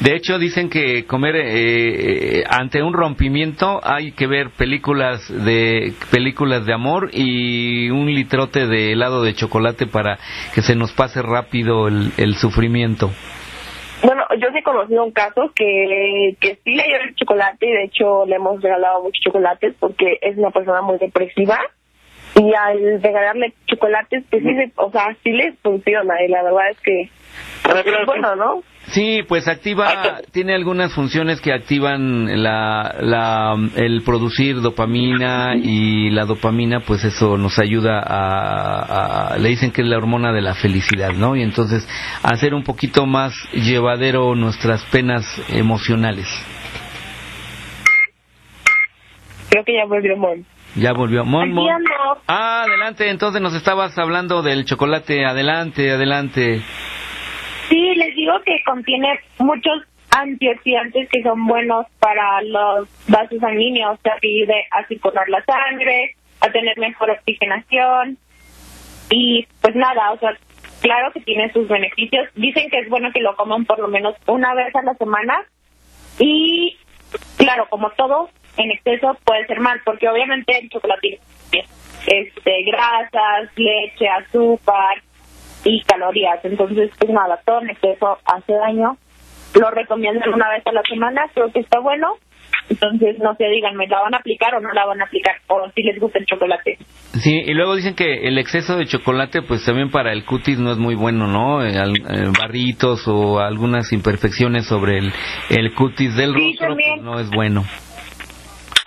de 0.00 0.14
hecho 0.14 0.38
dicen 0.38 0.68
que 0.68 1.06
comer 1.06 1.36
eh, 1.36 2.40
eh, 2.40 2.44
ante 2.48 2.82
un 2.82 2.92
rompimiento 2.92 3.80
hay 3.82 4.12
que 4.12 4.26
ver 4.26 4.50
películas 4.50 5.26
de 5.44 5.94
películas 6.10 6.66
de 6.66 6.74
amor 6.74 7.08
y 7.12 7.88
un 7.88 8.06
litrote 8.06 8.66
de 8.66 8.92
helado 8.92 9.22
de 9.22 9.34
chocolate 9.34 9.86
para 9.86 10.18
que 10.54 10.60
se 10.60 10.76
nos 10.76 10.92
pase 10.92 11.22
rápido 11.22 11.88
el, 11.88 12.12
el 12.18 12.34
sufrimiento. 12.34 13.10
Bueno, 14.04 14.24
yo 14.38 14.48
sí 14.52 14.58
he 14.58 14.62
conocido 14.62 15.04
un 15.04 15.12
caso 15.12 15.52
que, 15.54 16.36
que 16.40 16.58
sí 16.64 16.72
le 16.72 16.82
dio 16.84 16.96
el 16.96 17.14
chocolate 17.14 17.66
y 17.66 17.72
de 17.72 17.84
hecho 17.84 18.26
le 18.26 18.36
hemos 18.36 18.60
regalado 18.60 19.02
muchos 19.02 19.22
chocolates 19.22 19.74
porque 19.78 20.18
es 20.20 20.36
una 20.36 20.50
persona 20.50 20.82
muy 20.82 20.98
depresiva 20.98 21.58
y 22.34 22.52
al 22.54 23.00
regalarle 23.00 23.52
chocolates, 23.66 24.24
pues 24.28 24.42
sí, 24.42 24.72
o 24.76 24.90
sea, 24.90 25.16
sí 25.22 25.30
les 25.30 25.56
funciona 25.60 26.20
y 26.22 26.28
la 26.28 26.42
verdad 26.42 26.70
es 26.70 26.80
que 26.80 27.10
es 27.64 28.06
bueno, 28.06 28.36
¿no? 28.36 28.62
Sí, 28.88 29.22
pues 29.26 29.46
activa, 29.48 30.18
tiene 30.32 30.54
algunas 30.54 30.92
funciones 30.92 31.40
que 31.40 31.52
activan 31.52 32.42
la, 32.42 32.96
la, 33.00 33.56
el 33.76 34.02
producir 34.02 34.60
dopamina 34.60 35.54
y 35.54 36.10
la 36.10 36.24
dopamina, 36.24 36.80
pues 36.80 37.04
eso 37.04 37.38
nos 37.38 37.58
ayuda 37.60 38.00
a, 38.00 39.34
a- 39.34 39.38
le 39.38 39.48
dicen 39.50 39.70
que 39.70 39.82
es 39.82 39.86
la 39.88 39.96
hormona 39.96 40.32
de 40.32 40.42
la 40.42 40.54
felicidad, 40.54 41.12
¿no? 41.12 41.36
Y 41.36 41.42
entonces 41.42 41.86
hacer 42.22 42.54
un 42.54 42.64
poquito 42.64 43.06
más 43.06 43.32
llevadero 43.52 44.34
nuestras 44.34 44.82
penas 44.86 45.24
emocionales. 45.48 46.26
Creo 49.48 49.64
que 49.64 49.74
ya 49.74 49.84
volvió 49.86 50.16
Mon. 50.16 50.44
Ya 50.74 50.92
volvió. 50.92 51.24
Mon, 51.24 51.52
Mon. 51.52 51.68
Ah, 52.26 52.64
adelante, 52.66 53.10
entonces 53.10 53.40
nos 53.42 53.54
estabas 53.54 53.96
hablando 53.98 54.42
del 54.42 54.64
chocolate, 54.64 55.24
adelante, 55.26 55.90
adelante. 55.92 56.62
Digo 58.22 58.40
que 58.46 58.62
contiene 58.64 59.18
muchos 59.40 59.82
antioxidantes 60.16 61.08
que 61.08 61.24
son 61.24 61.44
buenos 61.44 61.86
para 61.98 62.40
los 62.42 62.88
vasos 63.08 63.40
sanguíneos, 63.40 63.98
te 63.98 64.12
ayuda 64.12 64.54
a 64.70 64.86
circular 64.86 65.28
la 65.28 65.42
sangre, 65.44 66.14
a 66.40 66.48
tener 66.52 66.78
mejor 66.78 67.10
oxigenación 67.10 68.16
y 69.10 69.44
pues 69.60 69.74
nada, 69.74 70.12
o 70.12 70.18
sea, 70.18 70.38
claro 70.82 71.10
que 71.10 71.18
tiene 71.22 71.52
sus 71.52 71.66
beneficios. 71.66 72.28
Dicen 72.36 72.70
que 72.70 72.78
es 72.78 72.88
bueno 72.88 73.10
que 73.12 73.18
lo 73.18 73.34
coman 73.34 73.64
por 73.64 73.80
lo 73.80 73.88
menos 73.88 74.14
una 74.28 74.54
vez 74.54 74.72
a 74.76 74.82
la 74.82 74.94
semana 74.94 75.44
y 76.20 76.78
claro, 77.36 77.66
como 77.70 77.90
todo 77.90 78.30
en 78.56 78.70
exceso 78.70 79.18
puede 79.24 79.48
ser 79.48 79.58
mal, 79.58 79.80
porque 79.84 80.08
obviamente 80.08 80.60
el 80.60 80.70
chocolate 80.70 81.18
tiene 81.50 81.66
este, 82.06 82.62
grasas, 82.70 83.50
leche, 83.56 84.08
azúcar, 84.08 85.02
y 85.64 85.80
calorías. 85.82 86.44
Entonces, 86.44 86.90
pues 86.98 87.10
nada, 87.12 87.40
todo 87.44 87.60
en 87.62 87.70
exceso 87.70 88.18
hace 88.24 88.52
daño. 88.52 88.96
Lo 89.58 89.70
recomiendan 89.70 90.32
una 90.32 90.48
vez 90.50 90.66
a 90.66 90.72
la 90.72 90.82
semana, 90.82 91.22
creo 91.34 91.52
que 91.52 91.60
está 91.60 91.78
bueno. 91.80 92.14
Entonces, 92.70 93.18
no 93.18 93.34
se 93.34 93.44
digan, 93.48 93.74
¿me 93.76 93.86
la 93.88 94.00
van 94.00 94.14
a 94.14 94.18
aplicar 94.18 94.54
o 94.54 94.60
no 94.60 94.72
la 94.72 94.86
van 94.86 95.00
a 95.00 95.04
aplicar? 95.04 95.34
O 95.48 95.68
si 95.74 95.82
les 95.82 95.98
gusta 95.98 96.18
el 96.20 96.26
chocolate. 96.26 96.78
Sí, 97.20 97.42
y 97.44 97.52
luego 97.54 97.74
dicen 97.74 97.94
que 97.94 98.26
el 98.28 98.38
exceso 98.38 98.76
de 98.78 98.86
chocolate, 98.86 99.42
pues 99.42 99.64
también 99.66 99.90
para 99.90 100.12
el 100.12 100.24
cutis 100.24 100.58
no 100.58 100.70
es 100.72 100.78
muy 100.78 100.94
bueno, 100.94 101.26
¿no? 101.26 101.62
Eh, 101.64 101.76
al- 101.78 101.96
eh, 101.96 102.30
barritos 102.38 103.06
o 103.08 103.40
algunas 103.40 103.92
imperfecciones 103.92 104.66
sobre 104.66 104.98
el, 104.98 105.12
el 105.50 105.74
cutis 105.74 106.16
del 106.16 106.34
Sí, 106.34 106.56
rostro, 106.58 106.74
pues 106.76 107.02
no 107.02 107.18
es 107.20 107.28
bueno. 107.30 107.62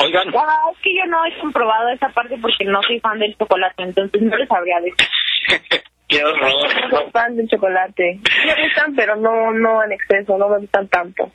Oigan, 0.04 0.28
Ah, 0.36 0.72
es 0.74 0.78
que 0.82 0.90
yo 0.96 1.06
no 1.08 1.26
he 1.26 1.40
comprobado 1.40 1.90
esa 1.90 2.10
parte 2.10 2.38
porque 2.42 2.66
no 2.66 2.82
soy 2.84 3.00
fan 3.02 3.20
del 3.20 3.36
chocolate, 3.38 3.84
entonces 3.84 4.22
no 4.22 4.36
les 4.38 4.48
sabría 4.48 4.78
decir. 4.80 5.82
qué 6.08 6.24
horror. 6.24 6.72
soy 6.90 7.12
fan 7.12 7.36
del 7.36 7.48
chocolate. 7.48 8.20
Me 8.46 8.64
gustan, 8.64 8.96
pero 8.96 9.16
no 9.16 9.52
no 9.52 9.84
en 9.84 9.92
exceso, 9.92 10.38
no 10.38 10.50
me 10.50 10.60
gustan 10.60 10.88
tanto. 10.88 11.32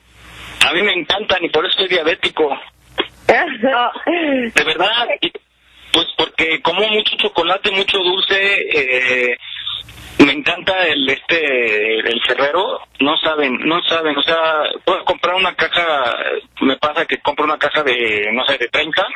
A 0.67 0.73
mí 0.73 0.83
me 0.83 0.93
encantan 0.93 1.45
y 1.45 1.49
por 1.49 1.65
eso 1.67 1.79
soy 1.79 1.89
diabético. 1.89 2.49
De 3.27 4.65
verdad. 4.65 5.09
Pues 5.93 6.07
porque 6.17 6.61
como 6.63 6.87
mucho 6.89 7.17
chocolate, 7.17 7.71
mucho 7.73 7.99
dulce, 7.99 8.37
eh, 8.37 9.37
me 10.25 10.33
encanta 10.33 10.87
el 10.87 11.09
este 11.09 11.99
el 11.99 12.21
ferrero, 12.23 12.81
no 13.01 13.17
saben, 13.17 13.59
no 13.65 13.83
saben, 13.83 14.17
o 14.17 14.23
sea, 14.23 14.63
puedo 14.85 15.05
comprar 15.05 15.35
una 15.35 15.55
caja, 15.55 16.17
me 16.61 16.77
pasa 16.77 17.07
que 17.07 17.19
compro 17.19 17.45
una 17.45 17.59
caja 17.59 17.83
de, 17.83 18.29
no 18.33 18.45
sé, 18.47 18.59
de 18.59 18.69
30 18.69 19.07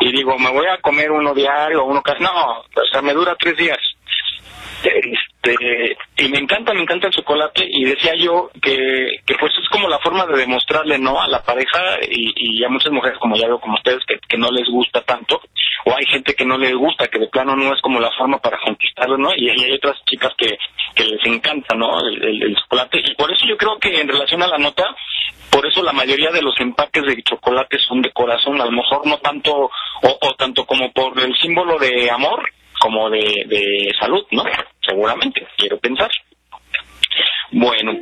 y 0.00 0.12
digo, 0.12 0.38
me 0.38 0.50
voy 0.50 0.66
a 0.66 0.78
comer 0.78 1.10
uno 1.10 1.34
diario 1.34 1.82
o 1.82 1.86
uno 1.86 2.02
casi, 2.02 2.22
no, 2.22 2.60
o 2.60 2.86
sea, 2.90 3.02
me 3.02 3.12
dura 3.12 3.36
tres 3.38 3.56
días. 3.56 3.78
Este, 4.82 5.96
y 6.18 6.28
me 6.28 6.38
encanta, 6.38 6.72
me 6.74 6.82
encanta 6.82 7.06
el 7.08 7.12
chocolate 7.12 7.64
y 7.68 7.84
decía 7.84 8.12
yo 8.16 8.50
que, 8.60 9.20
que 9.26 9.34
pues 9.38 9.52
es 9.62 9.68
como 9.70 9.88
la 9.88 9.98
forma 10.00 10.26
de 10.26 10.38
demostrarle 10.38 10.98
no 10.98 11.20
a 11.20 11.28
la 11.28 11.42
pareja 11.42 11.98
y, 12.08 12.32
y 12.60 12.64
a 12.64 12.68
muchas 12.68 12.92
mujeres 12.92 13.18
como 13.18 13.36
ya 13.36 13.46
veo 13.46 13.60
como 13.60 13.74
ustedes 13.74 14.04
que, 14.06 14.18
que 14.28 14.36
no 14.38 14.50
les 14.50 14.68
gusta 14.68 15.00
tanto 15.02 15.40
o 15.86 15.94
hay 15.96 16.04
gente 16.06 16.34
que 16.34 16.44
no 16.44 16.58
les 16.58 16.74
gusta 16.74 17.06
que 17.08 17.18
de 17.18 17.28
plano 17.28 17.54
no 17.56 17.72
es 17.74 17.80
como 17.80 18.00
la 18.00 18.10
forma 18.12 18.38
para 18.38 18.58
conquistarlo 18.58 19.16
no 19.18 19.30
y, 19.36 19.48
hay 19.50 19.72
otras 19.72 19.96
chicas 20.04 20.32
que, 20.36 20.58
que 20.94 21.04
les 21.04 21.24
encanta 21.24 21.74
no 21.76 22.00
el, 22.06 22.22
el- 22.22 22.42
el 22.42 22.56
chocolate 22.56 22.98
y 23.04 23.14
por 23.14 23.30
eso 23.32 23.46
yo 23.46 23.56
creo 23.56 23.78
que 23.78 24.00
en 24.00 24.08
relación 24.08 24.42
a 24.42 24.48
la 24.48 24.58
nota 24.58 24.84
por 25.50 25.64
eso 25.66 25.82
la 25.82 25.92
mayoría 25.92 26.30
de 26.30 26.42
los 26.42 26.58
empaques 26.60 27.02
de 27.04 27.22
chocolate 27.22 27.78
son 27.78 28.02
de 28.02 28.10
corazón, 28.12 28.60
a 28.60 28.64
lo 28.66 28.72
mejor 28.72 29.06
no 29.06 29.16
tanto, 29.18 29.54
o, 29.54 29.70
o 30.20 30.34
tanto 30.34 30.66
como 30.66 30.92
por 30.92 31.18
el 31.18 31.34
símbolo 31.38 31.78
de 31.78 32.10
amor, 32.10 32.50
como 32.80 33.10
de, 33.10 33.44
de 33.46 33.92
salud, 33.98 34.24
¿no? 34.30 34.44
Seguramente, 34.86 35.46
quiero 35.56 35.78
pensar. 35.78 36.10
Bueno, 37.50 37.92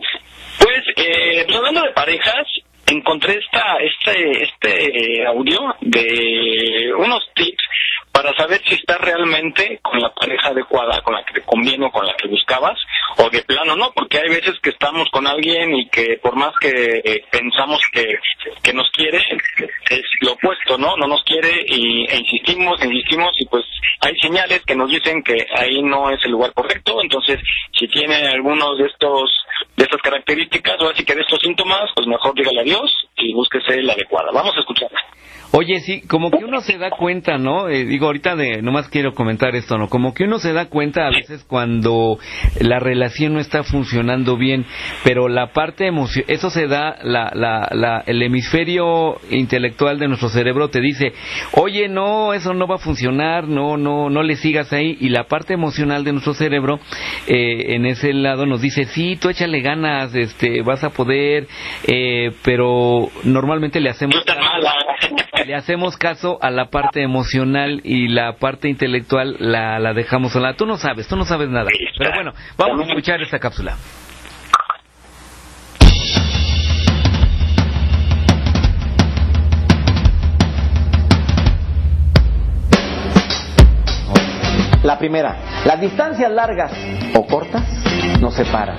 pues, 0.58 0.82
eh, 0.96 1.44
pues 1.46 1.56
hablando 1.56 1.82
de 1.82 1.92
parejas, 1.92 2.46
encontré 2.86 3.38
esta, 3.38 3.76
este, 3.78 4.44
este 4.44 5.20
eh, 5.20 5.26
audio 5.26 5.58
de 5.80 6.92
unos 6.96 7.22
tips 7.34 7.64
para 8.14 8.32
saber 8.36 8.62
si 8.64 8.76
estás 8.76 9.00
realmente 9.00 9.80
con 9.82 10.00
la 10.00 10.08
pareja 10.14 10.50
adecuada, 10.50 11.02
con 11.02 11.14
la 11.14 11.24
que 11.24 11.34
te 11.34 11.40
conviene 11.44 11.86
o 11.86 11.90
con 11.90 12.06
la 12.06 12.14
que 12.14 12.28
buscabas, 12.28 12.78
o 13.18 13.28
de 13.28 13.42
plano 13.42 13.74
no, 13.74 13.90
porque 13.90 14.18
hay 14.18 14.28
veces 14.28 14.54
que 14.62 14.70
estamos 14.70 15.08
con 15.10 15.26
alguien 15.26 15.74
y 15.74 15.88
que 15.88 16.16
por 16.22 16.36
más 16.36 16.54
que 16.60 16.70
eh, 17.04 17.24
pensamos 17.28 17.80
que, 17.92 18.06
que 18.62 18.72
nos 18.72 18.88
quiere, 18.92 19.18
es 19.90 20.02
lo 20.20 20.34
opuesto, 20.34 20.78
¿no? 20.78 20.96
No 20.96 21.08
nos 21.08 21.24
quiere 21.24 21.64
y, 21.66 22.06
e 22.06 22.16
insistimos, 22.18 22.82
insistimos 22.84 23.34
y 23.40 23.46
pues 23.46 23.64
hay 24.00 24.16
señales 24.20 24.62
que 24.64 24.76
nos 24.76 24.88
dicen 24.88 25.20
que 25.24 25.44
ahí 25.58 25.82
no 25.82 26.08
es 26.10 26.24
el 26.24 26.30
lugar 26.30 26.52
correcto, 26.54 27.02
entonces 27.02 27.40
si 27.76 27.88
tiene 27.88 28.28
algunos 28.28 28.78
de 28.78 28.86
estos 28.86 29.28
de 29.76 29.84
estas 29.84 30.00
características 30.02 30.80
o 30.80 30.90
así 30.90 31.04
que 31.04 31.16
de 31.16 31.22
estos 31.22 31.40
síntomas, 31.40 31.90
pues 31.96 32.06
mejor 32.06 32.32
dígale 32.34 32.60
adiós 32.60 33.08
y 33.16 33.34
búsquese 33.34 33.82
la 33.82 33.94
adecuada. 33.94 34.30
Vamos 34.32 34.56
a 34.56 34.60
escucharla. 34.60 35.00
Oye, 35.56 35.78
sí, 35.82 36.00
como 36.00 36.32
que 36.32 36.44
uno 36.44 36.62
se 36.62 36.78
da 36.78 36.90
cuenta, 36.90 37.38
¿no? 37.38 37.68
Eh, 37.68 37.84
digo, 37.84 38.06
ahorita 38.06 38.34
de, 38.34 38.60
nomás 38.60 38.88
quiero 38.88 39.14
comentar 39.14 39.54
esto, 39.54 39.78
¿no? 39.78 39.88
Como 39.88 40.12
que 40.12 40.24
uno 40.24 40.40
se 40.40 40.52
da 40.52 40.66
cuenta 40.66 41.06
a 41.06 41.10
veces 41.10 41.44
cuando 41.44 42.18
la 42.60 42.80
relación 42.80 43.34
no 43.34 43.38
está 43.38 43.62
funcionando 43.62 44.36
bien, 44.36 44.66
pero 45.04 45.28
la 45.28 45.52
parte 45.52 45.86
emocional, 45.86 46.24
eso 46.28 46.50
se 46.50 46.66
da, 46.66 46.96
la, 47.04 47.30
la, 47.34 47.68
la, 47.70 48.02
el 48.04 48.20
hemisferio 48.24 49.20
intelectual 49.30 50.00
de 50.00 50.08
nuestro 50.08 50.28
cerebro 50.28 50.70
te 50.70 50.80
dice, 50.80 51.12
oye, 51.52 51.88
no, 51.88 52.34
eso 52.34 52.52
no 52.52 52.66
va 52.66 52.74
a 52.74 52.78
funcionar, 52.78 53.46
no, 53.46 53.76
no, 53.76 54.10
no 54.10 54.24
le 54.24 54.34
sigas 54.34 54.72
ahí, 54.72 54.98
y 55.00 55.10
la 55.10 55.28
parte 55.28 55.54
emocional 55.54 56.02
de 56.02 56.10
nuestro 56.10 56.34
cerebro, 56.34 56.80
eh, 57.28 57.76
en 57.76 57.86
ese 57.86 58.12
lado 58.12 58.44
nos 58.44 58.60
dice, 58.60 58.86
sí, 58.86 59.14
tú 59.14 59.28
échale 59.28 59.60
ganas, 59.60 60.16
este, 60.16 60.62
vas 60.62 60.82
a 60.82 60.90
poder, 60.90 61.46
eh, 61.86 62.32
pero 62.42 63.08
normalmente 63.22 63.78
le 63.78 63.90
hacemos 63.90 64.16
le 65.44 65.54
hacemos 65.54 65.96
caso 65.96 66.38
a 66.40 66.50
la 66.50 66.66
parte 66.66 67.02
emocional 67.02 67.80
y 67.84 68.08
la 68.08 68.36
parte 68.36 68.68
intelectual 68.68 69.36
la, 69.38 69.78
la 69.78 69.92
dejamos 69.92 70.34
a 70.36 70.40
la... 70.40 70.54
Tú 70.54 70.66
no 70.66 70.76
sabes, 70.76 71.08
tú 71.08 71.16
no 71.16 71.24
sabes 71.24 71.48
nada. 71.48 71.70
Pero 71.98 72.12
bueno, 72.14 72.32
vamos 72.56 72.80
a 72.80 72.88
escuchar 72.88 73.22
esta 73.22 73.38
cápsula. 73.38 73.76
La 84.94 85.00
primera, 85.00 85.36
las 85.64 85.80
distancias 85.80 86.30
largas 86.30 86.70
o 87.16 87.26
cortas 87.26 87.64
nos 88.20 88.32
separan. 88.32 88.78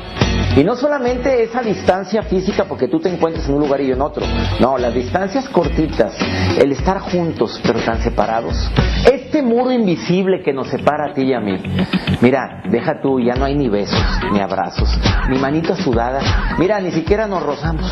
Y 0.56 0.64
no 0.64 0.78
solamente 0.78 1.44
esa 1.44 1.62
distancia 1.62 2.24
física 2.24 2.64
porque 2.64 2.88
tú 2.88 3.02
te 3.02 3.10
encuentres 3.10 3.50
en 3.50 3.56
un 3.56 3.60
lugar 3.60 3.82
y 3.82 3.88
yo 3.88 3.96
en 3.96 4.02
otro. 4.02 4.26
No, 4.62 4.78
las 4.78 4.94
distancias 4.94 5.50
cortitas, 5.50 6.14
el 6.58 6.72
estar 6.72 7.00
juntos 7.00 7.60
pero 7.62 7.82
tan 7.82 8.02
separados. 8.02 8.56
Este 9.36 9.46
muro 9.46 9.70
invisible 9.70 10.42
que 10.42 10.54
nos 10.54 10.70
separa 10.70 11.08
a 11.08 11.14
ti 11.14 11.24
y 11.24 11.34
a 11.34 11.42
mí. 11.42 11.62
Mira, 12.22 12.64
deja 12.70 13.02
tú, 13.02 13.20
ya 13.20 13.36
no 13.36 13.44
hay 13.44 13.54
ni 13.54 13.68
besos, 13.68 14.02
ni 14.32 14.40
abrazos, 14.40 14.98
ni 15.30 15.38
manito 15.38 15.76
sudada. 15.76 16.56
Mira, 16.58 16.80
ni 16.80 16.90
siquiera 16.92 17.28
nos 17.28 17.44
rozamos. 17.44 17.92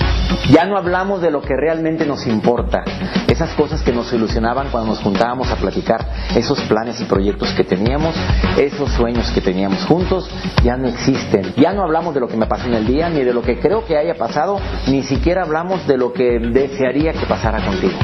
Ya 0.50 0.64
no 0.64 0.78
hablamos 0.78 1.22
de 1.22 1.32
lo 1.32 1.42
que 1.42 1.54
realmente 1.54 2.06
nos 2.06 2.26
importa. 2.28 2.86
Esas 3.28 3.54
cosas 3.56 3.82
que 3.82 3.92
nos 3.92 4.14
ilusionaban 4.14 4.70
cuando 4.72 4.92
nos 4.92 5.02
juntábamos 5.02 5.52
a 5.52 5.58
platicar. 5.58 6.08
Esos 6.34 6.62
planes 6.62 7.02
y 7.02 7.04
proyectos 7.04 7.52
que 7.56 7.66
teníamos, 7.66 8.16
esos 8.58 8.90
sueños 8.92 9.30
que 9.32 9.42
teníamos 9.42 9.84
juntos, 9.84 10.32
ya 10.64 10.78
no 10.78 10.88
existen. 10.88 11.56
Ya 11.58 11.74
no 11.74 11.84
hablamos 11.84 12.14
de 12.14 12.22
lo 12.22 12.30
que 12.30 12.38
me 12.38 12.46
pasó 12.46 12.68
en 12.68 12.76
el 12.76 12.88
día, 12.88 13.10
ni 13.10 13.22
de 13.22 13.34
lo 13.34 13.42
que 13.42 13.60
creo 13.60 13.86
que 13.86 13.98
haya 13.98 14.16
pasado, 14.16 14.62
ni 14.88 15.04
siquiera 15.04 15.44
hablamos 15.44 15.86
de 15.88 15.98
lo 15.98 16.14
que 16.14 16.40
desearía 16.40 17.12
que 17.12 17.26
pasara 17.26 17.60
contigo. 17.66 18.00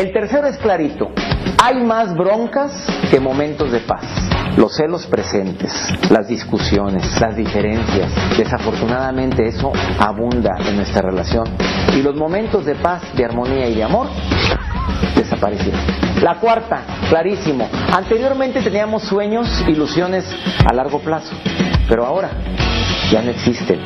El 0.00 0.10
tercero 0.10 0.46
es 0.46 0.56
clarito. 0.56 1.10
Hay 1.60 1.82
más 1.82 2.14
broncas 2.14 2.70
que 3.10 3.18
momentos 3.18 3.72
de 3.72 3.80
paz. 3.80 4.04
Los 4.56 4.76
celos 4.76 5.06
presentes, 5.06 5.72
las 6.08 6.28
discusiones, 6.28 7.20
las 7.20 7.36
diferencias. 7.36 8.12
Desafortunadamente 8.36 9.46
eso 9.46 9.72
abunda 9.98 10.56
en 10.66 10.76
nuestra 10.76 11.02
relación. 11.02 11.46
Y 11.96 12.02
los 12.02 12.14
momentos 12.14 12.64
de 12.64 12.76
paz, 12.76 13.02
de 13.16 13.24
armonía 13.24 13.68
y 13.68 13.74
de 13.74 13.82
amor 13.82 14.06
desaparecieron. 15.16 15.80
La 16.22 16.36
cuarta, 16.36 16.82
clarísimo. 17.08 17.68
Anteriormente 17.92 18.62
teníamos 18.62 19.02
sueños, 19.02 19.48
ilusiones 19.66 20.24
a 20.64 20.72
largo 20.72 21.00
plazo, 21.00 21.34
pero 21.88 22.06
ahora 22.06 22.30
ya 23.10 23.22
no 23.22 23.30
existen. 23.30 23.80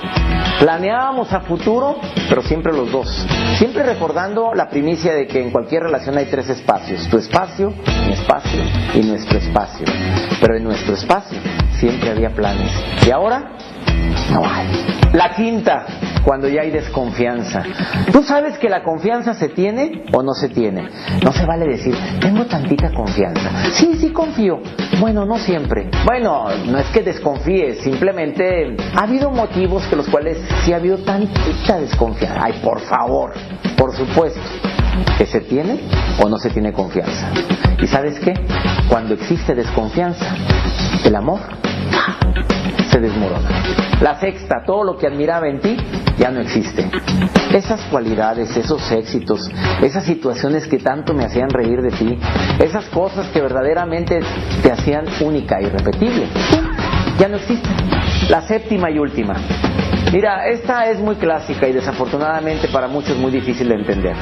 Planeábamos 0.58 1.32
a 1.32 1.40
futuro, 1.40 1.98
pero 2.28 2.42
siempre 2.42 2.72
los 2.72 2.90
dos. 2.90 3.26
Siempre 3.58 3.82
recordando 3.82 4.52
la 4.54 4.68
primicia 4.68 5.14
de 5.14 5.26
que 5.26 5.40
en 5.40 5.50
cualquier 5.50 5.84
relación 5.84 6.16
hay 6.18 6.26
tres 6.26 6.48
espacios. 6.48 7.08
Tu 7.08 7.18
espacio, 7.18 7.72
mi 8.06 8.12
espacio 8.12 8.62
y 8.94 9.00
nuestro 9.00 9.38
espacio. 9.38 9.86
Pero 10.40 10.56
en 10.56 10.64
nuestro 10.64 10.94
espacio 10.94 11.38
siempre 11.78 12.10
había 12.10 12.30
planes. 12.30 12.70
Y 13.06 13.10
ahora 13.10 13.56
no. 14.32 14.42
La 15.12 15.34
quinta, 15.34 15.84
cuando 16.24 16.48
ya 16.48 16.62
hay 16.62 16.70
desconfianza. 16.70 17.62
¿Tú 18.12 18.22
sabes 18.22 18.56
que 18.58 18.70
la 18.70 18.82
confianza 18.82 19.34
se 19.34 19.50
tiene 19.50 20.04
o 20.12 20.22
no 20.22 20.32
se 20.32 20.48
tiene? 20.48 20.88
No 21.22 21.32
se 21.32 21.44
vale 21.44 21.66
decir, 21.66 21.94
tengo 22.18 22.46
tantita 22.46 22.90
confianza. 22.92 23.50
Sí, 23.72 23.96
sí 24.00 24.10
confío. 24.10 24.60
Bueno, 25.00 25.26
no 25.26 25.38
siempre. 25.38 25.90
Bueno, 26.06 26.46
no 26.66 26.78
es 26.78 26.86
que 26.86 27.02
desconfíes, 27.02 27.80
simplemente 27.80 28.74
ha 28.94 29.02
habido 29.02 29.30
motivos 29.30 29.84
que 29.86 29.96
los 29.96 30.08
cuales 30.08 30.38
sí 30.64 30.72
ha 30.72 30.76
habido 30.76 30.98
tantita 30.98 31.78
desconfianza. 31.78 32.40
Ay, 32.42 32.60
por 32.62 32.80
favor, 32.80 33.34
por 33.76 33.94
supuesto. 33.94 34.40
¿Que 35.18 35.26
se 35.26 35.40
tiene 35.40 35.80
o 36.22 36.28
no 36.28 36.38
se 36.38 36.50
tiene 36.50 36.72
confianza? 36.72 37.30
¿Y 37.80 37.86
sabes 37.86 38.18
qué? 38.20 38.34
Cuando 38.88 39.14
existe 39.14 39.54
desconfianza, 39.54 40.34
el 41.04 41.16
amor 41.16 41.40
se 42.92 43.00
desmorona. 43.00 43.48
La 44.00 44.20
sexta, 44.20 44.62
todo 44.66 44.84
lo 44.84 44.96
que 44.98 45.06
admiraba 45.06 45.48
en 45.48 45.60
ti 45.60 45.76
ya 46.18 46.30
no 46.30 46.40
existe. 46.40 46.90
Esas 47.52 47.80
cualidades, 47.86 48.54
esos 48.56 48.90
éxitos, 48.92 49.50
esas 49.82 50.04
situaciones 50.04 50.66
que 50.66 50.78
tanto 50.78 51.14
me 51.14 51.24
hacían 51.24 51.48
reír 51.48 51.80
de 51.80 51.90
ti, 51.90 52.18
esas 52.58 52.84
cosas 52.86 53.28
que 53.28 53.40
verdaderamente 53.40 54.20
te 54.62 54.70
hacían 54.70 55.06
única 55.20 55.60
y 55.60 55.66
repetible, 55.66 56.26
ya 57.18 57.28
no 57.28 57.36
existen. 57.36 57.72
La 58.28 58.42
séptima 58.42 58.90
y 58.90 58.98
última. 58.98 59.34
Mira, 60.12 60.46
esta 60.48 60.90
es 60.90 60.98
muy 60.98 61.16
clásica 61.16 61.66
y 61.66 61.72
desafortunadamente 61.72 62.68
para 62.68 62.86
muchos 62.86 63.16
muy 63.16 63.30
difícil 63.30 63.68
de 63.68 63.76
entender. 63.76 64.14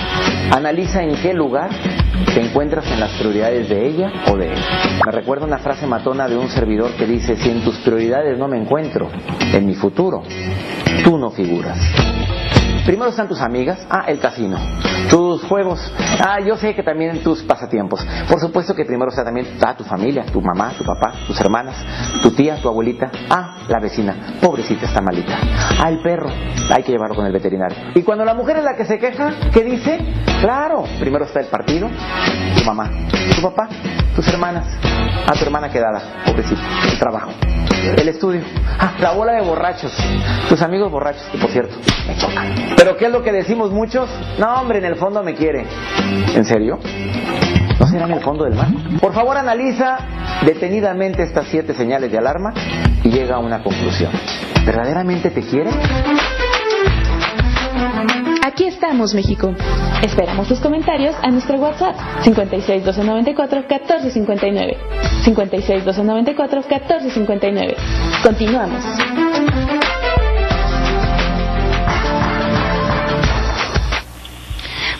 Analiza 0.53 1.03
en 1.03 1.17
qué 1.17 1.35
lugar 1.35 1.71
te 2.27 2.41
encuentras 2.41 2.87
en 2.91 3.01
las 3.01 3.13
prioridades 3.19 3.69
de 3.69 3.87
ella 3.87 4.13
o 4.31 4.37
de 4.37 4.53
él. 4.53 4.59
Me 5.05 5.13
recuerda 5.13 5.47
una 5.47 5.59
frase 5.59 5.87
matona 5.87 6.29
de 6.29 6.37
un 6.37 6.49
servidor 6.49 6.93
que 6.93 7.07
dice, 7.07 7.37
si 7.37 7.51
en 7.51 7.63
tus 7.63 7.79
prioridades 7.79 8.39
no 8.39 8.49
me 8.49 8.59
encuentro, 8.59 9.09
en 9.53 9.67
mi 9.67 9.75
futuro, 9.75 10.23
tú 11.05 11.19
no 11.19 11.31
figuras. 11.31 11.79
Primero 12.91 13.11
están 13.11 13.29
tus 13.29 13.41
amigas, 13.41 13.87
ah, 13.89 14.07
el 14.09 14.19
casino, 14.19 14.59
tus 15.09 15.45
juegos, 15.45 15.79
ah, 16.27 16.41
yo 16.41 16.57
sé 16.57 16.75
que 16.75 16.83
también 16.83 17.23
tus 17.23 17.41
pasatiempos. 17.45 18.05
Por 18.29 18.41
supuesto 18.41 18.75
que 18.75 18.85
primero 18.85 19.11
está 19.11 19.23
también 19.23 19.47
ah, 19.65 19.77
tu 19.77 19.85
familia, 19.85 20.25
tu 20.25 20.41
mamá, 20.41 20.73
tu 20.77 20.83
papá, 20.83 21.13
tus 21.25 21.41
hermanas, 21.41 21.77
tu 22.21 22.33
tía, 22.33 22.61
tu 22.61 22.69
abuelita, 22.69 23.09
ah, 23.31 23.59
la 23.69 23.79
vecina, 23.79 24.39
pobrecita 24.41 24.87
está 24.87 25.01
malita, 25.01 25.39
ah, 25.79 25.89
el 25.89 26.03
perro, 26.03 26.31
hay 26.69 26.83
que 26.83 26.91
llevarlo 26.91 27.15
con 27.15 27.27
el 27.27 27.33
veterinario. 27.33 27.77
Y 27.95 28.03
cuando 28.03 28.25
la 28.25 28.35
mujer 28.35 28.57
es 28.57 28.65
la 28.65 28.75
que 28.75 28.85
se 28.85 28.99
queja, 28.99 29.35
¿qué 29.53 29.63
dice? 29.63 30.01
Claro, 30.41 30.83
primero 30.99 31.27
está 31.27 31.39
el 31.39 31.47
partido, 31.47 31.89
tu 32.59 32.65
mamá, 32.65 32.91
tu 33.37 33.41
papá, 33.41 33.69
tus 34.15 34.27
hermanas, 34.29 34.67
a 35.27 35.33
tu 35.33 35.45
hermana 35.45 35.71
quedada, 35.71 36.01
pobrecito, 36.27 36.61
el 36.91 36.99
trabajo, 36.99 37.33
el 37.97 38.09
estudio, 38.09 38.43
ah, 38.79 38.93
la 39.01 39.13
bola 39.13 39.33
de 39.33 39.43
borrachos, 39.43 39.93
tus 40.49 40.61
amigos 40.63 40.91
borrachos, 40.91 41.23
que 41.33 41.39
por 41.39 41.51
cierto, 41.51 41.77
me 42.07 42.17
chocan. 42.17 42.55
Pero 42.77 42.97
¿qué 42.97 43.07
es 43.07 43.13
lo 43.13 43.23
que 43.23 43.33
decimos 43.33 43.71
muchos? 43.71 44.09
No, 44.39 44.61
hombre, 44.61 44.79
en 44.79 44.85
el 44.85 44.97
fondo 44.97 45.23
me 45.23 45.35
quiere. 45.35 45.65
¿En 46.35 46.45
serio? 46.45 46.79
¿No 47.79 47.87
será 47.87 48.05
en 48.05 48.13
el 48.13 48.21
fondo 48.21 48.45
del 48.45 48.55
mar? 48.55 48.69
Por 49.01 49.15
favor, 49.15 49.37
analiza 49.37 49.99
detenidamente 50.45 51.23
estas 51.23 51.47
siete 51.49 51.75
señales 51.75 52.13
de 52.13 52.19
alarma 52.19 52.53
y 53.03 53.09
llega 53.09 53.37
a 53.37 53.39
una 53.39 53.63
conclusión. 53.63 54.13
¿Verdaderamente 54.67 55.31
te 55.31 55.41
quiere? 55.41 55.71
Aquí 58.51 58.65
estamos, 58.67 59.15
México. 59.15 59.55
Esperamos 60.05 60.49
tus 60.49 60.59
comentarios 60.59 61.15
a 61.23 61.31
nuestro 61.31 61.57
WhatsApp 61.59 61.95
56 62.25 62.85
294 62.85 63.61
1459. 63.61 64.77
56 65.23 65.85
294 65.85 66.61
1459. 66.69 67.77
Continuamos. 68.25 69.20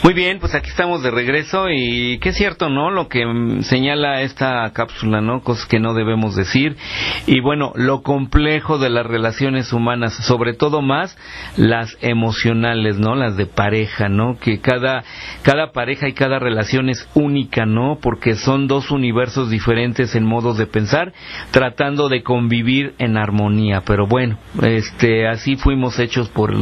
Muy 0.03 0.15
bien, 0.15 0.39
pues 0.39 0.55
aquí 0.55 0.71
estamos 0.71 1.03
de 1.03 1.11
regreso 1.11 1.69
y 1.69 2.19
qué 2.21 2.31
es 2.31 2.37
cierto, 2.37 2.71
¿no? 2.71 2.91
Lo 2.91 3.09
que 3.09 3.27
mm, 3.27 3.65
señala 3.65 4.23
esta 4.23 4.73
cápsula, 4.73 5.21
¿no? 5.21 5.43
Cosas 5.43 5.67
que 5.67 5.79
no 5.79 5.93
debemos 5.93 6.35
decir. 6.35 6.79
Y 7.27 7.41
bueno, 7.41 7.73
lo 7.75 8.01
complejo 8.01 8.79
de 8.79 8.89
las 8.89 9.05
relaciones 9.05 9.75
humanas, 9.75 10.15
sobre 10.15 10.55
todo 10.55 10.81
más 10.81 11.19
las 11.59 11.99
emocionales, 12.01 12.99
¿no? 12.99 13.15
Las 13.15 13.37
de 13.37 13.45
pareja, 13.45 14.09
¿no? 14.09 14.39
Que 14.39 14.61
cada, 14.61 15.05
cada 15.43 15.73
pareja 15.73 16.09
y 16.09 16.15
cada 16.15 16.39
relación 16.39 16.89
es 16.89 17.07
única, 17.13 17.67
¿no? 17.67 17.99
Porque 18.01 18.37
son 18.37 18.69
dos 18.69 18.91
universos 18.91 19.51
diferentes 19.51 20.15
en 20.15 20.25
modos 20.25 20.57
de 20.57 20.67
pensar, 20.67 21.13
tratando 21.51 22.09
de 22.09 22.23
convivir 22.23 22.95
en 22.97 23.19
armonía. 23.19 23.83
Pero 23.83 24.07
bueno, 24.07 24.39
este, 24.63 25.29
así 25.29 25.57
fuimos 25.57 25.99
hechos 25.99 26.31
por 26.31 26.55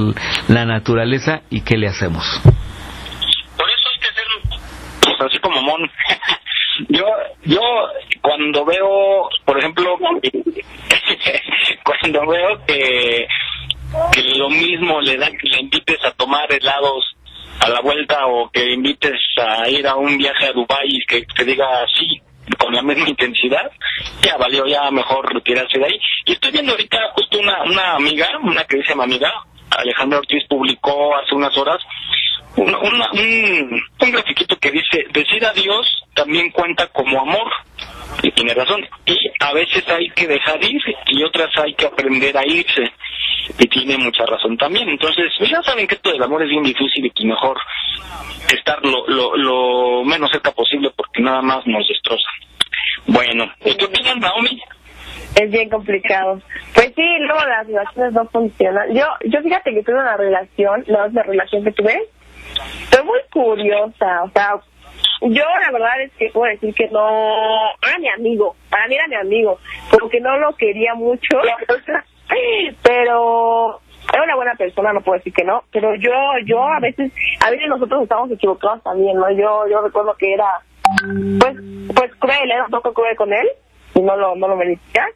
la 0.48 0.64
naturaleza 0.64 1.42
y 1.50 1.60
¿qué 1.60 1.76
le 1.76 1.86
hacemos? 1.86 2.42
Así 5.20 5.38
como 5.38 5.60
mon. 5.62 5.90
yo, 6.88 7.04
yo 7.44 7.60
cuando 8.20 8.64
veo, 8.64 9.28
por 9.44 9.58
ejemplo, 9.58 9.96
cuando 11.84 12.26
veo 12.26 12.64
que, 12.66 13.26
que 14.12 14.22
lo 14.38 14.48
mismo 14.50 15.00
le 15.00 15.16
da 15.16 15.30
que 15.30 15.48
le 15.48 15.60
invites 15.60 16.04
a 16.04 16.12
tomar 16.12 16.52
helados 16.52 17.16
a 17.60 17.68
la 17.68 17.80
vuelta 17.80 18.26
o 18.26 18.50
que 18.50 18.72
invites 18.72 19.20
a 19.36 19.68
ir 19.68 19.86
a 19.86 19.96
un 19.96 20.16
viaje 20.16 20.46
a 20.46 20.52
Dubái 20.52 20.88
y 20.88 21.04
que 21.06 21.26
te 21.34 21.44
diga 21.44 21.66
sí 21.98 22.20
con 22.56 22.72
la 22.74 22.82
misma 22.82 23.08
intensidad, 23.08 23.70
ya 24.22 24.36
valió 24.36 24.64
ya 24.66 24.90
mejor 24.90 25.32
retirarse 25.34 25.78
de 25.78 25.84
ahí. 25.84 26.00
Y 26.24 26.32
estoy 26.32 26.50
viendo 26.52 26.72
ahorita 26.72 26.98
justo 27.14 27.38
una, 27.38 27.62
una 27.64 27.94
amiga, 27.96 28.26
una 28.42 28.64
que 28.64 28.78
dice 28.78 28.94
mi 28.94 29.02
amiga, 29.02 29.30
Alejandra 29.76 30.18
Ortiz 30.18 30.44
publicó 30.48 31.14
hace 31.16 31.34
unas 31.34 31.56
horas 31.58 31.78
un, 32.56 32.74
una, 32.74 33.10
un, 33.12 33.82
un 34.00 34.10
grafiquito 34.10 34.56
que 34.58 34.70
dice, 34.70 35.04
decir 35.12 35.44
adiós 35.44 35.86
también 36.14 36.50
cuenta 36.50 36.86
como 36.88 37.20
amor. 37.20 37.50
Y 38.22 38.32
tiene 38.32 38.52
razón. 38.52 38.84
Y 39.06 39.16
a 39.38 39.52
veces 39.52 39.88
hay 39.88 40.10
que 40.10 40.26
dejar 40.26 40.62
ir 40.64 40.80
y 41.06 41.22
otras 41.22 41.50
hay 41.62 41.74
que 41.74 41.86
aprender 41.86 42.36
a 42.36 42.44
irse. 42.44 42.90
Y 43.58 43.68
tiene 43.68 43.96
mucha 43.96 44.26
razón 44.26 44.56
también. 44.56 44.88
Entonces, 44.88 45.32
pues 45.38 45.50
ya 45.50 45.62
saben 45.62 45.86
que 45.86 45.94
esto 45.94 46.10
del 46.10 46.22
amor 46.22 46.42
es 46.42 46.48
bien 46.48 46.64
difícil 46.64 47.06
y 47.06 47.10
que 47.10 47.24
mejor 47.24 47.56
estar 48.52 48.84
lo, 48.84 49.06
lo, 49.06 49.36
lo 49.36 50.04
menos 50.04 50.30
cerca 50.30 50.50
posible 50.50 50.90
porque 50.96 51.22
nada 51.22 51.42
más 51.42 51.66
nos 51.66 51.86
destroza. 51.86 52.28
Bueno, 53.06 53.50
¿qué 53.62 53.84
opinan, 53.84 54.20
Naomi? 54.20 54.60
Es 55.36 55.50
bien 55.50 55.68
complicado. 55.68 56.40
Pues 56.74 56.92
sí, 56.96 57.04
luego 57.20 57.40
las 57.44 57.66
relaciones 57.66 58.12
no 58.12 58.26
funcionan. 58.28 58.94
Yo, 58.94 59.04
yo 59.24 59.40
fíjate 59.42 59.72
que 59.72 59.82
tuve 59.82 60.00
una 60.00 60.16
relación, 60.16 60.84
la 60.86 61.06
otra 61.06 61.22
relación 61.22 61.64
que 61.64 61.72
tuve, 61.72 61.96
fue 62.90 63.02
muy 63.04 63.20
curiosa, 63.32 64.24
o 64.24 64.30
sea, 64.30 64.60
yo 65.22 65.44
la 65.60 65.70
verdad 65.72 66.02
es 66.02 66.12
que 66.12 66.30
puedo 66.30 66.50
decir 66.50 66.74
que 66.74 66.88
no, 66.88 67.70
era 67.82 67.98
mi 67.98 68.08
amigo, 68.08 68.56
para 68.70 68.86
mí 68.88 68.94
era 68.94 69.08
mi 69.08 69.16
amigo, 69.16 69.58
porque 69.90 70.20
no 70.20 70.38
lo 70.38 70.54
quería 70.56 70.94
mucho, 70.94 71.38
pero 72.82 73.80
era 74.12 74.22
una 74.22 74.36
buena 74.36 74.54
persona, 74.54 74.92
no 74.92 75.00
puedo 75.00 75.18
decir 75.18 75.32
que 75.32 75.44
no, 75.44 75.64
pero 75.72 75.94
yo, 75.96 76.12
yo 76.46 76.62
a 76.62 76.80
veces, 76.80 77.12
a 77.44 77.50
veces 77.50 77.68
nosotros 77.68 78.02
estamos 78.02 78.30
equivocados 78.30 78.82
también, 78.82 79.16
¿no? 79.16 79.30
Yo, 79.30 79.66
yo 79.68 79.82
recuerdo 79.82 80.14
que 80.16 80.34
era, 80.34 80.60
pues, 81.40 81.56
pues 81.94 82.14
cruel, 82.18 82.50
era 82.50 82.64
un 82.64 82.70
poco 82.70 82.92
cruel 82.92 83.16
con 83.16 83.32
él, 83.32 83.48
y 83.94 84.00
no 84.00 84.16
lo, 84.16 84.36
no 84.36 84.48
lo 84.48 84.56
merecía, 84.56 85.06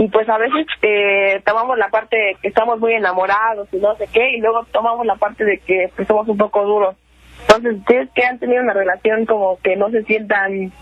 y 0.00 0.08
pues 0.08 0.26
a 0.30 0.38
veces 0.38 0.66
eh, 0.80 1.42
tomamos 1.44 1.76
la 1.76 1.90
parte 1.90 2.16
de 2.16 2.34
que 2.40 2.48
estamos 2.48 2.80
muy 2.80 2.94
enamorados 2.94 3.68
y 3.70 3.76
no 3.76 3.94
sé 3.96 4.08
qué, 4.10 4.30
y 4.30 4.40
luego 4.40 4.64
tomamos 4.72 5.04
la 5.04 5.16
parte 5.16 5.44
de 5.44 5.58
que 5.58 5.90
pues, 5.94 6.08
somos 6.08 6.26
un 6.26 6.38
poco 6.38 6.64
duros. 6.64 6.96
Entonces, 7.42 7.76
¿ustedes 7.76 8.08
que 8.14 8.24
han 8.24 8.38
tenido 8.38 8.62
una 8.62 8.72
relación 8.72 9.26
como 9.26 9.58
que 9.62 9.76
no 9.76 9.90
se 9.90 10.02
sientan 10.04 10.72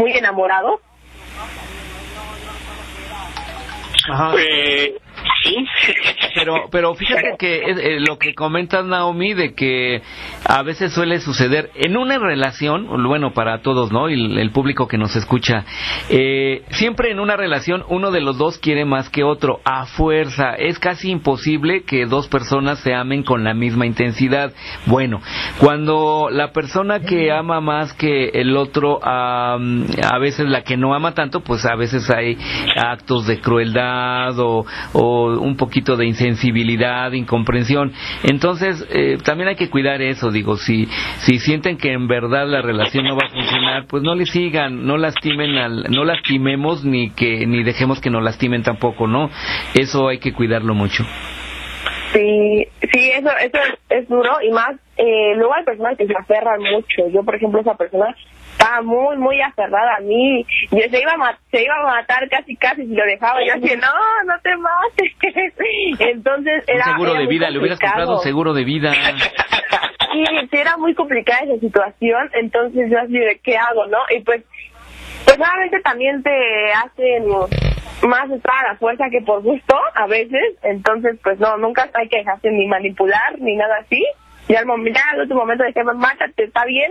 muy 0.00 0.12
enamorados? 0.16 0.80
Ajá. 4.10 4.34
Eh, 4.36 4.96
Pero, 6.34 6.68
pero 6.70 6.94
fíjate 6.94 7.34
que 7.38 7.62
eh, 7.62 8.00
lo 8.00 8.18
que 8.18 8.34
comentas 8.34 8.84
Naomi 8.84 9.34
de 9.34 9.54
que 9.54 10.02
a 10.44 10.62
veces 10.62 10.92
suele 10.92 11.20
suceder 11.20 11.70
en 11.74 11.96
una 11.96 12.18
relación, 12.18 12.86
bueno 13.04 13.32
para 13.32 13.60
todos, 13.62 13.92
¿no? 13.92 14.08
El, 14.08 14.38
el 14.38 14.50
público 14.50 14.86
que 14.86 14.98
nos 14.98 15.16
escucha, 15.16 15.64
eh, 16.10 16.62
siempre 16.70 17.10
en 17.10 17.20
una 17.20 17.36
relación 17.36 17.84
uno 17.88 18.10
de 18.10 18.20
los 18.20 18.38
dos 18.38 18.58
quiere 18.58 18.84
más 18.84 19.08
que 19.10 19.24
otro 19.24 19.60
a 19.64 19.86
fuerza. 19.86 20.54
Es 20.54 20.78
casi 20.78 21.10
imposible 21.10 21.82
que 21.82 22.06
dos 22.06 22.28
personas 22.28 22.78
se 22.80 22.94
amen 22.94 23.22
con 23.22 23.44
la 23.44 23.54
misma 23.54 23.86
intensidad. 23.86 24.52
Bueno, 24.86 25.20
cuando 25.58 26.28
la 26.30 26.52
persona 26.52 27.00
que 27.00 27.32
ama 27.32 27.60
más 27.60 27.92
que 27.92 28.28
el 28.28 28.56
otro, 28.56 29.04
am, 29.04 29.86
a 30.02 30.18
veces 30.18 30.46
la 30.46 30.62
que 30.62 30.76
no 30.76 30.94
ama 30.94 31.14
tanto, 31.14 31.40
pues 31.40 31.64
a 31.66 31.74
veces 31.74 32.08
hay 32.10 32.38
actos 32.76 33.26
de 33.26 33.40
crueldad 33.40 34.38
o, 34.38 34.64
o 34.92 35.17
un 35.26 35.56
poquito 35.56 35.96
de 35.96 36.06
insensibilidad, 36.06 37.12
incomprensión. 37.12 37.92
Entonces, 38.24 38.86
eh, 38.90 39.18
también 39.24 39.48
hay 39.48 39.56
que 39.56 39.70
cuidar 39.70 40.02
eso, 40.02 40.30
digo, 40.30 40.56
si, 40.56 40.86
si 41.18 41.38
sienten 41.38 41.76
que 41.76 41.92
en 41.92 42.08
verdad 42.08 42.46
la 42.46 42.62
relación 42.62 43.04
no 43.04 43.16
va 43.16 43.26
a 43.26 43.30
funcionar, 43.30 43.86
pues 43.86 44.02
no 44.02 44.14
le 44.14 44.26
sigan, 44.26 44.86
no 44.86 44.96
lastimen 44.96 45.56
al, 45.56 45.84
no 45.90 46.04
lastimemos 46.04 46.84
ni 46.84 47.10
que, 47.10 47.46
ni 47.46 47.62
dejemos 47.62 48.00
que 48.00 48.10
nos 48.10 48.22
lastimen 48.22 48.62
tampoco, 48.62 49.06
¿no? 49.06 49.30
Eso 49.74 50.08
hay 50.08 50.18
que 50.18 50.32
cuidarlo 50.32 50.74
mucho. 50.74 51.04
Sí, 52.12 52.66
sí, 52.92 53.10
eso, 53.10 53.28
eso 53.38 53.58
es, 53.58 54.00
es 54.02 54.08
duro 54.08 54.30
y 54.42 54.50
más, 54.50 54.76
eh, 54.96 55.34
luego 55.36 55.54
hay 55.54 55.64
personas 55.64 55.96
que 55.98 56.06
se 56.06 56.14
aferran 56.18 56.60
mucho. 56.60 57.08
Yo, 57.12 57.22
por 57.22 57.34
ejemplo, 57.34 57.60
esa 57.60 57.74
persona 57.74 58.14
estaba 58.58 58.82
muy, 58.82 59.16
muy 59.16 59.40
aferrada 59.40 59.96
a 59.96 60.00
mí. 60.00 60.44
Yo 60.70 60.82
se 60.90 61.00
iba 61.00 61.12
a, 61.12 61.38
se 61.50 61.62
iba 61.62 61.74
a 61.76 61.84
matar 61.84 62.28
casi, 62.28 62.56
casi 62.56 62.86
si 62.86 62.94
lo 62.94 63.04
dejaba. 63.04 63.38
Yo 63.44 63.54
decía, 63.60 63.76
no, 63.76 64.24
no 64.26 64.34
te 64.42 64.56
mates. 64.56 65.96
Entonces 66.00 66.64
Un 66.66 66.74
era. 66.74 66.84
seguro 66.84 67.10
era 67.12 67.20
de 67.20 67.26
vida, 67.28 67.50
le 67.50 67.58
hubieras 67.58 67.78
comprado 67.78 68.16
un 68.16 68.22
seguro 68.22 68.52
de 68.52 68.64
vida. 68.64 68.92
Sí, 70.10 70.48
era 70.52 70.76
muy 70.78 70.94
complicada 70.94 71.44
esa 71.44 71.60
situación, 71.60 72.30
entonces 72.32 72.90
yo 72.90 72.98
así 72.98 73.12
de 73.12 73.38
qué 73.44 73.56
hago, 73.58 73.86
¿no? 73.86 73.98
Y 74.10 74.20
pues, 74.20 74.42
pues 75.24 75.36
obviamente 75.38 75.80
también 75.80 76.22
te 76.22 76.72
hacen 76.72 77.28
más 78.08 78.30
estar 78.30 78.64
a 78.64 78.72
la 78.72 78.78
fuerza 78.78 79.04
que 79.10 79.20
por 79.20 79.42
gusto, 79.42 79.76
a 79.94 80.06
veces, 80.06 80.56
entonces 80.62 81.18
pues 81.22 81.38
no, 81.38 81.58
nunca 81.58 81.88
hay 81.92 82.08
que 82.08 82.18
dejarse 82.18 82.50
ni 82.50 82.66
manipular 82.66 83.38
ni 83.38 83.54
nada 83.54 83.76
así. 83.80 84.02
Y 84.48 84.54
al 84.54 84.64
momento, 84.64 84.98
ya 84.98 85.10
al 85.12 85.20
último 85.20 85.40
momento 85.40 85.64
de 85.64 85.84
mátate, 85.94 86.44
está 86.44 86.64
bien, 86.64 86.90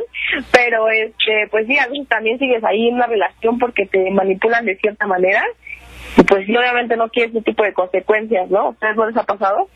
pero 0.52 0.90
este, 0.90 1.48
pues 1.50 1.66
sí, 1.66 1.78
a 1.78 1.88
veces 1.88 2.08
también 2.08 2.38
sigues 2.38 2.64
ahí 2.64 2.88
en 2.88 2.96
una 2.96 3.08
relación 3.08 3.58
porque 3.58 3.88
te 3.88 4.12
manipulan 4.12 4.66
de 4.66 4.78
cierta 4.78 5.08
manera. 5.08 5.44
Y 6.16 6.24
pues 6.24 6.46
sí, 6.46 6.56
obviamente 6.56 6.96
no 6.96 7.10
quieres 7.10 7.34
ese 7.34 7.44
tipo 7.44 7.64
de 7.64 7.74
consecuencias, 7.74 8.50
¿no? 8.50 8.70
¿Ustedes 8.70 8.96
no 8.96 9.08
les 9.08 9.18
ha 9.18 9.24
pasado? 9.24 9.68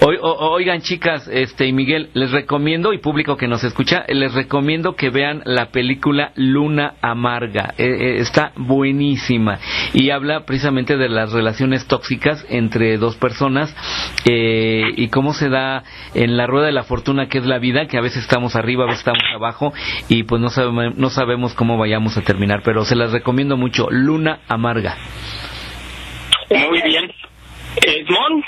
Oigan, 0.00 0.80
chicas, 0.80 1.28
este 1.28 1.66
y 1.66 1.72
Miguel, 1.72 2.10
les 2.14 2.30
recomiendo 2.30 2.92
y 2.92 2.98
público 2.98 3.36
que 3.36 3.48
nos 3.48 3.64
escucha, 3.64 4.04
les 4.08 4.32
recomiendo 4.32 4.96
que 4.96 5.10
vean 5.10 5.42
la 5.44 5.66
película 5.66 6.32
Luna 6.36 6.94
Amarga. 7.02 7.74
Eh, 7.76 7.84
eh, 7.84 8.16
está 8.18 8.52
buenísima 8.56 9.58
y 9.92 10.10
habla 10.10 10.44
precisamente 10.46 10.96
de 10.96 11.08
las 11.08 11.32
relaciones 11.32 11.86
tóxicas 11.86 12.44
entre 12.48 12.96
dos 12.96 13.16
personas 13.16 13.74
eh, 14.24 14.84
y 14.96 15.08
cómo 15.08 15.34
se 15.34 15.48
da 15.48 15.84
en 16.14 16.36
la 16.36 16.46
rueda 16.46 16.66
de 16.66 16.72
la 16.72 16.84
fortuna 16.84 17.28
que 17.28 17.38
es 17.38 17.46
la 17.46 17.58
vida, 17.58 17.86
que 17.86 17.98
a 17.98 18.00
veces 18.00 18.22
estamos 18.22 18.56
arriba, 18.56 18.84
a 18.84 18.86
veces 18.86 19.00
estamos 19.00 19.22
abajo 19.34 19.72
y 20.08 20.22
pues 20.22 20.40
no 20.40 20.48
sabemos, 20.48 20.96
no 20.96 21.10
sabemos 21.10 21.54
cómo 21.54 21.76
vayamos 21.76 22.16
a 22.16 22.22
terminar, 22.22 22.62
pero 22.64 22.84
se 22.84 22.96
las 22.96 23.12
recomiendo 23.12 23.56
mucho. 23.56 23.88
Luna 23.90 24.40
Amarga. 24.48 24.96
Muy 26.50 26.82
bien. 26.82 27.12
Edmond, 27.76 28.44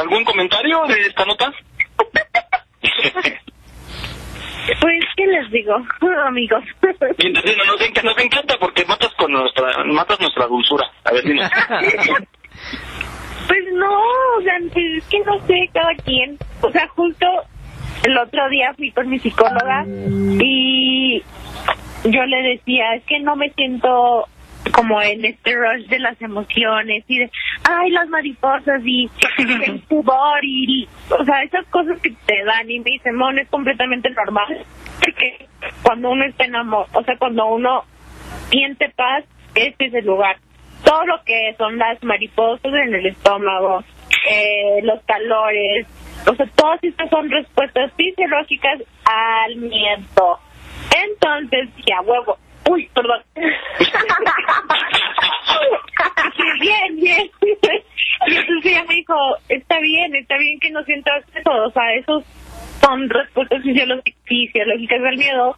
¿algún 0.00 0.24
comentario 0.24 0.82
de 0.88 1.00
esta 1.02 1.24
nota? 1.24 1.52
Pues, 4.80 5.04
¿qué 5.16 5.26
les 5.26 5.50
digo, 5.50 5.74
amigos? 6.26 6.64
Entonces, 7.18 7.56
nos, 7.66 7.80
enca- 7.80 8.02
nos 8.02 8.18
encanta 8.18 8.56
porque 8.58 8.84
matas 8.86 9.12
con 9.14 9.30
nuestra 9.30 9.84
matas 9.84 10.18
nuestra 10.20 10.46
dulzura. 10.46 10.90
A 11.04 11.12
ver, 11.12 11.24
dinos. 11.24 11.50
Pues 13.46 13.60
no, 13.74 13.92
o 14.38 14.40
sea, 14.42 14.56
es 14.56 15.04
que 15.04 15.18
no 15.20 15.38
sé, 15.46 15.68
cada 15.74 15.94
quien. 15.96 16.38
O 16.62 16.70
sea, 16.70 16.88
justo 16.88 17.26
el 18.04 18.16
otro 18.16 18.48
día 18.48 18.72
fui 18.74 18.90
con 18.90 19.10
mi 19.10 19.18
psicóloga 19.18 19.84
y 19.86 21.22
yo 22.04 22.24
le 22.24 22.42
decía, 22.42 22.94
es 22.94 23.04
que 23.04 23.20
no 23.20 23.36
me 23.36 23.50
siento 23.50 24.26
como 24.72 25.00
en 25.02 25.24
este 25.24 25.54
rush 25.54 25.86
de 25.88 25.98
las 25.98 26.20
emociones 26.20 27.04
y 27.08 27.18
de, 27.18 27.30
ay, 27.68 27.90
las 27.90 28.08
mariposas 28.08 28.80
y 28.84 29.10
el 29.38 29.82
sudor 29.88 30.38
y, 30.42 30.88
o 31.10 31.24
sea, 31.24 31.42
esas 31.42 31.66
cosas 31.66 31.98
que 32.00 32.10
te 32.26 32.44
dan 32.44 32.70
y 32.70 32.78
me 32.80 32.90
dice, 32.90 33.12
Mon, 33.12 33.38
es 33.38 33.48
completamente 33.48 34.10
normal. 34.10 34.64
Porque 35.00 35.48
cuando 35.82 36.10
uno 36.10 36.24
está 36.24 36.44
en 36.44 36.56
amor, 36.56 36.86
o 36.92 37.02
sea, 37.04 37.16
cuando 37.18 37.46
uno 37.46 37.84
siente 38.50 38.90
paz, 38.96 39.24
este 39.54 39.86
es 39.86 39.94
el 39.94 40.06
lugar. 40.06 40.36
Todo 40.84 41.04
lo 41.06 41.22
que 41.24 41.54
son 41.56 41.78
las 41.78 42.02
mariposas 42.02 42.72
en 42.72 42.94
el 42.94 43.06
estómago, 43.06 43.82
eh, 44.30 44.80
los 44.82 45.02
calores, 45.04 45.86
o 46.26 46.34
sea, 46.34 46.46
todas 46.54 46.82
estas 46.82 47.10
son 47.10 47.30
respuestas 47.30 47.92
fisiológicas 47.96 48.80
al 49.04 49.56
miedo. 49.56 50.38
Entonces, 50.94 51.68
ya 51.86 52.00
huevo. 52.00 52.38
Uy, 52.70 52.88
perdón. 52.94 53.22
Bien, 56.60 56.96
bien. 56.96 57.30
Y 58.26 58.36
entonces 58.36 58.64
ella 58.64 58.84
me 58.88 58.94
dijo, 58.94 59.14
está 59.48 59.78
bien, 59.80 60.14
está 60.14 60.36
bien 60.38 60.58
que 60.60 60.70
no 60.70 60.82
sientas 60.84 61.24
eso. 61.34 61.50
O 61.50 61.70
sea, 61.70 61.94
esos 61.94 62.24
son 62.80 63.08
respuestas 63.10 63.62
fisiológicas 63.62 65.02
del 65.02 65.16
miedo. 65.16 65.56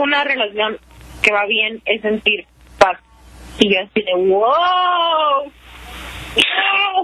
Una 0.00 0.24
relación 0.24 0.78
que 1.22 1.32
va 1.32 1.46
bien 1.46 1.80
es 1.84 2.02
sentir 2.02 2.46
paz. 2.78 2.98
Y 3.58 3.72
yo 3.72 3.80
así 3.80 4.02
de, 4.02 4.14
wow. 4.14 5.52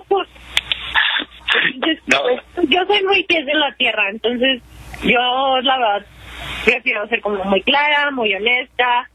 wow. 0.09 0.27
Entonces, 1.75 2.03
pues, 2.09 2.69
yo 2.69 2.85
soy 2.87 3.03
muy 3.05 3.23
pies 3.25 3.47
de 3.47 3.55
la 3.55 3.73
tierra, 3.75 4.11
entonces 4.11 4.63
yo 5.03 5.61
la 5.63 5.79
verdad 5.79 6.07
prefiero 6.65 7.07
ser 7.09 7.21
como 7.21 7.45
muy 7.45 7.63
clara, 7.63 8.11
muy 8.11 8.35
honesta 8.35 9.09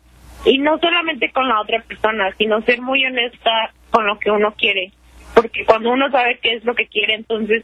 y 0.46 0.58
no 0.60 0.78
solamente 0.80 1.32
con 1.32 1.48
la 1.48 1.60
otra 1.62 1.82
persona, 1.82 2.34
sino 2.38 2.62
ser 2.62 2.82
muy 2.82 3.04
honesta 3.06 3.72
con 3.92 4.06
lo 4.06 4.18
que 4.20 4.32
uno 4.32 4.54
quiere, 4.58 4.92
porque 5.34 5.66
cuando 5.66 5.92
uno 5.92 6.10
sabe 6.12 6.40
qué 6.42 6.54
es 6.54 6.64
lo 6.66 6.76
que 6.76 6.88
quiere, 6.88 7.16
entonces 7.16 7.64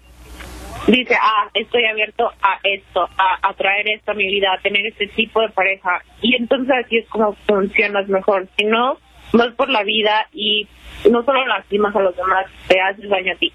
dice, 0.87 1.15
ah, 1.21 1.49
estoy 1.53 1.85
abierto 1.85 2.29
a 2.41 2.59
esto, 2.63 3.07
a 3.17 3.47
atraer 3.49 3.87
esto 3.89 4.11
a 4.11 4.15
mi 4.15 4.25
vida, 4.27 4.53
a 4.53 4.61
tener 4.61 4.85
este 4.85 5.07
tipo 5.07 5.41
de 5.41 5.49
pareja 5.49 6.01
y 6.21 6.35
entonces 6.35 6.73
así 6.83 6.97
es 6.97 7.07
como 7.09 7.33
funcionas 7.47 8.07
mejor, 8.09 8.47
si 8.57 8.65
no, 8.65 8.97
vas 9.33 9.53
por 9.55 9.69
la 9.69 9.83
vida 9.83 10.27
y 10.33 10.67
no 11.09 11.23
solo 11.23 11.45
lastimas 11.47 11.95
a 11.95 11.99
los 12.01 12.15
demás, 12.15 12.45
te 12.67 12.79
haces 12.81 13.09
daño 13.09 13.33
a 13.33 13.37
ti. 13.37 13.51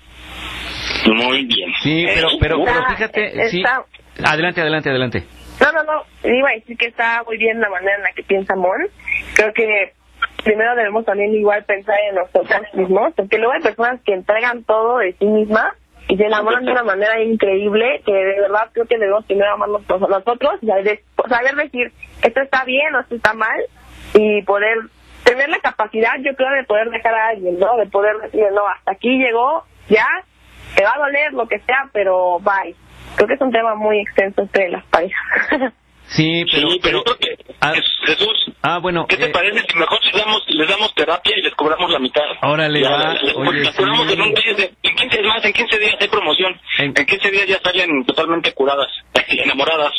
Muy 1.06 1.44
bien. 1.44 1.70
Sí, 1.82 2.06
pero, 2.14 2.28
pero, 2.40 2.64
pero 2.64 2.78
Está- 2.80 2.90
fíjate, 2.94 3.48
sí. 3.50 3.58
está- 3.58 3.84
Adelante, 4.24 4.60
adelante, 4.60 4.90
adelante. 4.90 5.24
No, 5.60 5.72
no, 5.72 5.82
no. 5.82 6.02
Iba 6.24 6.50
a 6.50 6.54
decir 6.54 6.76
que 6.76 6.86
está 6.86 7.22
muy 7.24 7.36
bien 7.38 7.60
la 7.60 7.68
manera 7.68 7.96
en 7.96 8.02
la 8.02 8.12
que 8.12 8.22
piensa 8.22 8.54
Mon. 8.54 8.88
Creo 9.34 9.52
que 9.52 9.92
primero 10.44 10.74
debemos 10.74 11.04
también 11.04 11.34
igual 11.34 11.64
pensar 11.64 11.96
en 12.08 12.16
nosotros 12.16 12.62
mismos, 12.74 13.12
porque 13.16 13.38
luego 13.38 13.52
hay 13.52 13.62
personas 13.62 14.00
que 14.04 14.14
entregan 14.14 14.64
todo 14.64 14.98
de 14.98 15.12
sí 15.14 15.26
misma 15.26 15.74
y 16.08 16.16
se 16.16 16.24
enamoran 16.24 16.64
de 16.64 16.72
una 16.72 16.84
manera 16.84 17.20
increíble 17.20 18.02
que 18.04 18.12
de 18.12 18.40
verdad 18.40 18.70
creo 18.72 18.86
que 18.86 18.98
debemos 18.98 19.26
primero 19.26 19.52
amarnos 19.52 19.82
nosotros 19.88 20.54
y 20.62 20.66
saber, 20.66 21.00
saber 21.28 21.54
decir 21.54 21.92
esto 22.22 22.40
está 22.40 22.64
bien 22.64 22.94
o 22.94 23.00
esto 23.00 23.16
está 23.16 23.34
mal 23.34 23.60
y 24.14 24.42
poder 24.42 24.78
tener 25.24 25.50
la 25.50 25.58
capacidad, 25.58 26.12
yo 26.20 26.34
creo, 26.34 26.50
de 26.52 26.64
poder 26.64 26.88
dejar 26.88 27.14
a 27.14 27.28
alguien, 27.28 27.58
¿no? 27.58 27.76
De 27.76 27.86
poder 27.86 28.16
decirle, 28.18 28.50
no, 28.52 28.66
hasta 28.66 28.92
aquí 28.92 29.18
llegó, 29.18 29.64
ya, 29.88 30.06
te 30.74 30.82
va 30.82 30.94
a 30.94 30.98
doler 30.98 31.32
lo 31.34 31.46
que 31.46 31.58
sea, 31.60 31.90
pero 31.92 32.38
bye. 32.40 32.74
Creo 33.18 33.26
que 33.26 33.34
es 33.34 33.40
un 33.40 33.50
tema 33.50 33.74
muy 33.74 33.98
extenso 33.98 34.42
entre 34.42 34.68
las 34.68 34.84
parejas. 34.84 35.18
Sí, 36.08 36.44
pero, 36.50 36.70
Sí, 36.70 36.80
pero 36.82 37.02
creo 37.04 37.18
que, 37.18 37.36
Jesús, 38.06 38.52
ah, 38.62 38.78
bueno, 38.78 39.06
¿qué 39.06 39.16
te 39.16 39.26
eh, 39.26 39.30
parece 39.30 39.60
si 39.68 39.78
mejor 39.78 39.98
les 40.04 40.12
damos, 40.14 40.42
les 40.48 40.68
damos 40.68 40.94
terapia 40.94 41.34
y 41.36 41.42
les 41.42 41.54
cobramos 41.54 41.90
la 41.90 41.98
mitad? 41.98 42.22
Órale, 42.42 42.80
Ya, 42.82 42.90
va, 42.90 43.12
les- 43.14 43.34
oye, 43.36 43.64
las 43.64 43.74
cobramos 43.74 44.06
sí. 44.06 44.12
en 44.14 44.20
un 44.22 44.28
en 44.28 44.96
15 44.96 45.22
más, 45.22 45.44
en 45.44 45.52
15 45.52 45.78
días 45.78 45.94
hay 46.00 46.08
promoción. 46.08 46.58
En, 46.78 46.94
15 46.94 47.30
días 47.30 47.46
ya 47.46 47.58
salen 47.62 48.04
totalmente 48.06 48.52
curadas, 48.52 48.88
enamoradas. 49.28 49.92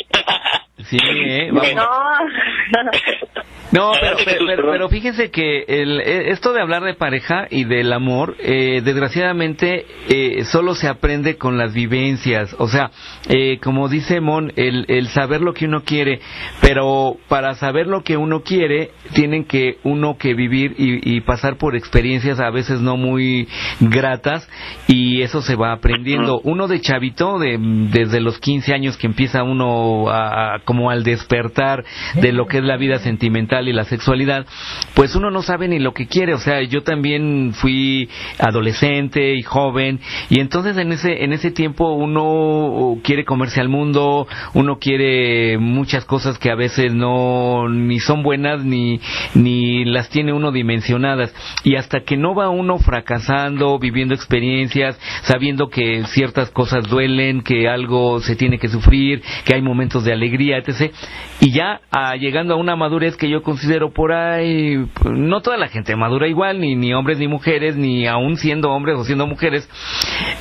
Sí, 0.88 0.96
eh, 1.00 1.50
vamos. 1.52 1.74
No. 1.74 1.88
No, 3.72 3.92
pero, 4.00 4.16
pero, 4.24 4.46
pero- 4.46 4.70
pero 4.72 4.88
fíjense 4.88 5.30
que 5.30 5.62
el, 5.68 6.00
eh, 6.00 6.30
esto 6.32 6.52
de 6.52 6.60
hablar 6.60 6.82
de 6.82 6.94
pareja 6.94 7.46
y 7.50 7.62
del 7.62 7.92
amor, 7.92 8.34
eh, 8.40 8.80
desgraciadamente, 8.82 9.86
eh, 10.08 10.44
solo 10.44 10.74
se 10.74 10.88
aprende 10.88 11.36
con 11.38 11.56
las 11.56 11.72
vivencias. 11.72 12.52
O 12.58 12.66
sea, 12.66 12.90
eh, 13.28 13.60
como 13.62 13.88
dice 13.88 14.20
Mon, 14.20 14.52
el, 14.56 14.86
el 14.88 15.06
saber 15.10 15.40
lo 15.40 15.54
que 15.54 15.66
uno 15.66 15.84
quiere, 15.84 15.99
pero 16.60 17.16
para 17.28 17.54
saber 17.54 17.86
lo 17.86 18.02
que 18.02 18.16
uno 18.16 18.42
quiere, 18.42 18.90
tienen 19.14 19.44
que 19.44 19.78
uno 19.84 20.16
que 20.18 20.34
vivir 20.34 20.74
y, 20.78 21.16
y 21.16 21.20
pasar 21.22 21.56
por 21.56 21.76
experiencias 21.76 22.40
a 22.40 22.50
veces 22.50 22.80
no 22.80 22.96
muy 22.96 23.48
gratas 23.80 24.48
y 24.88 25.22
eso 25.22 25.42
se 25.42 25.56
va 25.56 25.72
aprendiendo. 25.72 26.40
Uno 26.44 26.68
de 26.68 26.80
chavito, 26.80 27.38
de, 27.38 27.56
desde 27.90 28.20
los 28.20 28.38
15 28.38 28.72
años 28.74 28.96
que 28.96 29.06
empieza 29.06 29.42
uno 29.42 30.08
a, 30.08 30.54
a- 30.54 30.58
como 30.64 30.90
al 30.90 31.02
despertar 31.04 31.84
de 32.14 32.32
lo 32.32 32.46
que 32.46 32.58
es 32.58 32.64
la 32.64 32.76
vida 32.76 32.98
sentimental 32.98 33.68
y 33.68 33.72
la 33.72 33.84
sexualidad, 33.84 34.46
pues 34.94 35.14
uno 35.14 35.30
no 35.30 35.42
sabe 35.42 35.68
ni 35.68 35.78
lo 35.78 35.92
que 35.94 36.06
quiere. 36.06 36.34
O 36.34 36.38
sea, 36.38 36.62
yo 36.62 36.82
también 36.82 37.52
fui 37.54 38.08
adolescente 38.38 39.34
y 39.34 39.42
joven 39.42 40.00
y 40.28 40.40
entonces 40.40 40.76
en 40.76 40.92
ese 40.92 41.24
en 41.24 41.32
ese 41.32 41.50
tiempo 41.50 41.92
uno 41.92 42.98
quiere 43.02 43.24
comerse 43.24 43.60
al 43.60 43.68
mundo, 43.68 44.26
uno 44.54 44.78
quiere 44.78 45.58
muchas 45.90 46.04
cosas 46.04 46.38
que 46.38 46.52
a 46.52 46.54
veces 46.54 46.94
no 46.94 47.68
ni 47.68 47.98
son 47.98 48.22
buenas 48.22 48.62
ni 48.62 49.00
ni 49.34 49.84
las 49.84 50.08
tiene 50.08 50.32
uno 50.32 50.52
dimensionadas 50.52 51.34
y 51.64 51.74
hasta 51.74 52.02
que 52.02 52.16
no 52.16 52.32
va 52.32 52.48
uno 52.48 52.78
fracasando, 52.78 53.76
viviendo 53.80 54.14
experiencias, 54.14 54.96
sabiendo 55.22 55.68
que 55.68 56.04
ciertas 56.04 56.52
cosas 56.52 56.88
duelen, 56.88 57.42
que 57.42 57.68
algo 57.68 58.20
se 58.20 58.36
tiene 58.36 58.60
que 58.60 58.68
sufrir, 58.68 59.20
que 59.44 59.56
hay 59.56 59.62
momentos 59.62 60.04
de 60.04 60.12
alegría, 60.12 60.58
etc. 60.58 60.92
Y 61.40 61.50
ya 61.50 61.80
ah, 61.90 62.14
llegando 62.14 62.54
a 62.54 62.56
una 62.56 62.76
madurez 62.76 63.16
que 63.16 63.28
yo 63.28 63.42
considero 63.42 63.92
por 63.92 64.12
ahí, 64.12 64.86
no 65.04 65.40
toda 65.40 65.56
la 65.56 65.66
gente 65.66 65.96
madura 65.96 66.28
igual, 66.28 66.60
ni, 66.60 66.76
ni 66.76 66.94
hombres 66.94 67.18
ni 67.18 67.26
mujeres, 67.26 67.74
ni 67.74 68.06
aún 68.06 68.36
siendo 68.36 68.70
hombres 68.70 68.96
o 68.96 69.02
siendo 69.02 69.26
mujeres, 69.26 69.68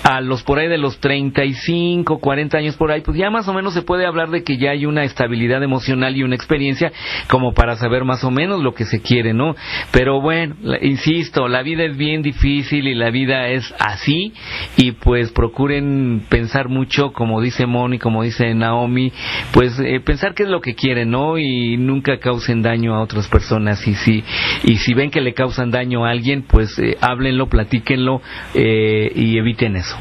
a 0.04 0.22
los 0.22 0.44
por 0.44 0.60
ahí 0.60 0.68
de 0.68 0.78
los 0.78 1.00
35, 1.00 2.20
40 2.20 2.56
años 2.56 2.76
por 2.76 2.92
ahí, 2.92 3.02
pues 3.02 3.18
ya 3.18 3.32
más 3.32 3.48
o 3.48 3.54
menos 3.54 3.74
se 3.74 3.82
puede 3.82 4.06
hablar 4.06 4.30
de 4.30 4.44
que 4.44 4.58
ya 4.58 4.70
hay 4.72 4.86
una 4.86 5.04
estabilidad 5.06 5.39
emocional 5.48 6.16
y 6.16 6.24
una 6.24 6.36
experiencia 6.36 6.92
como 7.30 7.54
para 7.54 7.76
saber 7.76 8.04
más 8.04 8.24
o 8.24 8.32
menos 8.32 8.62
lo 8.62 8.74
que 8.74 8.86
se 8.86 9.02
quiere, 9.02 9.34
¿no? 9.34 9.56
Pero 9.92 10.22
bueno, 10.22 10.56
insisto, 10.82 11.48
la 11.48 11.62
vida 11.62 11.84
es 11.84 11.98
bien 11.98 12.22
difícil 12.22 12.88
y 12.88 12.96
la 12.96 13.10
vida 13.10 13.48
es 13.50 13.74
así 13.80 14.34
y 14.78 14.92
pues 14.92 15.32
procuren 15.32 16.24
pensar 16.30 16.70
mucho, 16.70 17.12
como 17.14 17.42
dice 17.42 17.66
Moni, 17.66 18.00
como 18.00 18.24
dice 18.24 18.54
Naomi, 18.54 19.12
pues 19.54 19.80
eh, 19.80 20.00
pensar 20.00 20.34
qué 20.34 20.44
es 20.44 20.50
lo 20.50 20.62
que 20.62 20.76
quieren, 20.76 21.12
¿no? 21.12 21.38
Y 21.38 21.78
nunca 21.78 22.20
causen 22.20 22.62
daño 22.62 22.96
a 22.96 23.02
otras 23.02 23.28
personas 23.28 23.88
y 23.88 23.96
si 23.96 24.24
y 24.64 24.78
si 24.78 24.94
ven 24.94 25.12
que 25.12 25.22
le 25.22 25.34
causan 25.34 25.72
daño 25.72 26.06
a 26.06 26.12
alguien, 26.12 26.44
pues 26.44 26.78
eh, 26.80 26.98
háblenlo, 27.02 27.48
platíquenlo 27.48 28.22
eh, 28.54 29.12
y 29.16 29.38
eviten 29.38 29.76
eso. 29.76 29.98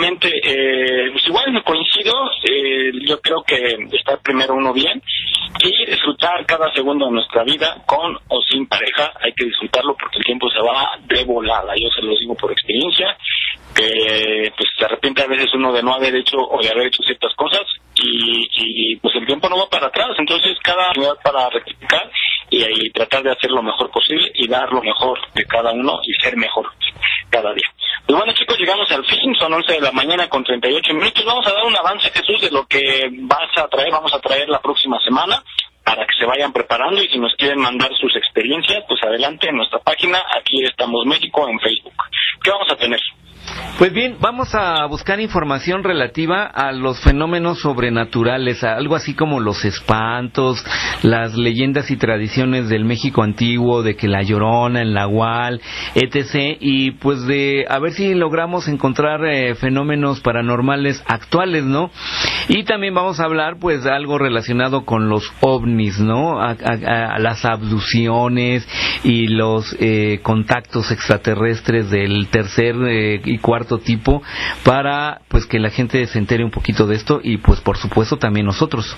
Eh, 0.00 1.10
pues 1.12 1.26
igual 1.26 1.52
me 1.52 1.62
coincido, 1.64 2.12
eh, 2.44 2.92
yo 3.04 3.20
creo 3.20 3.42
que 3.42 3.56
estar 3.92 4.20
primero 4.20 4.54
uno 4.54 4.72
bien 4.72 5.02
y 5.60 5.86
disfrutar 5.86 6.46
cada 6.46 6.72
segundo 6.72 7.06
de 7.06 7.12
nuestra 7.12 7.42
vida 7.42 7.82
con 7.84 8.16
o 8.28 8.40
sin 8.42 8.66
pareja, 8.68 9.12
hay 9.20 9.32
que 9.32 9.44
disfrutarlo 9.44 9.96
porque 9.98 10.18
el 10.18 10.24
tiempo 10.24 10.48
se 10.50 10.60
va 10.60 10.98
de 11.02 11.24
volada, 11.24 11.74
yo 11.74 11.88
se 11.90 12.02
lo 12.02 12.16
digo 12.16 12.34
por 12.36 12.52
experiencia, 12.52 13.16
que 13.74 14.52
pues 14.56 14.68
se 14.78 14.84
arrepiente 14.84 15.22
a 15.22 15.26
veces 15.26 15.48
uno 15.54 15.72
de 15.72 15.82
no 15.82 15.94
haber 15.94 16.14
hecho 16.14 16.36
o 16.38 16.62
de 16.62 16.70
haber 16.70 16.86
hecho 16.86 17.02
ciertas 17.02 17.34
cosas 17.34 17.62
y, 17.96 18.48
y 18.52 18.96
pues 18.96 19.16
el 19.16 19.26
tiempo 19.26 19.48
no 19.48 19.58
va 19.58 19.68
para 19.68 19.88
atrás, 19.88 20.10
entonces 20.18 20.56
cada 20.62 20.90
oportunidad 20.90 21.16
para 21.24 21.50
rectificar 21.50 22.08
y, 22.50 22.86
y 22.86 22.90
tratar 22.90 23.22
de 23.22 23.32
hacer 23.32 23.50
lo 23.50 23.62
mejor 23.62 23.90
posible 23.90 24.30
y 24.34 24.48
dar 24.48 24.72
lo 24.72 24.82
mejor 24.82 25.18
de 25.34 25.44
cada 25.44 25.72
uno 25.72 26.00
y 26.02 26.12
ser 26.22 26.36
mejor 26.36 26.66
cada 27.30 27.52
día. 27.52 27.68
Pues 28.06 28.16
bueno 28.16 28.32
chicos, 28.32 28.58
llegamos 28.58 28.90
al 28.90 29.04
fin, 29.04 29.34
son 29.38 29.52
11 29.52 29.72
de 29.74 29.80
la 29.80 29.92
mañana 29.92 30.28
con 30.28 30.42
38 30.42 30.94
minutos. 30.94 31.24
Vamos 31.24 31.46
a 31.46 31.52
dar 31.52 31.64
un 31.64 31.76
avance, 31.76 32.10
Jesús, 32.10 32.40
de 32.40 32.50
lo 32.50 32.66
que 32.66 33.08
vas 33.12 33.50
a 33.56 33.68
traer, 33.68 33.90
vamos 33.90 34.12
a 34.14 34.20
traer 34.20 34.48
la 34.48 34.60
próxima 34.60 34.98
semana 35.00 35.42
para 35.84 36.06
que 36.06 36.18
se 36.18 36.26
vayan 36.26 36.52
preparando 36.52 37.02
y 37.02 37.08
si 37.08 37.18
nos 37.18 37.34
quieren 37.36 37.60
mandar 37.60 37.90
sus 37.98 38.14
experiencias, 38.16 38.84
pues 38.86 39.02
adelante 39.02 39.48
en 39.48 39.56
nuestra 39.56 39.78
página, 39.78 40.22
aquí 40.38 40.62
estamos 40.64 41.06
México 41.06 41.48
en 41.48 41.58
Facebook. 41.60 41.94
¿Qué 42.42 42.50
vamos 42.50 42.70
a 42.70 42.76
tener? 42.76 43.00
Pues 43.78 43.92
bien, 43.92 44.16
vamos 44.20 44.56
a 44.56 44.84
buscar 44.86 45.20
información 45.20 45.84
relativa 45.84 46.44
a 46.46 46.72
los 46.72 47.00
fenómenos 47.00 47.60
sobrenaturales, 47.60 48.64
a 48.64 48.74
algo 48.74 48.96
así 48.96 49.14
como 49.14 49.38
los 49.38 49.64
espantos, 49.64 50.64
las 51.02 51.36
leyendas 51.36 51.88
y 51.92 51.96
tradiciones 51.96 52.68
del 52.68 52.84
México 52.84 53.22
antiguo, 53.22 53.84
de 53.84 53.94
que 53.94 54.08
la 54.08 54.22
llorona, 54.22 54.82
el 54.82 54.94
nahual, 54.94 55.60
etc. 55.94 56.56
Y 56.60 56.90
pues 56.92 57.24
de 57.26 57.66
a 57.68 57.78
ver 57.78 57.92
si 57.92 58.14
logramos 58.14 58.66
encontrar 58.66 59.24
eh, 59.24 59.54
fenómenos 59.54 60.20
paranormales 60.20 61.02
actuales, 61.06 61.62
¿no? 61.62 61.92
Y 62.48 62.64
también 62.64 62.94
vamos 62.94 63.20
a 63.20 63.24
hablar 63.26 63.58
pues 63.60 63.84
de 63.84 63.92
algo 63.92 64.18
relacionado 64.18 64.84
con 64.84 65.08
los 65.08 65.32
ovnis, 65.40 66.00
¿no? 66.00 66.40
Las 67.18 67.44
abducciones 67.44 68.66
y 69.04 69.28
los 69.28 69.76
eh, 69.78 70.18
contactos 70.22 70.90
extraterrestres 70.90 71.90
del 71.90 72.26
tercer 72.28 72.74
eh, 72.86 73.20
y 73.24 73.37
cuarto 73.40 73.78
tipo 73.78 74.22
para 74.64 75.20
pues 75.28 75.46
que 75.46 75.58
la 75.58 75.70
gente 75.70 76.06
se 76.06 76.18
entere 76.18 76.44
un 76.44 76.50
poquito 76.50 76.86
de 76.86 76.96
esto 76.96 77.20
y 77.22 77.38
pues 77.38 77.60
por 77.60 77.76
supuesto 77.76 78.16
también 78.16 78.46
nosotros. 78.46 78.96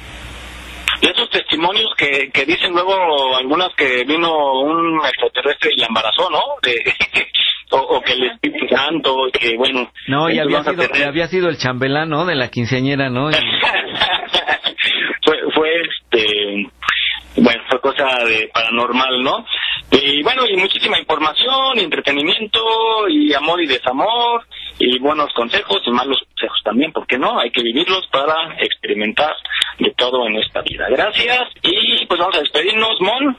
Y 1.02 1.06
esos 1.08 1.30
testimonios 1.30 1.88
que, 1.96 2.30
que 2.30 2.44
dicen 2.44 2.72
luego 2.72 3.36
algunas 3.36 3.70
que 3.76 4.04
vino 4.04 4.60
un 4.60 5.00
extraterrestre 5.04 5.70
y 5.74 5.80
la 5.80 5.86
embarazó, 5.86 6.28
¿no? 6.30 6.40
De- 6.62 6.92
o, 7.70 7.78
o 7.78 8.02
que 8.02 8.12
el 8.12 8.24
Espíritu 8.24 8.66
Santo, 8.74 9.16
que 9.32 9.56
bueno. 9.56 9.90
No, 10.08 10.28
y 10.28 10.38
había 10.38 10.62
sido, 10.62 10.86
tener- 10.88 11.08
había 11.08 11.26
sido 11.28 11.48
el 11.48 11.56
chambelán, 11.56 12.10
¿no? 12.10 12.26
De 12.26 12.34
la 12.34 12.48
quinceañera, 12.48 13.08
¿no? 13.08 13.30
Y- 13.30 13.34
fue, 15.24 15.38
fue 15.54 15.68
este 15.82 16.70
bueno 17.36 17.62
fue 17.70 17.80
cosa 17.80 18.24
de 18.24 18.50
paranormal 18.52 19.22
no 19.22 19.46
y 19.92 20.22
bueno 20.22 20.46
y 20.46 20.56
muchísima 20.56 20.98
información 20.98 21.76
y 21.76 21.80
entretenimiento 21.80 23.08
y 23.08 23.32
amor 23.34 23.60
y 23.60 23.66
desamor 23.66 24.46
y 24.78 24.98
buenos 24.98 25.32
consejos 25.34 25.82
y 25.84 25.90
malos 25.90 26.18
consejos 26.28 26.60
también 26.64 26.92
porque 26.92 27.18
no 27.18 27.38
hay 27.38 27.50
que 27.50 27.62
vivirlos 27.62 28.06
para 28.12 28.54
experimentar 28.60 29.34
de 29.78 29.90
todo 29.96 30.26
en 30.26 30.36
esta 30.36 30.62
vida 30.62 30.86
gracias 30.90 31.48
y 31.62 32.06
pues 32.06 32.20
vamos 32.20 32.36
a 32.36 32.40
despedirnos 32.40 33.00
mon 33.00 33.36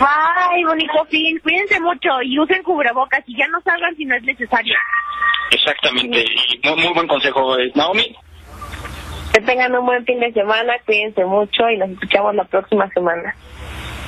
Bye, 0.00 0.64
bonito 0.64 1.04
fin. 1.10 1.38
Cuídense 1.40 1.78
mucho 1.78 2.22
y 2.22 2.38
usen 2.40 2.62
cubrebocas 2.62 3.22
y 3.26 3.36
ya 3.36 3.46
no 3.48 3.60
salgan 3.60 3.94
si 3.96 4.06
no 4.06 4.16
es 4.16 4.22
necesario. 4.22 4.74
exactamente 5.50 6.24
y 6.24 6.66
muy, 6.66 6.82
muy 6.84 6.94
buen 6.94 7.06
consejo 7.06 7.58
eh, 7.58 7.70
Naomi 7.74 8.16
Que 9.34 9.42
tengan 9.42 9.76
un 9.76 9.84
buen 9.84 10.02
fin 10.06 10.18
de 10.20 10.32
semana, 10.32 10.72
cuídense 10.86 11.22
mucho 11.26 11.68
y 11.68 11.76
nos 11.76 11.90
escuchamos 11.90 12.34
la 12.34 12.44
próxima 12.44 12.88
semana. 12.94 13.34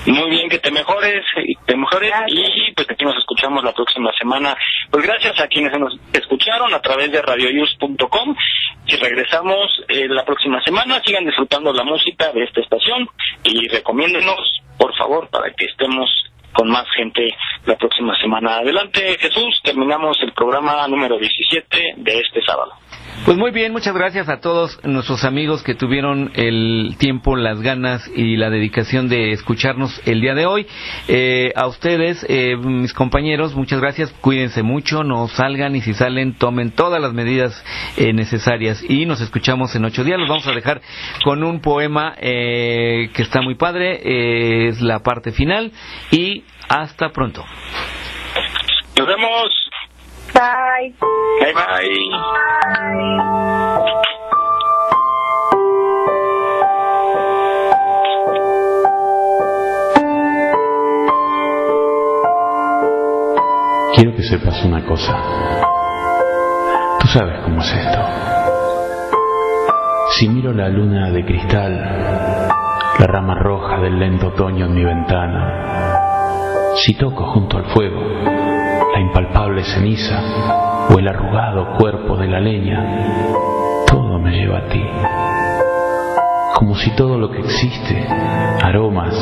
Muy 0.07 0.31
bien, 0.31 0.49
que 0.49 0.59
te 0.59 0.71
mejores, 0.73 1.25
y 1.45 1.55
te 1.65 1.77
mejores 1.77 2.13
y 2.27 2.73
pues 2.73 2.91
aquí 2.91 3.05
nos 3.05 3.17
escuchamos 3.17 3.63
la 3.63 3.73
próxima 3.73 4.11
semana. 4.19 4.57
Pues 4.91 5.07
gracias 5.07 5.41
a 5.41 5.47
quienes 5.47 5.79
nos 5.79 5.97
escucharon 6.13 6.75
a 6.75 6.81
través 6.81 7.13
de 7.13 7.23
radioyus.com 7.23 8.35
y 8.87 8.97
regresamos 8.97 9.69
eh, 9.89 10.09
la 10.09 10.25
próxima 10.25 10.61
semana. 10.63 11.01
Sigan 11.05 11.25
disfrutando 11.25 11.73
la 11.73 11.85
música 11.85 12.33
de 12.33 12.43
esta 12.43 12.61
estación 12.61 13.09
y 13.45 13.69
recomiéndenos, 13.69 14.61
por 14.77 14.97
favor, 14.97 15.29
para 15.31 15.53
que 15.53 15.67
estemos 15.67 16.11
con 16.53 16.69
más 16.69 16.87
gente 16.97 17.35
la 17.65 17.77
próxima 17.77 18.19
semana. 18.21 18.57
Adelante, 18.57 19.17
Jesús, 19.19 19.61
terminamos 19.63 20.19
el 20.23 20.33
programa 20.33 20.87
número 20.89 21.17
17 21.17 21.95
de 21.97 22.19
este 22.19 22.43
sábado. 22.43 22.73
Pues 23.25 23.37
muy 23.39 23.53
bien, 23.53 23.71
muchas 23.71 23.95
gracias 23.95 24.29
a 24.29 24.41
todos 24.41 24.81
nuestros 24.83 25.23
amigos 25.23 25.63
que 25.63 25.77
tuvieron 25.77 26.33
el 26.35 26.97
tiempo, 26.99 27.37
las 27.37 27.61
ganas 27.61 28.11
y 28.17 28.37
la 28.37 28.51
dedicación 28.51 29.09
de 29.09 29.31
escucharnos 29.31 30.01
el 30.07 30.21
día 30.21 30.35
de 30.35 30.45
hoy. 30.45 30.67
Eh, 31.07 31.53
a 31.55 31.69
ustedes, 31.69 32.27
eh, 32.29 32.57
mis 32.57 32.93
compañeros, 32.93 33.55
muchas 33.55 33.81
gracias. 33.81 34.11
Cuídense 34.21 34.65
mucho, 34.65 35.05
no 35.05 35.29
salgan 35.29 35.77
y 35.77 35.83
si 35.83 35.95
salen, 35.95 36.35
tomen 36.35 36.73
todas 36.73 37.01
las 37.01 37.13
medidas 37.13 37.65
eh, 37.97 38.13
necesarias. 38.13 38.83
Y 38.89 39.07
nos 39.07 39.21
escuchamos 39.21 39.73
en 39.77 39.85
ocho 39.85 40.03
días. 40.03 40.19
Los 40.19 40.29
vamos 40.29 40.47
a 40.49 40.53
dejar 40.53 40.81
con 41.23 41.45
un 41.45 41.61
poema 41.61 42.17
eh, 42.19 43.09
que 43.15 43.23
está 43.23 43.41
muy 43.41 43.55
padre. 43.55 44.01
eh, 44.03 44.69
es 44.69 44.81
la 44.81 44.99
parte 44.99 45.31
final. 45.31 45.71
Y 46.11 46.43
hasta 46.69 47.11
pronto. 47.11 47.45
Nos 48.97 49.07
vemos. 49.07 49.62
Bye. 50.73 50.95
Bye 51.41 51.53
bye. 51.53 53.13
Quiero 63.95 64.17
que 64.17 64.23
sepas 64.23 64.65
una 64.65 64.83
cosa. 64.87 65.15
Tú 67.01 67.07
sabes 67.09 67.39
cómo 67.45 67.61
es 67.61 67.71
esto. 67.71 67.99
Si 70.13 70.29
miro 70.29 70.55
la 70.55 70.71
luna 70.71 71.11
de 71.11 71.23
cristal, 71.27 71.75
la 72.99 73.07
rama 73.07 73.35
roja 73.35 73.79
del 73.79 73.99
lento 73.99 74.29
otoño 74.29 74.65
en 74.67 74.75
mi 74.75 74.85
ventana, 74.85 75.99
si 76.77 76.95
toco 76.95 77.27
junto 77.27 77.59
al 77.59 77.67
fuego 77.67 78.42
la 78.93 79.01
impalpable 79.01 79.65
ceniza 79.65 80.21
o 80.91 80.99
el 80.99 81.09
arrugado 81.09 81.77
cuerpo 81.79 82.17
de 82.17 82.29
la 82.29 82.41
leña, 82.41 83.37
todo 83.87 84.19
me 84.19 84.33
lleva 84.33 84.59
a 84.59 84.69
ti. 84.69 84.83
Como 86.55 86.75
si 86.77 86.91
todo 86.95 87.19
lo 87.19 87.31
que 87.31 87.41
existe, 87.41 88.07
aromas, 88.63 89.15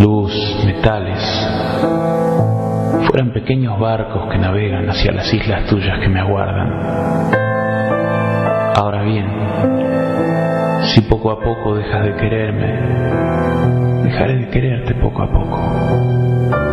luz, 0.00 0.32
metales, 0.64 1.22
fueran 3.06 3.32
pequeños 3.32 3.78
barcos 3.80 4.28
que 4.30 4.38
navegan 4.38 4.88
hacia 4.88 5.12
las 5.12 5.32
islas 5.32 5.66
tuyas 5.66 5.98
que 6.00 6.08
me 6.08 6.20
aguardan. 6.20 7.32
Ahora 8.76 9.02
bien, 9.02 9.26
si 10.94 11.00
poco 11.02 11.30
a 11.30 11.40
poco 11.40 11.74
dejas 11.76 12.04
de 12.04 12.14
quererme, 12.16 14.02
dejaré 14.04 14.36
de 14.36 14.48
quererte 14.50 14.94
poco 14.94 15.22
a 15.22 15.30
poco. 15.30 16.65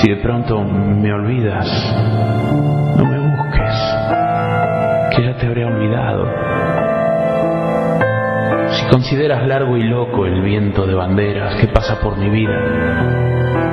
Si 0.00 0.08
de 0.08 0.16
pronto 0.16 0.62
me 0.62 1.12
olvidas, 1.12 1.66
no 2.96 3.04
me 3.04 3.18
busques, 3.18 3.74
que 5.10 5.24
ya 5.24 5.36
te 5.36 5.46
habré 5.46 5.64
olvidado. 5.64 6.24
Si 8.70 8.86
consideras 8.90 9.44
largo 9.48 9.76
y 9.76 9.82
loco 9.82 10.24
el 10.24 10.40
viento 10.42 10.86
de 10.86 10.94
banderas 10.94 11.56
que 11.56 11.66
pasa 11.66 12.00
por 12.00 12.16
mi 12.16 12.30
vida 12.30 12.60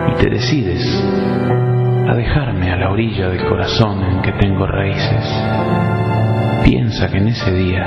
y 0.10 0.16
te 0.16 0.32
decides 0.32 0.84
a 2.08 2.16
dejarme 2.16 2.72
a 2.72 2.78
la 2.78 2.90
orilla 2.90 3.30
del 3.30 3.46
corazón 3.46 4.04
en 4.04 4.22
que 4.24 4.32
tengo 4.32 4.66
raíces. 4.66 5.44
Piensa 6.64 7.08
que 7.12 7.18
en 7.20 7.28
ese 7.28 7.52
día, 7.52 7.86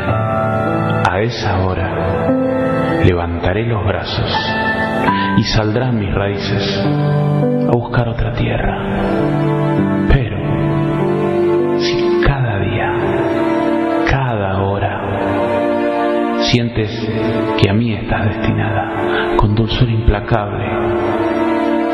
a 1.11 1.21
esa 1.23 1.59
hora, 1.67 3.03
levantaré 3.05 3.67
los 3.67 3.85
brazos 3.85 4.58
y 5.37 5.43
saldrán 5.45 5.99
mis 5.99 6.13
raíces 6.13 6.85
a 7.69 7.77
buscar 7.77 8.09
otra 8.09 8.33
tierra. 8.33 8.79
Pero, 10.13 10.39
si 11.79 12.21
cada 12.27 12.59
día, 12.61 12.93
cada 14.11 14.63
hora, 14.63 15.03
sientes 16.51 16.91
que 17.61 17.71
a 17.71 17.75
mí 17.75 17.93
estás 17.93 18.25
destinada 18.27 19.37
con 19.37 19.55
dulzura 19.55 19.91
implacable, 19.91 20.65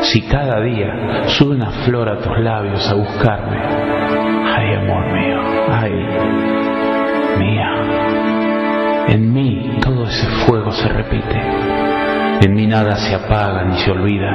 si 0.01 0.21
cada 0.21 0.61
día 0.61 1.23
sube 1.27 1.55
una 1.55 1.71
flor 1.71 2.09
a 2.09 2.19
tus 2.19 2.37
labios 2.39 2.89
a 2.89 2.95
buscarme, 2.95 3.57
ay 3.57 4.75
amor 4.75 5.05
mío, 5.11 5.39
ay 5.71 5.91
mía, 7.39 9.05
en 9.07 9.33
mí 9.33 9.77
todo 9.81 10.03
ese 10.05 10.27
fuego 10.45 10.71
se 10.71 10.87
repite, 10.89 11.84
en 12.41 12.53
mí 12.53 12.67
nada 12.67 12.95
se 12.95 13.15
apaga 13.15 13.63
ni 13.65 13.77
se 13.77 13.91
olvida, 13.91 14.31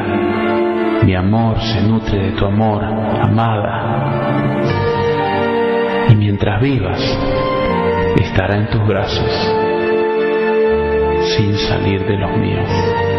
mi 1.04 1.14
amor 1.14 1.60
se 1.60 1.82
nutre 1.82 2.18
de 2.18 2.32
tu 2.32 2.46
amor, 2.46 2.82
amada, 2.84 3.96
y 6.08 6.16
mientras 6.16 6.60
vivas, 6.60 7.00
estará 8.16 8.56
en 8.56 8.70
tus 8.70 8.86
brazos, 8.86 9.54
sin 11.36 11.56
salir 11.56 12.04
de 12.06 12.16
los 12.16 12.36
míos. 12.36 13.09